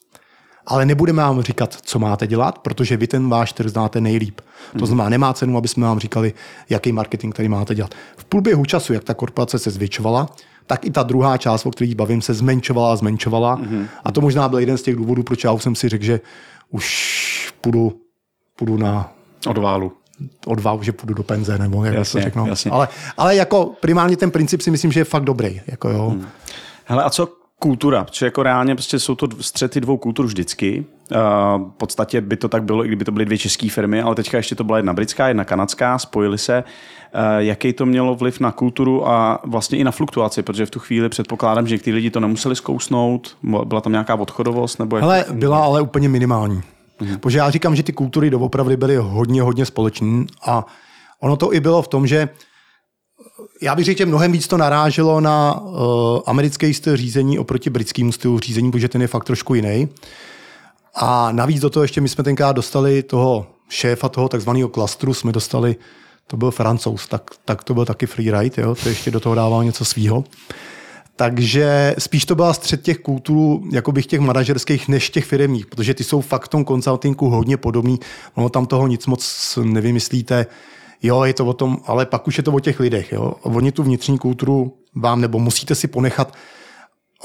ale 0.66 0.86
nebudeme 0.86 1.22
vám 1.22 1.42
říkat, 1.42 1.76
co 1.82 1.98
máte 1.98 2.26
dělat, 2.26 2.58
protože 2.58 2.96
vy 2.96 3.06
ten 3.06 3.28
váš 3.28 3.52
trh 3.52 3.70
znáte 3.70 4.00
nejlíp. 4.00 4.40
To 4.78 4.86
znamená, 4.86 5.08
nemá 5.08 5.32
cenu, 5.32 5.56
aby 5.56 5.68
jsme 5.68 5.86
vám 5.86 5.98
říkali, 5.98 6.32
jaký 6.70 6.92
marketing 6.92 7.34
tady 7.34 7.48
máte 7.48 7.74
dělat. 7.74 7.94
V 8.16 8.24
průběhu 8.24 8.64
času, 8.64 8.92
jak 8.92 9.04
ta 9.04 9.14
korporace 9.14 9.58
se 9.58 9.70
zvětšovala, 9.70 10.28
tak 10.66 10.84
i 10.84 10.90
ta 10.90 11.02
druhá 11.02 11.36
část, 11.36 11.66
o 11.66 11.70
které 11.70 11.94
bavím, 11.94 12.22
se 12.22 12.34
zmenšovala 12.34 12.92
a 12.92 12.96
zmenšovala. 12.96 13.58
Mm-hmm. 13.58 13.86
A 14.04 14.12
to 14.12 14.20
možná 14.20 14.48
byl 14.48 14.58
jeden 14.58 14.78
z 14.78 14.82
těch 14.82 14.96
důvodů, 14.96 15.22
proč 15.22 15.44
já 15.44 15.52
už 15.52 15.62
jsem 15.62 15.74
si 15.74 15.88
řekl, 15.88 16.04
že 16.04 16.20
už 16.70 17.52
půjdu, 17.60 17.92
půjdu 18.56 18.76
na 18.76 19.12
Odválu. 19.46 19.92
odvahu, 20.46 20.82
že 20.82 20.92
půjdu 20.92 21.14
do 21.14 21.22
penze, 21.22 21.58
nebo 21.58 21.84
jak 21.84 21.94
Jasně, 21.94 22.20
to 22.20 22.24
řeknu. 22.24 22.46
jasně. 22.46 22.70
Ale, 22.70 22.88
ale 23.16 23.36
jako 23.36 23.66
primárně 23.80 24.16
ten 24.16 24.30
princip 24.30 24.62
si 24.62 24.70
myslím, 24.70 24.92
že 24.92 25.00
je 25.00 25.04
fakt 25.04 25.24
dobrý. 25.24 25.60
Jako 25.66 25.88
jo. 25.88 26.08
Hmm. 26.08 26.26
Hele, 26.84 27.04
a 27.04 27.10
co 27.10 27.41
kultura? 27.62 28.04
Protože 28.04 28.26
jako 28.26 28.42
reálně 28.42 28.74
prostě 28.74 28.98
jsou 28.98 29.14
to 29.14 29.28
střety 29.40 29.80
dvou 29.80 29.96
kultur 29.96 30.26
vždycky. 30.26 30.84
Uh, 31.10 31.18
v 31.70 31.74
podstatě 31.76 32.20
by 32.20 32.36
to 32.36 32.48
tak 32.48 32.62
bylo, 32.64 32.84
i 32.84 32.88
kdyby 32.88 33.04
to 33.04 33.12
byly 33.12 33.24
dvě 33.24 33.38
české 33.38 33.68
firmy, 33.68 34.02
ale 34.02 34.14
teďka 34.14 34.36
ještě 34.36 34.54
to 34.54 34.64
byla 34.64 34.78
jedna 34.78 34.92
britská, 34.92 35.28
jedna 35.28 35.44
kanadská, 35.44 35.98
spojili 35.98 36.38
se. 36.38 36.64
Uh, 36.64 37.20
jaký 37.38 37.72
to 37.72 37.86
mělo 37.86 38.14
vliv 38.14 38.40
na 38.40 38.52
kulturu 38.52 39.08
a 39.08 39.40
vlastně 39.44 39.78
i 39.78 39.84
na 39.84 39.90
fluktuaci, 39.90 40.42
protože 40.42 40.66
v 40.66 40.70
tu 40.70 40.78
chvíli 40.78 41.08
předpokládám, 41.08 41.66
že 41.66 41.74
někteří 41.74 41.94
lidi 41.94 42.10
to 42.10 42.20
nemuseli 42.20 42.56
zkousnout, 42.56 43.36
byla 43.64 43.80
tam 43.80 43.92
nějaká 43.92 44.14
odchodovost, 44.14 44.78
nebo 44.78 44.96
jak 44.96 45.02
Hele, 45.02 45.24
byla 45.32 45.64
ale 45.64 45.80
úplně 45.80 46.08
minimální. 46.08 46.62
Mm-hmm. 47.00 47.18
Protože 47.18 47.38
já 47.38 47.50
říkám, 47.50 47.76
že 47.76 47.82
ty 47.82 47.92
kultury 47.92 48.30
doopravdy 48.30 48.76
byly 48.76 48.96
hodně, 48.96 49.42
hodně 49.42 49.66
společné 49.66 50.24
a 50.46 50.66
ono 51.20 51.36
to 51.36 51.54
i 51.54 51.60
bylo 51.60 51.82
v 51.82 51.88
tom, 51.88 52.06
že 52.06 52.28
já 53.62 53.74
bych 53.74 53.84
řekl, 53.84 53.98
že 53.98 54.06
mnohem 54.06 54.32
víc 54.32 54.48
to 54.48 54.56
naráželo 54.56 55.20
na 55.20 55.60
uh, 55.60 55.78
americký 56.26 56.74
styl 56.74 56.96
řízení 56.96 57.38
oproti 57.38 57.70
britskému 57.70 58.12
stylu 58.12 58.38
řízení, 58.38 58.70
protože 58.70 58.88
ten 58.88 59.02
je 59.02 59.08
fakt 59.08 59.24
trošku 59.24 59.54
jiný. 59.54 59.88
A 60.94 61.32
navíc 61.32 61.60
do 61.60 61.70
toho 61.70 61.84
ještě 61.84 62.00
my 62.00 62.08
jsme 62.08 62.24
tenkrát 62.24 62.52
dostali 62.52 63.02
toho 63.02 63.46
šéfa 63.68 64.08
toho 64.08 64.28
takzvaného 64.28 64.68
klastru, 64.68 65.14
jsme 65.14 65.32
dostali, 65.32 65.76
to 66.26 66.36
byl 66.36 66.50
francouz, 66.50 67.08
tak, 67.08 67.30
tak 67.44 67.64
to 67.64 67.74
byl 67.74 67.84
taky 67.84 68.06
freeride, 68.06 68.62
to 68.82 68.88
ještě 68.88 69.10
do 69.10 69.20
toho 69.20 69.34
dával 69.34 69.64
něco 69.64 69.84
svýho. 69.84 70.24
Takže 71.16 71.94
spíš 71.98 72.24
to 72.24 72.34
byla 72.34 72.54
střed 72.54 72.82
těch 72.82 72.98
kulturů, 72.98 73.64
jako 73.72 73.92
bych 73.92 74.06
těch 74.06 74.20
manažerských, 74.20 74.88
než 74.88 75.10
těch 75.10 75.24
firmních, 75.24 75.66
protože 75.66 75.94
ty 75.94 76.04
jsou 76.04 76.20
fakt 76.20 76.44
v 76.44 76.48
tom 76.48 76.64
hodně 77.18 77.56
podobný. 77.56 78.00
Ono 78.34 78.48
tam 78.48 78.66
toho 78.66 78.86
nic 78.86 79.06
moc 79.06 79.58
nevymyslíte. 79.62 80.46
Jo, 81.02 81.24
je 81.24 81.34
to 81.34 81.46
o 81.46 81.52
tom, 81.52 81.78
ale 81.86 82.06
pak 82.06 82.28
už 82.28 82.36
je 82.36 82.42
to 82.42 82.52
o 82.52 82.60
těch 82.60 82.80
lidech. 82.80 83.12
Jo. 83.12 83.34
Oni 83.42 83.72
tu 83.72 83.82
vnitřní 83.82 84.18
kulturu 84.18 84.76
vám, 84.94 85.20
nebo 85.20 85.38
musíte 85.38 85.74
si 85.74 85.88
ponechat, 85.88 86.34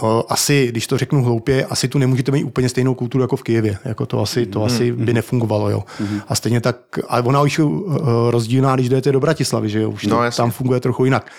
o, 0.02 0.24
asi, 0.30 0.68
když 0.68 0.88
to 0.88 0.98
řeknu 0.98 1.24
hloupě, 1.24 1.66
asi 1.66 1.88
tu 1.88 1.98
nemůžete 1.98 2.32
mít 2.32 2.44
úplně 2.44 2.70
stejnou 2.70 2.96
kulturu 2.96 3.22
jako 3.22 3.36
v 3.36 3.44
Kijevě. 3.44 3.78
Jako 3.86 4.06
to 4.06 4.22
asi, 4.22 4.46
to 4.46 4.64
asi 4.64 4.92
by 4.92 5.14
nefungovalo. 5.14 5.70
Jo. 5.70 5.84
A 6.28 6.36
stejně 6.36 6.62
tak, 6.62 6.78
ale 7.08 7.22
ona 7.22 7.42
už 7.42 7.58
je 7.58 7.64
uh, 7.64 7.96
rozdílná, 8.30 8.76
když 8.76 8.90
jdete 8.90 9.12
do 9.12 9.20
Bratislavy, 9.20 9.70
že 9.70 9.82
jo, 9.82 9.90
už 9.90 10.02
to, 10.02 10.10
No, 10.10 10.32
tam 10.32 10.52
funguje 10.52 10.80
trochu 10.80 11.06
jinak. 11.06 11.32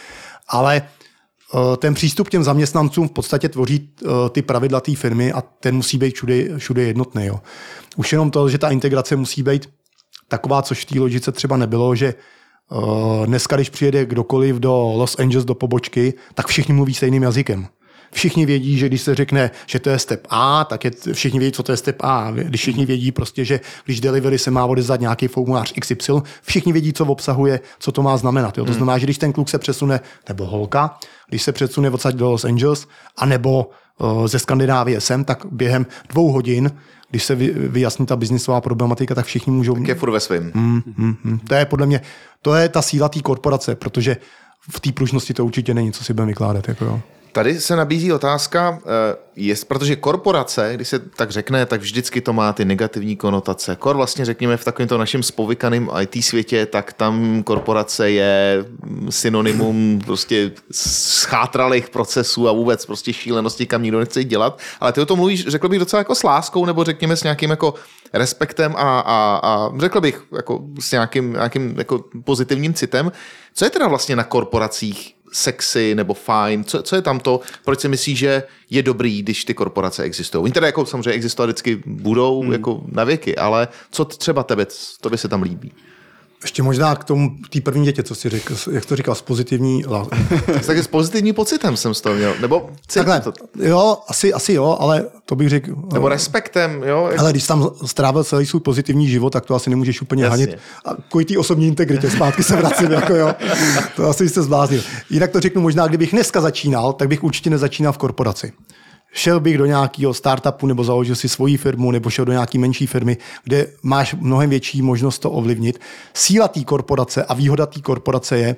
Ale 0.48 0.82
uh, 1.54 1.76
ten 1.76 1.94
přístup 1.94 2.28
k 2.28 2.30
těm 2.30 2.44
zaměstnancům 2.44 3.08
v 3.08 3.12
podstatě 3.12 3.48
tvoří 3.48 3.90
ty 4.30 4.42
pravidla 4.42 4.80
té 4.80 4.94
firmy 4.94 5.32
a 5.32 5.40
ten 5.40 5.76
musí 5.76 5.98
být 5.98 6.14
všude, 6.14 6.58
všude 6.58 6.82
jednotný. 6.82 7.26
Jo. 7.26 7.40
Už 7.96 8.12
jenom 8.12 8.30
to, 8.30 8.48
že 8.48 8.58
ta 8.58 8.70
integrace 8.70 9.16
musí 9.16 9.42
být 9.42 9.68
taková, 10.28 10.62
což 10.62 10.84
v 10.84 10.84
té 10.84 11.00
logice 11.00 11.32
třeba 11.32 11.56
nebylo, 11.56 11.94
že 11.94 12.14
uh, 12.70 13.26
dneska, 13.26 13.56
když 13.56 13.70
přijede 13.70 14.06
kdokoliv 14.06 14.56
do 14.56 14.92
Los 14.96 15.18
Angeles 15.18 15.44
do 15.44 15.54
pobočky, 15.54 16.14
tak 16.34 16.46
všichni 16.46 16.74
mluví 16.74 16.94
stejným 16.94 17.22
jazykem. 17.22 17.66
Všichni 18.12 18.46
vědí, 18.46 18.78
že 18.78 18.88
když 18.88 19.02
se 19.02 19.14
řekne, 19.14 19.50
že 19.66 19.78
to 19.78 19.90
je 19.90 19.98
step 19.98 20.26
A, 20.30 20.64
tak 20.64 20.84
je, 20.84 20.90
všichni 21.12 21.38
vědí, 21.38 21.52
co 21.52 21.62
to 21.62 21.72
je 21.72 21.76
step 21.76 21.96
A. 22.00 22.30
Když 22.30 22.60
všichni 22.60 22.86
vědí 22.86 23.12
prostě, 23.12 23.44
že 23.44 23.60
když 23.84 24.00
delivery 24.00 24.38
se 24.38 24.50
má 24.50 24.64
odezvat 24.64 25.00
nějaký 25.00 25.28
formulář 25.28 25.72
XY, 25.80 26.12
všichni 26.42 26.72
vědí, 26.72 26.92
co 26.92 27.04
obsahuje, 27.04 27.60
co 27.78 27.92
to 27.92 28.02
má 28.02 28.16
znamenat. 28.16 28.58
Jo? 28.58 28.64
To 28.64 28.72
znamená, 28.72 28.98
že 28.98 29.06
když 29.06 29.18
ten 29.18 29.32
kluk 29.32 29.48
se 29.48 29.58
přesune, 29.58 30.00
nebo 30.28 30.46
holka, 30.46 30.98
když 31.28 31.42
se 31.42 31.52
přesune 31.52 31.90
odsaď 31.90 32.14
do 32.14 32.30
Los 32.30 32.44
Angeles, 32.44 32.86
anebo 33.16 33.70
uh, 33.98 34.26
ze 34.26 34.38
Skandinávie 34.38 35.00
sem, 35.00 35.24
tak 35.24 35.46
během 35.50 35.86
dvou 36.08 36.32
hodin, 36.32 36.70
když 37.10 37.24
se 37.24 37.34
vy, 37.34 37.50
vyjasní 37.56 38.06
ta 38.06 38.16
biznisová 38.16 38.60
problematika, 38.60 39.14
tak 39.14 39.26
všichni 39.26 39.52
můžou 39.52 39.76
Je 39.76 39.94
furt 39.94 40.10
ve 40.10 40.20
svým. 40.20 40.52
Hmm, 40.54 40.82
hmm, 40.96 41.16
hmm. 41.24 41.38
To 41.38 41.54
je 41.54 41.64
podle 41.64 41.86
mě, 41.86 42.00
to 42.42 42.54
je 42.54 42.68
ta 42.68 42.82
síla 42.82 43.08
té 43.08 43.20
korporace, 43.20 43.74
protože 43.74 44.16
v 44.70 44.80
té 44.80 44.92
pružnosti 44.92 45.34
to 45.34 45.44
určitě 45.44 45.74
není, 45.74 45.92
co 45.92 46.04
si 46.04 46.14
budeme 46.14 46.28
vykládat. 46.28 46.68
Jako 46.68 46.84
jo. 46.84 47.00
Tady 47.38 47.60
se 47.60 47.76
nabízí 47.76 48.12
otázka, 48.12 48.78
eh, 48.82 49.16
jest, 49.36 49.64
protože 49.64 49.96
korporace, 49.96 50.72
když 50.74 50.88
se 50.88 50.98
tak 50.98 51.30
řekne, 51.30 51.66
tak 51.66 51.80
vždycky 51.80 52.20
to 52.20 52.32
má 52.32 52.52
ty 52.52 52.64
negativní 52.64 53.16
konotace. 53.16 53.76
Kor 53.76 53.96
vlastně 53.96 54.24
řekněme 54.24 54.56
v 54.56 54.64
takovémto 54.64 54.98
našem 54.98 55.22
spovykaném 55.22 55.90
IT 56.00 56.22
světě, 56.24 56.66
tak 56.66 56.92
tam 56.92 57.42
korporace 57.42 58.10
je 58.10 58.64
synonymum 59.10 60.00
prostě 60.04 60.50
schátralých 60.72 61.90
procesů 61.90 62.48
a 62.48 62.52
vůbec 62.52 62.86
prostě 62.86 63.12
šílenosti, 63.12 63.66
kam 63.66 63.82
nikdo 63.82 63.98
nechce 63.98 64.24
dělat. 64.24 64.58
Ale 64.80 64.92
ty 64.92 65.00
o 65.00 65.06
tom 65.06 65.18
mluvíš, 65.18 65.46
řekl 65.46 65.68
bych, 65.68 65.78
docela 65.78 66.00
jako 66.00 66.14
s 66.14 66.22
láskou, 66.22 66.66
nebo 66.66 66.84
řekněme 66.84 67.16
s 67.16 67.22
nějakým 67.22 67.50
jako 67.50 67.74
respektem 68.12 68.74
a, 68.76 69.00
a, 69.00 69.40
a 69.42 69.70
řekl 69.78 70.00
bych 70.00 70.22
jako 70.36 70.60
s 70.80 70.92
nějakým, 70.92 71.32
nějakým 71.32 71.74
jako 71.78 72.04
pozitivním 72.24 72.74
citem. 72.74 73.12
Co 73.54 73.64
je 73.64 73.70
teda 73.70 73.88
vlastně 73.88 74.16
na 74.16 74.24
korporacích 74.24 75.17
sexy 75.32 75.94
nebo 75.94 76.14
fajn? 76.14 76.64
Co, 76.64 76.82
co 76.82 76.96
je 76.96 77.02
tam 77.02 77.20
to, 77.20 77.40
proč 77.64 77.80
si 77.80 77.88
myslíš, 77.88 78.18
že 78.18 78.42
je 78.70 78.82
dobrý, 78.82 79.22
když 79.22 79.44
ty 79.44 79.54
korporace 79.54 80.02
existují? 80.02 80.44
Oni 80.44 80.52
teda 80.52 80.66
jako 80.66 80.86
samozřejmě 80.86 81.10
existovat 81.10 81.48
vždycky 81.48 81.82
budou 81.86 82.40
hmm. 82.42 82.52
jako 82.52 82.82
na 82.86 83.04
věky, 83.04 83.36
ale 83.36 83.68
co 83.90 84.04
třeba 84.04 84.42
tebe, 84.42 84.66
tobě 85.00 85.18
se 85.18 85.28
tam 85.28 85.42
líbí? 85.42 85.72
Ještě 86.42 86.62
možná 86.62 86.94
k 86.96 87.04
tomu 87.04 87.30
té 87.50 87.60
první 87.60 87.84
dětě, 87.84 88.02
co 88.02 88.14
jsi 88.14 88.28
řekl, 88.28 88.54
jak 88.72 88.86
to 88.86 88.96
říkal, 88.96 89.14
z 89.14 89.22
pozitivní 89.22 89.84
lá- 89.86 90.08
Tak 90.66 90.78
s 90.78 90.86
pozitivním 90.86 91.34
pocitem 91.34 91.76
jsem 91.76 91.94
z 91.94 92.00
toho 92.00 92.14
měl, 92.14 92.34
nebo 92.40 92.70
Takhle, 92.94 93.20
to, 93.20 93.32
jo, 93.62 93.96
asi, 94.08 94.32
asi 94.32 94.52
jo, 94.52 94.76
ale 94.80 95.06
to 95.24 95.36
bych 95.36 95.48
řekl, 95.48 95.74
nebo 95.92 96.08
respektem, 96.08 96.82
jo? 96.86 97.10
ale 97.18 97.30
když 97.30 97.46
tam 97.46 97.70
strávil 97.86 98.24
celý 98.24 98.46
svůj 98.46 98.60
pozitivní 98.60 99.08
život, 99.08 99.30
tak 99.30 99.46
to 99.46 99.54
asi 99.54 99.70
nemůžeš 99.70 100.02
úplně 100.02 100.24
Jasně. 100.24 100.44
hanit. 100.46 100.58
A 100.84 100.90
kvůli 101.10 101.24
té 101.24 101.38
osobní 101.38 101.66
integritě 101.66 102.10
zpátky 102.10 102.42
se 102.42 102.56
vracím, 102.56 102.90
jako 102.92 103.14
jo. 103.14 103.34
To 103.96 104.08
asi 104.08 104.28
jste 104.28 104.42
zbláznil. 104.42 104.82
Jinak 105.10 105.30
to 105.30 105.40
řeknu 105.40 105.62
možná, 105.62 105.86
kdybych 105.86 106.10
dneska 106.10 106.40
začínal, 106.40 106.92
tak 106.92 107.08
bych 107.08 107.24
určitě 107.24 107.50
nezačínal 107.50 107.92
v 107.92 107.98
korporaci. 107.98 108.52
Šel 109.18 109.40
bych 109.40 109.58
do 109.58 109.66
nějakého 109.66 110.14
startupu 110.14 110.66
nebo 110.66 110.84
založil 110.84 111.16
si 111.16 111.28
svoji 111.28 111.56
firmu 111.56 111.90
nebo 111.90 112.10
šel 112.10 112.24
do 112.24 112.32
nějaké 112.32 112.58
menší 112.58 112.86
firmy, 112.86 113.16
kde 113.44 113.66
máš 113.82 114.14
mnohem 114.14 114.50
větší 114.50 114.82
možnost 114.82 115.18
to 115.18 115.30
ovlivnit. 115.30 115.80
Síla 116.14 116.48
té 116.48 116.64
korporace 116.64 117.24
a 117.24 117.34
výhoda 117.34 117.66
té 117.66 117.80
korporace 117.80 118.38
je, 118.38 118.56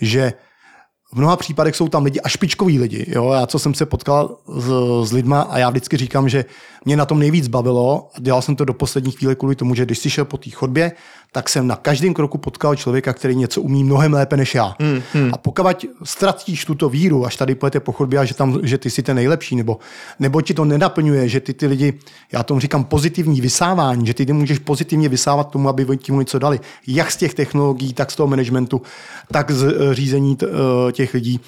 že 0.00 0.32
v 1.12 1.16
mnoha 1.16 1.36
případech 1.36 1.76
jsou 1.76 1.88
tam 1.88 2.04
lidi 2.04 2.20
a 2.20 2.28
špičkoví 2.28 2.78
lidi. 2.78 3.04
Jo? 3.08 3.32
Já 3.32 3.46
co 3.46 3.58
jsem 3.58 3.74
se 3.74 3.86
potkal 3.86 4.38
s, 4.58 4.68
s 5.08 5.12
lidma 5.12 5.40
a 5.40 5.58
já 5.58 5.70
vždycky 5.70 5.96
říkám, 5.96 6.28
že 6.28 6.44
mě 6.84 6.96
na 6.96 7.06
tom 7.06 7.18
nejvíc 7.18 7.48
bavilo 7.48 8.10
dělal 8.18 8.42
jsem 8.42 8.56
to 8.56 8.64
do 8.64 8.74
poslední 8.74 9.12
chvíle 9.12 9.34
kvůli 9.34 9.56
tomu, 9.56 9.74
že 9.74 9.84
když 9.84 9.98
jsi 9.98 10.10
šel 10.10 10.24
po 10.24 10.36
té 10.36 10.50
chodbě, 10.50 10.92
tak 11.34 11.48
jsem 11.48 11.66
na 11.66 11.76
každém 11.76 12.14
kroku 12.14 12.38
potkal 12.38 12.76
člověka, 12.76 13.12
který 13.12 13.36
něco 13.36 13.62
umí 13.62 13.84
mnohem 13.84 14.12
lépe 14.12 14.36
než 14.36 14.54
já. 14.54 14.74
Hmm, 14.80 15.02
hmm. 15.12 15.30
A 15.32 15.38
pokud 15.38 15.66
ztratíš 16.04 16.64
tuto 16.64 16.88
víru, 16.88 17.26
až 17.26 17.36
tady 17.36 17.54
pojete 17.54 17.80
po 17.80 17.92
chodbě 17.92 18.18
a 18.18 18.24
že, 18.24 18.34
tam, 18.34 18.58
že 18.62 18.78
ty 18.78 18.90
jsi 18.90 19.02
ten 19.02 19.16
nejlepší, 19.16 19.56
nebo, 19.56 19.78
nebo 20.18 20.40
ti 20.40 20.54
to 20.54 20.64
nenaplňuje, 20.64 21.28
že 21.28 21.40
ty 21.40 21.54
ty 21.54 21.66
lidi, 21.66 21.98
já 22.32 22.42
tomu 22.42 22.60
říkám 22.60 22.84
pozitivní 22.84 23.40
vysávání, 23.40 24.06
že 24.06 24.14
ty 24.14 24.26
ty 24.26 24.32
můžeš 24.32 24.58
pozitivně 24.58 25.08
vysávat 25.08 25.50
tomu, 25.50 25.68
aby 25.68 25.96
ti 25.96 26.12
mu 26.12 26.20
něco 26.20 26.38
dali. 26.38 26.60
Jak 26.86 27.10
z 27.10 27.16
těch 27.16 27.34
technologií, 27.34 27.92
tak 27.92 28.10
z 28.10 28.16
toho 28.16 28.26
managementu, 28.26 28.82
tak 29.30 29.50
z 29.50 29.64
eh, 29.64 29.94
řízení 29.94 30.36
eh, 30.42 30.92
těch 30.92 31.14
lidí, 31.14 31.40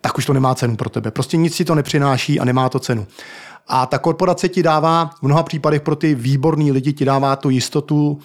tak 0.00 0.18
už 0.18 0.26
to 0.26 0.32
nemá 0.32 0.54
cenu 0.54 0.76
pro 0.76 0.90
tebe. 0.90 1.10
Prostě 1.10 1.36
nic 1.36 1.54
si 1.54 1.64
to 1.64 1.74
nepřináší 1.74 2.40
a 2.40 2.44
nemá 2.44 2.68
to 2.68 2.78
cenu. 2.78 3.06
A 3.68 3.86
ta 3.86 3.98
korporace 3.98 4.48
ti 4.48 4.62
dává, 4.62 5.10
v 5.18 5.22
mnoha 5.22 5.42
případech 5.42 5.82
pro 5.82 5.96
ty 5.96 6.14
výborný 6.14 6.72
lidi 6.72 6.92
ti 6.92 7.04
dává 7.04 7.36
tu 7.36 7.50
jistotu 7.50 8.20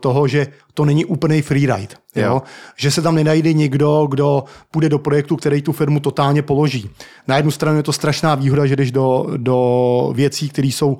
toho, 0.00 0.28
že 0.28 0.46
to 0.74 0.84
není 0.84 1.04
úplný 1.04 1.42
freeride. 1.42 1.94
Jo? 2.16 2.24
Jo. 2.24 2.42
Že 2.76 2.90
se 2.90 3.02
tam 3.02 3.14
nenajde 3.14 3.52
někdo, 3.52 4.06
kdo 4.10 4.44
půjde 4.70 4.88
do 4.88 4.98
projektu, 4.98 5.36
který 5.36 5.62
tu 5.62 5.72
firmu 5.72 6.00
totálně 6.00 6.42
položí. 6.42 6.90
Na 7.28 7.36
jednu 7.36 7.50
stranu 7.50 7.76
je 7.76 7.82
to 7.82 7.92
strašná 7.92 8.34
výhoda, 8.34 8.66
že 8.66 8.76
jdeš 8.76 8.90
do, 8.92 9.26
do 9.36 10.12
věcí, 10.16 10.48
které 10.48 10.68
jsou 10.68 10.96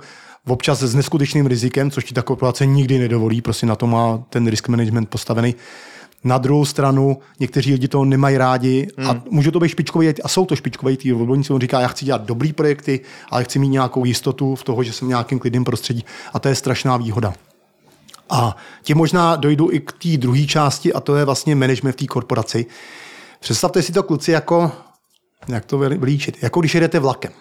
občas 0.49 0.83
s 0.83 0.95
neskutečným 0.95 1.47
rizikem, 1.47 1.91
což 1.91 2.05
ti 2.05 2.15
ta 2.15 2.23
korporace 2.23 2.67
nikdy 2.67 2.99
nedovolí, 2.99 3.41
prostě 3.41 3.67
na 3.67 3.77
to 3.77 3.87
má 3.87 4.23
ten 4.31 4.47
risk 4.47 4.69
management 4.69 5.09
postavený. 5.09 5.55
Na 6.25 6.39
druhou 6.39 6.65
stranu, 6.65 7.19
někteří 7.41 7.73
lidi 7.73 7.89
to 7.89 8.05
nemají 8.05 8.39
rádi 8.39 8.89
a 9.07 9.11
Hmm. 9.11 9.23
můžou 9.31 9.51
to 9.51 9.61
být 9.61 9.69
špičkový, 9.69 10.09
a 10.25 10.29
jsou 10.29 10.45
to 10.47 10.57
špičkový 10.57 10.97
tým. 10.97 11.21
Odborníci 11.21 11.53
on 11.53 11.61
říká, 11.61 11.81
já 11.81 11.89
chci 11.89 12.05
dělat 12.05 12.23
dobrý 12.23 12.53
projekty, 12.53 13.01
ale 13.31 13.45
chci 13.45 13.59
mít 13.59 13.69
nějakou 13.69 14.05
jistotu 14.05 14.55
v 14.55 14.65
toho, 14.65 14.83
že 14.83 14.93
jsem 14.93 15.09
v 15.09 15.09
nějakým 15.09 15.39
klidným 15.39 15.65
prostředí 15.65 16.05
a 16.33 16.39
to 16.39 16.49
je 16.49 16.55
strašná 16.55 16.97
výhoda. 16.97 17.35
A 18.33 18.57
tím 18.83 18.97
možná 18.97 19.37
dojdu 19.37 19.73
i 19.73 19.81
k 19.81 19.93
té 19.93 20.17
druhé 20.17 20.47
části 20.47 20.93
a 20.93 21.01
to 21.01 21.17
je 21.17 21.25
vlastně 21.25 21.55
management 21.55 21.93
v 21.93 21.97
té 21.97 22.07
korporaci. 22.07 22.67
Představte 23.41 23.83
si 23.83 23.93
to 23.93 24.03
kluci 24.03 24.31
jako, 24.31 24.73
jak 25.49 25.65
to 25.65 25.79
vylíčit, 25.79 26.43
jako 26.43 26.61
když 26.61 26.75
jedete 26.75 26.99
vlakem. 26.99 27.33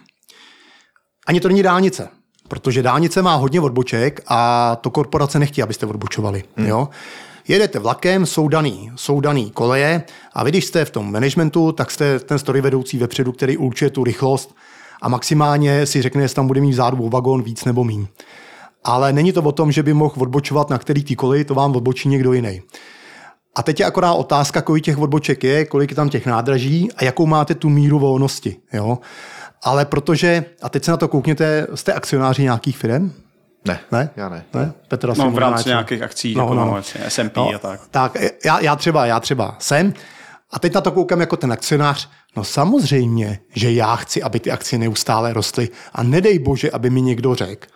Ani 1.28 1.40
to 1.40 1.48
není 1.48 1.64
dálnice, 1.64 2.08
protože 2.48 2.84
dálnice 2.84 3.22
má 3.22 3.36
hodně 3.36 3.62
odboček 3.62 4.22
a 4.28 4.76
to 4.82 4.90
korporace 4.90 5.40
nechtějí, 5.40 5.64
abyste 5.64 5.86
odbočovali. 5.86 6.44
Hmm. 6.56 6.68
Jo? 6.68 6.90
Jedete 7.48 7.80
vlakem, 7.80 8.26
jsou 8.26 8.48
daný, 8.48 8.92
jsou 8.96 9.22
daný 9.22 9.52
koleje 9.52 10.04
a 10.34 10.44
vy, 10.44 10.52
když 10.52 10.66
jste 10.66 10.86
v 10.86 10.90
tom 10.90 11.12
managementu, 11.12 11.72
tak 11.72 11.92
jste 11.92 12.20
ten 12.20 12.40
story 12.40 12.62
vedoucí 12.62 12.98
vepředu, 12.98 13.32
který 13.32 13.58
určuje 13.58 13.90
tu 13.90 14.04
rychlost 14.04 14.56
a 15.02 15.10
maximálně 15.10 15.86
si 15.86 16.02
řekne, 16.02 16.22
jestli 16.22 16.36
tam 16.36 16.48
bude 16.48 16.62
mít 16.62 16.72
vzadu 16.72 17.10
vagon 17.10 17.44
víc 17.44 17.66
nebo 17.66 17.84
míň. 17.84 18.08
Ale 18.84 19.14
není 19.14 19.34
to 19.34 19.42
o 19.42 19.52
tom, 19.52 19.72
že 19.72 19.84
by 19.84 19.94
mohl 19.94 20.14
odbočovat 20.18 20.70
na 20.70 20.78
který 20.78 21.04
ty 21.04 21.16
koleji, 21.16 21.46
to 21.46 21.56
vám 21.56 21.76
odbočí 21.76 22.10
někdo 22.10 22.34
jiný. 22.34 22.62
A 23.56 23.64
teď 23.64 23.80
je 23.80 23.86
akorát 23.86 24.14
otázka, 24.14 24.62
kolik 24.62 24.84
těch 24.84 24.98
odboček 24.98 25.44
je, 25.44 25.66
kolik 25.66 25.90
je 25.90 25.96
tam 25.96 26.10
těch 26.10 26.26
nádraží 26.26 26.90
a 26.96 27.04
jakou 27.04 27.26
máte 27.26 27.56
tu 27.56 27.70
míru 27.70 28.00
volnosti. 28.00 28.56
Jo? 28.74 29.00
Ale 29.64 29.86
protože, 29.86 30.46
a 30.62 30.70
teď 30.70 30.84
se 30.84 30.92
na 30.92 30.98
to 30.98 31.08
koukněte, 31.08 31.68
jste 31.76 31.94
akcionáři 31.94 32.44
nějakých 32.44 32.78
firm? 32.78 33.12
Ne, 33.68 33.80
Ne? 33.92 34.10
já 34.16 34.30
ne. 34.30 34.46
ne? 34.54 34.74
Petr 34.88 35.10
asi 35.10 35.22
No, 35.22 35.32
v 35.32 35.38
rámci 35.38 35.70
nějakých 35.70 36.02
akcí, 36.02 36.36
No, 36.36 36.42
jako 36.44 36.54
no. 36.54 36.66
no, 36.66 36.82
SMP 37.08 37.38
a 37.38 37.58
tak. 37.60 37.82
Tak 37.92 38.18
já, 38.46 38.60
já, 38.60 38.76
třeba, 38.76 39.06
já 39.06 39.20
třeba 39.20 39.56
jsem. 39.60 39.94
A 40.52 40.60
teď 40.60 40.74
na 40.74 40.82
to 40.82 40.92
koukám 40.92 41.20
jako 41.20 41.38
ten 41.38 41.52
akcionář. 41.52 42.10
No 42.36 42.44
samozřejmě, 42.44 43.40
že 43.56 43.72
já 43.72 43.96
chci, 43.96 44.24
aby 44.24 44.40
ty 44.40 44.52
akcie 44.52 44.80
neustále 44.80 45.34
rostly. 45.34 45.70
A 45.94 46.04
nedej 46.04 46.40
bože, 46.40 46.72
aby 46.72 46.90
mi 46.90 47.02
někdo 47.02 47.36
řekl, 47.36 47.68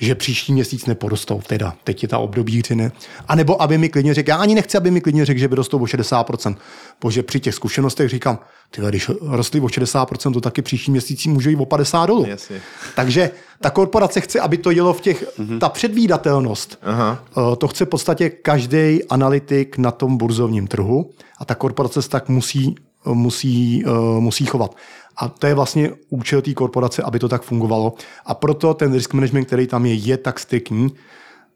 že 0.00 0.14
příští 0.14 0.52
měsíc 0.52 0.86
neporostou. 0.86 1.40
Teda, 1.46 1.74
teď 1.84 2.02
je 2.02 2.08
ta 2.08 2.18
období, 2.18 2.62
kdy 2.62 2.74
ne. 2.74 2.92
A 3.28 3.34
nebo 3.34 3.62
aby 3.62 3.78
mi 3.78 3.88
klidně 3.88 4.14
řekl, 4.14 4.30
já 4.30 4.36
ani 4.36 4.54
nechci, 4.54 4.76
aby 4.76 4.90
mi 4.90 5.00
klidně 5.00 5.24
řekl, 5.24 5.40
že 5.40 5.48
vyrostou 5.48 5.78
o 5.78 5.84
60%. 5.84 6.56
Bože, 7.00 7.22
při 7.22 7.40
těch 7.40 7.54
zkušenostech 7.54 8.10
říkám, 8.10 8.38
ty 8.70 8.82
když 8.88 9.10
rostly 9.20 9.60
o 9.60 9.66
60%, 9.66 10.32
to 10.32 10.40
taky 10.40 10.62
příští 10.62 10.90
měsíc 10.90 11.26
může 11.26 11.50
jít 11.50 11.56
o 11.56 11.66
50 11.66 12.06
dolů. 12.06 12.26
Jasně. 12.28 12.60
Takže 12.96 13.30
ta 13.60 13.70
korporace 13.70 14.20
chce, 14.20 14.40
aby 14.40 14.56
to 14.56 14.70
jelo 14.70 14.94
v 14.94 15.00
těch, 15.00 15.24
ta 15.60 15.68
předvídatelnost, 15.68 16.78
Aha. 16.82 17.24
Eh, 17.30 17.56
to 17.56 17.68
chce 17.68 17.84
v 17.84 17.88
podstatě 17.88 18.30
každý 18.30 19.04
analytik 19.04 19.78
na 19.78 19.90
tom 19.90 20.16
burzovním 20.16 20.66
trhu 20.66 21.10
a 21.38 21.44
ta 21.44 21.54
korporace 21.54 22.02
se 22.02 22.08
tak 22.08 22.28
musí, 22.28 22.74
musí, 23.06 23.84
eh, 23.86 24.20
musí 24.20 24.46
chovat. 24.46 24.76
A 25.16 25.28
to 25.28 25.46
je 25.46 25.54
vlastně 25.54 25.90
účel 26.08 26.42
té 26.42 26.54
korporace, 26.54 27.02
aby 27.02 27.18
to 27.18 27.28
tak 27.28 27.42
fungovalo. 27.42 27.94
A 28.26 28.34
proto 28.34 28.74
ten 28.74 28.92
risk 28.92 29.14
management, 29.14 29.44
který 29.44 29.66
tam 29.66 29.86
je, 29.86 29.94
je 29.94 30.16
tak 30.16 30.38
striktní. 30.38 30.94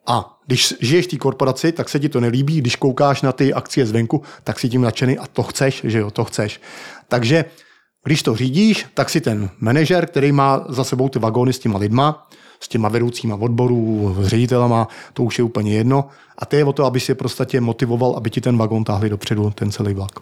A 0.06 0.38
když 0.46 0.74
žiješ 0.80 1.06
v 1.06 1.10
té 1.10 1.16
korporaci, 1.16 1.72
tak 1.72 1.88
se 1.88 2.00
ti 2.00 2.08
to 2.08 2.20
nelíbí. 2.20 2.60
Když 2.60 2.76
koukáš 2.76 3.22
na 3.22 3.32
ty 3.32 3.54
akcie 3.54 3.86
zvenku, 3.86 4.22
tak 4.44 4.58
si 4.58 4.68
tím 4.68 4.82
nadšený 4.82 5.18
a 5.18 5.26
to 5.26 5.42
chceš, 5.42 5.80
že 5.84 5.98
jo, 5.98 6.10
to 6.10 6.24
chceš. 6.24 6.60
Takže 7.08 7.44
když 8.04 8.22
to 8.22 8.36
řídíš, 8.36 8.86
tak 8.94 9.10
si 9.10 9.20
ten 9.20 9.50
manažer, 9.60 10.06
který 10.06 10.32
má 10.32 10.64
za 10.68 10.84
sebou 10.84 11.08
ty 11.08 11.18
vagóny 11.18 11.52
s 11.52 11.58
těma 11.58 11.78
lidma, 11.78 12.28
s 12.60 12.68
těma 12.68 12.88
vedoucíma 12.88 13.36
odborů, 13.36 14.16
ředitelama, 14.20 14.88
to 15.12 15.22
už 15.22 15.38
je 15.38 15.44
úplně 15.44 15.74
jedno. 15.74 16.08
A 16.38 16.46
to 16.46 16.56
je 16.56 16.64
o 16.64 16.72
to, 16.72 16.84
aby 16.84 17.00
si 17.00 17.10
je 17.10 17.14
prostě 17.14 17.60
motivoval, 17.60 18.14
aby 18.16 18.30
ti 18.30 18.40
ten 18.40 18.56
vagón 18.56 18.84
táhli 18.84 19.10
dopředu, 19.10 19.50
ten 19.50 19.70
celý 19.70 19.94
vlak. 19.94 20.12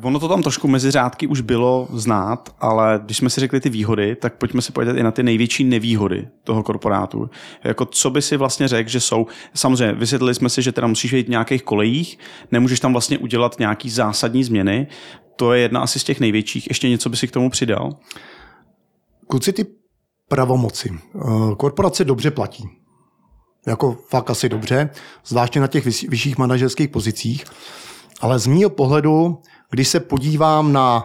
Tak 0.00 0.04
ono 0.04 0.18
to 0.18 0.28
tam 0.28 0.42
trošku 0.42 0.68
mezi 0.68 0.90
řádky 0.90 1.26
už 1.26 1.40
bylo 1.40 1.88
znát, 1.92 2.54
ale 2.60 3.00
když 3.04 3.16
jsme 3.16 3.30
si 3.30 3.40
řekli 3.40 3.60
ty 3.60 3.70
výhody, 3.70 4.16
tak 4.16 4.34
pojďme 4.34 4.62
se 4.62 4.72
podívat 4.72 4.96
i 4.96 5.02
na 5.02 5.10
ty 5.10 5.22
největší 5.22 5.64
nevýhody 5.64 6.28
toho 6.44 6.62
korporátu. 6.62 7.30
Jako 7.64 7.84
co 7.84 8.10
by 8.10 8.22
si 8.22 8.36
vlastně 8.36 8.68
řekl, 8.68 8.90
že 8.90 9.00
jsou, 9.00 9.26
samozřejmě 9.54 9.94
vysvětlili 9.94 10.34
jsme 10.34 10.48
si, 10.48 10.62
že 10.62 10.72
teda 10.72 10.86
musíš 10.86 11.12
jít 11.12 11.26
v 11.26 11.30
nějakých 11.30 11.62
kolejích, 11.62 12.18
nemůžeš 12.52 12.80
tam 12.80 12.92
vlastně 12.92 13.18
udělat 13.18 13.58
nějaký 13.58 13.90
zásadní 13.90 14.44
změny, 14.44 14.86
to 15.36 15.52
je 15.52 15.60
jedna 15.60 15.80
asi 15.80 15.98
z 15.98 16.04
těch 16.04 16.20
největších. 16.20 16.68
Ještě 16.68 16.88
něco 16.88 17.08
by 17.08 17.16
si 17.16 17.28
k 17.28 17.32
tomu 17.32 17.50
přidal? 17.50 17.90
Kluci, 19.26 19.52
ty 19.52 19.66
pravomoci. 20.28 20.90
Eh, 21.16 21.54
Korporace 21.56 22.04
dobře 22.04 22.30
platí. 22.30 22.64
Jako 23.66 23.96
fakt 24.08 24.30
asi 24.30 24.48
dobře, 24.48 24.90
zvláště 25.26 25.60
na 25.60 25.66
těch 25.66 25.86
vyš- 25.86 26.10
vyšších 26.10 26.38
manažerských 26.38 26.88
pozicích. 26.88 27.44
Ale 28.20 28.38
z 28.38 28.46
mýho 28.46 28.70
pohledu, 28.70 29.38
když 29.70 29.88
se 29.88 30.00
podívám 30.00 30.72
na 30.72 31.04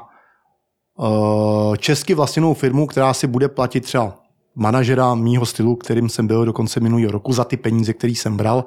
eh, 1.00 1.78
česky 1.78 2.14
vlastněnou 2.14 2.54
firmu, 2.54 2.88
která 2.88 3.14
si 3.14 3.28
bude 3.28 3.50
platit 3.50 3.82
třeba 3.82 4.18
manažera 4.56 5.16
mýho 5.16 5.46
stylu, 5.46 5.76
kterým 5.76 6.10
jsem 6.10 6.28
byl 6.28 6.46
do 6.46 6.54
konce 6.54 6.80
minulého 6.80 7.12
roku 7.12 7.34
za 7.34 7.44
ty 7.44 7.58
peníze, 7.58 7.94
které 7.94 8.12
jsem 8.12 8.38
bral, 8.38 8.66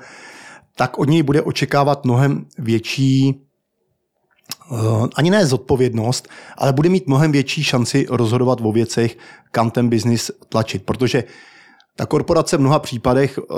tak 0.76 0.98
od 0.98 1.08
něj 1.08 1.22
bude 1.22 1.42
očekávat 1.42 2.04
mnohem 2.04 2.46
větší 2.58 3.40
eh, 4.72 4.76
ani 5.14 5.30
ne 5.30 5.46
zodpovědnost, 5.46 6.28
ale 6.56 6.72
bude 6.72 6.88
mít 6.88 7.06
mnohem 7.06 7.32
větší 7.32 7.64
šanci 7.64 8.06
rozhodovat 8.10 8.58
o 8.62 8.72
věcech, 8.72 9.18
kam 9.50 9.70
ten 9.70 9.88
biznis 9.88 10.30
tlačit. 10.48 10.82
Protože 10.84 11.24
ta 11.98 12.06
korporace 12.06 12.56
v 12.56 12.60
mnoha 12.60 12.78
případech 12.78 13.38
uh, 13.38 13.56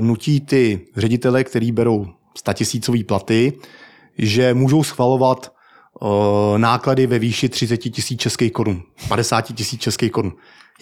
nutí 0.00 0.40
ty 0.40 0.86
ředitele, 0.96 1.44
který 1.44 1.72
berou 1.72 2.06
statisícový 2.36 3.04
platy, 3.04 3.52
že 4.18 4.54
můžou 4.54 4.82
schvalovat 4.82 5.52
náklady 6.56 7.06
ve 7.06 7.18
výši 7.18 7.48
30 7.48 7.76
tisíc 7.76 8.20
českých 8.20 8.52
korun, 8.52 8.82
50 9.08 9.40
tisíc 9.40 9.80
českých 9.80 10.12
korun. 10.12 10.32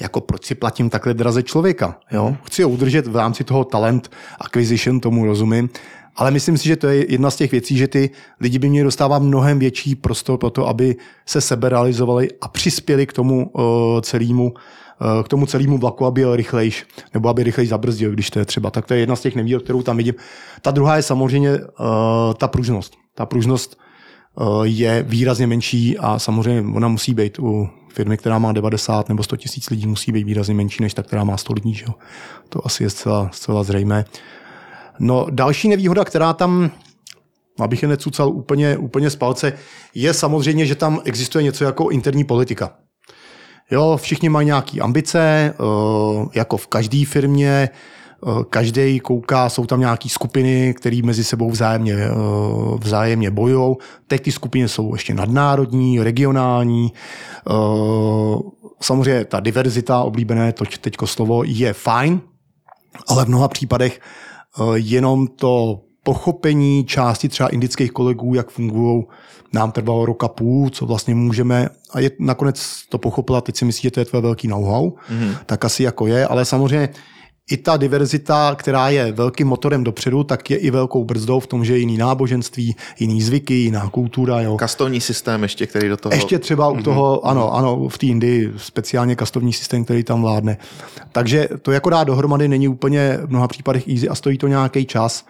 Jako 0.01 0.21
proč 0.21 0.45
si 0.45 0.55
platím 0.55 0.91
takhle 0.91 1.15
draze 1.15 1.43
člověka? 1.43 1.99
Jo? 2.11 2.37
Chci 2.45 2.63
ho 2.63 2.69
udržet 2.69 3.07
v 3.07 3.17
rámci 3.17 3.45
toho 3.45 3.65
talent 3.65 4.11
acquisition, 4.41 5.01
tomu 5.01 5.27
rozumím, 5.27 5.69
ale 6.17 6.31
myslím 6.31 6.59
si, 6.59 6.69
že 6.69 6.77
to 6.77 6.87
je 6.87 7.13
jedna 7.13 7.31
z 7.31 7.37
těch 7.37 7.53
věcí, 7.53 7.77
že 7.77 7.89
ty 7.89 8.11
lidi 8.41 8.59
by 8.59 8.69
měli 8.69 8.85
dostávat 8.85 9.23
mnohem 9.23 9.59
větší 9.59 9.95
prostor 9.95 10.39
pro 10.39 10.51
to, 10.51 10.69
aby 10.69 10.97
se 11.27 11.41
sebe 11.41 11.69
realizovali 11.69 12.29
a 12.41 12.49
přispěli 12.49 13.07
k 13.07 13.13
tomu 13.13 13.53
celému 14.03 14.55
k 15.25 15.29
tomu 15.29 15.47
celému 15.47 15.79
vlaku, 15.79 16.07
aby 16.07 16.21
jel 16.21 16.37
rychlejš, 16.37 16.87
nebo 17.15 17.29
aby 17.29 17.43
rychleji 17.43 17.69
zabrzdil, 17.69 18.11
když 18.11 18.31
to 18.31 18.39
je 18.39 18.45
třeba. 18.45 18.71
Tak 18.71 18.87
to 18.87 18.95
je 18.95 19.01
jedna 19.01 19.17
z 19.17 19.21
těch 19.21 19.35
nevýhod, 19.35 19.63
kterou 19.63 19.83
tam 19.83 19.97
vidím. 19.97 20.15
Ta 20.63 20.71
druhá 20.71 20.97
je 20.97 21.03
samozřejmě 21.03 21.55
uh, 21.55 21.65
ta 22.39 22.49
pružnost. 22.49 22.97
Ta 23.15 23.27
pružnost 23.27 23.79
je 24.63 25.03
výrazně 25.03 25.47
menší 25.47 25.99
a 25.99 26.19
samozřejmě 26.19 26.77
ona 26.77 26.89
musí 26.89 27.15
být 27.15 27.39
u 27.39 27.69
firmy, 27.93 28.17
která 28.17 28.39
má 28.39 28.53
90 28.53 29.09
nebo 29.09 29.23
100 29.23 29.37
tisíc 29.37 29.71
lidí, 29.71 29.87
musí 29.87 30.13
být 30.13 30.25
výrazně 30.25 30.55
menší 30.55 30.83
než 30.83 30.95
ta, 30.95 31.03
která 31.03 31.25
má 31.25 31.37
100 31.37 31.53
lidí. 31.53 31.75
Že? 31.75 31.87
To 32.49 32.67
asi 32.67 32.83
je 32.83 32.91
zcela, 32.91 33.31
zcela 33.33 33.63
zřejmé. 33.63 34.05
No, 34.99 35.27
další 35.31 35.69
nevýhoda, 35.69 36.05
která 36.05 36.33
tam, 36.33 36.71
abych 37.59 37.83
je 37.83 37.89
necucal 37.89 38.29
úplně, 38.29 38.77
úplně 38.77 39.11
z 39.11 39.17
palce, 39.17 39.53
je 39.95 40.15
samozřejmě, 40.15 40.67
že 40.67 40.75
tam 40.75 41.01
existuje 41.05 41.43
něco 41.43 41.65
jako 41.65 41.89
interní 41.89 42.25
politika. 42.25 42.71
Jo, 43.71 43.97
všichni 44.03 44.29
mají 44.29 44.47
nějaké 44.47 44.81
ambice, 44.81 45.21
eh, 45.21 45.55
jako 46.35 46.57
v 46.57 46.67
každé 46.67 47.05
firmě, 47.05 47.69
každý 48.51 49.01
kouká, 49.01 49.49
jsou 49.49 49.67
tam 49.67 49.81
nějaké 49.81 50.09
skupiny, 50.09 50.75
které 50.75 51.01
mezi 51.05 51.25
sebou 51.25 51.51
vzájemně, 51.51 51.95
eh, 51.95 52.11
vzájemně 52.79 53.31
bojují. 53.31 53.77
Teď 54.07 54.23
ty 54.23 54.33
skupiny 54.33 54.69
jsou 54.69 54.95
ještě 54.95 55.15
nadnárodní, 55.15 56.03
regionální. 56.03 56.93
Eh, 57.51 58.39
Samozřejmě 58.81 59.25
ta 59.25 59.41
diverzita, 59.41 60.03
oblíbené 60.03 60.53
to 60.53 60.65
teďko 60.81 61.07
slovo, 61.07 61.43
je 61.45 61.73
fajn, 61.73 62.21
ale 63.09 63.25
v 63.25 63.29
mnoha 63.29 63.49
případech 63.49 64.01
eh, 64.01 64.63
jenom 64.75 65.27
to 65.27 65.81
pochopení 66.03 66.85
části 66.85 67.29
třeba 67.29 67.49
indických 67.49 67.93
kolegů, 67.93 68.35
jak 68.35 68.51
fungují, 68.51 69.05
nám 69.53 69.73
trvalo 69.73 70.07
roka 70.07 70.29
půl, 70.29 70.71
co 70.71 70.87
vlastně 70.87 71.15
můžeme, 71.15 71.69
a 71.93 72.01
je 72.01 72.11
nakonec 72.19 72.83
to 72.89 72.99
pochopila, 72.99 73.41
teď 73.41 73.57
si 73.57 73.65
myslí, 73.65 73.83
že 73.83 73.91
to 73.91 74.01
je 74.01 74.05
tvé 74.05 74.21
velký 74.21 74.49
know-how, 74.49 74.89
mm-hmm. 74.89 75.37
tak 75.47 75.65
asi 75.65 75.83
jako 75.83 76.07
je, 76.07 76.27
ale 76.27 76.45
samozřejmě 76.45 76.89
i 77.51 77.57
ta 77.57 77.77
diverzita, 77.77 78.55
která 78.55 78.89
je 78.89 79.13
velkým 79.13 79.47
motorem 79.47 79.85
dopředu, 79.85 80.25
tak 80.25 80.51
je 80.51 80.57
i 80.57 80.71
velkou 80.71 81.05
brzdou 81.05 81.41
v 81.41 81.47
tom, 81.47 81.65
že 81.65 81.73
je 81.73 81.79
jiný 81.79 81.97
náboženství, 81.97 82.77
jiný 82.99 83.23
zvyky, 83.23 83.55
jiná 83.55 83.89
kultura. 83.89 84.41
Jo. 84.41 84.57
Kastovní 84.57 85.01
systém 85.01 85.43
ještě, 85.43 85.67
který 85.67 85.89
do 85.89 85.97
toho... 85.97 86.15
Ještě 86.15 86.39
třeba 86.39 86.69
u 86.69 86.83
toho, 86.83 87.27
ano, 87.27 87.55
ano, 87.55 87.89
v 87.89 87.99
té 87.99 88.07
Indii 88.07 88.53
speciálně 88.57 89.17
kastovní 89.17 89.53
systém, 89.53 89.85
který 89.85 90.05
tam 90.05 90.23
vládne. 90.23 90.57
Takže 91.13 91.49
to 91.63 91.73
jako 91.73 91.91
dá 91.91 92.05
dohromady 92.05 92.49
není 92.49 92.69
úplně 92.69 93.19
v 93.23 93.31
mnoha 93.31 93.49
případech 93.49 93.89
easy 93.89 94.09
a 94.09 94.15
stojí 94.15 94.39
to 94.39 94.49
nějaký 94.49 94.87
čas. 94.87 95.27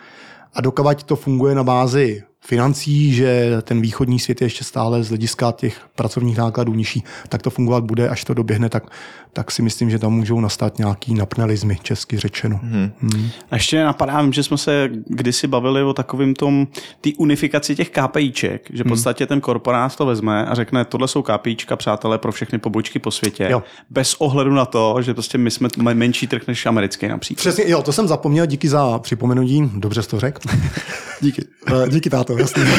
A 0.55 0.61
dokavať 0.61 1.03
to 1.03 1.17
funguje 1.17 1.55
na 1.55 1.65
bázi 1.65 2.23
financí, 2.41 3.15
že 3.15 3.57
ten 3.63 3.81
východní 3.81 4.19
svět 4.19 4.41
je 4.41 4.47
ještě 4.47 4.65
stále 4.65 5.03
z 5.03 5.09
hlediska 5.09 5.53
těch 5.53 5.81
pracovních 5.95 6.37
nákladů 6.37 6.75
nižší, 6.75 7.05
tak 7.29 7.43
to 7.43 7.51
fungovat 7.51 7.85
bude, 7.85 8.09
až 8.09 8.25
to 8.25 8.35
doběhne, 8.35 8.69
tak, 8.69 8.91
tak 9.39 9.51
si 9.51 9.63
myslím, 9.63 9.91
že 9.91 9.99
tam 9.99 10.13
můžou 10.13 10.41
nastat 10.41 10.79
nějaký 10.79 11.15
napnelizmy, 11.15 11.79
česky 11.83 12.19
řečeno. 12.19 12.61
Hmm. 12.63 12.91
Hmm. 13.01 13.29
A 13.51 13.57
ještě 13.57 13.85
napadá, 13.85 14.23
vím, 14.23 14.33
že 14.33 14.43
jsme 14.43 14.59
se 14.59 14.91
kdysi 15.07 15.47
bavili 15.47 15.83
o 15.83 15.93
takovým 15.93 16.35
tom, 16.35 16.67
té 17.01 17.11
unifikaci 17.19 17.77
těch 17.77 17.91
KPIček, 17.91 18.71
že 18.73 18.85
v 18.85 18.87
podstatě 18.87 19.27
ten 19.27 19.41
korporát 19.41 19.97
to 19.97 20.07
vezme 20.07 20.47
a 20.47 20.55
řekne, 20.55 20.85
tohle 20.85 21.09
jsou 21.09 21.23
KPIčka, 21.23 21.77
přátelé, 21.77 22.19
pro 22.19 22.33
všechny 22.33 22.59
pobočky 22.59 22.99
po 22.99 23.11
světě, 23.11 23.49
jo. 23.51 23.63
bez 23.91 24.15
ohledu 24.15 24.55
na 24.55 24.65
to, 24.65 24.97
že 25.01 25.15
prostě 25.15 25.39
my 25.39 25.51
jsme 25.51 25.69
menší 25.95 26.27
trh 26.27 26.43
než 26.49 26.67
americký 26.67 27.09
například. 27.09 27.41
Přesně, 27.41 27.65
jo, 27.67 27.83
to 27.83 27.93
jsem 27.93 28.09
zapomněl, 28.09 28.47
díky 28.47 28.69
za 28.69 28.99
připomenutí, 28.99 29.71
dobře 29.75 30.03
jsi 30.03 30.09
to 30.09 30.21
řekl. 30.21 30.41
díky, 31.21 31.45
uh, 31.73 31.89
díky 31.89 32.11
táto, 32.11 32.39
jasný. 32.39 32.63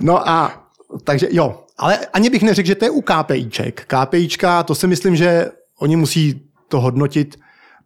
no 0.00 0.28
a 0.28 0.62
takže 1.04 1.28
jo, 1.30 1.62
ale 1.82 1.98
ani 2.12 2.30
bych 2.30 2.42
neřekl, 2.42 2.66
že 2.66 2.74
to 2.74 2.84
je 2.84 2.90
u 2.90 3.00
KPIček. 3.00 3.86
KPIčka, 3.86 4.62
to 4.62 4.74
si 4.74 4.86
myslím, 4.86 5.16
že 5.16 5.50
oni 5.78 5.96
musí 5.96 6.40
to 6.68 6.80
hodnotit, 6.80 7.36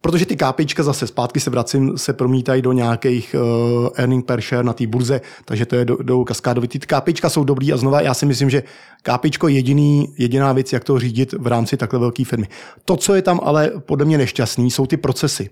protože 0.01 0.27
ty 0.27 0.37
KPIčka 0.37 0.83
zase 0.83 1.07
zpátky 1.07 1.41
se 1.41 1.51
vracím, 1.51 1.99
se 1.99 2.13
promítají 2.13 2.63
do 2.63 2.73
nějakých 2.73 3.35
uh, 3.39 3.89
earning 3.95 4.27
per 4.27 4.41
share 4.41 4.65
na 4.65 4.73
té 4.73 4.87
burze, 4.87 5.21
takže 5.45 5.67
to 5.67 5.77
je 5.77 5.85
do, 5.85 5.97
do 5.97 6.25
kaskádovitý. 6.25 6.79
Ty 6.79 6.87
KPIčka 6.87 7.29
jsou 7.29 7.45
dobrý 7.45 7.73
a 7.73 7.77
znova 7.77 8.01
já 8.01 8.15
si 8.15 8.27
myslím, 8.27 8.51
že 8.51 8.63
KPIčko 9.03 9.49
je 9.49 9.55
jediný, 9.55 10.15
jediná 10.19 10.53
věc, 10.53 10.73
jak 10.73 10.85
to 10.85 10.99
řídit 10.99 11.33
v 11.33 11.47
rámci 11.47 11.77
takhle 11.77 11.99
velké 11.99 12.25
firmy. 12.25 12.49
To, 12.85 12.97
co 12.97 13.15
je 13.15 13.23
tam 13.23 13.41
ale 13.43 13.73
podle 13.87 14.07
mě 14.07 14.19
nešťastný, 14.19 14.71
jsou 14.71 14.87
ty 14.87 14.97
procesy 14.97 15.51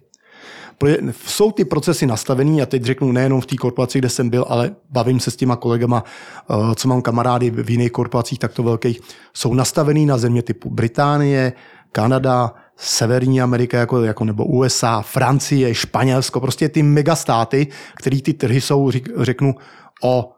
jsou 1.27 1.53
ty 1.53 1.65
procesy 1.65 2.07
nastavený, 2.07 2.63
a 2.63 2.67
teď 2.67 2.85
řeknu 2.85 3.13
nejenom 3.13 3.41
v 3.41 3.47
té 3.47 3.57
korporaci, 3.57 3.99
kde 3.99 4.09
jsem 4.09 4.29
byl, 4.29 4.45
ale 4.49 4.71
bavím 4.91 5.21
se 5.21 5.31
s 5.31 5.37
těma 5.37 5.57
kolegama, 5.57 6.05
eh, 6.51 6.55
co 6.75 6.89
mám 6.89 7.03
kamarády 7.03 7.51
v 7.51 7.71
jiných 7.71 7.93
korporacích 7.93 8.39
takto 8.39 8.63
velkých, 8.63 9.01
jsou 9.35 9.55
nastavený 9.55 10.07
na 10.07 10.19
země 10.19 10.43
typu 10.43 10.71
Británie, 10.71 11.53
Kanada, 11.93 12.55
Severní 12.77 13.43
Amerika 13.43 13.79
jako, 13.79 14.03
jako 14.03 14.25
nebo 14.25 14.45
USA, 14.45 15.03
Francie, 15.03 15.75
Španělsko, 15.75 16.41
prostě 16.41 16.69
ty 16.69 16.83
megastáty, 16.83 17.67
které 17.95 18.21
ty 18.21 18.33
trhy 18.33 18.61
jsou, 18.61 18.91
řeknu, 19.17 19.55
o 20.03 20.34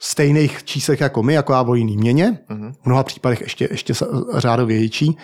stejných 0.00 0.64
číslech 0.64 1.00
jako 1.00 1.22
my, 1.22 1.34
jako 1.34 1.52
já 1.52 1.62
o 1.62 1.74
jiný 1.74 1.96
měně, 1.96 2.38
uh-huh. 2.50 2.72
v 2.72 2.86
mnoha 2.86 3.02
případech 3.02 3.40
ještě, 3.40 3.68
ještě 3.70 3.94
řádově 4.36 4.78
větší. 4.78 5.16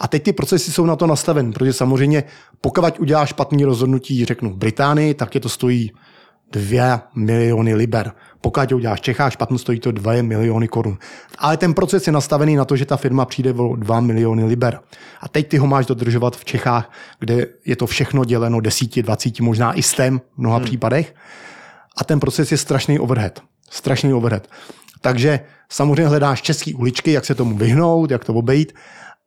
A 0.00 0.08
teď 0.08 0.22
ty 0.22 0.32
procesy 0.32 0.72
jsou 0.72 0.86
na 0.86 0.96
to 0.96 1.06
nastaveny, 1.06 1.52
protože 1.52 1.72
samozřejmě 1.72 2.24
pokud 2.60 2.98
uděláš 2.98 3.28
špatný 3.28 3.64
rozhodnutí, 3.64 4.24
řeknu 4.24 4.50
v 4.50 4.56
Británii, 4.56 5.14
tak 5.14 5.34
je 5.34 5.40
to 5.40 5.48
stojí 5.48 5.92
2 6.52 7.08
miliony 7.14 7.74
liber. 7.74 8.12
Pokud 8.40 8.72
uděláš 8.72 8.98
v 8.98 9.02
Čechách 9.02 9.32
špatně, 9.32 9.58
stojí 9.58 9.80
to 9.80 9.92
2 9.92 10.22
miliony 10.22 10.68
korun. 10.68 10.98
Ale 11.38 11.56
ten 11.56 11.74
proces 11.74 12.06
je 12.06 12.12
nastavený 12.12 12.56
na 12.56 12.64
to, 12.64 12.76
že 12.76 12.86
ta 12.86 12.96
firma 12.96 13.24
přijde 13.24 13.52
o 13.52 13.76
2 13.76 14.00
miliony 14.00 14.44
liber. 14.44 14.80
A 15.20 15.28
teď 15.28 15.48
ty 15.48 15.56
ho 15.56 15.66
máš 15.66 15.86
dodržovat 15.86 16.36
v 16.36 16.44
Čechách, 16.44 16.92
kde 17.18 17.46
je 17.64 17.76
to 17.76 17.86
všechno 17.86 18.24
děleno 18.24 18.60
10, 18.60 19.02
20, 19.02 19.40
možná 19.40 19.72
i 19.72 19.82
stem 19.82 20.18
v 20.18 20.38
mnoha 20.38 20.56
hmm. 20.56 20.64
případech. 20.64 21.14
A 21.96 22.04
ten 22.04 22.20
proces 22.20 22.52
je 22.52 22.58
strašný 22.58 22.98
overhead. 22.98 23.40
Strašný 23.70 24.14
overhead. 24.14 24.48
Takže 25.00 25.40
samozřejmě 25.68 26.06
hledáš 26.06 26.42
české 26.42 26.74
uličky, 26.74 27.12
jak 27.12 27.24
se 27.24 27.34
tomu 27.34 27.56
vyhnout, 27.56 28.10
jak 28.10 28.24
to 28.24 28.34
obejít, 28.34 28.72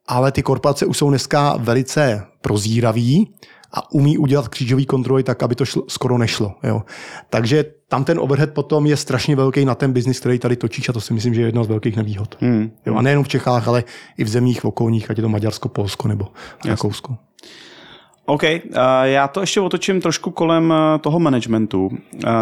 ale 0.08 0.32
ty 0.32 0.42
korporace 0.42 0.86
už 0.86 0.98
jsou 0.98 1.10
dneska 1.10 1.56
velice 1.56 2.26
prozíraví 2.40 3.34
a 3.72 3.92
umí 3.92 4.18
udělat 4.18 4.48
křížový 4.48 4.86
kontroly 4.86 5.22
tak, 5.22 5.42
aby 5.42 5.54
to 5.54 5.64
šlo, 5.64 5.82
skoro 5.88 6.18
nešlo. 6.18 6.54
Jo. 6.62 6.82
Takže 7.30 7.64
tam 7.88 8.04
ten 8.04 8.18
overhead 8.18 8.50
potom 8.50 8.86
je 8.86 8.96
strašně 8.96 9.36
velký 9.36 9.64
na 9.64 9.74
ten 9.74 9.92
biznis, 9.92 10.20
který 10.20 10.38
tady 10.38 10.56
točíš 10.56 10.88
a 10.88 10.92
to 10.92 11.00
si 11.00 11.14
myslím, 11.14 11.34
že 11.34 11.40
je 11.40 11.48
jedna 11.48 11.64
z 11.64 11.68
velkých 11.68 11.96
nevýhod. 11.96 12.36
Hmm. 12.40 12.70
Jo, 12.86 12.94
a 12.94 13.02
nejenom 13.02 13.24
v 13.24 13.28
Čechách, 13.28 13.68
ale 13.68 13.84
i 14.18 14.24
v 14.24 14.28
zemích 14.28 14.60
v 14.60 14.64
okolních, 14.64 15.10
ať 15.10 15.16
je 15.18 15.22
to 15.22 15.28
Maďarsko, 15.28 15.68
Polsko 15.68 16.08
nebo 16.08 16.28
Rakousko. 16.64 17.16
OK, 18.26 18.42
já 19.02 19.28
to 19.28 19.40
ještě 19.40 19.60
otočím 19.60 20.00
trošku 20.00 20.30
kolem 20.30 20.72
eh, 20.72 20.98
toho 20.98 21.20
managementu. 21.20 21.90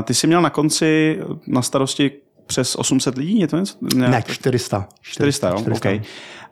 Ty 0.05 0.14
jsi 0.14 0.26
měl 0.26 0.43
na 0.43 0.51
konci 0.51 1.20
na 1.47 1.62
starosti 1.62 2.11
přes 2.47 2.76
800 2.76 3.18
lidí? 3.18 3.41
Je 3.41 3.49
to 3.49 3.59
něco? 3.59 3.74
Ne, 3.95 4.09
ne 4.09 4.22
400. 4.26 4.89
400, 5.01 5.49
400 5.49 5.49
jo? 5.49 5.61
400. 5.61 5.89
Okay. 5.89 6.01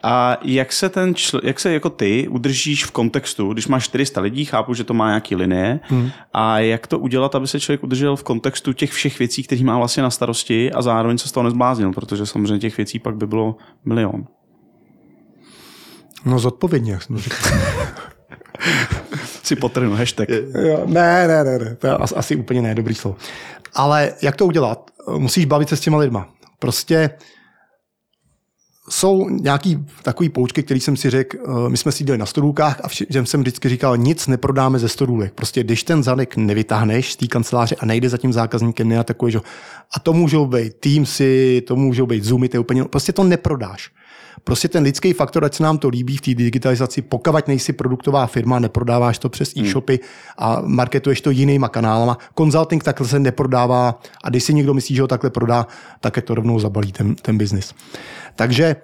A 0.03 0.39
jak 0.43 0.73
se 0.73 0.89
ten 0.89 1.13
čl- 1.13 1.41
jak 1.43 1.61
se 1.61 1.73
jako 1.73 1.91
ty 1.91 2.29
udržíš 2.29 2.85
v 2.85 2.91
kontextu, 2.91 3.53
když 3.53 3.67
máš 3.67 3.85
400 3.85 4.21
lidí, 4.21 4.45
chápu, 4.45 4.75
že 4.75 4.85
to 4.85 4.95
má 4.95 5.09
nějaký 5.09 5.37
linie, 5.37 5.81
hmm. 5.83 6.11
a 6.33 6.59
jak 6.59 6.87
to 6.87 6.99
udělat, 6.99 7.35
aby 7.35 7.47
se 7.47 7.61
člověk 7.61 7.83
udržel 7.83 8.17
v 8.17 8.23
kontextu 8.23 8.73
těch 8.73 8.91
všech 8.91 9.19
věcí, 9.19 9.43
které 9.43 9.65
má 9.65 9.79
vlastně 9.79 10.03
na 10.03 10.11
starosti 10.11 10.73
a 10.73 10.83
zároveň 10.83 11.19
se 11.19 11.29
z 11.29 11.33
toho 11.33 11.45
nezbláznil, 11.45 11.93
protože 11.93 12.27
samozřejmě 12.27 12.59
těch 12.59 12.77
věcí 12.77 12.99
pak 12.99 13.17
by 13.17 13.27
bylo 13.27 13.57
milion. 13.85 14.27
No 16.25 16.39
zodpovědně, 16.39 16.93
jak 16.93 17.03
jsem. 17.03 17.17
si 19.43 19.57
potrhnu 19.57 19.95
hashtag. 19.95 20.29
Jo, 20.29 20.83
ne, 20.87 21.29
ne, 21.29 21.45
ne, 21.45 21.59
ne, 21.59 21.77
to 21.77 21.87
je 21.87 21.93
asi 21.93 22.37
úplně 22.37 22.63
ne, 22.63 22.75
dobrý 22.75 22.95
slovo. 22.95 23.17
Ale 23.75 24.13
jak 24.23 24.37
to 24.37 24.47
udělat? 24.47 24.91
Musíš 25.19 25.45
bavit 25.45 25.69
se 25.69 25.77
s 25.77 25.81
těma 25.81 25.99
lidma. 25.99 26.29
Prostě 26.59 27.11
jsou 28.91 29.29
nějaký 29.29 29.87
takový 30.03 30.29
poučky, 30.29 30.63
který 30.63 30.81
jsem 30.81 30.97
si 30.97 31.11
řekl, 31.11 31.37
eh, 31.41 31.69
my 31.69 31.77
jsme 31.77 31.93
si 31.93 32.05
dělali 32.05 32.19
na 32.19 32.27
stodůlkách 32.27 32.81
a 32.83 32.89
všem 32.89 33.27
jsem 33.27 33.41
vždycky 33.41 33.69
říkal, 33.69 33.97
nic 33.97 34.27
neprodáme 34.27 34.79
ze 34.79 34.89
stodůlek. 34.89 35.33
Prostě 35.33 35.63
když 35.63 35.83
ten 35.83 36.03
zadek 36.03 36.37
nevytáhneš 36.37 37.13
z 37.13 37.17
té 37.17 37.27
kanceláře 37.27 37.77
a 37.77 37.87
nejde 37.87 38.09
za 38.09 38.17
tím 38.17 38.33
zákazníkem, 38.33 38.89
neatakuješ 38.89 39.35
ho. 39.35 39.43
A 39.97 40.01
to 40.01 40.13
můžou 40.13 40.47
být 40.47 40.73
Teamsy, 40.81 41.63
to 41.67 41.77
můžou 41.77 42.07
být 42.07 42.25
Zoomy, 42.25 42.49
to 42.49 42.57
je 42.57 42.61
úplně, 42.61 42.85
prostě 42.85 43.13
to 43.13 43.25
neprodáš. 43.25 43.91
Prostě 44.45 44.69
ten 44.69 44.83
lidský 44.83 45.13
faktor, 45.13 45.45
ať 45.45 45.55
se 45.55 45.63
nám 45.63 45.79
to 45.79 45.89
líbí 45.89 46.17
v 46.17 46.21
té 46.21 46.35
digitalizaci, 46.35 47.03
pokud 47.03 47.49
nejsi 47.49 47.73
produktová 47.73 48.27
firma, 48.27 48.59
neprodáváš 48.59 49.19
to 49.19 49.29
přes 49.29 49.57
e-shopy 49.57 50.01
a 50.39 50.63
marketuješ 50.65 51.21
to 51.21 51.31
jinýma 51.31 51.69
kanálama. 51.69 52.19
Consulting 52.39 52.85
takhle 52.85 53.09
se 53.09 53.19
neprodává 53.19 54.01
a 54.25 54.31
když 54.31 54.45
si 54.45 54.55
někdo 54.55 54.75
myslí, 54.75 54.95
že 54.95 55.03
ho 55.03 55.09
takhle 55.09 55.31
prodá, 55.31 55.67
tak 56.01 56.17
je 56.17 56.23
to 56.23 56.35
rovnou 56.35 56.59
zabalí 56.59 56.93
ten, 56.93 57.15
ten 57.15 57.39
biznis. 57.39 57.75
Takže 58.35 58.77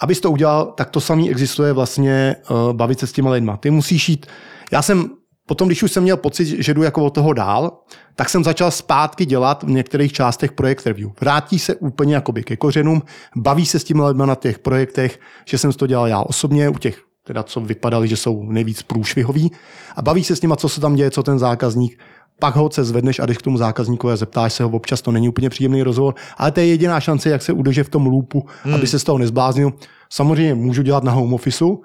abys 0.00 0.20
to 0.20 0.30
udělal, 0.30 0.72
tak 0.76 0.90
to 0.90 1.00
samý 1.00 1.30
existuje 1.30 1.72
vlastně 1.72 2.36
uh, 2.50 2.72
bavit 2.72 2.98
se 2.98 3.06
s 3.06 3.12
těma 3.12 3.30
lidma. 3.30 3.56
Ty 3.56 3.70
musíš 3.70 4.08
jít, 4.08 4.26
já 4.72 4.82
jsem 4.82 5.10
Potom, 5.46 5.68
když 5.68 5.82
už 5.82 5.92
jsem 5.92 6.02
měl 6.02 6.16
pocit, 6.16 6.44
že 6.44 6.74
jdu 6.74 6.82
jako 6.82 7.04
od 7.04 7.10
toho 7.10 7.32
dál, 7.32 7.72
tak 8.16 8.28
jsem 8.28 8.44
začal 8.44 8.70
zpátky 8.70 9.26
dělat 9.26 9.62
v 9.62 9.70
některých 9.70 10.12
částech 10.12 10.52
projekt 10.52 10.86
review. 10.86 11.10
Vrátí 11.20 11.58
se 11.58 11.74
úplně 11.74 12.14
jakoby 12.14 12.44
ke 12.44 12.56
kořenům, 12.56 13.02
baví 13.36 13.66
se 13.66 13.78
s 13.78 13.84
tím 13.84 14.00
lidmi 14.00 14.22
na 14.26 14.34
těch 14.34 14.58
projektech, 14.58 15.20
že 15.44 15.58
jsem 15.58 15.72
to 15.72 15.86
dělal 15.86 16.08
já 16.08 16.20
osobně, 16.20 16.68
u 16.68 16.78
těch, 16.78 17.02
teda 17.24 17.42
co 17.42 17.60
vypadali, 17.60 18.08
že 18.08 18.16
jsou 18.16 18.42
nejvíc 18.42 18.82
průšvihoví, 18.82 19.52
a 19.96 20.02
baví 20.02 20.24
se 20.24 20.36
s 20.36 20.42
nimi, 20.42 20.54
co 20.56 20.68
se 20.68 20.80
tam 20.80 20.94
děje, 20.94 21.10
co 21.10 21.22
ten 21.22 21.38
zákazník, 21.38 21.98
pak 22.38 22.56
ho 22.56 22.70
se 22.70 22.84
zvedneš 22.84 23.18
a 23.18 23.24
když 23.24 23.38
k 23.38 23.42
tomu 23.42 23.58
zákazníkovi 23.58 24.12
a 24.12 24.16
zeptáš 24.16 24.52
se 24.52 24.62
ho, 24.62 24.70
občas 24.70 25.02
to 25.02 25.12
není 25.12 25.28
úplně 25.28 25.50
příjemný 25.50 25.82
rozhovor, 25.82 26.14
ale 26.36 26.52
to 26.52 26.60
je 26.60 26.66
jediná 26.66 27.00
šance, 27.00 27.30
jak 27.30 27.42
se 27.42 27.52
udržet 27.52 27.84
v 27.84 27.90
tom 27.90 28.06
loopu, 28.06 28.46
hmm. 28.62 28.74
aby 28.74 28.86
se 28.86 28.98
z 28.98 29.04
toho 29.04 29.18
nezbláznil. 29.18 29.72
Samozřejmě 30.10 30.54
můžu 30.54 30.82
dělat 30.82 31.04
na 31.04 31.12
home 31.12 31.34
officeu, 31.34 31.82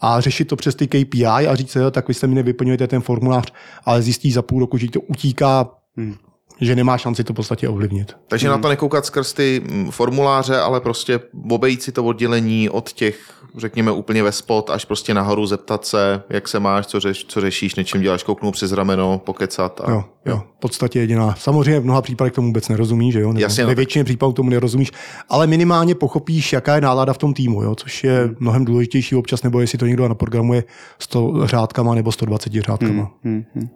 a 0.00 0.20
řešit 0.20 0.44
to 0.44 0.56
přes 0.56 0.74
ty 0.74 0.86
KPI 0.86 1.26
a 1.26 1.54
říct, 1.54 1.76
jo, 1.76 1.90
tak 1.90 2.08
vy 2.08 2.14
jste 2.14 2.26
mi 2.26 2.34
nevyplňujete 2.34 2.86
ten 2.86 3.02
formulář, 3.02 3.52
ale 3.84 4.02
zjistí 4.02 4.32
za 4.32 4.42
půl 4.42 4.60
roku, 4.60 4.78
že 4.78 4.90
to 4.90 5.00
utíká, 5.00 5.70
hmm. 5.96 6.16
že 6.60 6.76
nemá 6.76 6.98
šanci 6.98 7.24
to 7.24 7.32
v 7.32 7.36
podstatě 7.36 7.68
ovlivnit. 7.68 8.16
Takže 8.28 8.48
hmm. 8.48 8.56
na 8.56 8.62
to 8.62 8.68
nekoukat 8.68 9.06
skrz 9.06 9.32
ty 9.32 9.62
mm, 9.64 9.90
formuláře, 9.90 10.60
ale 10.60 10.80
prostě 10.80 11.20
obejít 11.50 11.82
si 11.82 11.92
to 11.92 12.04
oddělení 12.04 12.70
od 12.70 12.92
těch 12.92 13.45
řekněme 13.56 13.92
úplně 13.92 14.22
ve 14.22 14.32
spot, 14.32 14.70
až 14.70 14.84
prostě 14.84 15.14
nahoru 15.14 15.46
zeptat 15.46 15.84
se, 15.84 16.22
jak 16.30 16.48
se 16.48 16.60
máš, 16.60 16.86
co, 16.86 17.00
řeš, 17.00 17.24
co 17.24 17.40
řešíš, 17.40 17.74
nečím 17.74 18.00
děláš, 18.00 18.22
kouknout 18.22 18.54
přes 18.54 18.72
rameno, 18.72 19.18
pokecat. 19.18 19.80
A, 19.84 19.90
jo, 19.90 20.04
jo, 20.26 20.42
v 20.56 20.60
podstatě 20.60 20.98
jediná. 20.98 21.34
Samozřejmě 21.38 21.80
v 21.80 21.84
mnoha 21.84 22.02
případech 22.02 22.32
tomu 22.32 22.46
vůbec 22.46 22.68
nerozumíš, 22.68 23.12
že 23.12 23.20
jo? 23.20 23.28
Nebo 23.28 23.40
Jasně, 23.40 23.66
ve 23.66 23.74
většině 23.74 24.04
případů 24.04 24.32
tomu 24.32 24.50
nerozumíš, 24.50 24.92
ale 25.28 25.46
minimálně 25.46 25.94
pochopíš, 25.94 26.52
jaká 26.52 26.74
je 26.74 26.80
nálada 26.80 27.12
v 27.12 27.18
tom 27.18 27.34
týmu, 27.34 27.62
jo? 27.62 27.74
což 27.74 28.04
je 28.04 28.30
mnohem 28.38 28.64
důležitější 28.64 29.16
občas, 29.16 29.42
nebo 29.42 29.60
jestli 29.60 29.78
to 29.78 29.86
někdo 29.86 30.08
naprogramuje 30.08 30.64
100 30.98 31.46
řádkama 31.46 31.94
nebo 31.94 32.12
120 32.12 32.52
řádkama. 32.52 33.10
Hmm, 33.24 33.34
hmm, 33.34 33.44
hmm. 33.54 33.68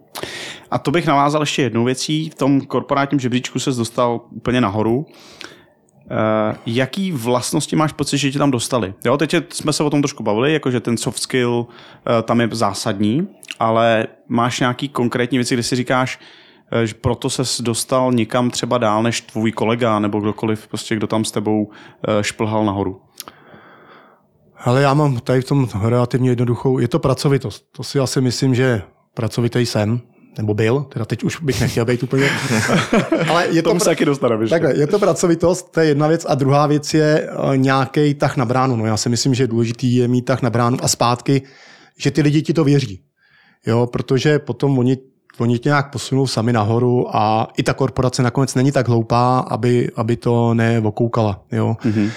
A 0.71 0.79
to 0.79 0.91
bych 0.91 1.05
navázal 1.05 1.41
ještě 1.41 1.61
jednou 1.61 1.83
věcí. 1.83 2.29
V 2.29 2.35
tom 2.35 2.61
korporátním 2.61 3.19
žebříčku 3.19 3.59
se 3.59 3.71
dostal 3.71 4.21
úplně 4.31 4.61
nahoru. 4.61 5.05
Uh, 6.11 6.57
jaký 6.65 7.11
vlastnosti 7.11 7.75
máš 7.75 7.91
pocit, 7.91 8.17
že 8.17 8.31
tě 8.31 8.39
tam 8.39 8.51
dostali? 8.51 8.93
Jo, 9.05 9.17
teď 9.17 9.35
jsme 9.53 9.73
se 9.73 9.83
o 9.83 9.89
tom 9.89 10.01
trošku 10.01 10.23
bavili, 10.23 10.53
jakože 10.53 10.79
ten 10.79 10.97
soft 10.97 11.19
skill 11.19 11.49
uh, 11.49 11.65
tam 12.23 12.41
je 12.41 12.49
zásadní, 12.51 13.27
ale 13.59 14.07
máš 14.27 14.59
nějaký 14.59 14.89
konkrétní 14.89 15.37
věci, 15.37 15.55
kde 15.55 15.63
si 15.63 15.75
říkáš, 15.75 16.19
uh, 16.73 16.81
že 16.81 16.93
proto 16.93 17.29
ses 17.29 17.61
dostal 17.61 18.11
někam 18.11 18.49
třeba 18.49 18.77
dál 18.77 19.03
než 19.03 19.21
tvůj 19.21 19.51
kolega 19.51 19.99
nebo 19.99 20.19
kdokoliv, 20.19 20.67
prostě 20.67 20.95
kdo 20.95 21.07
tam 21.07 21.25
s 21.25 21.31
tebou 21.31 21.71
šplhal 22.21 22.65
nahoru? 22.65 23.01
Ale 24.63 24.81
já 24.81 24.93
mám 24.93 25.19
tady 25.19 25.41
v 25.41 25.45
tom 25.45 25.67
relativně 25.81 26.29
jednoduchou, 26.29 26.79
je 26.79 26.87
to 26.87 26.99
pracovitost. 26.99 27.65
To 27.71 27.83
si 27.83 27.99
asi 27.99 28.21
myslím, 28.21 28.55
že 28.55 28.81
pracovitý 29.13 29.65
jsem. 29.65 30.01
Nebo 30.37 30.53
byl, 30.53 30.85
teda 30.93 31.05
teď 31.05 31.23
už 31.23 31.41
bych 31.41 31.61
nechtěl 31.61 31.85
být 31.85 32.03
úplně. 32.03 32.29
Ale 33.29 33.47
je 33.51 33.61
to, 33.61 33.79
se 33.79 33.85
taky 33.85 34.05
dostaneme. 34.05 34.47
Takhle, 34.47 34.77
je 34.77 34.87
to 34.87 34.99
pracovitost, 34.99 35.71
to 35.71 35.79
je 35.79 35.87
jedna 35.87 36.07
věc. 36.07 36.25
A 36.29 36.35
druhá 36.35 36.67
věc 36.67 36.93
je 36.93 37.29
nějaký 37.55 38.13
tah 38.13 38.37
na 38.37 38.45
bránu. 38.45 38.75
No 38.75 38.85
já 38.85 38.97
si 38.97 39.09
myslím, 39.09 39.33
že 39.33 39.47
důležitý 39.47 39.95
je 39.95 40.07
mít 40.07 40.21
tah 40.21 40.41
na 40.41 40.49
bránu 40.49 40.77
a 40.81 40.87
zpátky, 40.87 41.41
že 41.97 42.11
ty 42.11 42.21
lidi 42.21 42.41
ti 42.41 42.53
to 42.53 42.63
věří. 42.63 43.01
Jo, 43.67 43.87
protože 43.87 44.39
potom 44.39 44.79
oni, 44.79 44.97
oni 45.37 45.59
tě 45.59 45.69
nějak 45.69 45.91
posunou 45.91 46.27
sami 46.27 46.53
nahoru 46.53 47.15
a 47.15 47.47
i 47.57 47.63
ta 47.63 47.73
korporace 47.73 48.23
nakonec 48.23 48.55
není 48.55 48.71
tak 48.71 48.87
hloupá, 48.87 49.39
aby, 49.39 49.91
aby 49.95 50.15
to 50.15 50.53
nevokoukala. 50.53 51.43
Jo. 51.51 51.75
Mm-hmm. 51.83 52.11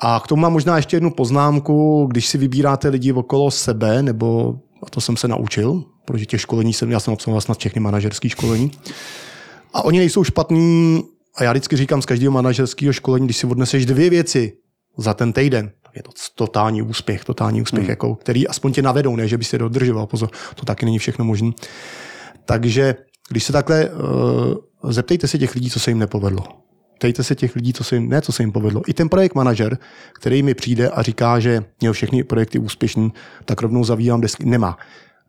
A 0.00 0.20
k 0.20 0.26
tomu 0.26 0.42
mám 0.42 0.52
možná 0.52 0.76
ještě 0.76 0.96
jednu 0.96 1.10
poznámku, 1.10 2.06
když 2.10 2.26
si 2.26 2.38
vybíráte 2.38 2.88
lidi 2.88 3.12
okolo 3.12 3.50
sebe, 3.50 4.02
nebo 4.02 4.54
a 4.86 4.90
to 4.90 5.00
jsem 5.00 5.16
se 5.16 5.28
naučil, 5.28 5.84
protože 6.04 6.26
těch 6.26 6.40
školení 6.40 6.72
jsem, 6.72 6.90
já 6.90 7.00
jsem 7.00 7.12
absolvoval 7.12 7.40
snad 7.40 7.58
všechny 7.58 7.80
manažerské 7.80 8.28
školení. 8.28 8.70
A 9.72 9.84
oni 9.84 9.98
nejsou 9.98 10.24
špatní, 10.24 11.02
a 11.36 11.44
já 11.44 11.50
vždycky 11.50 11.76
říkám 11.76 12.02
z 12.02 12.06
každého 12.06 12.32
manažerského 12.32 12.92
školení, 12.92 13.26
když 13.26 13.36
si 13.36 13.46
odneseš 13.46 13.86
dvě 13.86 14.10
věci 14.10 14.52
za 14.98 15.14
ten 15.14 15.32
týden, 15.32 15.70
tak 15.82 15.96
je 15.96 16.02
to 16.02 16.10
totální 16.34 16.82
úspěch, 16.82 17.24
totální 17.24 17.62
úspěch, 17.62 17.82
hmm. 17.82 17.90
jako, 17.90 18.14
který 18.14 18.48
aspoň 18.48 18.72
tě 18.72 18.82
navedou, 18.82 19.16
ne, 19.16 19.28
že 19.28 19.38
by 19.38 19.44
se 19.44 19.58
dodržoval, 19.58 20.06
pozor, 20.06 20.30
to 20.54 20.64
taky 20.64 20.84
není 20.84 20.98
všechno 20.98 21.24
možné. 21.24 21.50
Takže 22.44 22.94
když 23.28 23.44
se 23.44 23.52
takhle, 23.52 23.90
uh, 23.90 24.92
zeptejte 24.92 25.28
se 25.28 25.38
těch 25.38 25.54
lidí, 25.54 25.70
co 25.70 25.80
se 25.80 25.90
jim 25.90 25.98
nepovedlo. 25.98 26.63
Ptejte 27.04 27.24
se 27.24 27.34
těch 27.34 27.56
lidí, 27.56 27.72
co 27.72 27.84
se 27.84 27.96
jim, 27.96 28.08
ne, 28.08 28.20
co 28.22 28.32
se 28.32 28.42
jim 28.42 28.52
povedlo. 28.52 28.82
I 28.86 28.94
ten 28.94 29.08
projekt 29.08 29.34
manažer, 29.34 29.78
který 30.14 30.42
mi 30.42 30.54
přijde 30.54 30.88
a 30.88 31.02
říká, 31.02 31.40
že 31.40 31.64
měl 31.80 31.92
všechny 31.92 32.24
projekty 32.24 32.58
úspěšný, 32.58 33.12
tak 33.44 33.62
rovnou 33.62 33.84
zavívám 33.84 34.20
desky. 34.20 34.46
Nemá 34.46 34.76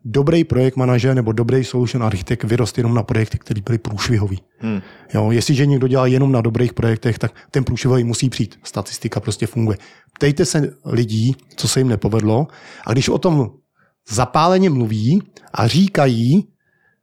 dobrý 0.04 0.44
projekt 0.44 0.76
manažer 0.76 1.14
nebo 1.14 1.32
dobrý 1.32 1.64
solution 1.64 2.04
architekt 2.04 2.44
vyrost 2.44 2.78
jenom 2.78 2.94
na 2.94 3.02
projekty, 3.02 3.38
které 3.38 3.60
byly 3.60 3.78
průšvihový. 3.78 4.40
Hmm. 4.58 4.80
Jo, 5.14 5.30
jestliže 5.30 5.66
někdo 5.66 5.88
dělá 5.88 6.06
jenom 6.06 6.32
na 6.32 6.40
dobrých 6.40 6.72
projektech, 6.72 7.18
tak 7.18 7.32
ten 7.50 7.64
průšvihový 7.64 8.04
musí 8.04 8.30
přijít. 8.30 8.58
Statistika 8.62 9.20
prostě 9.20 9.46
funguje. 9.46 9.78
Ptejte 10.14 10.44
se 10.44 10.70
lidí, 10.84 11.36
co 11.56 11.68
se 11.68 11.80
jim 11.80 11.88
nepovedlo 11.88 12.46
a 12.86 12.92
když 12.92 13.08
o 13.08 13.18
tom 13.18 13.50
zapáleně 14.10 14.70
mluví 14.70 15.22
a 15.54 15.66
říkají, 15.66 16.48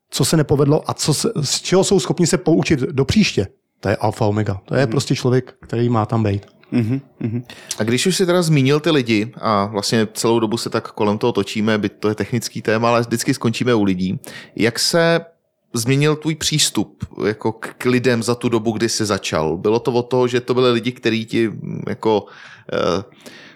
co 0.10 0.26
se 0.26 0.38
nepovedlo 0.38 0.90
a 0.90 0.94
co 0.94 1.14
se, 1.14 1.30
z 1.42 1.62
čeho 1.62 1.84
jsou 1.84 2.00
schopni 2.00 2.28
se 2.28 2.38
poučit 2.38 2.80
do 2.80 3.06
příště, 3.06 3.48
to 3.84 3.90
je 3.90 3.96
alfa 3.96 4.26
omega. 4.26 4.62
To 4.66 4.76
je 4.76 4.82
hmm. 4.82 4.92
prostě 4.92 5.16
člověk, 5.16 5.54
který 5.60 5.90
má 5.90 6.06
tam 6.06 6.24
být. 6.24 6.46
Mm-hmm, 6.74 7.02
mm-hmm. 7.22 7.44
A 7.80 7.84
když 7.84 8.06
už 8.06 8.16
si 8.18 8.26
teda 8.26 8.42
zmínil 8.42 8.80
ty 8.80 8.92
lidi 8.92 9.32
a 9.42 9.66
vlastně 9.66 10.08
celou 10.14 10.40
dobu 10.40 10.58
se 10.58 10.70
tak 10.70 10.92
kolem 10.92 11.18
toho 11.18 11.34
točíme, 11.34 11.78
byť 11.78 11.94
to 12.00 12.10
je 12.10 12.16
technický 12.16 12.62
téma, 12.62 12.90
ale 12.90 13.02
vždycky 13.02 13.34
skončíme 13.34 13.74
u 13.74 13.84
lidí. 13.84 14.20
Jak 14.56 14.80
se 14.80 15.26
změnil 15.74 16.16
tvůj 16.16 16.36
přístup 16.36 17.06
jako 17.26 17.52
k 17.52 17.86
lidem 17.86 18.24
za 18.24 18.36
tu 18.36 18.50
dobu, 18.50 18.72
kdy 18.72 18.90
jsi 18.90 19.06
začal? 19.06 19.58
Bylo 19.58 19.80
to 19.80 19.92
o 19.92 20.04
toho, 20.04 20.28
že 20.28 20.42
to 20.42 20.54
byly 20.54 20.72
lidi, 20.72 20.92
kteří 20.92 21.26
ti 21.26 21.52
jako 21.90 22.26
eh, 22.74 23.04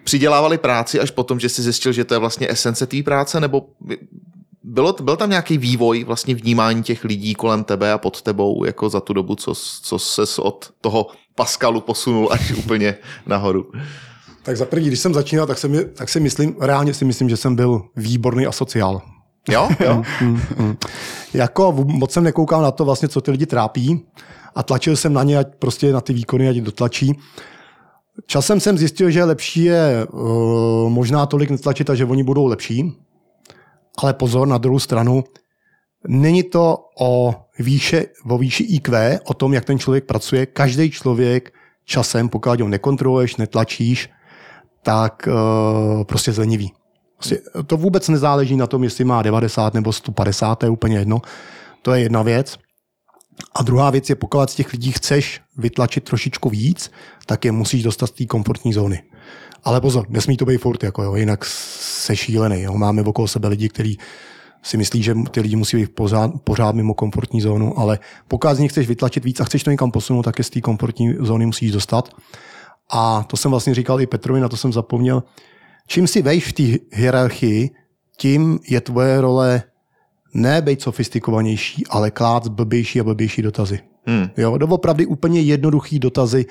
přidělávali 0.03 0.57
práci 0.57 0.99
až 0.99 1.11
potom, 1.11 1.39
že 1.39 1.49
jsi 1.49 1.61
zjistil, 1.61 1.91
že 1.91 2.03
to 2.03 2.13
je 2.13 2.19
vlastně 2.19 2.49
esence 2.49 2.87
té 2.87 3.03
práce, 3.03 3.39
nebo 3.39 3.67
bylo, 4.67 4.95
byl 5.01 5.15
tam 5.15 5.29
nějaký 5.29 5.57
vývoj 5.57 6.03
vlastně 6.03 6.35
vnímání 6.35 6.83
těch 6.83 7.03
lidí 7.03 7.35
kolem 7.35 7.63
tebe 7.63 7.91
a 7.91 7.97
pod 7.97 8.21
tebou 8.21 8.65
jako 8.65 8.89
za 8.89 8.99
tu 8.99 9.13
dobu, 9.13 9.35
co, 9.35 9.53
co 9.81 9.99
ses 9.99 10.39
od 10.39 10.69
toho 10.81 11.07
Pascalu 11.35 11.81
posunul 11.81 12.29
až 12.31 12.51
úplně 12.57 12.95
nahoru? 13.25 13.71
Tak 14.43 14.57
za 14.57 14.65
první, 14.65 14.87
když 14.87 14.99
jsem 14.99 15.13
začínal, 15.13 15.47
tak, 15.47 15.57
jsem, 15.57 15.79
tak 15.93 16.09
si 16.09 16.19
myslím, 16.19 16.55
reálně 16.59 16.93
si 16.93 17.05
myslím, 17.05 17.29
že 17.29 17.37
jsem 17.37 17.55
byl 17.55 17.81
výborný 17.95 18.45
asociál. 18.45 19.01
Jo, 19.49 19.69
jo. 19.85 20.03
mm, 20.21 20.41
mm. 20.57 20.77
Jako 21.33 21.71
moc 21.85 22.11
jsem 22.11 22.23
nekoukal 22.23 22.61
na 22.61 22.71
to 22.71 22.85
vlastně, 22.85 23.07
co 23.07 23.21
ty 23.21 23.31
lidi 23.31 23.45
trápí 23.45 24.05
a 24.55 24.63
tlačil 24.63 24.95
jsem 24.95 25.13
na 25.13 25.23
ně, 25.23 25.37
ať 25.37 25.47
prostě 25.59 25.93
na 25.93 26.01
ty 26.01 26.13
výkony, 26.13 26.49
ať 26.49 26.55
dotlačí. 26.55 27.19
Časem 28.25 28.59
jsem 28.59 28.77
zjistil, 28.77 29.09
že 29.09 29.23
lepší 29.23 29.63
je 29.63 30.07
uh, 30.11 30.89
možná 30.89 31.25
tolik 31.25 31.49
netlačit 31.49 31.89
a 31.89 31.95
že 31.95 32.05
oni 32.05 32.23
budou 32.23 32.45
lepší, 32.45 32.93
ale 33.97 34.13
pozor, 34.13 34.47
na 34.47 34.57
druhou 34.57 34.79
stranu, 34.79 35.23
není 36.07 36.43
to 36.43 36.77
o 36.99 37.35
výše, 37.59 38.05
o 38.29 38.37
výši 38.37 38.63
IQ, 38.63 39.19
o 39.23 39.33
tom, 39.33 39.53
jak 39.53 39.65
ten 39.65 39.79
člověk 39.79 40.05
pracuje. 40.05 40.45
Každý 40.45 40.91
člověk 40.91 41.53
časem, 41.85 42.29
pokud 42.29 42.61
ho 42.61 42.67
nekontroluješ, 42.67 43.35
netlačíš, 43.35 44.09
tak 44.83 45.27
uh, 45.27 46.03
prostě 46.03 46.31
zlenivý. 46.31 46.71
Prostě 47.17 47.39
to 47.67 47.77
vůbec 47.77 48.09
nezáleží 48.09 48.55
na 48.55 48.67
tom, 48.67 48.83
jestli 48.83 49.03
má 49.03 49.21
90 49.21 49.73
nebo 49.73 49.93
150, 49.93 50.55
to 50.55 50.65
je 50.65 50.69
úplně 50.69 50.97
jedno. 50.97 51.21
To 51.81 51.93
je 51.93 52.01
jedna 52.01 52.21
věc. 52.21 52.57
A 53.55 53.63
druhá 53.63 53.89
věc 53.89 54.09
je, 54.09 54.15
pokud 54.15 54.49
z 54.49 54.55
těch 54.55 54.73
lidí 54.73 54.91
chceš 54.91 55.41
vytlačit 55.57 56.03
trošičku 56.03 56.49
víc, 56.49 56.91
tak 57.25 57.45
je 57.45 57.51
musíš 57.51 57.83
dostat 57.83 58.07
z 58.07 58.11
té 58.11 58.25
komfortní 58.25 58.73
zóny. 58.73 59.03
Ale 59.63 59.81
pozor, 59.81 60.05
nesmí 60.09 60.37
to 60.37 60.45
být 60.45 60.57
furt, 60.57 60.83
jako 60.83 61.03
jo, 61.03 61.15
jinak 61.15 61.45
se 61.45 62.15
šílený. 62.15 62.61
Jo. 62.61 62.73
Máme 62.73 63.01
okolo 63.01 63.27
sebe 63.27 63.47
lidi, 63.47 63.69
kteří 63.69 63.97
si 64.63 64.77
myslí, 64.77 65.03
že 65.03 65.15
ty 65.31 65.41
lidi 65.41 65.55
musí 65.55 65.77
být 65.77 65.95
pořád, 65.95 66.31
pořád 66.43 66.75
mimo 66.75 66.93
komfortní 66.93 67.41
zónu, 67.41 67.79
ale 67.79 67.99
pokud 68.27 68.55
z 68.55 68.59
nich 68.59 68.71
chceš 68.71 68.87
vytlačit 68.87 69.25
víc 69.25 69.39
a 69.39 69.43
chceš 69.43 69.63
to 69.63 69.71
někam 69.71 69.91
posunout, 69.91 70.23
tak 70.23 70.37
je 70.37 70.43
z 70.43 70.49
té 70.49 70.61
komfortní 70.61 71.15
zóny 71.19 71.45
musíš 71.45 71.71
dostat. 71.71 72.09
A 72.89 73.23
to 73.23 73.37
jsem 73.37 73.51
vlastně 73.51 73.75
říkal 73.75 74.01
i 74.01 74.07
Petrovi, 74.07 74.39
na 74.39 74.49
to 74.49 74.57
jsem 74.57 74.73
zapomněl. 74.73 75.23
Čím 75.87 76.07
si 76.07 76.21
vejš 76.21 76.47
v 76.47 76.53
té 76.53 76.97
hierarchii, 76.97 77.69
tím 78.17 78.59
je 78.67 78.81
tvoje 78.81 79.21
role 79.21 79.63
ne 80.33 80.61
být 80.61 80.81
sofistikovanější, 80.81 81.87
ale 81.87 82.11
klát 82.11 82.47
blbější 82.47 82.99
a 82.99 83.03
blbější 83.03 83.41
dotazy. 83.41 83.79
Hmm. 84.07 84.29
Jo, 84.37 84.57
doopravdy 84.57 85.05
úplně 85.05 85.41
jednoduchý 85.41 85.99
dotazy, 85.99 86.45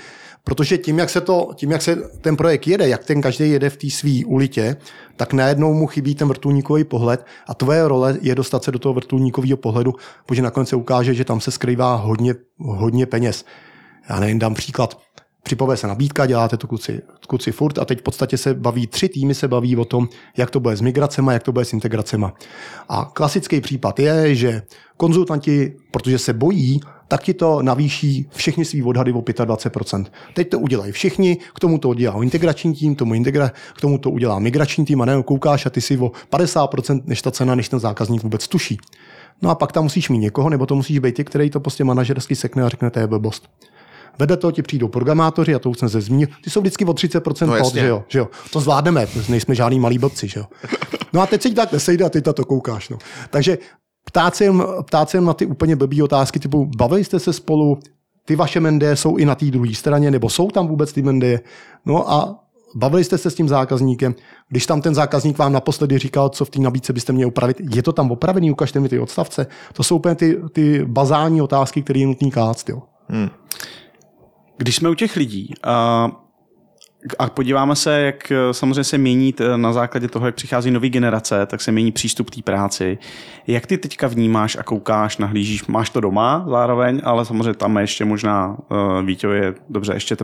protože 0.45 0.79
tím 0.79 0.99
jak, 0.99 1.11
se 1.11 1.21
to, 1.21 1.51
tím, 1.55 1.71
jak 1.71 1.83
se 1.83 1.97
ten 2.21 2.37
projekt 2.37 2.67
jede, 2.67 2.89
jak 2.89 3.05
ten 3.05 3.21
každý 3.21 3.51
jede 3.51 3.71
v 3.71 3.77
té 3.77 3.91
své 3.91 4.25
ulitě, 4.27 4.77
tak 5.17 5.33
najednou 5.33 5.75
mu 5.75 5.87
chybí 5.87 6.15
ten 6.15 6.29
vrtulníkový 6.29 6.85
pohled 6.85 7.27
a 7.49 7.55
tvoje 7.55 7.89
role 7.89 8.19
je 8.23 8.35
dostat 8.35 8.65
se 8.65 8.73
do 8.73 8.79
toho 8.79 8.95
vrtulníkového 8.95 9.57
pohledu, 9.57 9.95
protože 10.27 10.43
nakonec 10.43 10.69
se 10.69 10.77
ukáže, 10.77 11.15
že 11.15 11.25
tam 11.25 11.41
se 11.41 11.51
skrývá 11.51 11.95
hodně, 11.95 12.35
hodně 12.59 13.07
peněz. 13.07 13.45
Já 14.09 14.21
nevím, 14.21 14.39
dám 14.39 14.55
příklad 14.55 14.99
připové 15.47 15.77
se 15.77 15.87
nabídka, 15.87 16.27
děláte 16.27 16.57
to 16.57 16.67
kluci, 16.67 17.03
kluci 17.29 17.53
furt 17.53 17.79
a 17.79 17.85
teď 17.85 17.99
v 17.99 18.03
podstatě 18.03 18.39
se 18.39 18.55
baví, 18.55 18.87
tři 18.87 19.09
týmy 19.09 19.35
se 19.35 19.49
baví 19.49 19.77
o 19.77 19.85
tom, 19.85 20.09
jak 20.37 20.51
to 20.51 20.61
bude 20.61 20.77
s 20.77 20.81
migracema, 20.81 21.33
jak 21.33 21.43
to 21.43 21.53
bude 21.53 21.65
s 21.65 21.73
integracema. 21.73 22.35
A 22.89 23.05
klasický 23.05 23.61
případ 23.61 23.99
je, 23.99 24.35
že 24.35 24.63
konzultanti, 24.97 25.77
protože 25.91 26.19
se 26.19 26.33
bojí, 26.33 26.81
tak 27.09 27.23
ti 27.23 27.35
to 27.35 27.63
navýší 27.63 28.29
všechny 28.35 28.65
svý 28.65 28.83
odhady 28.83 29.13
o 29.13 29.21
25%. 29.21 30.07
Teď 30.35 30.51
to 30.51 30.59
udělají 30.59 30.93
všichni, 30.93 31.39
k 31.55 31.61
tomu 31.61 31.79
to 31.79 31.89
udělá 31.89 32.23
integrační 32.23 32.75
tým, 32.75 32.95
tomu 32.95 33.15
integra, 33.15 33.51
k 33.77 33.81
tomu 33.81 33.99
to 33.99 34.11
udělá 34.11 34.39
migrační 34.39 34.85
tým 34.85 35.03
a 35.03 35.05
ne 35.05 35.23
koukáš 35.23 35.67
a 35.67 35.71
ty 35.71 35.81
si 35.81 35.99
o 35.99 36.13
50% 36.31 37.03
než 37.05 37.23
ta 37.23 37.31
cena, 37.31 37.55
než 37.55 37.69
ten 37.69 37.79
zákazník 37.81 38.23
vůbec 38.23 38.49
tuší. 38.49 38.79
No 39.43 39.51
a 39.51 39.55
pak 39.55 39.73
tam 39.73 39.83
musíš 39.83 40.09
mít 40.09 40.19
někoho, 40.19 40.51
nebo 40.51 40.67
to 40.67 40.75
musíš 40.75 40.99
být 40.99 41.15
ty, 41.15 41.25
který 41.25 41.51
to 41.51 41.61
prostě 41.61 41.85
manažersky 41.85 42.37
sekne 42.37 42.63
a 42.63 42.69
řekne, 42.69 42.91
to 42.91 42.99
je 42.99 43.07
blbost. 43.07 43.49
Vedle 44.19 44.37
toho 44.37 44.53
ti 44.53 44.63
přijdou 44.63 44.89
programátoři, 44.89 45.55
a 45.55 45.59
to 45.59 45.71
už 45.71 45.79
jsem 45.79 45.89
se 45.89 46.01
zmínil, 46.01 46.29
ty 46.45 46.51
jsou 46.51 46.61
vždycky 46.61 46.85
o 46.85 46.93
30% 46.93 47.47
no, 47.47 47.59
pod, 47.59 47.75
že 47.75 47.87
jo, 47.87 48.05
že 48.09 48.19
jo. 48.19 48.29
To 48.53 48.61
zvládneme, 48.61 49.07
nejsme 49.29 49.55
žádný 49.55 49.81
malý 49.81 49.99
blbci, 49.99 50.29
že 50.29 50.41
jo. 50.41 50.47
No 51.13 51.21
a 51.21 51.27
teď 51.27 51.43
se 51.43 51.51
tak 51.51 51.73
nesejde 51.73 52.05
a 52.05 52.09
ty 52.09 52.23
to 52.23 52.45
koukáš. 52.45 52.89
No. 52.89 52.99
Takže 53.31 53.59
ptát 54.07 54.37
se, 54.37 54.45
jen, 54.45 54.65
ptát 54.87 55.11
se 55.11 55.17
jen 55.17 55.25
na 55.25 55.35
ty 55.35 55.47
úplně 55.47 55.77
blbý 55.77 56.03
otázky, 56.03 56.41
typu 56.41 56.71
bavili 56.77 57.05
jste 57.05 57.19
se 57.19 57.33
spolu, 57.33 57.79
ty 58.25 58.37
vaše 58.37 58.61
mende 58.61 58.97
jsou 58.97 59.17
i 59.17 59.25
na 59.25 59.35
té 59.35 59.45
druhé 59.45 59.75
straně, 59.75 60.11
nebo 60.11 60.29
jsou 60.29 60.51
tam 60.51 60.69
vůbec 60.69 60.93
ty 60.93 61.03
mende? 61.03 61.41
No 61.87 62.13
a 62.13 62.41
bavili 62.75 63.05
jste 63.05 63.19
se 63.19 63.31
s 63.31 63.35
tím 63.35 63.49
zákazníkem, 63.49 64.15
když 64.49 64.67
tam 64.67 64.81
ten 64.81 64.95
zákazník 64.95 65.39
vám 65.39 65.53
naposledy 65.53 65.99
říkal, 65.99 66.29
co 66.29 66.45
v 66.45 66.51
té 66.51 66.61
nabídce 66.61 66.93
byste 66.93 67.13
měli 67.13 67.29
upravit, 67.29 67.57
je 67.75 67.83
to 67.83 67.93
tam 67.93 68.11
opravený, 68.11 68.51
ukažte 68.51 68.81
mi 68.81 68.89
ty 68.89 68.99
odstavce. 68.99 69.47
To 69.73 69.83
jsou 69.83 69.97
úplně 69.97 70.15
ty, 70.15 70.41
ty 70.53 70.85
bazální 70.85 71.43
otázky, 71.43 71.83
které 71.83 71.99
je 71.99 72.07
nutný 72.07 72.31
klást. 72.31 72.69
Jo. 72.69 72.83
Hmm. 73.09 73.29
Když 74.57 74.77
jsme 74.77 74.89
u 74.89 74.95
těch 74.95 75.17
lidí, 75.17 75.55
uh, 75.67 76.26
a 77.19 77.31
podíváme 77.31 77.77
se, 77.77 78.01
jak 78.01 78.33
eh, 78.33 78.55
samozřejmě 78.55 78.85
se 78.85 78.99
mění 78.99 79.35
na 79.57 79.73
základě 79.73 80.09
toho, 80.09 80.27
jak 80.27 80.35
přichází 80.35 80.71
nový 80.71 80.91
generace, 80.91 81.47
tak 81.47 81.61
se 81.61 81.73
mění 81.73 81.93
přístup 81.93 82.31
k 82.31 82.35
té 82.35 82.43
práci. 82.43 82.99
Jak 83.47 83.67
ty 83.67 83.79
teďka 83.79 84.09
vnímáš 84.09 84.57
a 84.57 84.63
koukáš, 84.63 85.19
nahlížíš, 85.19 85.67
máš 85.67 85.91
to 85.91 86.01
doma 86.01 86.47
zároveň, 86.49 87.01
ale 87.05 87.25
samozřejmě 87.25 87.55
tam 87.55 87.77
ještě 87.77 88.05
možná 88.05 88.57
uh, 88.71 89.07
Víťo 89.07 89.31
je, 89.31 89.55
dobře, 89.69 89.93
ještě 89.93 90.17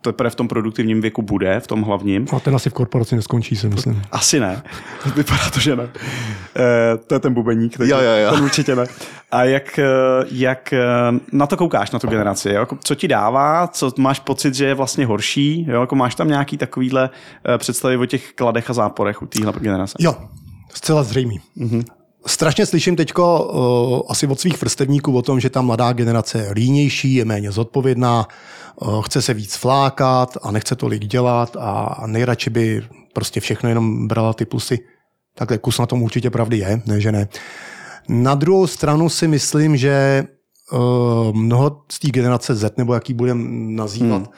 teprve 0.00 0.30
v 0.30 0.34
tom 0.34 0.48
produktivním 0.48 1.00
věku 1.00 1.22
bude, 1.22 1.60
v 1.60 1.66
tom 1.66 1.82
hlavním. 1.82 2.26
A 2.36 2.40
ten 2.40 2.54
asi 2.54 2.70
v 2.70 2.72
korporaci 2.72 3.16
neskončí, 3.16 3.56
si 3.56 3.68
myslím. 3.68 4.02
Asi 4.12 4.40
ne. 4.40 4.62
Vypadá 5.16 5.50
to, 5.50 5.60
že 5.60 5.76
ne. 5.76 5.82
Uh, 5.82 5.90
to 7.06 7.14
je 7.14 7.20
ten 7.20 7.34
bubeník, 7.34 7.78
jo, 7.80 7.86
jo, 7.86 8.12
jo. 8.24 8.34
ten 8.34 8.44
určitě 8.44 8.76
ne. 8.76 8.84
A 9.34 9.44
jak, 9.44 9.80
jak 10.30 10.74
na 11.32 11.46
to 11.46 11.56
koukáš, 11.56 11.90
na 11.90 11.98
tu 11.98 12.06
generaci? 12.06 12.48
Jo? 12.48 12.60
Jako, 12.60 12.78
co 12.84 12.94
ti 12.94 13.08
dává, 13.08 13.66
co 13.66 13.92
máš 13.98 14.20
pocit, 14.20 14.54
že 14.54 14.66
je 14.66 14.74
vlastně 14.74 15.06
horší? 15.06 15.66
Jo? 15.68 15.80
Jako 15.80 15.96
máš 15.96 16.14
tam 16.14 16.28
nějaký 16.28 16.56
takovýhle 16.56 17.10
představy 17.58 17.96
o 17.96 18.06
těch 18.06 18.32
kladech 18.32 18.70
a 18.70 18.72
záporech 18.72 19.22
u 19.22 19.26
téhle 19.26 19.52
generace? 19.58 19.94
Jo, 19.98 20.14
zcela 20.74 21.02
zřejmý. 21.02 21.40
Mm-hmm. 21.56 21.84
strašně 22.26 22.66
slyším 22.66 22.96
teďko 22.96 23.44
uh, 23.44 24.10
asi 24.10 24.26
od 24.26 24.40
svých 24.40 24.60
vrstevníků 24.60 25.16
o 25.16 25.22
tom, 25.22 25.40
že 25.40 25.50
ta 25.50 25.62
mladá 25.62 25.92
generace 25.92 26.38
je 26.38 26.52
línější, 26.52 27.14
je 27.14 27.24
méně 27.24 27.52
zodpovědná, 27.52 28.26
uh, 28.82 29.02
chce 29.02 29.22
se 29.22 29.34
víc 29.34 29.56
flákat 29.56 30.36
a 30.42 30.50
nechce 30.50 30.76
tolik 30.76 31.04
dělat 31.04 31.56
a 31.60 32.02
nejradši 32.06 32.50
by 32.50 32.82
prostě 33.12 33.40
všechno 33.40 33.68
jenom 33.68 34.08
brala 34.08 34.32
ty 34.32 34.44
plusy. 34.44 34.78
Takhle 35.34 35.58
kus 35.58 35.78
na 35.78 35.86
tom 35.86 36.02
určitě 36.02 36.30
pravdy 36.30 36.58
je, 36.58 36.82
ne 36.86 37.00
že 37.00 37.12
ne. 37.12 37.28
Na 38.08 38.34
druhou 38.34 38.66
stranu 38.66 39.08
si 39.08 39.28
myslím, 39.28 39.76
že 39.76 40.24
uh, 40.72 41.32
mnoho 41.32 41.82
z 41.92 41.98
té 41.98 42.08
generace 42.08 42.54
Z, 42.54 42.76
nebo 42.76 42.94
jaký 42.94 43.14
budeme 43.14 43.44
nazývat, 43.74 44.22
hmm 44.22 44.32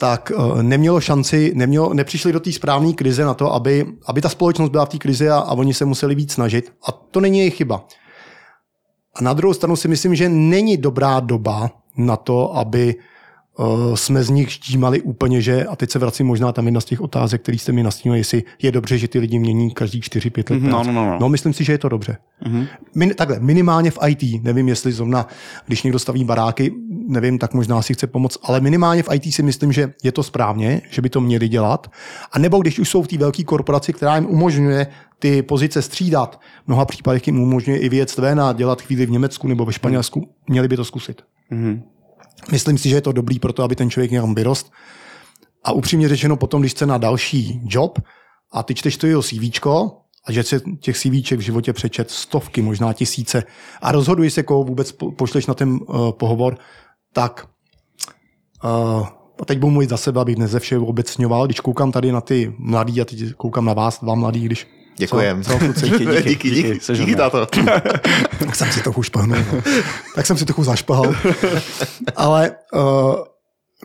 tak 0.00 0.32
uh, 0.36 0.62
nemělo 0.62 1.00
šanci, 1.00 1.52
nemělo, 1.54 1.94
nepřišli 1.94 2.32
do 2.32 2.40
té 2.40 2.52
správné 2.52 2.92
krize 2.92 3.24
na 3.24 3.34
to, 3.34 3.52
aby, 3.52 3.86
aby 4.06 4.20
ta 4.20 4.28
společnost 4.28 4.70
byla 4.70 4.84
v 4.84 4.88
té 4.88 4.98
krizi 4.98 5.30
a, 5.30 5.38
a 5.38 5.52
oni 5.52 5.74
se 5.74 5.84
museli 5.84 6.14
víc 6.14 6.32
snažit. 6.32 6.72
A 6.88 6.92
to 6.92 7.20
není 7.20 7.38
jejich 7.38 7.54
chyba. 7.54 7.86
A 9.14 9.22
na 9.22 9.32
druhou 9.32 9.54
stranu 9.54 9.76
si 9.76 9.88
myslím, 9.88 10.14
že 10.14 10.28
není 10.28 10.76
dobrá 10.76 11.20
doba 11.20 11.70
na 11.96 12.16
to, 12.16 12.56
aby 12.56 12.94
uh, 12.94 13.02
jsme 13.94 14.24
z 14.24 14.30
nich 14.30 14.52
štímali 14.52 15.02
úplně, 15.02 15.40
že, 15.40 15.64
a 15.64 15.76
teď 15.76 15.90
se 15.90 15.98
vracím 15.98 16.26
možná 16.26 16.52
tam 16.52 16.66
jedna 16.66 16.80
z 16.80 16.84
těch 16.84 17.00
otázek, 17.00 17.42
které 17.42 17.58
jste 17.58 17.72
mi 17.72 17.82
nastínili, 17.82 18.18
jestli 18.18 18.44
je 18.62 18.72
dobře, 18.72 18.98
že 18.98 19.08
ty 19.08 19.18
lidi 19.18 19.38
mění 19.38 19.70
každý 19.70 20.00
4-5 20.00 20.50
let. 20.50 20.62
No, 20.62 20.84
no, 20.84 20.92
no, 20.92 21.06
no. 21.06 21.18
no, 21.20 21.28
myslím 21.28 21.52
si, 21.52 21.64
že 21.64 21.72
je 21.72 21.78
to 21.78 21.88
dobře. 21.88 22.16
Mm-hmm. 22.46 22.66
Min, 22.94 23.14
takhle, 23.14 23.40
minimálně 23.40 23.90
v 23.90 23.98
IT, 24.08 24.44
nevím, 24.44 24.68
jestli 24.68 24.92
zrovna, 24.92 25.26
když 25.66 25.82
někdo 25.82 25.98
staví 25.98 26.24
baráky, 26.24 26.74
nevím, 27.08 27.38
tak 27.38 27.54
možná 27.54 27.82
si 27.82 27.94
chce 27.94 28.06
pomoct, 28.06 28.38
ale 28.42 28.60
minimálně 28.60 29.02
v 29.02 29.08
IT 29.14 29.34
si 29.34 29.42
myslím, 29.42 29.72
že 29.72 29.92
je 30.02 30.12
to 30.12 30.22
správně, 30.22 30.82
že 30.90 31.02
by 31.02 31.10
to 31.10 31.20
měli 31.20 31.48
dělat. 31.48 31.90
A 32.32 32.38
nebo 32.38 32.58
když 32.58 32.78
už 32.78 32.88
jsou 32.88 33.02
v 33.02 33.08
té 33.08 33.18
velké 33.18 33.44
korporaci, 33.44 33.92
která 33.92 34.16
jim 34.16 34.26
umožňuje 34.26 34.86
ty 35.18 35.42
pozice 35.42 35.82
střídat, 35.82 36.40
v 36.64 36.68
mnoha 36.68 36.84
případech 36.84 37.26
jim 37.26 37.40
umožňuje 37.40 37.78
i 37.78 37.88
věc 37.88 38.16
ven 38.16 38.40
a 38.40 38.52
dělat 38.52 38.82
chvíli 38.82 39.06
v 39.06 39.10
Německu 39.10 39.48
nebo 39.48 39.64
ve 39.64 39.72
Španělsku, 39.72 40.28
měli 40.48 40.68
by 40.68 40.76
to 40.76 40.84
zkusit. 40.84 41.22
Mm-hmm. 41.52 41.82
Myslím 42.52 42.78
si, 42.78 42.88
že 42.88 42.96
je 42.96 43.00
to 43.00 43.12
dobrý 43.12 43.38
pro 43.38 43.52
to, 43.52 43.62
aby 43.62 43.76
ten 43.76 43.90
člověk 43.90 44.10
někam 44.10 44.34
vyrost. 44.34 44.72
A 45.64 45.72
upřímně 45.72 46.08
řečeno 46.08 46.36
potom, 46.36 46.60
když 46.60 46.72
chce 46.72 46.86
na 46.86 46.98
další 46.98 47.60
job 47.64 47.98
a 48.52 48.62
ty 48.62 48.74
čteš 48.74 48.96
to 48.96 49.06
jeho 49.06 49.22
CV, 49.22 49.66
a 50.24 50.32
že 50.32 50.42
se 50.42 50.60
těch 50.80 50.98
CVček 50.98 51.38
v 51.38 51.42
životě 51.42 51.72
přečet 51.72 52.10
stovky, 52.10 52.62
možná 52.62 52.92
tisíce 52.92 53.44
a 53.82 53.92
rozhoduj 53.92 54.30
se, 54.30 54.42
koho 54.42 54.64
vůbec 54.64 54.92
pošleš 54.92 55.46
na 55.46 55.54
ten 55.54 55.70
uh, 55.70 56.12
pohovor, 56.12 56.58
tak 57.12 57.48
uh, 58.64 59.06
a 59.40 59.44
teď 59.44 59.58
budu 59.58 59.70
mluvit 59.70 59.90
za 59.90 59.96
sebe, 59.96 60.20
abych 60.20 60.36
neze 60.36 60.60
všeho 60.60 60.86
obecňoval, 60.86 61.46
když 61.46 61.60
koukám 61.60 61.92
tady 61.92 62.12
na 62.12 62.20
ty 62.20 62.54
mladý 62.58 63.00
a 63.00 63.04
teď 63.04 63.32
koukám 63.36 63.64
na 63.64 63.72
vás, 63.72 64.00
dva 64.02 64.14
mladý, 64.14 64.40
když 64.40 64.66
Děkujem. 64.98 65.44
Co, 65.44 65.58
co, 65.80 65.86
díky, 65.86 66.06
díky, 66.06 66.22
díky, 66.28 66.50
díky, 66.50 66.72
díky, 66.72 66.94
díky 66.94 67.16
táto. 67.16 67.46
tak 68.38 68.56
jsem 68.56 68.72
si 68.72 68.82
trochu 68.82 69.02
špahnul. 69.02 69.38
No. 69.52 69.62
Tak 70.14 70.26
jsem 70.26 70.36
si 70.36 70.44
trochu 70.44 70.64
zašpahal. 70.64 71.14
Ale 72.16 72.50
uh, 72.74 72.80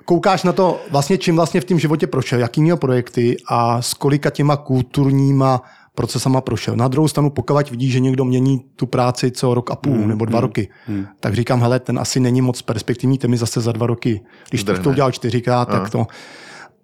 koukáš 0.05 0.43
na 0.43 0.53
to, 0.53 0.81
vlastně 0.91 1.17
čím 1.17 1.35
vlastně 1.35 1.61
v 1.61 1.65
tom 1.65 1.79
životě 1.79 2.07
prošel, 2.07 2.39
jaký 2.39 2.61
měl 2.61 2.77
projekty 2.77 3.37
a 3.49 3.81
s 3.81 3.93
kolika 3.93 4.29
těma 4.29 4.57
kulturníma 4.57 5.61
procesama 5.95 6.41
prošel. 6.41 6.75
Na 6.75 6.87
druhou 6.87 7.07
stranu, 7.07 7.29
pokud 7.29 7.69
vidí, 7.69 7.91
že 7.91 7.99
někdo 7.99 8.25
mění 8.25 8.59
tu 8.75 8.85
práci 8.85 9.31
co 9.31 9.53
rok 9.53 9.71
a 9.71 9.75
půl 9.75 9.93
hmm, 9.93 10.07
nebo 10.07 10.25
dva 10.25 10.39
hmm, 10.39 10.41
roky, 10.47 10.69
hmm. 10.85 11.05
tak 11.19 11.33
říkám, 11.33 11.61
hele, 11.61 11.79
ten 11.79 11.99
asi 11.99 12.19
není 12.19 12.41
moc 12.41 12.61
perspektivní, 12.61 13.17
ten 13.17 13.31
mi 13.31 13.37
zase 13.37 13.61
za 13.61 13.71
dva 13.71 13.87
roky, 13.87 14.21
když 14.49 14.63
to, 14.63 14.79
to 14.79 14.89
udělal 14.89 15.11
čtyřikrát, 15.11 15.69
tak 15.69 15.89
to. 15.89 16.07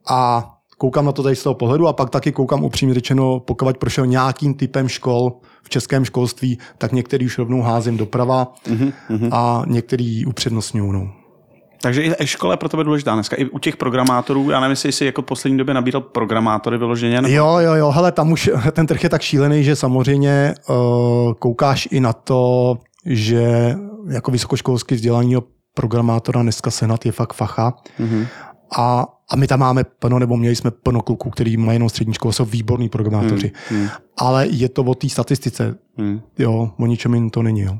A 0.09 0.49
koukám 0.79 1.05
na 1.05 1.11
to 1.11 1.23
tady 1.23 1.35
z 1.35 1.43
toho 1.43 1.53
pohledu 1.53 1.87
a 1.87 1.93
pak 1.93 2.09
taky 2.09 2.31
koukám 2.31 2.63
upřímně 2.63 2.93
řečeno, 2.93 3.39
pokud 3.39 3.77
prošel 3.77 4.05
nějakým 4.05 4.53
typem 4.53 4.87
škol 4.87 5.33
v 5.63 5.69
českém 5.69 6.05
školství, 6.05 6.57
tak 6.77 6.91
některý 6.91 7.25
už 7.25 7.37
rovnou 7.37 7.61
házím 7.61 7.97
doprava 7.97 8.53
mm-hmm. 8.67 9.29
a 9.31 9.63
některý 9.67 10.25
upřednostňují. 10.25 10.91
No. 10.91 11.11
Takže 11.81 12.15
i 12.19 12.27
škola 12.27 12.53
je 12.53 12.57
pro 12.57 12.69
tebe 12.69 12.83
důležitá 12.83 13.13
dneska. 13.13 13.35
I 13.35 13.45
u 13.45 13.59
těch 13.59 13.77
programátorů, 13.77 14.49
já 14.49 14.59
nevím, 14.59 14.71
jestli 14.71 14.91
jsi 14.91 15.05
jako 15.05 15.21
poslední 15.21 15.57
době 15.57 15.73
nabíral 15.73 16.01
programátory 16.01 16.77
vyloženě. 16.77 17.21
Nebo... 17.21 17.35
Jo, 17.35 17.57
jo, 17.59 17.73
jo, 17.73 17.91
hele, 17.91 18.11
tam 18.11 18.31
už 18.31 18.49
ten 18.71 18.87
trh 18.87 19.03
je 19.03 19.09
tak 19.09 19.21
šílený, 19.21 19.63
že 19.63 19.75
samozřejmě 19.75 20.53
uh, 20.69 21.33
koukáš 21.33 21.87
i 21.91 21.99
na 21.99 22.13
to, 22.13 22.75
že 23.05 23.75
jako 24.09 24.31
vysokoškolský 24.31 24.95
vzdělání 24.95 25.35
programátora 25.73 26.41
dneska 26.41 26.71
sehnat 26.71 27.05
je 27.05 27.11
fakt 27.11 27.33
facha. 27.33 27.73
Mm-hmm. 27.99 28.27
A, 28.77 29.05
a 29.29 29.35
my 29.35 29.47
tam 29.47 29.59
máme 29.59 29.83
plno, 29.83 30.19
nebo 30.19 30.37
měli 30.37 30.55
jsme 30.55 30.71
plno 30.71 31.01
kluků, 31.01 31.29
který 31.29 31.57
mají 31.57 31.75
jenom 31.75 31.89
střední 31.89 32.13
školu, 32.13 32.31
jsou 32.31 32.45
výborní 32.45 32.89
programátoři. 32.89 33.51
Hmm, 33.69 33.79
hmm. 33.79 33.89
Ale 34.17 34.47
je 34.47 34.69
to 34.69 34.83
o 34.83 34.95
té 34.95 35.09
statistice. 35.09 35.77
Hmm. 35.97 36.21
Jo, 36.37 36.71
o 36.79 36.85
ničem 36.85 37.13
jiném 37.13 37.29
to 37.29 37.43
není. 37.43 37.61
Jo. 37.61 37.77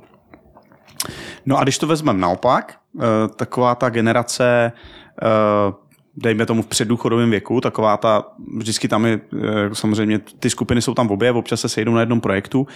No 1.46 1.58
a 1.58 1.64
když 1.64 1.78
to 1.78 1.88
vezmeme 1.88 2.20
naopak, 2.20 2.78
eh, 3.00 3.04
taková 3.36 3.76
ta 3.76 3.90
generace 3.90 4.72
eh, 5.22 5.74
dejme 6.18 6.46
tomu 6.46 6.62
v 6.62 6.68
předdůchodovém 6.68 7.30
věku, 7.30 7.62
taková 7.62 7.98
ta, 7.98 8.24
vždycky 8.58 8.88
tam 8.88 9.06
je, 9.06 9.20
eh, 9.34 9.70
samozřejmě 9.74 10.20
ty 10.20 10.50
skupiny 10.50 10.82
jsou 10.82 10.94
tam 10.94 11.08
v 11.08 11.12
obě, 11.12 11.32
občas 11.32 11.62
se 11.62 11.70
sejdou 11.70 11.94
na 11.94 12.00
jednom 12.00 12.22
projektu. 12.22 12.68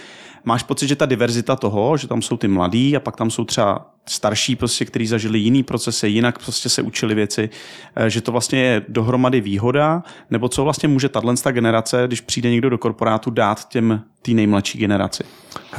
Máš 0.44 0.62
pocit, 0.62 0.88
že 0.88 0.96
ta 0.96 1.06
diverzita 1.06 1.56
toho, 1.56 1.96
že 1.96 2.08
tam 2.08 2.22
jsou 2.22 2.36
ty 2.36 2.48
mladí 2.48 2.96
a 2.96 3.00
pak 3.00 3.16
tam 3.16 3.30
jsou 3.30 3.44
třeba 3.44 3.93
starší, 4.08 4.56
prostě, 4.56 4.84
kteří 4.84 5.06
zažili 5.06 5.38
jiný 5.38 5.62
procesy, 5.62 6.08
jinak 6.08 6.38
prostě 6.38 6.68
se 6.68 6.82
učili 6.82 7.14
věci, 7.14 7.50
eh, 7.96 8.10
že 8.10 8.20
to 8.20 8.32
vlastně 8.32 8.60
je 8.60 8.82
dohromady 8.88 9.40
výhoda, 9.40 10.02
nebo 10.30 10.48
co 10.48 10.64
vlastně 10.64 10.88
může 10.88 11.08
tato 11.08 11.52
generace, 11.52 12.04
když 12.06 12.20
přijde 12.20 12.50
někdo 12.50 12.70
do 12.70 12.78
korporátu, 12.78 13.30
dát 13.30 13.68
těm 13.68 14.02
té 14.22 14.30
nejmladší 14.30 14.78
generaci? 14.78 15.24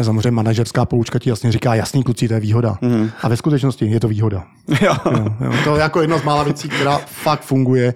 Samozřejmě 0.01 0.31
manažerská 0.31 0.85
poučka 0.85 1.19
ti 1.19 1.29
jasně 1.29 1.51
říká, 1.51 1.75
jasný 1.75 2.03
kluci, 2.03 2.27
to 2.27 2.33
je 2.33 2.39
výhoda. 2.39 2.77
Mm. 2.81 3.11
A 3.21 3.29
ve 3.29 3.37
skutečnosti 3.37 3.85
je 3.85 3.99
to 3.99 4.07
výhoda. 4.07 4.43
jo. 4.81 4.95
Jo, 5.05 5.25
jo. 5.41 5.53
To 5.63 5.75
je 5.75 5.81
jako 5.81 6.01
jedna 6.01 6.17
z 6.17 6.23
mála 6.23 6.43
věcí, 6.43 6.69
která 6.69 6.97
fakt 6.97 7.41
funguje. 7.41 7.93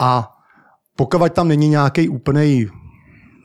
A 0.00 0.36
pokud 0.96 1.32
tam 1.32 1.48
není 1.48 1.68
nějaký 1.68 2.08
úplný 2.08 2.66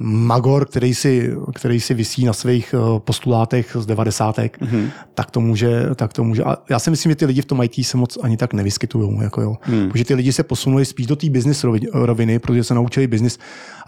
magor, 0.03 0.65
který 0.65 0.95
si, 0.95 1.33
který 1.55 1.79
si 1.79 1.93
vysí 1.93 2.25
na 2.25 2.33
svých 2.33 2.75
eh, 2.77 2.99
postulátech 2.99 3.77
z 3.79 3.85
devadesátek, 3.85 4.61
mm-hmm. 4.61 4.89
tak 5.13 5.31
to 5.31 5.39
může, 5.39 5.89
tak 5.95 6.13
to 6.13 6.23
může. 6.23 6.43
A 6.43 6.57
já 6.69 6.79
si 6.79 6.89
myslím, 6.89 7.11
že 7.11 7.15
ty 7.15 7.25
lidi 7.25 7.41
v 7.41 7.45
tom 7.45 7.63
IT 7.63 7.85
se 7.85 7.97
moc 7.97 8.17
ani 8.21 8.37
tak 8.37 8.53
nevyskytují. 8.53 9.17
Jako 9.21 9.41
jo. 9.41 9.55
Mm. 9.67 9.89
Protože 9.89 10.05
ty 10.05 10.13
lidi 10.13 10.33
se 10.33 10.43
posunuli 10.43 10.85
spíš 10.85 11.07
do 11.07 11.15
té 11.15 11.29
business 11.29 11.65
roviny, 11.93 12.39
protože 12.39 12.63
se 12.63 12.73
naučili 12.73 13.07
business 13.07 13.37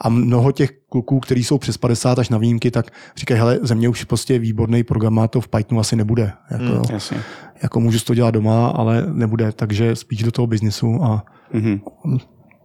a 0.01 0.09
mnoho 0.09 0.51
těch 0.51 0.71
kluků, 0.89 1.19
kteří 1.19 1.43
jsou 1.43 1.57
přes 1.57 1.77
50 1.77 2.19
až 2.19 2.29
na 2.29 2.37
výjimky, 2.37 2.71
tak 2.71 2.91
říkají, 3.17 3.39
hele, 3.39 3.59
ze 3.61 3.75
mě 3.75 3.89
už 3.89 4.03
prostě 4.03 4.39
výborný 4.39 4.83
programátor 4.83 5.41
v 5.41 5.47
Pythonu 5.47 5.81
asi 5.81 5.95
nebude. 5.95 6.31
Jako, 6.51 6.63
mm, 6.63 6.83
jasně. 6.89 7.17
jako 7.63 7.79
můžu 7.79 7.99
to 7.99 8.13
dělat 8.13 8.31
doma, 8.31 8.67
ale 8.67 9.05
nebude, 9.13 9.51
takže 9.51 9.95
spíš 9.95 10.23
do 10.23 10.31
toho 10.31 10.47
biznisu 10.47 11.03
a 11.03 11.25
mm-hmm 11.53 11.79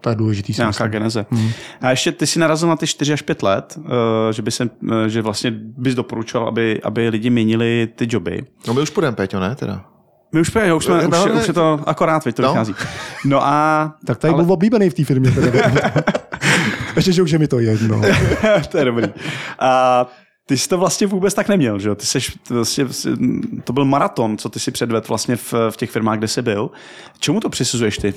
to 0.01 0.11
je 0.11 0.17
důležitý. 0.17 0.53
Nějaká 0.57 0.69
myslím. 0.69 0.91
geneze. 0.91 1.27
Hmm. 1.31 1.51
A 1.81 1.91
ještě 1.91 2.13
ty 2.13 2.27
si 2.27 2.39
narazil 2.39 2.69
na 2.69 2.77
ty 2.77 2.87
4 2.87 3.13
až 3.13 3.23
5 3.23 3.43
let, 3.43 3.79
eh, 3.79 4.33
že, 4.33 4.43
by 4.43 4.51
se, 4.51 4.71
eh, 4.93 5.09
že 5.09 5.23
vlastně 5.23 5.51
bys 5.57 5.95
doporučoval, 5.95 6.49
aby, 6.49 6.81
aby 6.83 7.09
lidi 7.09 7.31
měnili 7.31 7.89
ty 7.95 8.07
joby. 8.11 8.45
No 8.69 8.75
my 8.75 8.81
už 8.81 8.91
půjdeme, 8.91 9.17
Péťo, 9.17 9.41
ne? 9.41 9.55
Teda. 9.55 9.85
My 10.33 10.41
už, 10.41 10.49
už, 10.49 10.55
jsme, 10.55 10.69
no, 10.69 10.77
už, 10.77 10.85
ne, 11.33 11.41
už 11.41 11.49
je 11.49 11.55
to 11.55 11.81
akorát, 11.87 12.25
teď 12.25 12.37
to 12.37 12.43
no. 12.43 12.49
vychází. 12.49 12.75
No 13.25 13.47
a... 13.47 13.93
Tak 14.07 14.19
tady 14.19 14.35
ale... 14.35 14.45
byl 14.45 14.53
oblíbený 14.53 14.91
v 14.91 14.95
té 14.95 15.05
firmě. 15.05 15.33
Ještě, 16.97 17.13
že 17.13 17.23
už 17.23 17.31
je 17.31 17.39
mi 17.39 17.49
to 17.49 17.59
jedno. 17.59 18.01
to 18.71 18.79
je 18.79 18.85
dobrý. 18.85 19.07
A 19.59 20.07
ty 20.47 20.59
jsi 20.59 20.69
to 20.69 20.79
vlastně 20.79 21.07
vůbec 21.07 21.35
tak 21.35 21.49
neměl, 21.49 21.79
že? 21.79 21.95
Ty 21.95 22.07
seš, 22.07 22.39
vlastně, 22.51 22.87
to 23.65 23.73
byl 23.73 23.85
maraton, 23.85 24.39
co 24.39 24.49
ty 24.49 24.61
si 24.61 24.71
předvedl 24.71 25.07
vlastně 25.09 25.37
v, 25.37 25.55
v 25.71 25.77
těch 25.77 25.91
firmách, 25.91 26.19
kde 26.19 26.29
jsi 26.29 26.43
byl. 26.43 26.71
Čemu 27.19 27.41
to 27.41 27.49
přisuzuješ 27.49 27.99
ty? 27.99 28.15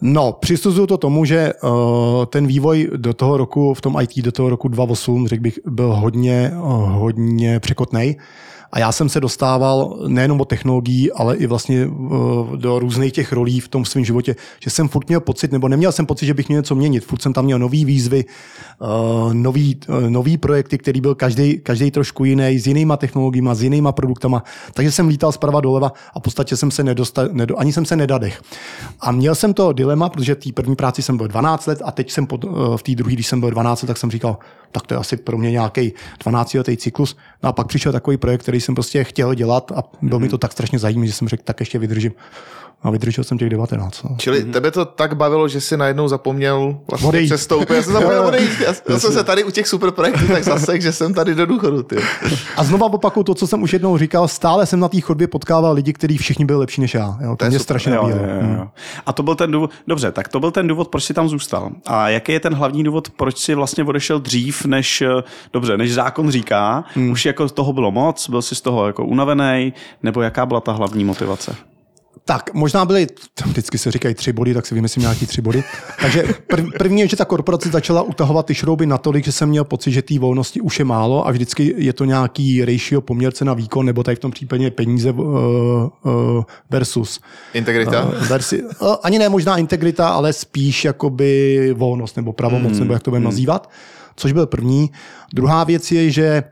No, 0.00 0.32
přisuzuju 0.32 0.86
to 0.86 0.98
tomu, 0.98 1.24
že 1.24 1.52
uh, 1.62 1.70
ten 2.26 2.46
vývoj 2.46 2.90
do 2.96 3.14
toho 3.14 3.36
roku, 3.36 3.74
v 3.74 3.80
tom 3.80 3.96
IT 4.00 4.18
do 4.24 4.32
toho 4.32 4.50
roku 4.50 4.68
2008, 4.68 5.28
řekl 5.28 5.42
bych, 5.42 5.58
byl 5.66 5.94
hodně, 5.94 6.52
uh, 6.54 6.90
hodně 6.90 7.60
překotnej. 7.60 8.16
A 8.72 8.78
já 8.78 8.92
jsem 8.92 9.08
se 9.08 9.20
dostával 9.20 9.98
nejenom 10.06 10.40
o 10.40 10.44
technologií, 10.44 11.12
ale 11.12 11.36
i 11.36 11.46
vlastně 11.46 11.86
uh, 11.86 12.56
do 12.56 12.78
různých 12.78 13.12
těch 13.12 13.32
rolí 13.32 13.60
v 13.60 13.68
tom 13.68 13.84
svém 13.84 14.04
životě, 14.04 14.36
že 14.60 14.70
jsem 14.70 14.88
furt 14.88 15.08
měl 15.08 15.20
pocit, 15.20 15.52
nebo 15.52 15.68
neměl 15.68 15.92
jsem 15.92 16.06
pocit, 16.06 16.26
že 16.26 16.34
bych 16.34 16.48
měl 16.48 16.58
něco 16.58 16.74
měnit. 16.74 17.04
Furt 17.04 17.22
jsem 17.22 17.32
tam 17.32 17.44
měl 17.44 17.58
nový 17.58 17.84
výzvy, 17.84 18.24
uh, 18.80 19.34
nový, 19.34 19.80
uh, 19.88 20.10
nový 20.10 20.38
projekty, 20.38 20.78
který 20.78 21.00
byl 21.00 21.14
každý, 21.14 21.58
každý 21.58 21.90
trošku 21.90 22.24
jiný, 22.24 22.58
s 22.58 22.66
jinýma 22.66 22.96
technologiemi, 22.96 23.50
s 23.52 23.62
jinýma 23.62 23.92
produktama. 23.92 24.42
Takže 24.72 24.92
jsem 24.92 25.08
lítal 25.08 25.32
zprava 25.32 25.60
doleva 25.60 25.92
a 26.14 26.18
v 26.18 26.22
podstatě 26.22 26.56
jsem 26.56 26.70
se 26.70 26.84
nedostal, 26.84 27.28
nedo, 27.32 27.58
ani 27.60 27.72
jsem 27.72 27.84
se 27.84 27.96
nedadech. 27.96 28.42
A 29.00 29.12
měl 29.12 29.34
jsem 29.34 29.54
to 29.54 29.72
dilema, 29.72 30.08
protože 30.08 30.34
té 30.34 30.52
první 30.52 30.76
práci 30.76 31.02
jsem 31.02 31.16
byl 31.16 31.28
12 31.28 31.66
let 31.66 31.82
a 31.84 31.92
teď 31.92 32.10
jsem 32.10 32.26
pod, 32.26 32.44
v 32.76 32.82
té 32.82 32.94
druhé, 32.94 33.12
když 33.12 33.26
jsem 33.26 33.40
byl 33.40 33.50
12 33.50 33.82
let, 33.82 33.86
tak 33.86 33.96
jsem 33.96 34.10
říkal, 34.10 34.38
tak 34.72 34.86
to 34.86 34.94
je 34.94 34.98
asi 34.98 35.16
pro 35.16 35.38
mě 35.38 35.50
nějaký 35.50 35.92
12-letý 36.24 36.76
cyklus. 36.76 37.16
No 37.42 37.48
a 37.48 37.52
pak 37.52 37.66
přišel 37.66 37.92
takový 37.92 38.16
projekt, 38.16 38.42
který 38.42 38.60
jsem 38.60 38.74
prostě 38.74 39.04
chtěl 39.04 39.34
dělat 39.34 39.72
a 39.72 39.82
bylo 40.02 40.18
mm-hmm. 40.18 40.20
mi 40.20 40.26
mhm. 40.26 40.30
to 40.30 40.38
tak 40.38 40.52
strašně 40.52 40.78
zajímavé, 40.78 41.06
že 41.06 41.12
jsem 41.12 41.28
řekl, 41.28 41.42
tak 41.42 41.60
ještě 41.60 41.78
vydržím 41.78 42.12
a 42.82 42.90
vydržel 42.90 43.24
jsem 43.24 43.38
těch 43.38 43.50
19. 43.50 44.02
No. 44.02 44.16
Čili 44.18 44.44
mm-hmm. 44.44 44.52
tebe 44.52 44.70
to 44.70 44.84
tak 44.84 45.16
bavilo, 45.16 45.48
že 45.48 45.60
jsi 45.60 45.76
najednou 45.76 46.08
zapomněl 46.08 46.78
vlastně 46.90 47.08
Odejít. 47.08 47.28
přestoupit. 47.28 47.76
Já 47.76 47.82
jsem 47.82 47.92
zapomněl 47.98 48.26
odejít. 48.26 48.60
Já, 48.60 48.74
já 48.88 48.98
jsem 48.98 49.12
se 49.12 49.24
tady 49.24 49.44
u 49.44 49.50
těch 49.50 49.68
super 49.68 49.90
projektů 49.90 50.26
tak 50.28 50.44
zase, 50.44 50.80
že 50.80 50.92
jsem 50.92 51.14
tady 51.14 51.34
do 51.34 51.46
důchodu. 51.46 51.82
Ty. 51.82 51.96
A 52.56 52.64
znova 52.64 52.86
opakuju 52.86 53.24
to, 53.24 53.34
co 53.34 53.46
jsem 53.46 53.62
už 53.62 53.72
jednou 53.72 53.98
říkal, 53.98 54.28
stále 54.28 54.66
jsem 54.66 54.80
na 54.80 54.88
té 54.88 55.00
chodbě 55.00 55.26
potkával 55.26 55.74
lidi, 55.74 55.92
kteří 55.92 56.18
všichni 56.18 56.44
byli 56.44 56.58
lepší 56.58 56.80
než 56.80 56.94
já. 56.94 57.18
Jo, 57.20 57.36
to, 57.36 57.44
je 57.44 57.48
mě 57.48 57.58
super. 57.58 57.64
strašně 57.64 57.92
Jo, 57.92 58.02
nabíjelo. 58.02 58.34
jo, 58.34 58.40
jo, 58.42 58.56
jo. 58.58 58.68
A 59.06 59.12
to 59.12 59.22
byl 59.22 59.34
ten 59.34 59.50
důvod, 59.50 59.70
dobře, 59.86 60.12
tak 60.12 60.28
to 60.28 60.40
byl 60.40 60.50
ten 60.50 60.66
důvod, 60.68 60.88
proč 60.88 61.04
jsi 61.04 61.14
tam 61.14 61.28
zůstal. 61.28 61.70
A 61.86 62.08
jaký 62.08 62.32
je 62.32 62.40
ten 62.40 62.54
hlavní 62.54 62.84
důvod, 62.84 63.10
proč 63.10 63.38
jsi 63.38 63.54
vlastně 63.54 63.84
odešel 63.84 64.18
dřív, 64.18 64.64
než, 64.64 65.02
eh, 65.02 65.22
dobře, 65.52 65.76
než 65.76 65.94
zákon 65.94 66.30
říká, 66.30 66.84
hmm. 66.94 67.10
už 67.10 67.26
jako 67.26 67.48
toho 67.48 67.72
bylo 67.72 67.90
moc, 67.90 68.30
byl 68.30 68.42
jsi 68.42 68.54
z 68.54 68.60
toho 68.60 68.86
jako 68.86 69.04
unavený, 69.04 69.72
nebo 70.02 70.22
jaká 70.22 70.46
byla 70.46 70.60
ta 70.60 70.72
hlavní 70.72 71.04
motivace? 71.04 71.56
Tak, 72.28 72.54
možná 72.54 72.84
byly, 72.84 73.06
vždycky 73.46 73.78
se 73.78 73.90
říkají 73.90 74.14
tři 74.14 74.32
body, 74.32 74.54
tak 74.54 74.66
si 74.66 74.74
vymyslím 74.74 75.02
nějaký 75.02 75.26
tři 75.26 75.40
body. 75.40 75.64
Takže 76.00 76.24
prv, 76.46 76.64
první 76.78 77.00
je, 77.00 77.08
že 77.08 77.16
ta 77.16 77.24
korporace 77.24 77.68
začala 77.68 78.02
utahovat 78.02 78.46
ty 78.46 78.54
šrouby 78.54 78.86
natolik, 78.86 79.24
že 79.24 79.32
jsem 79.32 79.48
měl 79.48 79.64
pocit, 79.64 79.92
že 79.92 80.02
té 80.02 80.18
volnosti 80.18 80.60
už 80.60 80.78
je 80.78 80.84
málo 80.84 81.26
a 81.28 81.30
vždycky 81.30 81.74
je 81.76 81.92
to 81.92 82.04
nějaký 82.04 82.64
ratio 82.64 83.00
poměrce 83.00 83.44
na 83.44 83.54
výkon, 83.54 83.86
nebo 83.86 84.02
tady 84.02 84.16
v 84.16 84.18
tom 84.18 84.30
případě 84.30 84.70
peníze 84.70 85.10
uh, 85.10 85.24
uh, 85.24 86.44
versus. 86.70 87.20
Integrita? 87.54 88.04
Uh, 88.04 88.26
versi, 88.28 88.62
uh, 88.62 88.94
ani 89.02 89.18
ne 89.18 89.28
možná 89.28 89.56
integrita, 89.56 90.08
ale 90.08 90.32
spíš 90.32 90.84
jakoby 90.84 91.74
volnost 91.76 92.16
nebo 92.16 92.32
pravomoc, 92.32 92.72
mm, 92.72 92.78
nebo 92.78 92.92
jak 92.92 93.02
to 93.02 93.10
budeme 93.10 93.24
mm. 93.24 93.30
nazývat, 93.30 93.70
což 94.16 94.32
byl 94.32 94.46
první. 94.46 94.90
Druhá 95.34 95.64
věc 95.64 95.92
je, 95.92 96.10
že 96.10 96.42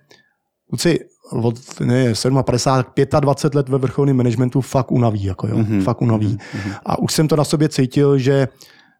kluci, 0.68 0.98
od 1.30 1.80
ne, 1.80 2.12
57, 2.42 3.20
25 3.20 3.54
let 3.54 3.68
ve 3.68 3.78
vrcholném 3.78 4.16
managementu 4.16 4.60
fakt 4.60 4.92
unaví. 4.92 5.24
Jako 5.24 5.46
jo, 5.46 5.56
mm-hmm. 5.56 5.82
Fakt 5.82 6.02
unaví. 6.02 6.36
Mm-hmm. 6.36 6.74
A 6.86 6.98
už 6.98 7.12
jsem 7.12 7.28
to 7.28 7.36
na 7.36 7.44
sobě 7.44 7.68
cítil, 7.68 8.18
že 8.18 8.48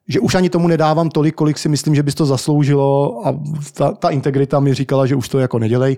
že 0.09 0.21
už 0.21 0.35
ani 0.35 0.51
tomu 0.51 0.69
nedávám 0.69 1.09
tolik, 1.09 1.35
kolik 1.35 1.59
si 1.59 1.69
myslím, 1.69 1.95
že 1.95 2.03
bys 2.03 2.15
to 2.15 2.27
zasloužilo 2.27 3.23
a 3.27 3.35
ta, 3.73 3.93
ta 3.93 4.11
integrita 4.11 4.61
mi 4.61 4.75
říkala, 4.75 5.07
že 5.07 5.15
už 5.15 5.29
to 5.29 5.39
jako 5.39 5.59
nedělej. 5.59 5.97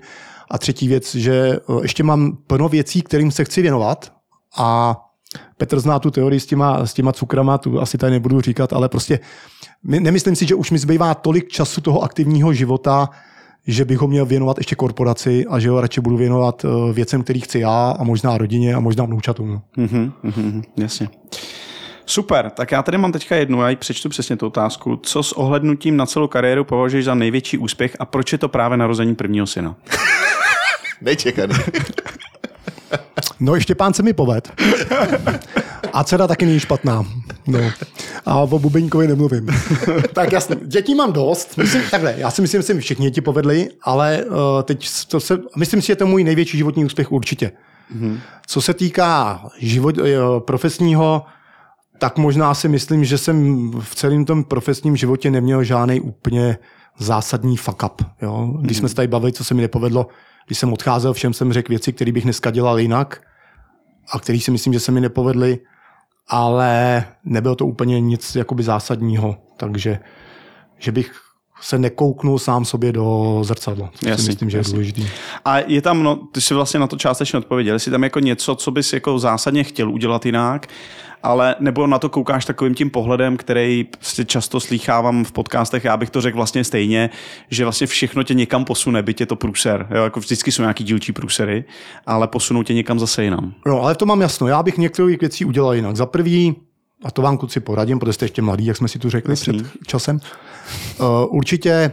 A 0.51 0.59
třetí 0.59 0.89
věc, 0.89 1.15
že 1.15 1.33
eh, 1.33 1.73
ještě 1.83 2.03
mám 2.03 2.39
plno 2.47 2.69
věcí, 2.69 3.03
kterým 3.03 3.31
se 3.31 3.45
chci 3.45 3.63
věnovat 3.63 4.13
a 4.57 4.97
Petr 5.57 5.81
zná 5.81 5.99
tu 5.99 6.11
teorii 6.11 6.41
s 6.41 6.47
těma, 6.47 6.87
s 6.87 6.95
těma 6.95 7.13
cukrama, 7.13 7.59
tu 7.59 7.81
asi 7.81 7.99
tady 7.99 8.13
nebudu 8.13 8.41
říkat, 8.41 8.73
ale 8.73 8.89
prostě 8.89 9.21
my- 9.85 10.01
nemyslím 10.01 10.37
si, 10.37 10.47
že 10.47 10.55
už 10.55 10.71
mi 10.71 10.79
zbývá 10.79 11.15
tolik 11.15 11.49
času 11.49 11.81
toho 11.81 12.03
aktivního 12.03 12.53
života, 12.53 13.11
že 13.69 13.85
bych 13.85 13.99
ho 13.99 14.09
měl 14.09 14.27
věnovat 14.27 14.59
ještě 14.59 14.75
korporaci 14.75 15.47
a 15.51 15.59
že 15.59 15.71
ho 15.71 15.81
radši 15.81 16.01
budu 16.01 16.17
věnovat 16.17 16.65
eh, 16.65 16.93
věcem, 16.93 17.23
který 17.23 17.41
chci 17.41 17.59
já 17.59 17.97
a 17.99 18.05
možná 18.05 18.39
rodině 18.39 18.75
a 18.75 18.81
možná 18.81 19.05
vnoučatům. 19.05 19.61
Mhm, 19.77 20.13
mhm, 20.23 20.63
jasně. 20.77 21.09
Super, 22.07 22.51
tak 22.51 22.73
já 22.73 22.83
tady 22.83 22.99
mám 22.99 23.13
teďka 23.13 23.37
jednu, 23.37 23.63
já 23.63 23.71
ji 23.71 23.77
přečtu 23.77 24.09
přesně 24.09 24.37
tu 24.37 24.47
otázku. 24.47 25.01
Co 25.03 25.23
s 25.23 25.33
ohlednutím 25.33 25.97
na 25.97 26.07
celou 26.07 26.29
kariéru 26.29 26.65
považuješ 26.65 27.05
za 27.05 27.15
největší 27.15 27.59
úspěch 27.59 27.97
a 27.99 28.05
proč 28.05 28.33
je 28.33 28.39
to 28.39 28.49
právě 28.49 28.79
narození 28.79 29.15
prvního 29.15 29.47
syna? 29.47 29.77
Nečekaný. 31.01 31.55
No, 33.41 33.61
Štěpán 33.61 33.95
se 33.95 34.03
mi 34.03 34.13
poved. 34.13 34.53
A 35.93 36.05
dcera 36.05 36.27
taky 36.27 36.47
není 36.47 36.61
špatná. 36.61 37.05
No. 37.47 37.59
A 38.27 38.39
o 38.39 38.59
Bubeňkovi 38.59 39.09
nemluvím. 39.09 39.49
tak 40.13 40.33
jasně, 40.33 40.57
dětí 40.63 40.95
mám 40.95 41.13
dost. 41.13 41.57
Myslím, 41.57 41.83
takhle, 41.91 42.15
já 42.19 42.31
si 42.31 42.43
myslím, 42.43 42.63
že 42.63 42.75
mi 42.75 42.81
všichni 42.81 43.07
děti 43.07 43.21
povedli, 43.21 43.69
ale 43.83 44.25
uh, 44.25 44.37
teď 44.63 44.89
to 45.09 45.21
se, 45.21 45.39
myslím 45.57 45.83
si, 45.83 45.87
že 45.87 45.97
to 45.97 46.05
je 46.05 46.11
můj 46.11 46.25
největší 46.25 46.57
životní 46.57 46.85
úspěch 46.85 47.13
určitě. 47.13 47.53
Mm-hmm. 47.97 48.21
Co 48.47 48.61
se 48.61 48.75
týká 48.75 49.43
život, 49.59 49.99
uh, 49.99 50.05
profesního, 50.39 51.23
tak 51.99 52.19
možná 52.19 52.55
si 52.55 52.69
myslím, 52.69 53.05
že 53.05 53.19
jsem 53.19 53.71
v 53.81 53.95
celém 53.95 54.25
tom 54.25 54.45
profesním 54.45 54.97
životě 54.97 55.31
neměl 55.31 55.65
žádný 55.65 56.01
úplně 56.01 56.59
zásadní 56.99 57.57
fuck 57.57 57.83
up. 57.83 58.03
Jo? 58.23 58.55
Když 58.61 58.77
jsme 58.77 58.89
se 58.89 58.95
tady 58.95 59.09
bavili, 59.09 59.33
co 59.33 59.45
se 59.45 59.55
mi 59.55 59.63
nepovedlo, 59.63 60.07
když 60.47 60.59
jsem 60.59 60.73
odcházel, 60.73 61.13
všem 61.13 61.33
jsem 61.33 61.53
řekl 61.53 61.69
věci, 61.69 61.93
které 61.93 62.13
bych 62.13 62.25
dneska 62.25 62.51
dělal 62.51 62.79
jinak 62.79 63.21
a 64.13 64.19
které 64.19 64.41
si 64.41 64.51
myslím, 64.51 64.73
že 64.73 64.81
se 64.81 64.93
mi 64.93 65.01
nepovedly, 65.01 65.59
ale 66.29 67.05
nebylo 67.25 67.55
to 67.55 67.67
úplně 67.67 68.01
nic 68.01 68.37
jakoby 68.37 68.63
zásadního, 68.63 69.37
takže 69.57 69.99
že 70.79 70.93
bych 70.93 71.21
se 71.61 71.79
nekouknul 71.79 72.39
sám 72.39 72.65
sobě 72.65 72.93
do 72.93 73.39
zrcadla, 73.43 73.91
co 73.95 74.09
Jasný, 74.09 74.25
si 74.25 74.31
myslím, 74.31 74.51
že 74.51 74.57
je 74.57 74.59
jasný. 74.61 74.73
důležitý. 74.73 75.09
A 75.45 75.59
je 75.59 75.83
tam, 75.83 76.03
no, 76.03 76.17
ty 76.17 76.41
jsi 76.41 76.55
vlastně 76.55 76.81
na 76.81 76.87
to 76.87 76.97
částečně 76.97 77.39
odpověděl, 77.39 77.75
jestli 77.75 77.91
tam 77.91 78.05
jako 78.05 78.21
něco, 78.21 78.55
co 78.55 78.71
bys 78.71 78.93
jako 78.93 79.19
zásadně 79.19 79.65
chtěl 79.65 79.91
udělat 79.91 80.27
jinak, 80.27 80.67
ale 81.23 81.57
nebo 81.61 81.87
na 81.87 81.99
to 81.99 82.09
koukáš 82.09 82.45
takovým 82.45 82.75
tím 82.75 82.91
pohledem, 82.91 83.37
který 83.37 83.85
prostě 83.85 84.25
často 84.25 84.61
slýchávám 84.61 85.25
v 85.25 85.33
podcastech, 85.33 85.85
já 85.85 85.97
bych 85.97 86.11
to 86.11 86.21
řekl 86.21 86.37
vlastně 86.37 86.65
stejně, 86.65 87.11
že 87.51 87.65
vlastně 87.65 87.87
všechno 87.87 88.23
tě 88.23 88.35
někam 88.35 88.65
posune, 88.65 89.03
byť 89.03 89.21
je 89.21 89.27
to 89.27 89.37
průser. 89.37 89.87
Jo, 89.91 90.05
jako 90.05 90.21
vždycky 90.21 90.53
jsou 90.53 90.63
nějaký 90.63 90.85
dílčí 90.85 91.13
průsery, 91.13 91.65
ale 92.07 92.29
posunou 92.29 92.63
tě 92.63 92.75
někam 92.75 92.99
zase 92.99 93.25
jinam. 93.25 93.55
No, 93.67 93.83
ale 93.83 93.95
v 93.95 93.97
tom 93.97 94.09
mám 94.09 94.21
jasno. 94.21 94.49
Já 94.49 94.63
bych 94.63 94.79
některých 94.79 95.21
věcí 95.21 95.45
udělal 95.45 95.75
jinak. 95.75 95.97
Za 95.97 96.07
prvý, 96.07 96.57
a 97.05 97.11
to 97.11 97.23
vám 97.23 97.39
kluci 97.39 97.61
poradím, 97.61 97.99
protože 97.99 98.13
jste 98.13 98.25
ještě 98.25 98.43
mladí, 98.43 98.67
jak 98.67 98.77
jsme 98.77 98.89
si 98.89 98.99
tu 98.99 99.11
řekli 99.11 99.33
Jasný. 99.33 99.63
před 99.63 99.73
časem. 99.87 100.21
Uh, 101.01 101.07
určitě, 101.37 101.93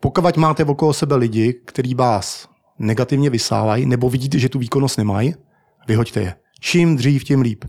pokud 0.00 0.36
máte 0.36 0.64
okolo 0.64 0.92
sebe 0.92 1.16
lidi, 1.16 1.54
kteří 1.64 1.94
vás 1.94 2.48
negativně 2.78 3.30
vysávají, 3.30 3.86
nebo 3.86 4.10
vidíte, 4.10 4.38
že 4.38 4.48
tu 4.48 4.58
výkonnost 4.58 4.98
nemají, 4.98 5.34
vyhoďte 5.88 6.20
je. 6.20 6.34
Čím 6.60 6.96
dřív, 6.96 7.24
tím 7.24 7.40
líp. 7.40 7.64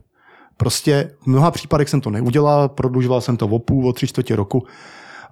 Prostě 0.58 1.12
v 1.22 1.28
mnoha 1.28 1.52
případech 1.52 1.90
jsem 1.90 2.02
to 2.02 2.10
neudělal, 2.10 2.70
prodlužoval 2.70 3.22
jsem 3.22 3.38
to 3.38 3.48
o 3.48 3.60
půl, 3.60 3.88
o 3.88 3.94
tři 3.94 4.08
čtvrtě 4.08 4.36
roku 4.36 4.64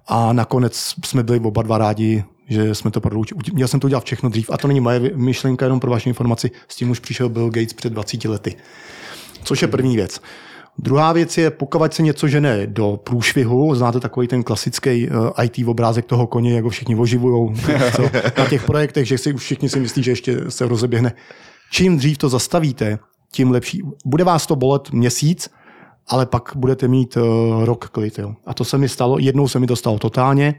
a 0.08 0.32
nakonec 0.32 0.94
jsme 1.04 1.22
byli 1.22 1.40
oba 1.40 1.62
dva 1.62 1.78
rádi, 1.78 2.24
že 2.48 2.74
jsme 2.74 2.90
to 2.90 3.00
prodloužili. 3.00 3.40
Měl 3.52 3.68
jsem 3.68 3.80
to 3.80 3.86
udělat 3.86 4.04
všechno 4.04 4.28
dřív 4.28 4.50
a 4.50 4.58
to 4.58 4.68
není 4.68 4.80
moje 4.80 5.00
myšlenka, 5.14 5.64
jenom 5.64 5.80
pro 5.80 5.90
vaši 5.90 6.08
informaci. 6.08 6.50
S 6.68 6.76
tím 6.76 6.90
už 6.90 6.98
přišel 6.98 7.28
Bill 7.28 7.50
Gates 7.50 7.72
před 7.72 7.92
20 7.92 8.24
lety. 8.24 8.56
Což 9.44 9.62
je 9.62 9.68
první 9.68 9.96
věc. 9.96 10.20
Druhá 10.78 11.12
věc 11.12 11.38
je, 11.38 11.50
pokud 11.50 11.94
se 11.94 12.02
něco 12.02 12.28
žene 12.28 12.66
do 12.66 13.00
průšvihu, 13.04 13.74
znáte 13.74 14.00
takový 14.00 14.28
ten 14.28 14.42
klasický 14.42 15.08
uh, 15.08 15.30
IT 15.44 15.68
obrázek 15.68 16.06
toho 16.06 16.26
koně, 16.26 16.54
jak 16.54 16.64
ho 16.64 16.70
všichni 16.70 16.96
oživují 16.96 17.54
na 18.38 18.46
těch 18.46 18.64
projektech, 18.64 19.06
že 19.06 19.18
si 19.18 19.32
už 19.32 19.42
všichni 19.42 19.68
si 19.68 19.80
myslí, 19.80 20.02
že 20.02 20.10
ještě 20.10 20.38
se 20.48 20.68
rozeběhne. 20.68 21.12
Čím 21.70 21.96
dřív 21.96 22.18
to 22.18 22.28
zastavíte, 22.28 22.98
tím 23.32 23.50
lepší. 23.50 23.82
Bude 24.04 24.24
vás 24.24 24.46
to 24.46 24.56
bolet 24.56 24.92
měsíc, 24.92 25.50
ale 26.08 26.26
pak 26.26 26.52
budete 26.56 26.88
mít 26.88 27.16
uh, 27.16 27.64
rok 27.64 27.88
klid. 27.88 28.18
Jo. 28.18 28.34
A 28.46 28.54
to 28.54 28.64
se 28.64 28.78
mi 28.78 28.88
stalo, 28.88 29.18
jednou 29.18 29.48
se 29.48 29.58
mi 29.58 29.66
to 29.66 29.76
stalo 29.76 29.98
totálně 29.98 30.54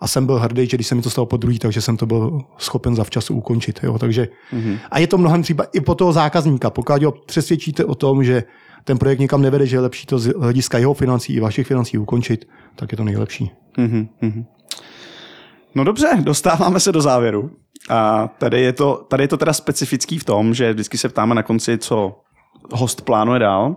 a 0.00 0.08
jsem 0.08 0.26
byl 0.26 0.38
hrdý, 0.38 0.66
že 0.66 0.76
když 0.76 0.86
se 0.86 0.94
mi 0.94 1.02
to 1.02 1.10
stalo 1.10 1.26
po 1.26 1.36
druhý, 1.36 1.58
takže 1.58 1.80
jsem 1.80 1.96
to 1.96 2.06
byl 2.06 2.40
schopen 2.58 2.96
zavčasu 2.96 3.34
ukončit. 3.34 3.80
Jo. 3.82 3.98
Takže, 3.98 4.28
mm-hmm. 4.52 4.78
A 4.90 4.98
je 4.98 5.06
to 5.06 5.18
mnohem 5.18 5.42
případ 5.42 5.68
i 5.72 5.80
po 5.80 5.94
toho 5.94 6.12
zákazníka. 6.12 6.70
Pokud 6.70 7.02
ho 7.02 7.12
přesvědčíte 7.12 7.84
o 7.84 7.94
tom, 7.94 8.24
že 8.24 8.44
ten 8.84 8.98
projekt 8.98 9.18
nikam 9.18 9.42
nevede, 9.42 9.66
že 9.66 9.76
je 9.76 9.80
lepší 9.80 10.06
to 10.06 10.18
z 10.18 10.32
hlediska 10.38 10.78
jeho 10.78 10.94
financí 10.94 11.34
i 11.34 11.40
vašich 11.40 11.66
financí 11.66 11.98
ukončit, 11.98 12.48
tak 12.76 12.92
je 12.92 12.96
to 12.96 13.04
nejlepší. 13.04 13.50
Mm-hmm. 13.78 14.44
No 15.74 15.84
dobře, 15.84 16.08
dostáváme 16.20 16.80
se 16.80 16.92
do 16.92 17.00
závěru. 17.00 17.50
A 17.90 18.28
tady 18.38 18.60
je, 18.60 18.72
to, 18.72 19.06
tady 19.08 19.24
je 19.24 19.28
to 19.28 19.36
teda 19.36 19.52
specifický 19.52 20.18
v 20.18 20.24
tom, 20.24 20.54
že 20.54 20.72
vždycky 20.72 20.98
se 20.98 21.08
ptáme 21.08 21.34
na 21.34 21.42
konci, 21.42 21.78
co 21.78 22.20
host 22.72 23.00
plánuje 23.02 23.38
dál. 23.38 23.76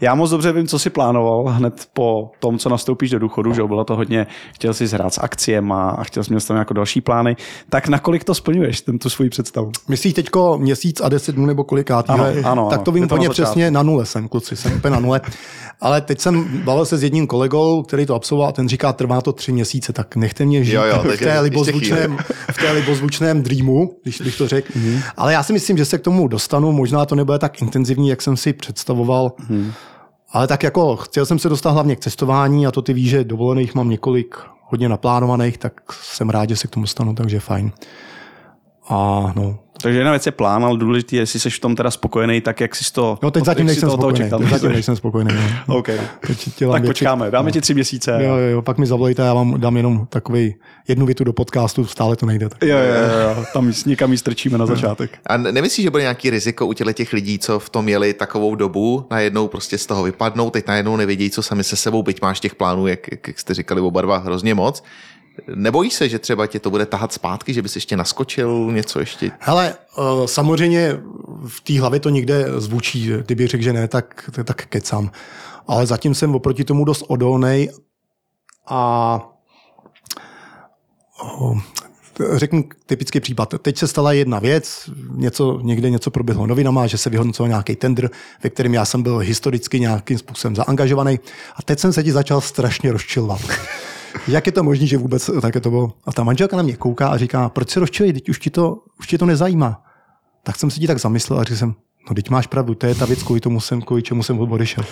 Já 0.00 0.14
moc 0.14 0.30
dobře 0.30 0.52
vím, 0.52 0.66
co 0.66 0.78
si 0.78 0.90
plánoval 0.90 1.44
hned 1.44 1.88
po 1.92 2.30
tom, 2.38 2.58
co 2.58 2.68
nastoupíš 2.68 3.10
do 3.10 3.18
důchodu, 3.18 3.54
že 3.54 3.62
bylo 3.62 3.84
to 3.84 3.96
hodně, 3.96 4.26
chtěl 4.54 4.74
jsi 4.74 4.86
hrát 4.86 5.14
s 5.14 5.18
akciema 5.18 5.90
a 5.90 6.04
chtěl 6.04 6.24
jsi 6.24 6.34
mít 6.34 6.46
tam 6.46 6.56
jako 6.56 6.74
další 6.74 7.00
plány. 7.00 7.36
Tak 7.70 7.88
nakolik 7.88 8.24
to 8.24 8.34
splňuješ, 8.34 8.80
ten 8.80 8.98
tu 8.98 9.10
svoji 9.10 9.30
představu? 9.30 9.70
Myslíš 9.88 10.14
teďko 10.14 10.58
měsíc 10.58 11.00
a 11.00 11.08
deset 11.08 11.34
dnů 11.34 11.46
nebo 11.46 11.64
kolikátý? 11.64 12.08
Ano, 12.08 12.24
ale- 12.24 12.42
ano, 12.44 12.66
tak 12.70 12.78
ano. 12.78 12.84
to 12.84 12.92
vím 12.92 13.04
úplně 13.04 13.28
přesně 13.28 13.70
na 13.70 13.82
nule 13.82 14.06
jsem, 14.06 14.28
kluci, 14.28 14.56
jsem 14.56 14.72
úplně 14.76 14.92
na 14.92 15.00
nule. 15.00 15.20
Ale 15.80 16.00
teď 16.00 16.20
jsem 16.20 16.60
bavil 16.64 16.84
se 16.84 16.96
s 16.96 17.02
jedním 17.02 17.26
kolegou, 17.26 17.82
který 17.82 18.06
to 18.06 18.14
absolvoval 18.14 18.48
a 18.48 18.52
ten 18.52 18.68
říká, 18.68 18.92
trvá 18.92 19.20
to 19.20 19.32
tři 19.32 19.52
měsíce, 19.52 19.92
tak 19.92 20.16
nechte 20.16 20.44
mě 20.44 20.64
žít 20.64 20.72
Jo, 20.72 20.82
jo, 20.84 21.02
v, 21.16 21.18
té 21.18 21.40
libozvučném, 21.40 22.18
v 22.52 22.58
té 22.58 22.72
libozvučném 22.72 23.42
dreamu, 23.42 23.92
když 24.02 24.20
bych 24.20 24.36
to 24.36 24.48
řekl. 24.48 24.72
Mhm. 24.76 25.00
Ale 25.16 25.32
já 25.32 25.42
si 25.42 25.52
myslím, 25.52 25.78
že 25.78 25.84
se 25.84 25.98
k 25.98 26.00
tomu 26.00 26.28
dostanu, 26.28 26.72
možná 26.72 27.06
to 27.06 27.14
nebude 27.14 27.38
tak 27.38 27.62
intenzivní, 27.62 28.08
jak 28.08 28.22
jsem 28.22 28.31
si 28.36 28.52
představoval. 28.52 29.32
Mhm. 29.48 29.72
Ale 30.32 30.46
tak 30.46 30.62
jako 30.62 30.96
chtěl 30.96 31.26
jsem 31.26 31.38
se 31.38 31.48
dostat 31.48 31.70
hlavně 31.70 31.96
k 31.96 32.00
cestování 32.00 32.66
a 32.66 32.70
to 32.70 32.82
ty 32.82 32.92
víš, 32.92 33.10
že 33.10 33.24
dovolených 33.24 33.74
mám 33.74 33.90
několik 33.90 34.36
hodně 34.62 34.88
naplánovaných, 34.88 35.58
tak 35.58 35.92
jsem 35.92 36.30
rád, 36.30 36.48
že 36.48 36.56
se 36.56 36.68
k 36.68 36.70
tomu 36.70 36.84
dostanu, 36.84 37.14
takže 37.14 37.40
fajn. 37.40 37.72
A 38.88 39.32
no, 39.36 39.58
Takže 39.82 39.98
jedna 39.98 40.10
věc 40.12 40.26
je 40.26 40.32
plán, 40.32 40.64
ale 40.64 40.78
důležité 40.78 41.16
je, 41.16 41.20
jestli 41.22 41.40
jsi 41.40 41.50
v 41.50 41.58
tom 41.58 41.76
teda 41.76 41.90
spokojený, 41.90 42.40
tak 42.40 42.60
jak 42.60 42.74
jsi 42.76 42.92
to... 42.92 43.18
No 43.22 43.30
teď 43.30 43.44
zatím 43.44 43.66
nejsem 43.66 43.90
spokojený. 43.90 44.18
čekal. 44.18 44.38
Teď 44.38 44.48
zatím 44.48 44.72
nejsem 44.72 44.96
spokojený. 44.96 45.34
No. 45.68 45.76
OK. 45.76 45.86
Teď 46.26 46.38
Tak 46.58 46.70
věci- 46.70 46.86
počkáme, 46.86 47.30
dáme 47.30 47.52
ti 47.52 47.60
tři 47.60 47.74
měsíce. 47.74 48.10
Jo, 48.20 48.34
jo, 48.36 48.48
jo, 48.48 48.62
pak 48.62 48.78
mi 48.78 48.86
zavolejte, 48.86 49.22
já 49.22 49.34
vám 49.34 49.60
dám 49.60 49.76
jenom 49.76 50.06
takový 50.06 50.54
jednu 50.88 51.06
větu 51.06 51.24
do 51.24 51.32
podcastu, 51.32 51.86
stále 51.86 52.16
to 52.16 52.26
nejde. 52.26 52.48
Tak. 52.48 52.62
Jo, 52.62 52.76
jo, 52.78 52.84
jo. 53.36 53.44
Tam 53.52 53.72
s- 53.72 53.84
někam 53.84 54.12
ji 54.12 54.18
strčíme 54.18 54.58
na 54.58 54.66
začátek. 54.66 55.10
A 55.26 55.36
ne- 55.36 55.52
nemyslíš, 55.52 55.84
že 55.84 55.90
bude 55.90 56.02
nějaký 56.02 56.30
riziko 56.30 56.66
u 56.66 56.72
těchto 56.72 56.92
těch 56.92 57.12
lidí, 57.12 57.38
co 57.38 57.58
v 57.58 57.70
tom 57.70 57.88
jeli 57.88 58.14
takovou 58.14 58.54
dobu, 58.54 59.06
najednou 59.10 59.48
prostě 59.48 59.78
z 59.78 59.86
toho 59.86 60.02
vypadnou, 60.02 60.50
teď 60.50 60.66
najednou 60.66 60.96
nevědí, 60.96 61.30
co 61.30 61.42
sami 61.42 61.64
se 61.64 61.76
sebou, 61.76 62.02
byť 62.02 62.22
máš 62.22 62.40
těch 62.40 62.54
plánů, 62.54 62.86
jak, 62.86 63.10
jak 63.10 63.28
jak 63.28 63.40
jste 63.40 63.54
říkali 63.54 63.80
oba 63.80 64.00
dva, 64.02 64.18
hrozně 64.18 64.54
moc. 64.54 64.82
Nebojíš 65.54 65.94
se, 65.94 66.08
že 66.08 66.18
třeba 66.18 66.46
tě 66.46 66.60
to 66.60 66.70
bude 66.70 66.86
tahat 66.86 67.12
zpátky, 67.12 67.54
že 67.54 67.62
bys 67.62 67.74
ještě 67.74 67.96
naskočil 67.96 68.68
něco 68.72 69.00
ještě? 69.00 69.30
Hele, 69.38 69.74
eh, 69.74 70.28
samozřejmě 70.28 71.00
v 71.46 71.60
té 71.60 71.80
hlavě 71.80 72.00
to 72.00 72.08
někde 72.08 72.46
zvučí, 72.56 73.12
kdyby 73.24 73.46
řekl, 73.46 73.64
že 73.64 73.72
ne, 73.72 73.88
tak, 73.88 74.30
tak 74.44 74.66
kecám. 74.66 75.10
Ale 75.66 75.86
zatím 75.86 76.14
jsem 76.14 76.34
oproti 76.34 76.64
tomu 76.64 76.84
dost 76.84 77.04
odolný 77.08 77.68
a 78.66 79.20
oh, 81.22 81.58
řeknu 82.32 82.64
typický 82.86 83.20
případ. 83.20 83.54
Teď 83.62 83.78
se 83.78 83.88
stala 83.88 84.12
jedna 84.12 84.38
věc, 84.38 84.90
něco, 85.14 85.60
někde 85.62 85.90
něco 85.90 86.10
proběhlo 86.10 86.46
novinama, 86.46 86.86
že 86.86 86.98
se 86.98 87.10
vyhodnocoval 87.10 87.48
nějaký 87.48 87.76
tender, 87.76 88.10
ve 88.42 88.50
kterém 88.50 88.74
já 88.74 88.84
jsem 88.84 89.02
byl 89.02 89.18
historicky 89.18 89.80
nějakým 89.80 90.18
způsobem 90.18 90.56
zaangažovaný 90.56 91.20
a 91.56 91.62
teď 91.62 91.78
jsem 91.78 91.92
se 91.92 92.02
ti 92.02 92.12
začal 92.12 92.40
strašně 92.40 92.92
rozčilovat. 92.92 93.40
Jak 94.28 94.46
je 94.46 94.52
to 94.52 94.62
možné, 94.62 94.86
že 94.86 94.98
vůbec 94.98 95.30
také 95.40 95.60
to 95.60 95.70
bylo? 95.70 95.92
A 96.04 96.12
ta 96.12 96.24
manželka 96.24 96.56
na 96.56 96.62
mě 96.62 96.76
kouká 96.76 97.08
a 97.08 97.16
říká, 97.16 97.48
proč 97.48 97.70
se 97.70 97.80
rozčilej, 97.80 98.12
teď 98.12 98.28
už 98.28 98.38
ti 98.38 98.50
to, 98.50 98.78
už 98.98 99.06
ti 99.06 99.18
to 99.18 99.26
nezajímá. 99.26 99.82
Tak 100.42 100.56
jsem 100.56 100.70
se 100.70 100.80
ti 100.80 100.86
tak 100.86 100.98
zamyslel 101.00 101.40
a 101.40 101.44
řekl 101.44 101.58
jsem, 101.58 101.74
no 102.08 102.14
teď 102.14 102.30
máš 102.30 102.46
pravdu, 102.46 102.74
to 102.74 102.86
je 102.86 102.94
ta 102.94 103.06
věc, 103.06 103.22
kvůli 103.22 103.40
tomu 103.40 103.60
jsem, 103.60 103.82
kvůli 103.82 104.02
čemu 104.02 104.22
jsem 104.22 104.40
odešel. 104.40 104.84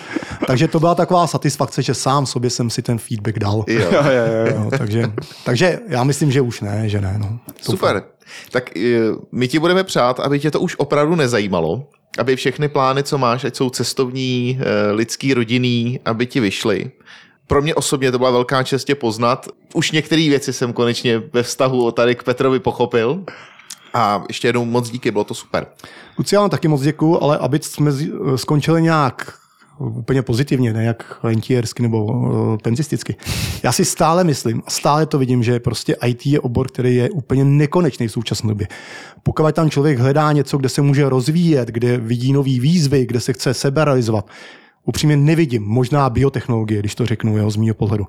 Takže 0.46 0.68
to 0.68 0.80
byla 0.80 0.94
taková 0.94 1.26
satisfakce, 1.26 1.82
že 1.82 1.94
sám 1.94 2.26
sobě 2.26 2.50
jsem 2.50 2.70
si 2.70 2.82
ten 2.82 2.98
feedback 2.98 3.38
dal. 3.38 3.64
Jo. 3.68 3.80
Jo, 3.92 4.02
jo, 4.02 4.46
jo. 4.46 4.60
No, 4.64 4.70
takže, 4.78 5.12
takže 5.44 5.78
já 5.88 6.04
myslím, 6.04 6.32
že 6.32 6.40
už 6.40 6.60
ne, 6.60 6.88
že 6.88 7.00
ne. 7.00 7.14
No. 7.18 7.38
Super. 7.60 8.02
Tak 8.50 8.76
eh, 8.76 8.98
my 9.32 9.48
ti 9.48 9.58
budeme 9.58 9.84
přát, 9.84 10.20
aby 10.20 10.40
tě 10.40 10.50
to 10.50 10.60
už 10.60 10.76
opravdu 10.78 11.14
nezajímalo, 11.16 11.88
aby 12.18 12.36
všechny 12.36 12.68
plány, 12.68 13.02
co 13.02 13.18
máš, 13.18 13.44
ať 13.44 13.56
jsou 13.56 13.70
cestovní, 13.70 14.60
eh, 14.60 14.92
lidský, 14.92 15.34
rodinný, 15.34 16.00
aby 16.04 16.26
ti 16.26 16.40
vyšly. 16.40 16.90
Pro 17.50 17.62
mě 17.62 17.74
osobně 17.74 18.12
to 18.12 18.18
byla 18.18 18.30
velká 18.30 18.62
čest 18.62 18.84
tě 18.84 18.94
poznat. 18.94 19.48
Už 19.74 19.90
některé 19.90 20.28
věci 20.28 20.52
jsem 20.52 20.72
konečně 20.72 21.22
ve 21.32 21.42
vztahu 21.42 21.90
tady 21.90 22.14
k 22.14 22.22
Petrovi 22.22 22.60
pochopil. 22.60 23.24
A 23.94 24.24
ještě 24.28 24.48
jednou 24.48 24.64
moc 24.64 24.90
díky, 24.90 25.10
bylo 25.10 25.24
to 25.24 25.34
super. 25.34 25.66
Vám 26.36 26.50
taky 26.50 26.68
moc 26.68 26.82
děkuju, 26.82 27.18
ale 27.22 27.38
aby 27.38 27.58
jsme 27.62 27.92
skončili 28.36 28.82
nějak 28.82 29.32
úplně 29.78 30.22
pozitivně, 30.22 30.72
ne 30.72 30.84
jak 30.84 31.18
rentiersky 31.22 31.82
nebo 31.82 32.04
uh, 32.04 32.56
penzisticky. 32.62 33.16
Já 33.62 33.72
si 33.72 33.84
stále 33.84 34.24
myslím, 34.24 34.62
a 34.66 34.70
stále 34.70 35.06
to 35.06 35.18
vidím, 35.18 35.42
že 35.42 35.60
prostě 35.60 35.96
IT 36.06 36.26
je 36.26 36.40
obor, 36.40 36.68
který 36.68 36.96
je 36.96 37.10
úplně 37.10 37.44
nekonečný 37.44 38.08
v 38.08 38.12
současné 38.12 38.48
době. 38.48 38.68
Pokud 39.22 39.52
tam 39.54 39.70
člověk 39.70 39.98
hledá 39.98 40.32
něco, 40.32 40.58
kde 40.58 40.68
se 40.68 40.82
může 40.82 41.08
rozvíjet, 41.08 41.68
kde 41.68 41.96
vidí 41.96 42.32
nový 42.32 42.60
výzvy, 42.60 43.06
kde 43.06 43.20
se 43.20 43.32
chce 43.32 43.54
seberealizovat, 43.54 44.30
upřímně 44.84 45.16
nevidím, 45.16 45.62
možná 45.62 46.10
biotechnologie, 46.10 46.80
když 46.80 46.94
to 46.94 47.06
řeknu 47.06 47.38
jo, 47.38 47.50
z 47.50 47.56
mého 47.56 47.74
pohledu. 47.74 48.06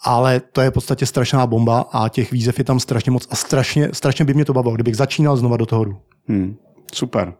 Ale 0.00 0.40
to 0.40 0.60
je 0.60 0.70
v 0.70 0.72
podstatě 0.72 1.06
strašná 1.06 1.46
bomba 1.46 1.80
a 1.92 2.08
těch 2.08 2.32
výzev 2.32 2.58
je 2.58 2.64
tam 2.64 2.80
strašně 2.80 3.12
moc 3.12 3.26
a 3.30 3.36
strašně, 3.36 3.88
strašně 3.92 4.24
by 4.24 4.34
mě 4.34 4.44
to 4.44 4.52
bavilo, 4.52 4.74
kdybych 4.74 4.96
začínal 4.96 5.36
znova 5.36 5.56
do 5.56 5.66
toho. 5.66 5.84
Hmm, 6.28 6.56
super. 6.92 7.34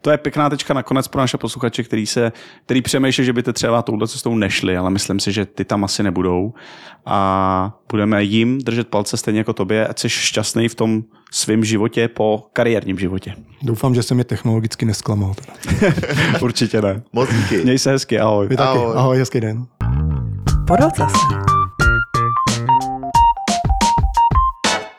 To 0.00 0.10
je 0.10 0.18
pěkná 0.18 0.50
tečka 0.50 0.74
nakonec 0.74 1.08
pro 1.08 1.20
naše 1.20 1.38
posluchače, 1.38 1.82
který, 1.82 2.06
se, 2.06 2.32
který 2.64 2.82
přemýšlí, 2.82 3.24
že 3.24 3.32
by 3.32 3.42
ty 3.42 3.52
třeba 3.52 3.82
touhle 3.82 4.08
cestou 4.08 4.34
nešli, 4.34 4.76
ale 4.76 4.90
myslím 4.90 5.20
si, 5.20 5.32
že 5.32 5.46
ty 5.46 5.64
tam 5.64 5.84
asi 5.84 6.02
nebudou. 6.02 6.54
A 7.06 7.78
budeme 7.90 8.22
jim 8.22 8.58
držet 8.58 8.88
palce 8.88 9.16
stejně 9.16 9.40
jako 9.40 9.52
tobě, 9.52 9.86
ať 9.86 9.98
jsi 9.98 10.08
šťastný 10.08 10.68
v 10.68 10.74
tom 10.74 11.02
svém 11.32 11.64
životě 11.64 12.08
po 12.08 12.46
kariérním 12.52 12.98
životě. 12.98 13.34
Doufám, 13.62 13.94
že 13.94 14.02
jsem 14.02 14.18
je 14.18 14.24
technologicky 14.24 14.84
nesklamal. 14.86 15.34
Určitě 16.42 16.82
ne. 16.82 17.02
Moc 17.12 17.30
díky. 17.34 17.62
Měj 17.62 17.78
se 17.78 17.90
hezky, 17.90 18.20
ahoj. 18.20 18.48
Vy 18.48 18.56
taky. 18.56 18.78
Ahoj. 18.78 18.94
Ahoj, 18.96 19.18
hezký 19.18 19.40
den. 19.40 19.66
Podotaz. 20.66 21.12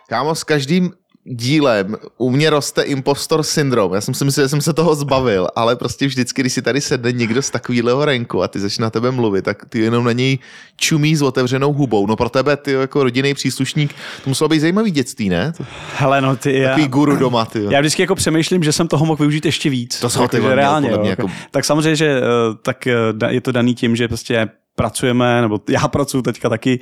Kámo, 0.09 0.35
s 0.35 0.43
každým 0.43 0.91
dílem 1.27 1.95
u 2.17 2.29
mě 2.29 2.49
roste 2.49 2.81
impostor 2.81 3.43
syndrom. 3.43 3.93
Já 3.93 4.01
jsem 4.01 4.13
si 4.13 4.25
myslel, 4.25 4.45
že 4.45 4.49
jsem 4.49 4.61
se 4.61 4.73
toho 4.73 4.95
zbavil, 4.95 5.47
ale 5.55 5.75
prostě 5.75 6.07
vždycky, 6.07 6.41
když 6.41 6.53
si 6.53 6.61
tady 6.61 6.81
sedne 6.81 7.11
někdo 7.11 7.41
z 7.41 7.49
takového 7.49 8.05
renku 8.05 8.43
a 8.43 8.47
ty 8.47 8.59
začne 8.59 8.83
na 8.83 8.89
tebe 8.89 9.11
mluvit, 9.11 9.45
tak 9.45 9.65
ty 9.69 9.79
jenom 9.79 10.05
na 10.05 10.11
něj 10.11 10.39
čumí 10.77 11.15
s 11.15 11.21
otevřenou 11.21 11.73
hubou. 11.73 12.07
No 12.07 12.15
pro 12.15 12.29
tebe, 12.29 12.57
ty 12.57 12.71
jako 12.71 13.03
rodinný 13.03 13.33
příslušník, 13.33 13.95
to 14.23 14.29
muselo 14.29 14.47
být 14.47 14.59
zajímavý 14.59 14.91
dětství, 14.91 15.29
ne? 15.29 15.53
Hele, 15.95 16.21
no 16.21 16.35
ty, 16.35 16.59
já, 16.59 16.69
takový 16.69 16.87
guru 16.87 17.15
doma, 17.15 17.45
ty. 17.45 17.63
jo. 17.63 17.71
já 17.71 17.79
vždycky 17.79 18.01
jako 18.01 18.15
přemýšlím, 18.15 18.63
že 18.63 18.71
jsem 18.71 18.87
toho 18.87 19.05
mohl 19.05 19.17
využít 19.17 19.45
ještě 19.45 19.69
víc. 19.69 19.99
To 19.99 20.09
jsem 20.09 20.21
Jako, 20.21 20.37
ty 20.37 20.55
reálně, 20.55 20.89
jo, 20.89 21.03
jako, 21.03 21.27
Tak 21.51 21.65
samozřejmě, 21.65 21.95
že 21.95 22.17
eh, 22.17 22.21
tak 22.61 22.87
eh, 22.87 22.93
je 23.29 23.41
to 23.41 23.51
daný 23.51 23.75
tím, 23.75 23.95
že 23.95 24.07
prostě 24.07 24.49
pracujeme, 24.75 25.41
nebo 25.41 25.59
já 25.69 25.87
pracuji 25.87 26.21
teďka 26.21 26.49
taky, 26.49 26.79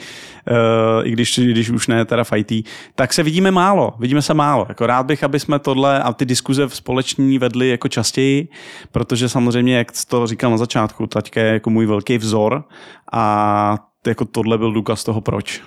uh, 0.52 1.08
i 1.08 1.12
když, 1.12 1.40
když 1.40 1.70
už 1.70 1.88
ne 1.88 2.06
teda 2.06 2.24
v 2.24 2.34
IT, 2.36 2.68
tak 2.96 3.14
se 3.14 3.24
vidíme 3.24 3.52
málo, 3.52 3.94
vidíme 4.00 4.22
se 4.22 4.34
málo. 4.34 4.66
Jako 4.70 4.88
rád 4.88 5.06
bych, 5.06 5.24
aby 5.24 5.40
jsme 5.40 5.60
tohle 5.60 6.04
a 6.04 6.14
ty 6.14 6.26
diskuze 6.26 6.68
v 6.68 6.76
společní 6.76 7.40
vedli 7.40 7.70
jako 7.70 7.88
častěji, 7.88 8.48
protože 8.92 9.30
samozřejmě, 9.30 9.78
jak 9.78 9.92
to 10.08 10.28
říkal 10.28 10.52
na 10.52 10.58
začátku, 10.58 11.08
taťka 11.08 11.42
je 11.42 11.54
jako 11.54 11.70
můj 11.70 11.86
velký 11.86 12.18
vzor 12.18 12.64
a 13.12 13.78
jako 14.08 14.26
tohle 14.26 14.58
byl 14.58 14.72
důkaz 14.72 15.04
toho, 15.04 15.22
proč. 15.22 15.62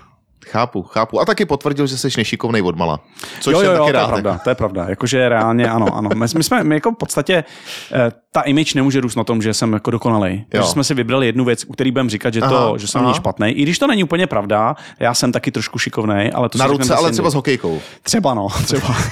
Chápu, 0.51 0.83
chápu. 0.83 1.21
A 1.21 1.25
taky 1.25 1.45
potvrdil, 1.45 1.87
že 1.87 1.99
jsi 1.99 2.09
nešikovnej 2.17 2.63
odmala. 2.63 3.01
Což 3.41 3.53
jo, 3.53 3.61
jo, 3.61 3.73
jo, 3.73 3.79
taky 3.79 3.93
to 3.93 3.99
je 3.99 4.07
pravda, 4.07 4.41
to 4.45 4.51
je 4.51 4.55
pravda. 4.55 4.87
Jakože 4.89 5.29
reálně 5.29 5.71
ano, 5.71 5.97
ano. 5.97 6.11
My, 6.15 6.27
my 6.37 6.45
jsme 6.45 6.65
my 6.65 6.75
jako 6.75 6.91
v 6.91 6.97
podstatě, 6.97 7.45
eh, 7.93 8.13
ta 8.33 8.41
image 8.41 8.75
nemůže 8.75 9.01
růst 9.01 9.17
na 9.17 9.25
tom, 9.25 9.43
že 9.43 9.55
jsem 9.55 9.73
jako 9.73 9.91
dokonalý. 9.91 10.45
Takže 10.49 10.69
jsme 10.69 10.85
si 10.85 10.95
vybrali 10.95 11.27
jednu 11.27 11.45
věc, 11.45 11.65
u 11.65 11.73
který 11.73 11.91
budem 11.91 12.11
říkat, 12.11 12.35
že, 12.35 12.41
to, 12.41 12.47
Aha, 12.47 12.79
že 12.79 12.87
jsem 12.87 13.15
špatný. 13.15 13.51
I 13.51 13.63
když 13.63 13.79
to 13.79 13.87
není 13.87 14.05
úplně 14.05 14.27
pravda, 14.27 14.77
já 15.01 15.15
jsem 15.15 15.33
taky 15.33 15.51
trošku 15.51 15.79
šikovnej, 15.79 16.31
ale 16.35 16.49
to 16.49 16.59
Na 16.59 16.67
ruce, 16.67 16.95
ale 16.95 17.13
třeba 17.13 17.31
s 17.31 17.35
hokejkou. 17.35 17.81
Třeba 18.03 18.35
no, 18.35 18.49
třeba. 18.65 18.97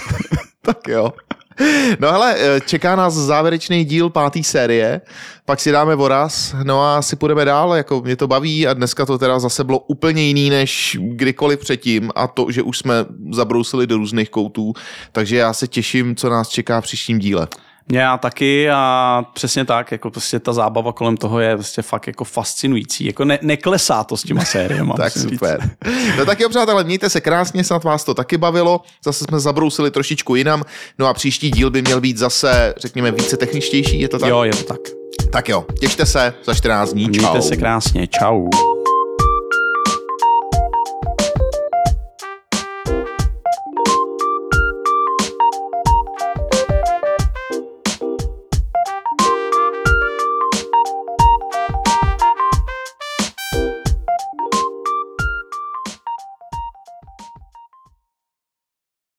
Tak 0.65 0.89
jo. 0.89 1.12
No 2.01 2.12
hele, 2.12 2.36
čeká 2.66 2.97
nás 2.97 3.14
závěrečný 3.14 3.85
díl 3.85 4.10
páté 4.10 4.43
série, 4.43 5.01
pak 5.44 5.60
si 5.60 5.72
dáme 5.72 5.94
voraz, 5.94 6.55
no 6.62 6.85
a 6.85 7.02
si 7.02 7.16
půjdeme 7.16 7.44
dál, 7.44 7.74
jako 7.74 8.01
mě 8.01 8.16
to 8.16 8.28
baví 8.28 8.66
a 8.66 8.74
dneska 8.74 9.06
to 9.06 9.18
teda 9.18 9.39
zase 9.39 9.64
bylo 9.64 9.78
úplně 9.78 10.22
jiný 10.22 10.51
než 10.51 10.98
kdykoliv 11.01 11.60
předtím 11.60 12.10
a 12.14 12.26
to, 12.26 12.51
že 12.51 12.62
už 12.62 12.78
jsme 12.78 12.94
zabrousili 13.31 13.86
do 13.86 13.97
různých 13.97 14.31
koutů, 14.31 14.72
takže 15.12 15.36
já 15.36 15.52
se 15.52 15.68
těším, 15.68 16.16
co 16.16 16.31
nás 16.31 16.48
čeká 16.48 16.81
v 16.81 16.85
příštím 16.85 17.18
díle. 17.18 17.48
Já 17.93 18.19
taky 18.19 18.70
a 18.70 19.24
přesně 19.35 19.65
tak, 19.65 19.93
jako 19.93 20.11
prostě 20.11 20.40
ta 20.40 20.52
zábava 20.52 20.93
kolem 20.93 21.16
toho 21.16 21.40
je 21.40 21.56
prostě 21.56 21.82
fakt 21.82 22.06
jako 22.06 22.24
fascinující. 22.24 23.06
Jako 23.06 23.24
ne, 23.24 23.39
neklesá 23.43 24.05
to 24.05 24.16
s 24.16 24.23
těma 24.23 24.44
sériema. 24.44 24.94
Tak 24.94 25.16
musím 25.16 25.31
říct. 25.31 25.39
super. 25.39 25.70
No 26.19 26.27
tak 26.27 26.40
jo, 26.40 26.48
přátelé, 26.48 26.85
mějte 26.85 27.11
se 27.11 27.20
krásně, 27.20 27.65
snad 27.65 27.85
vás 27.85 28.05
to 28.05 28.15
taky 28.15 28.36
bavilo. 28.39 28.81
Zase 29.05 29.24
jsme 29.24 29.40
zabrousili 29.40 29.90
trošičku 29.90 30.35
jinam. 30.35 30.62
No 30.98 31.06
a 31.06 31.15
příští 31.15 31.51
díl 31.51 31.70
by 31.70 31.82
měl 31.82 32.01
být 32.01 32.19
zase, 32.19 32.74
řekněme, 32.77 33.11
více 33.11 33.36
techničtější, 33.36 34.01
je 34.01 34.09
to 34.09 34.19
tak? 34.19 34.28
Jo, 34.31 34.43
je 34.43 34.52
to 34.52 34.65
tak. 34.65 34.81
Tak 35.32 35.48
jo, 35.48 35.65
těšte 35.81 36.06
se 36.06 36.35
za 36.44 36.55
14 36.55 36.93
dní. 36.93 37.05
Čau. 37.05 37.20
Mějte 37.20 37.43
se 37.43 37.56
krásně. 37.56 38.06
Čau. 38.06 38.48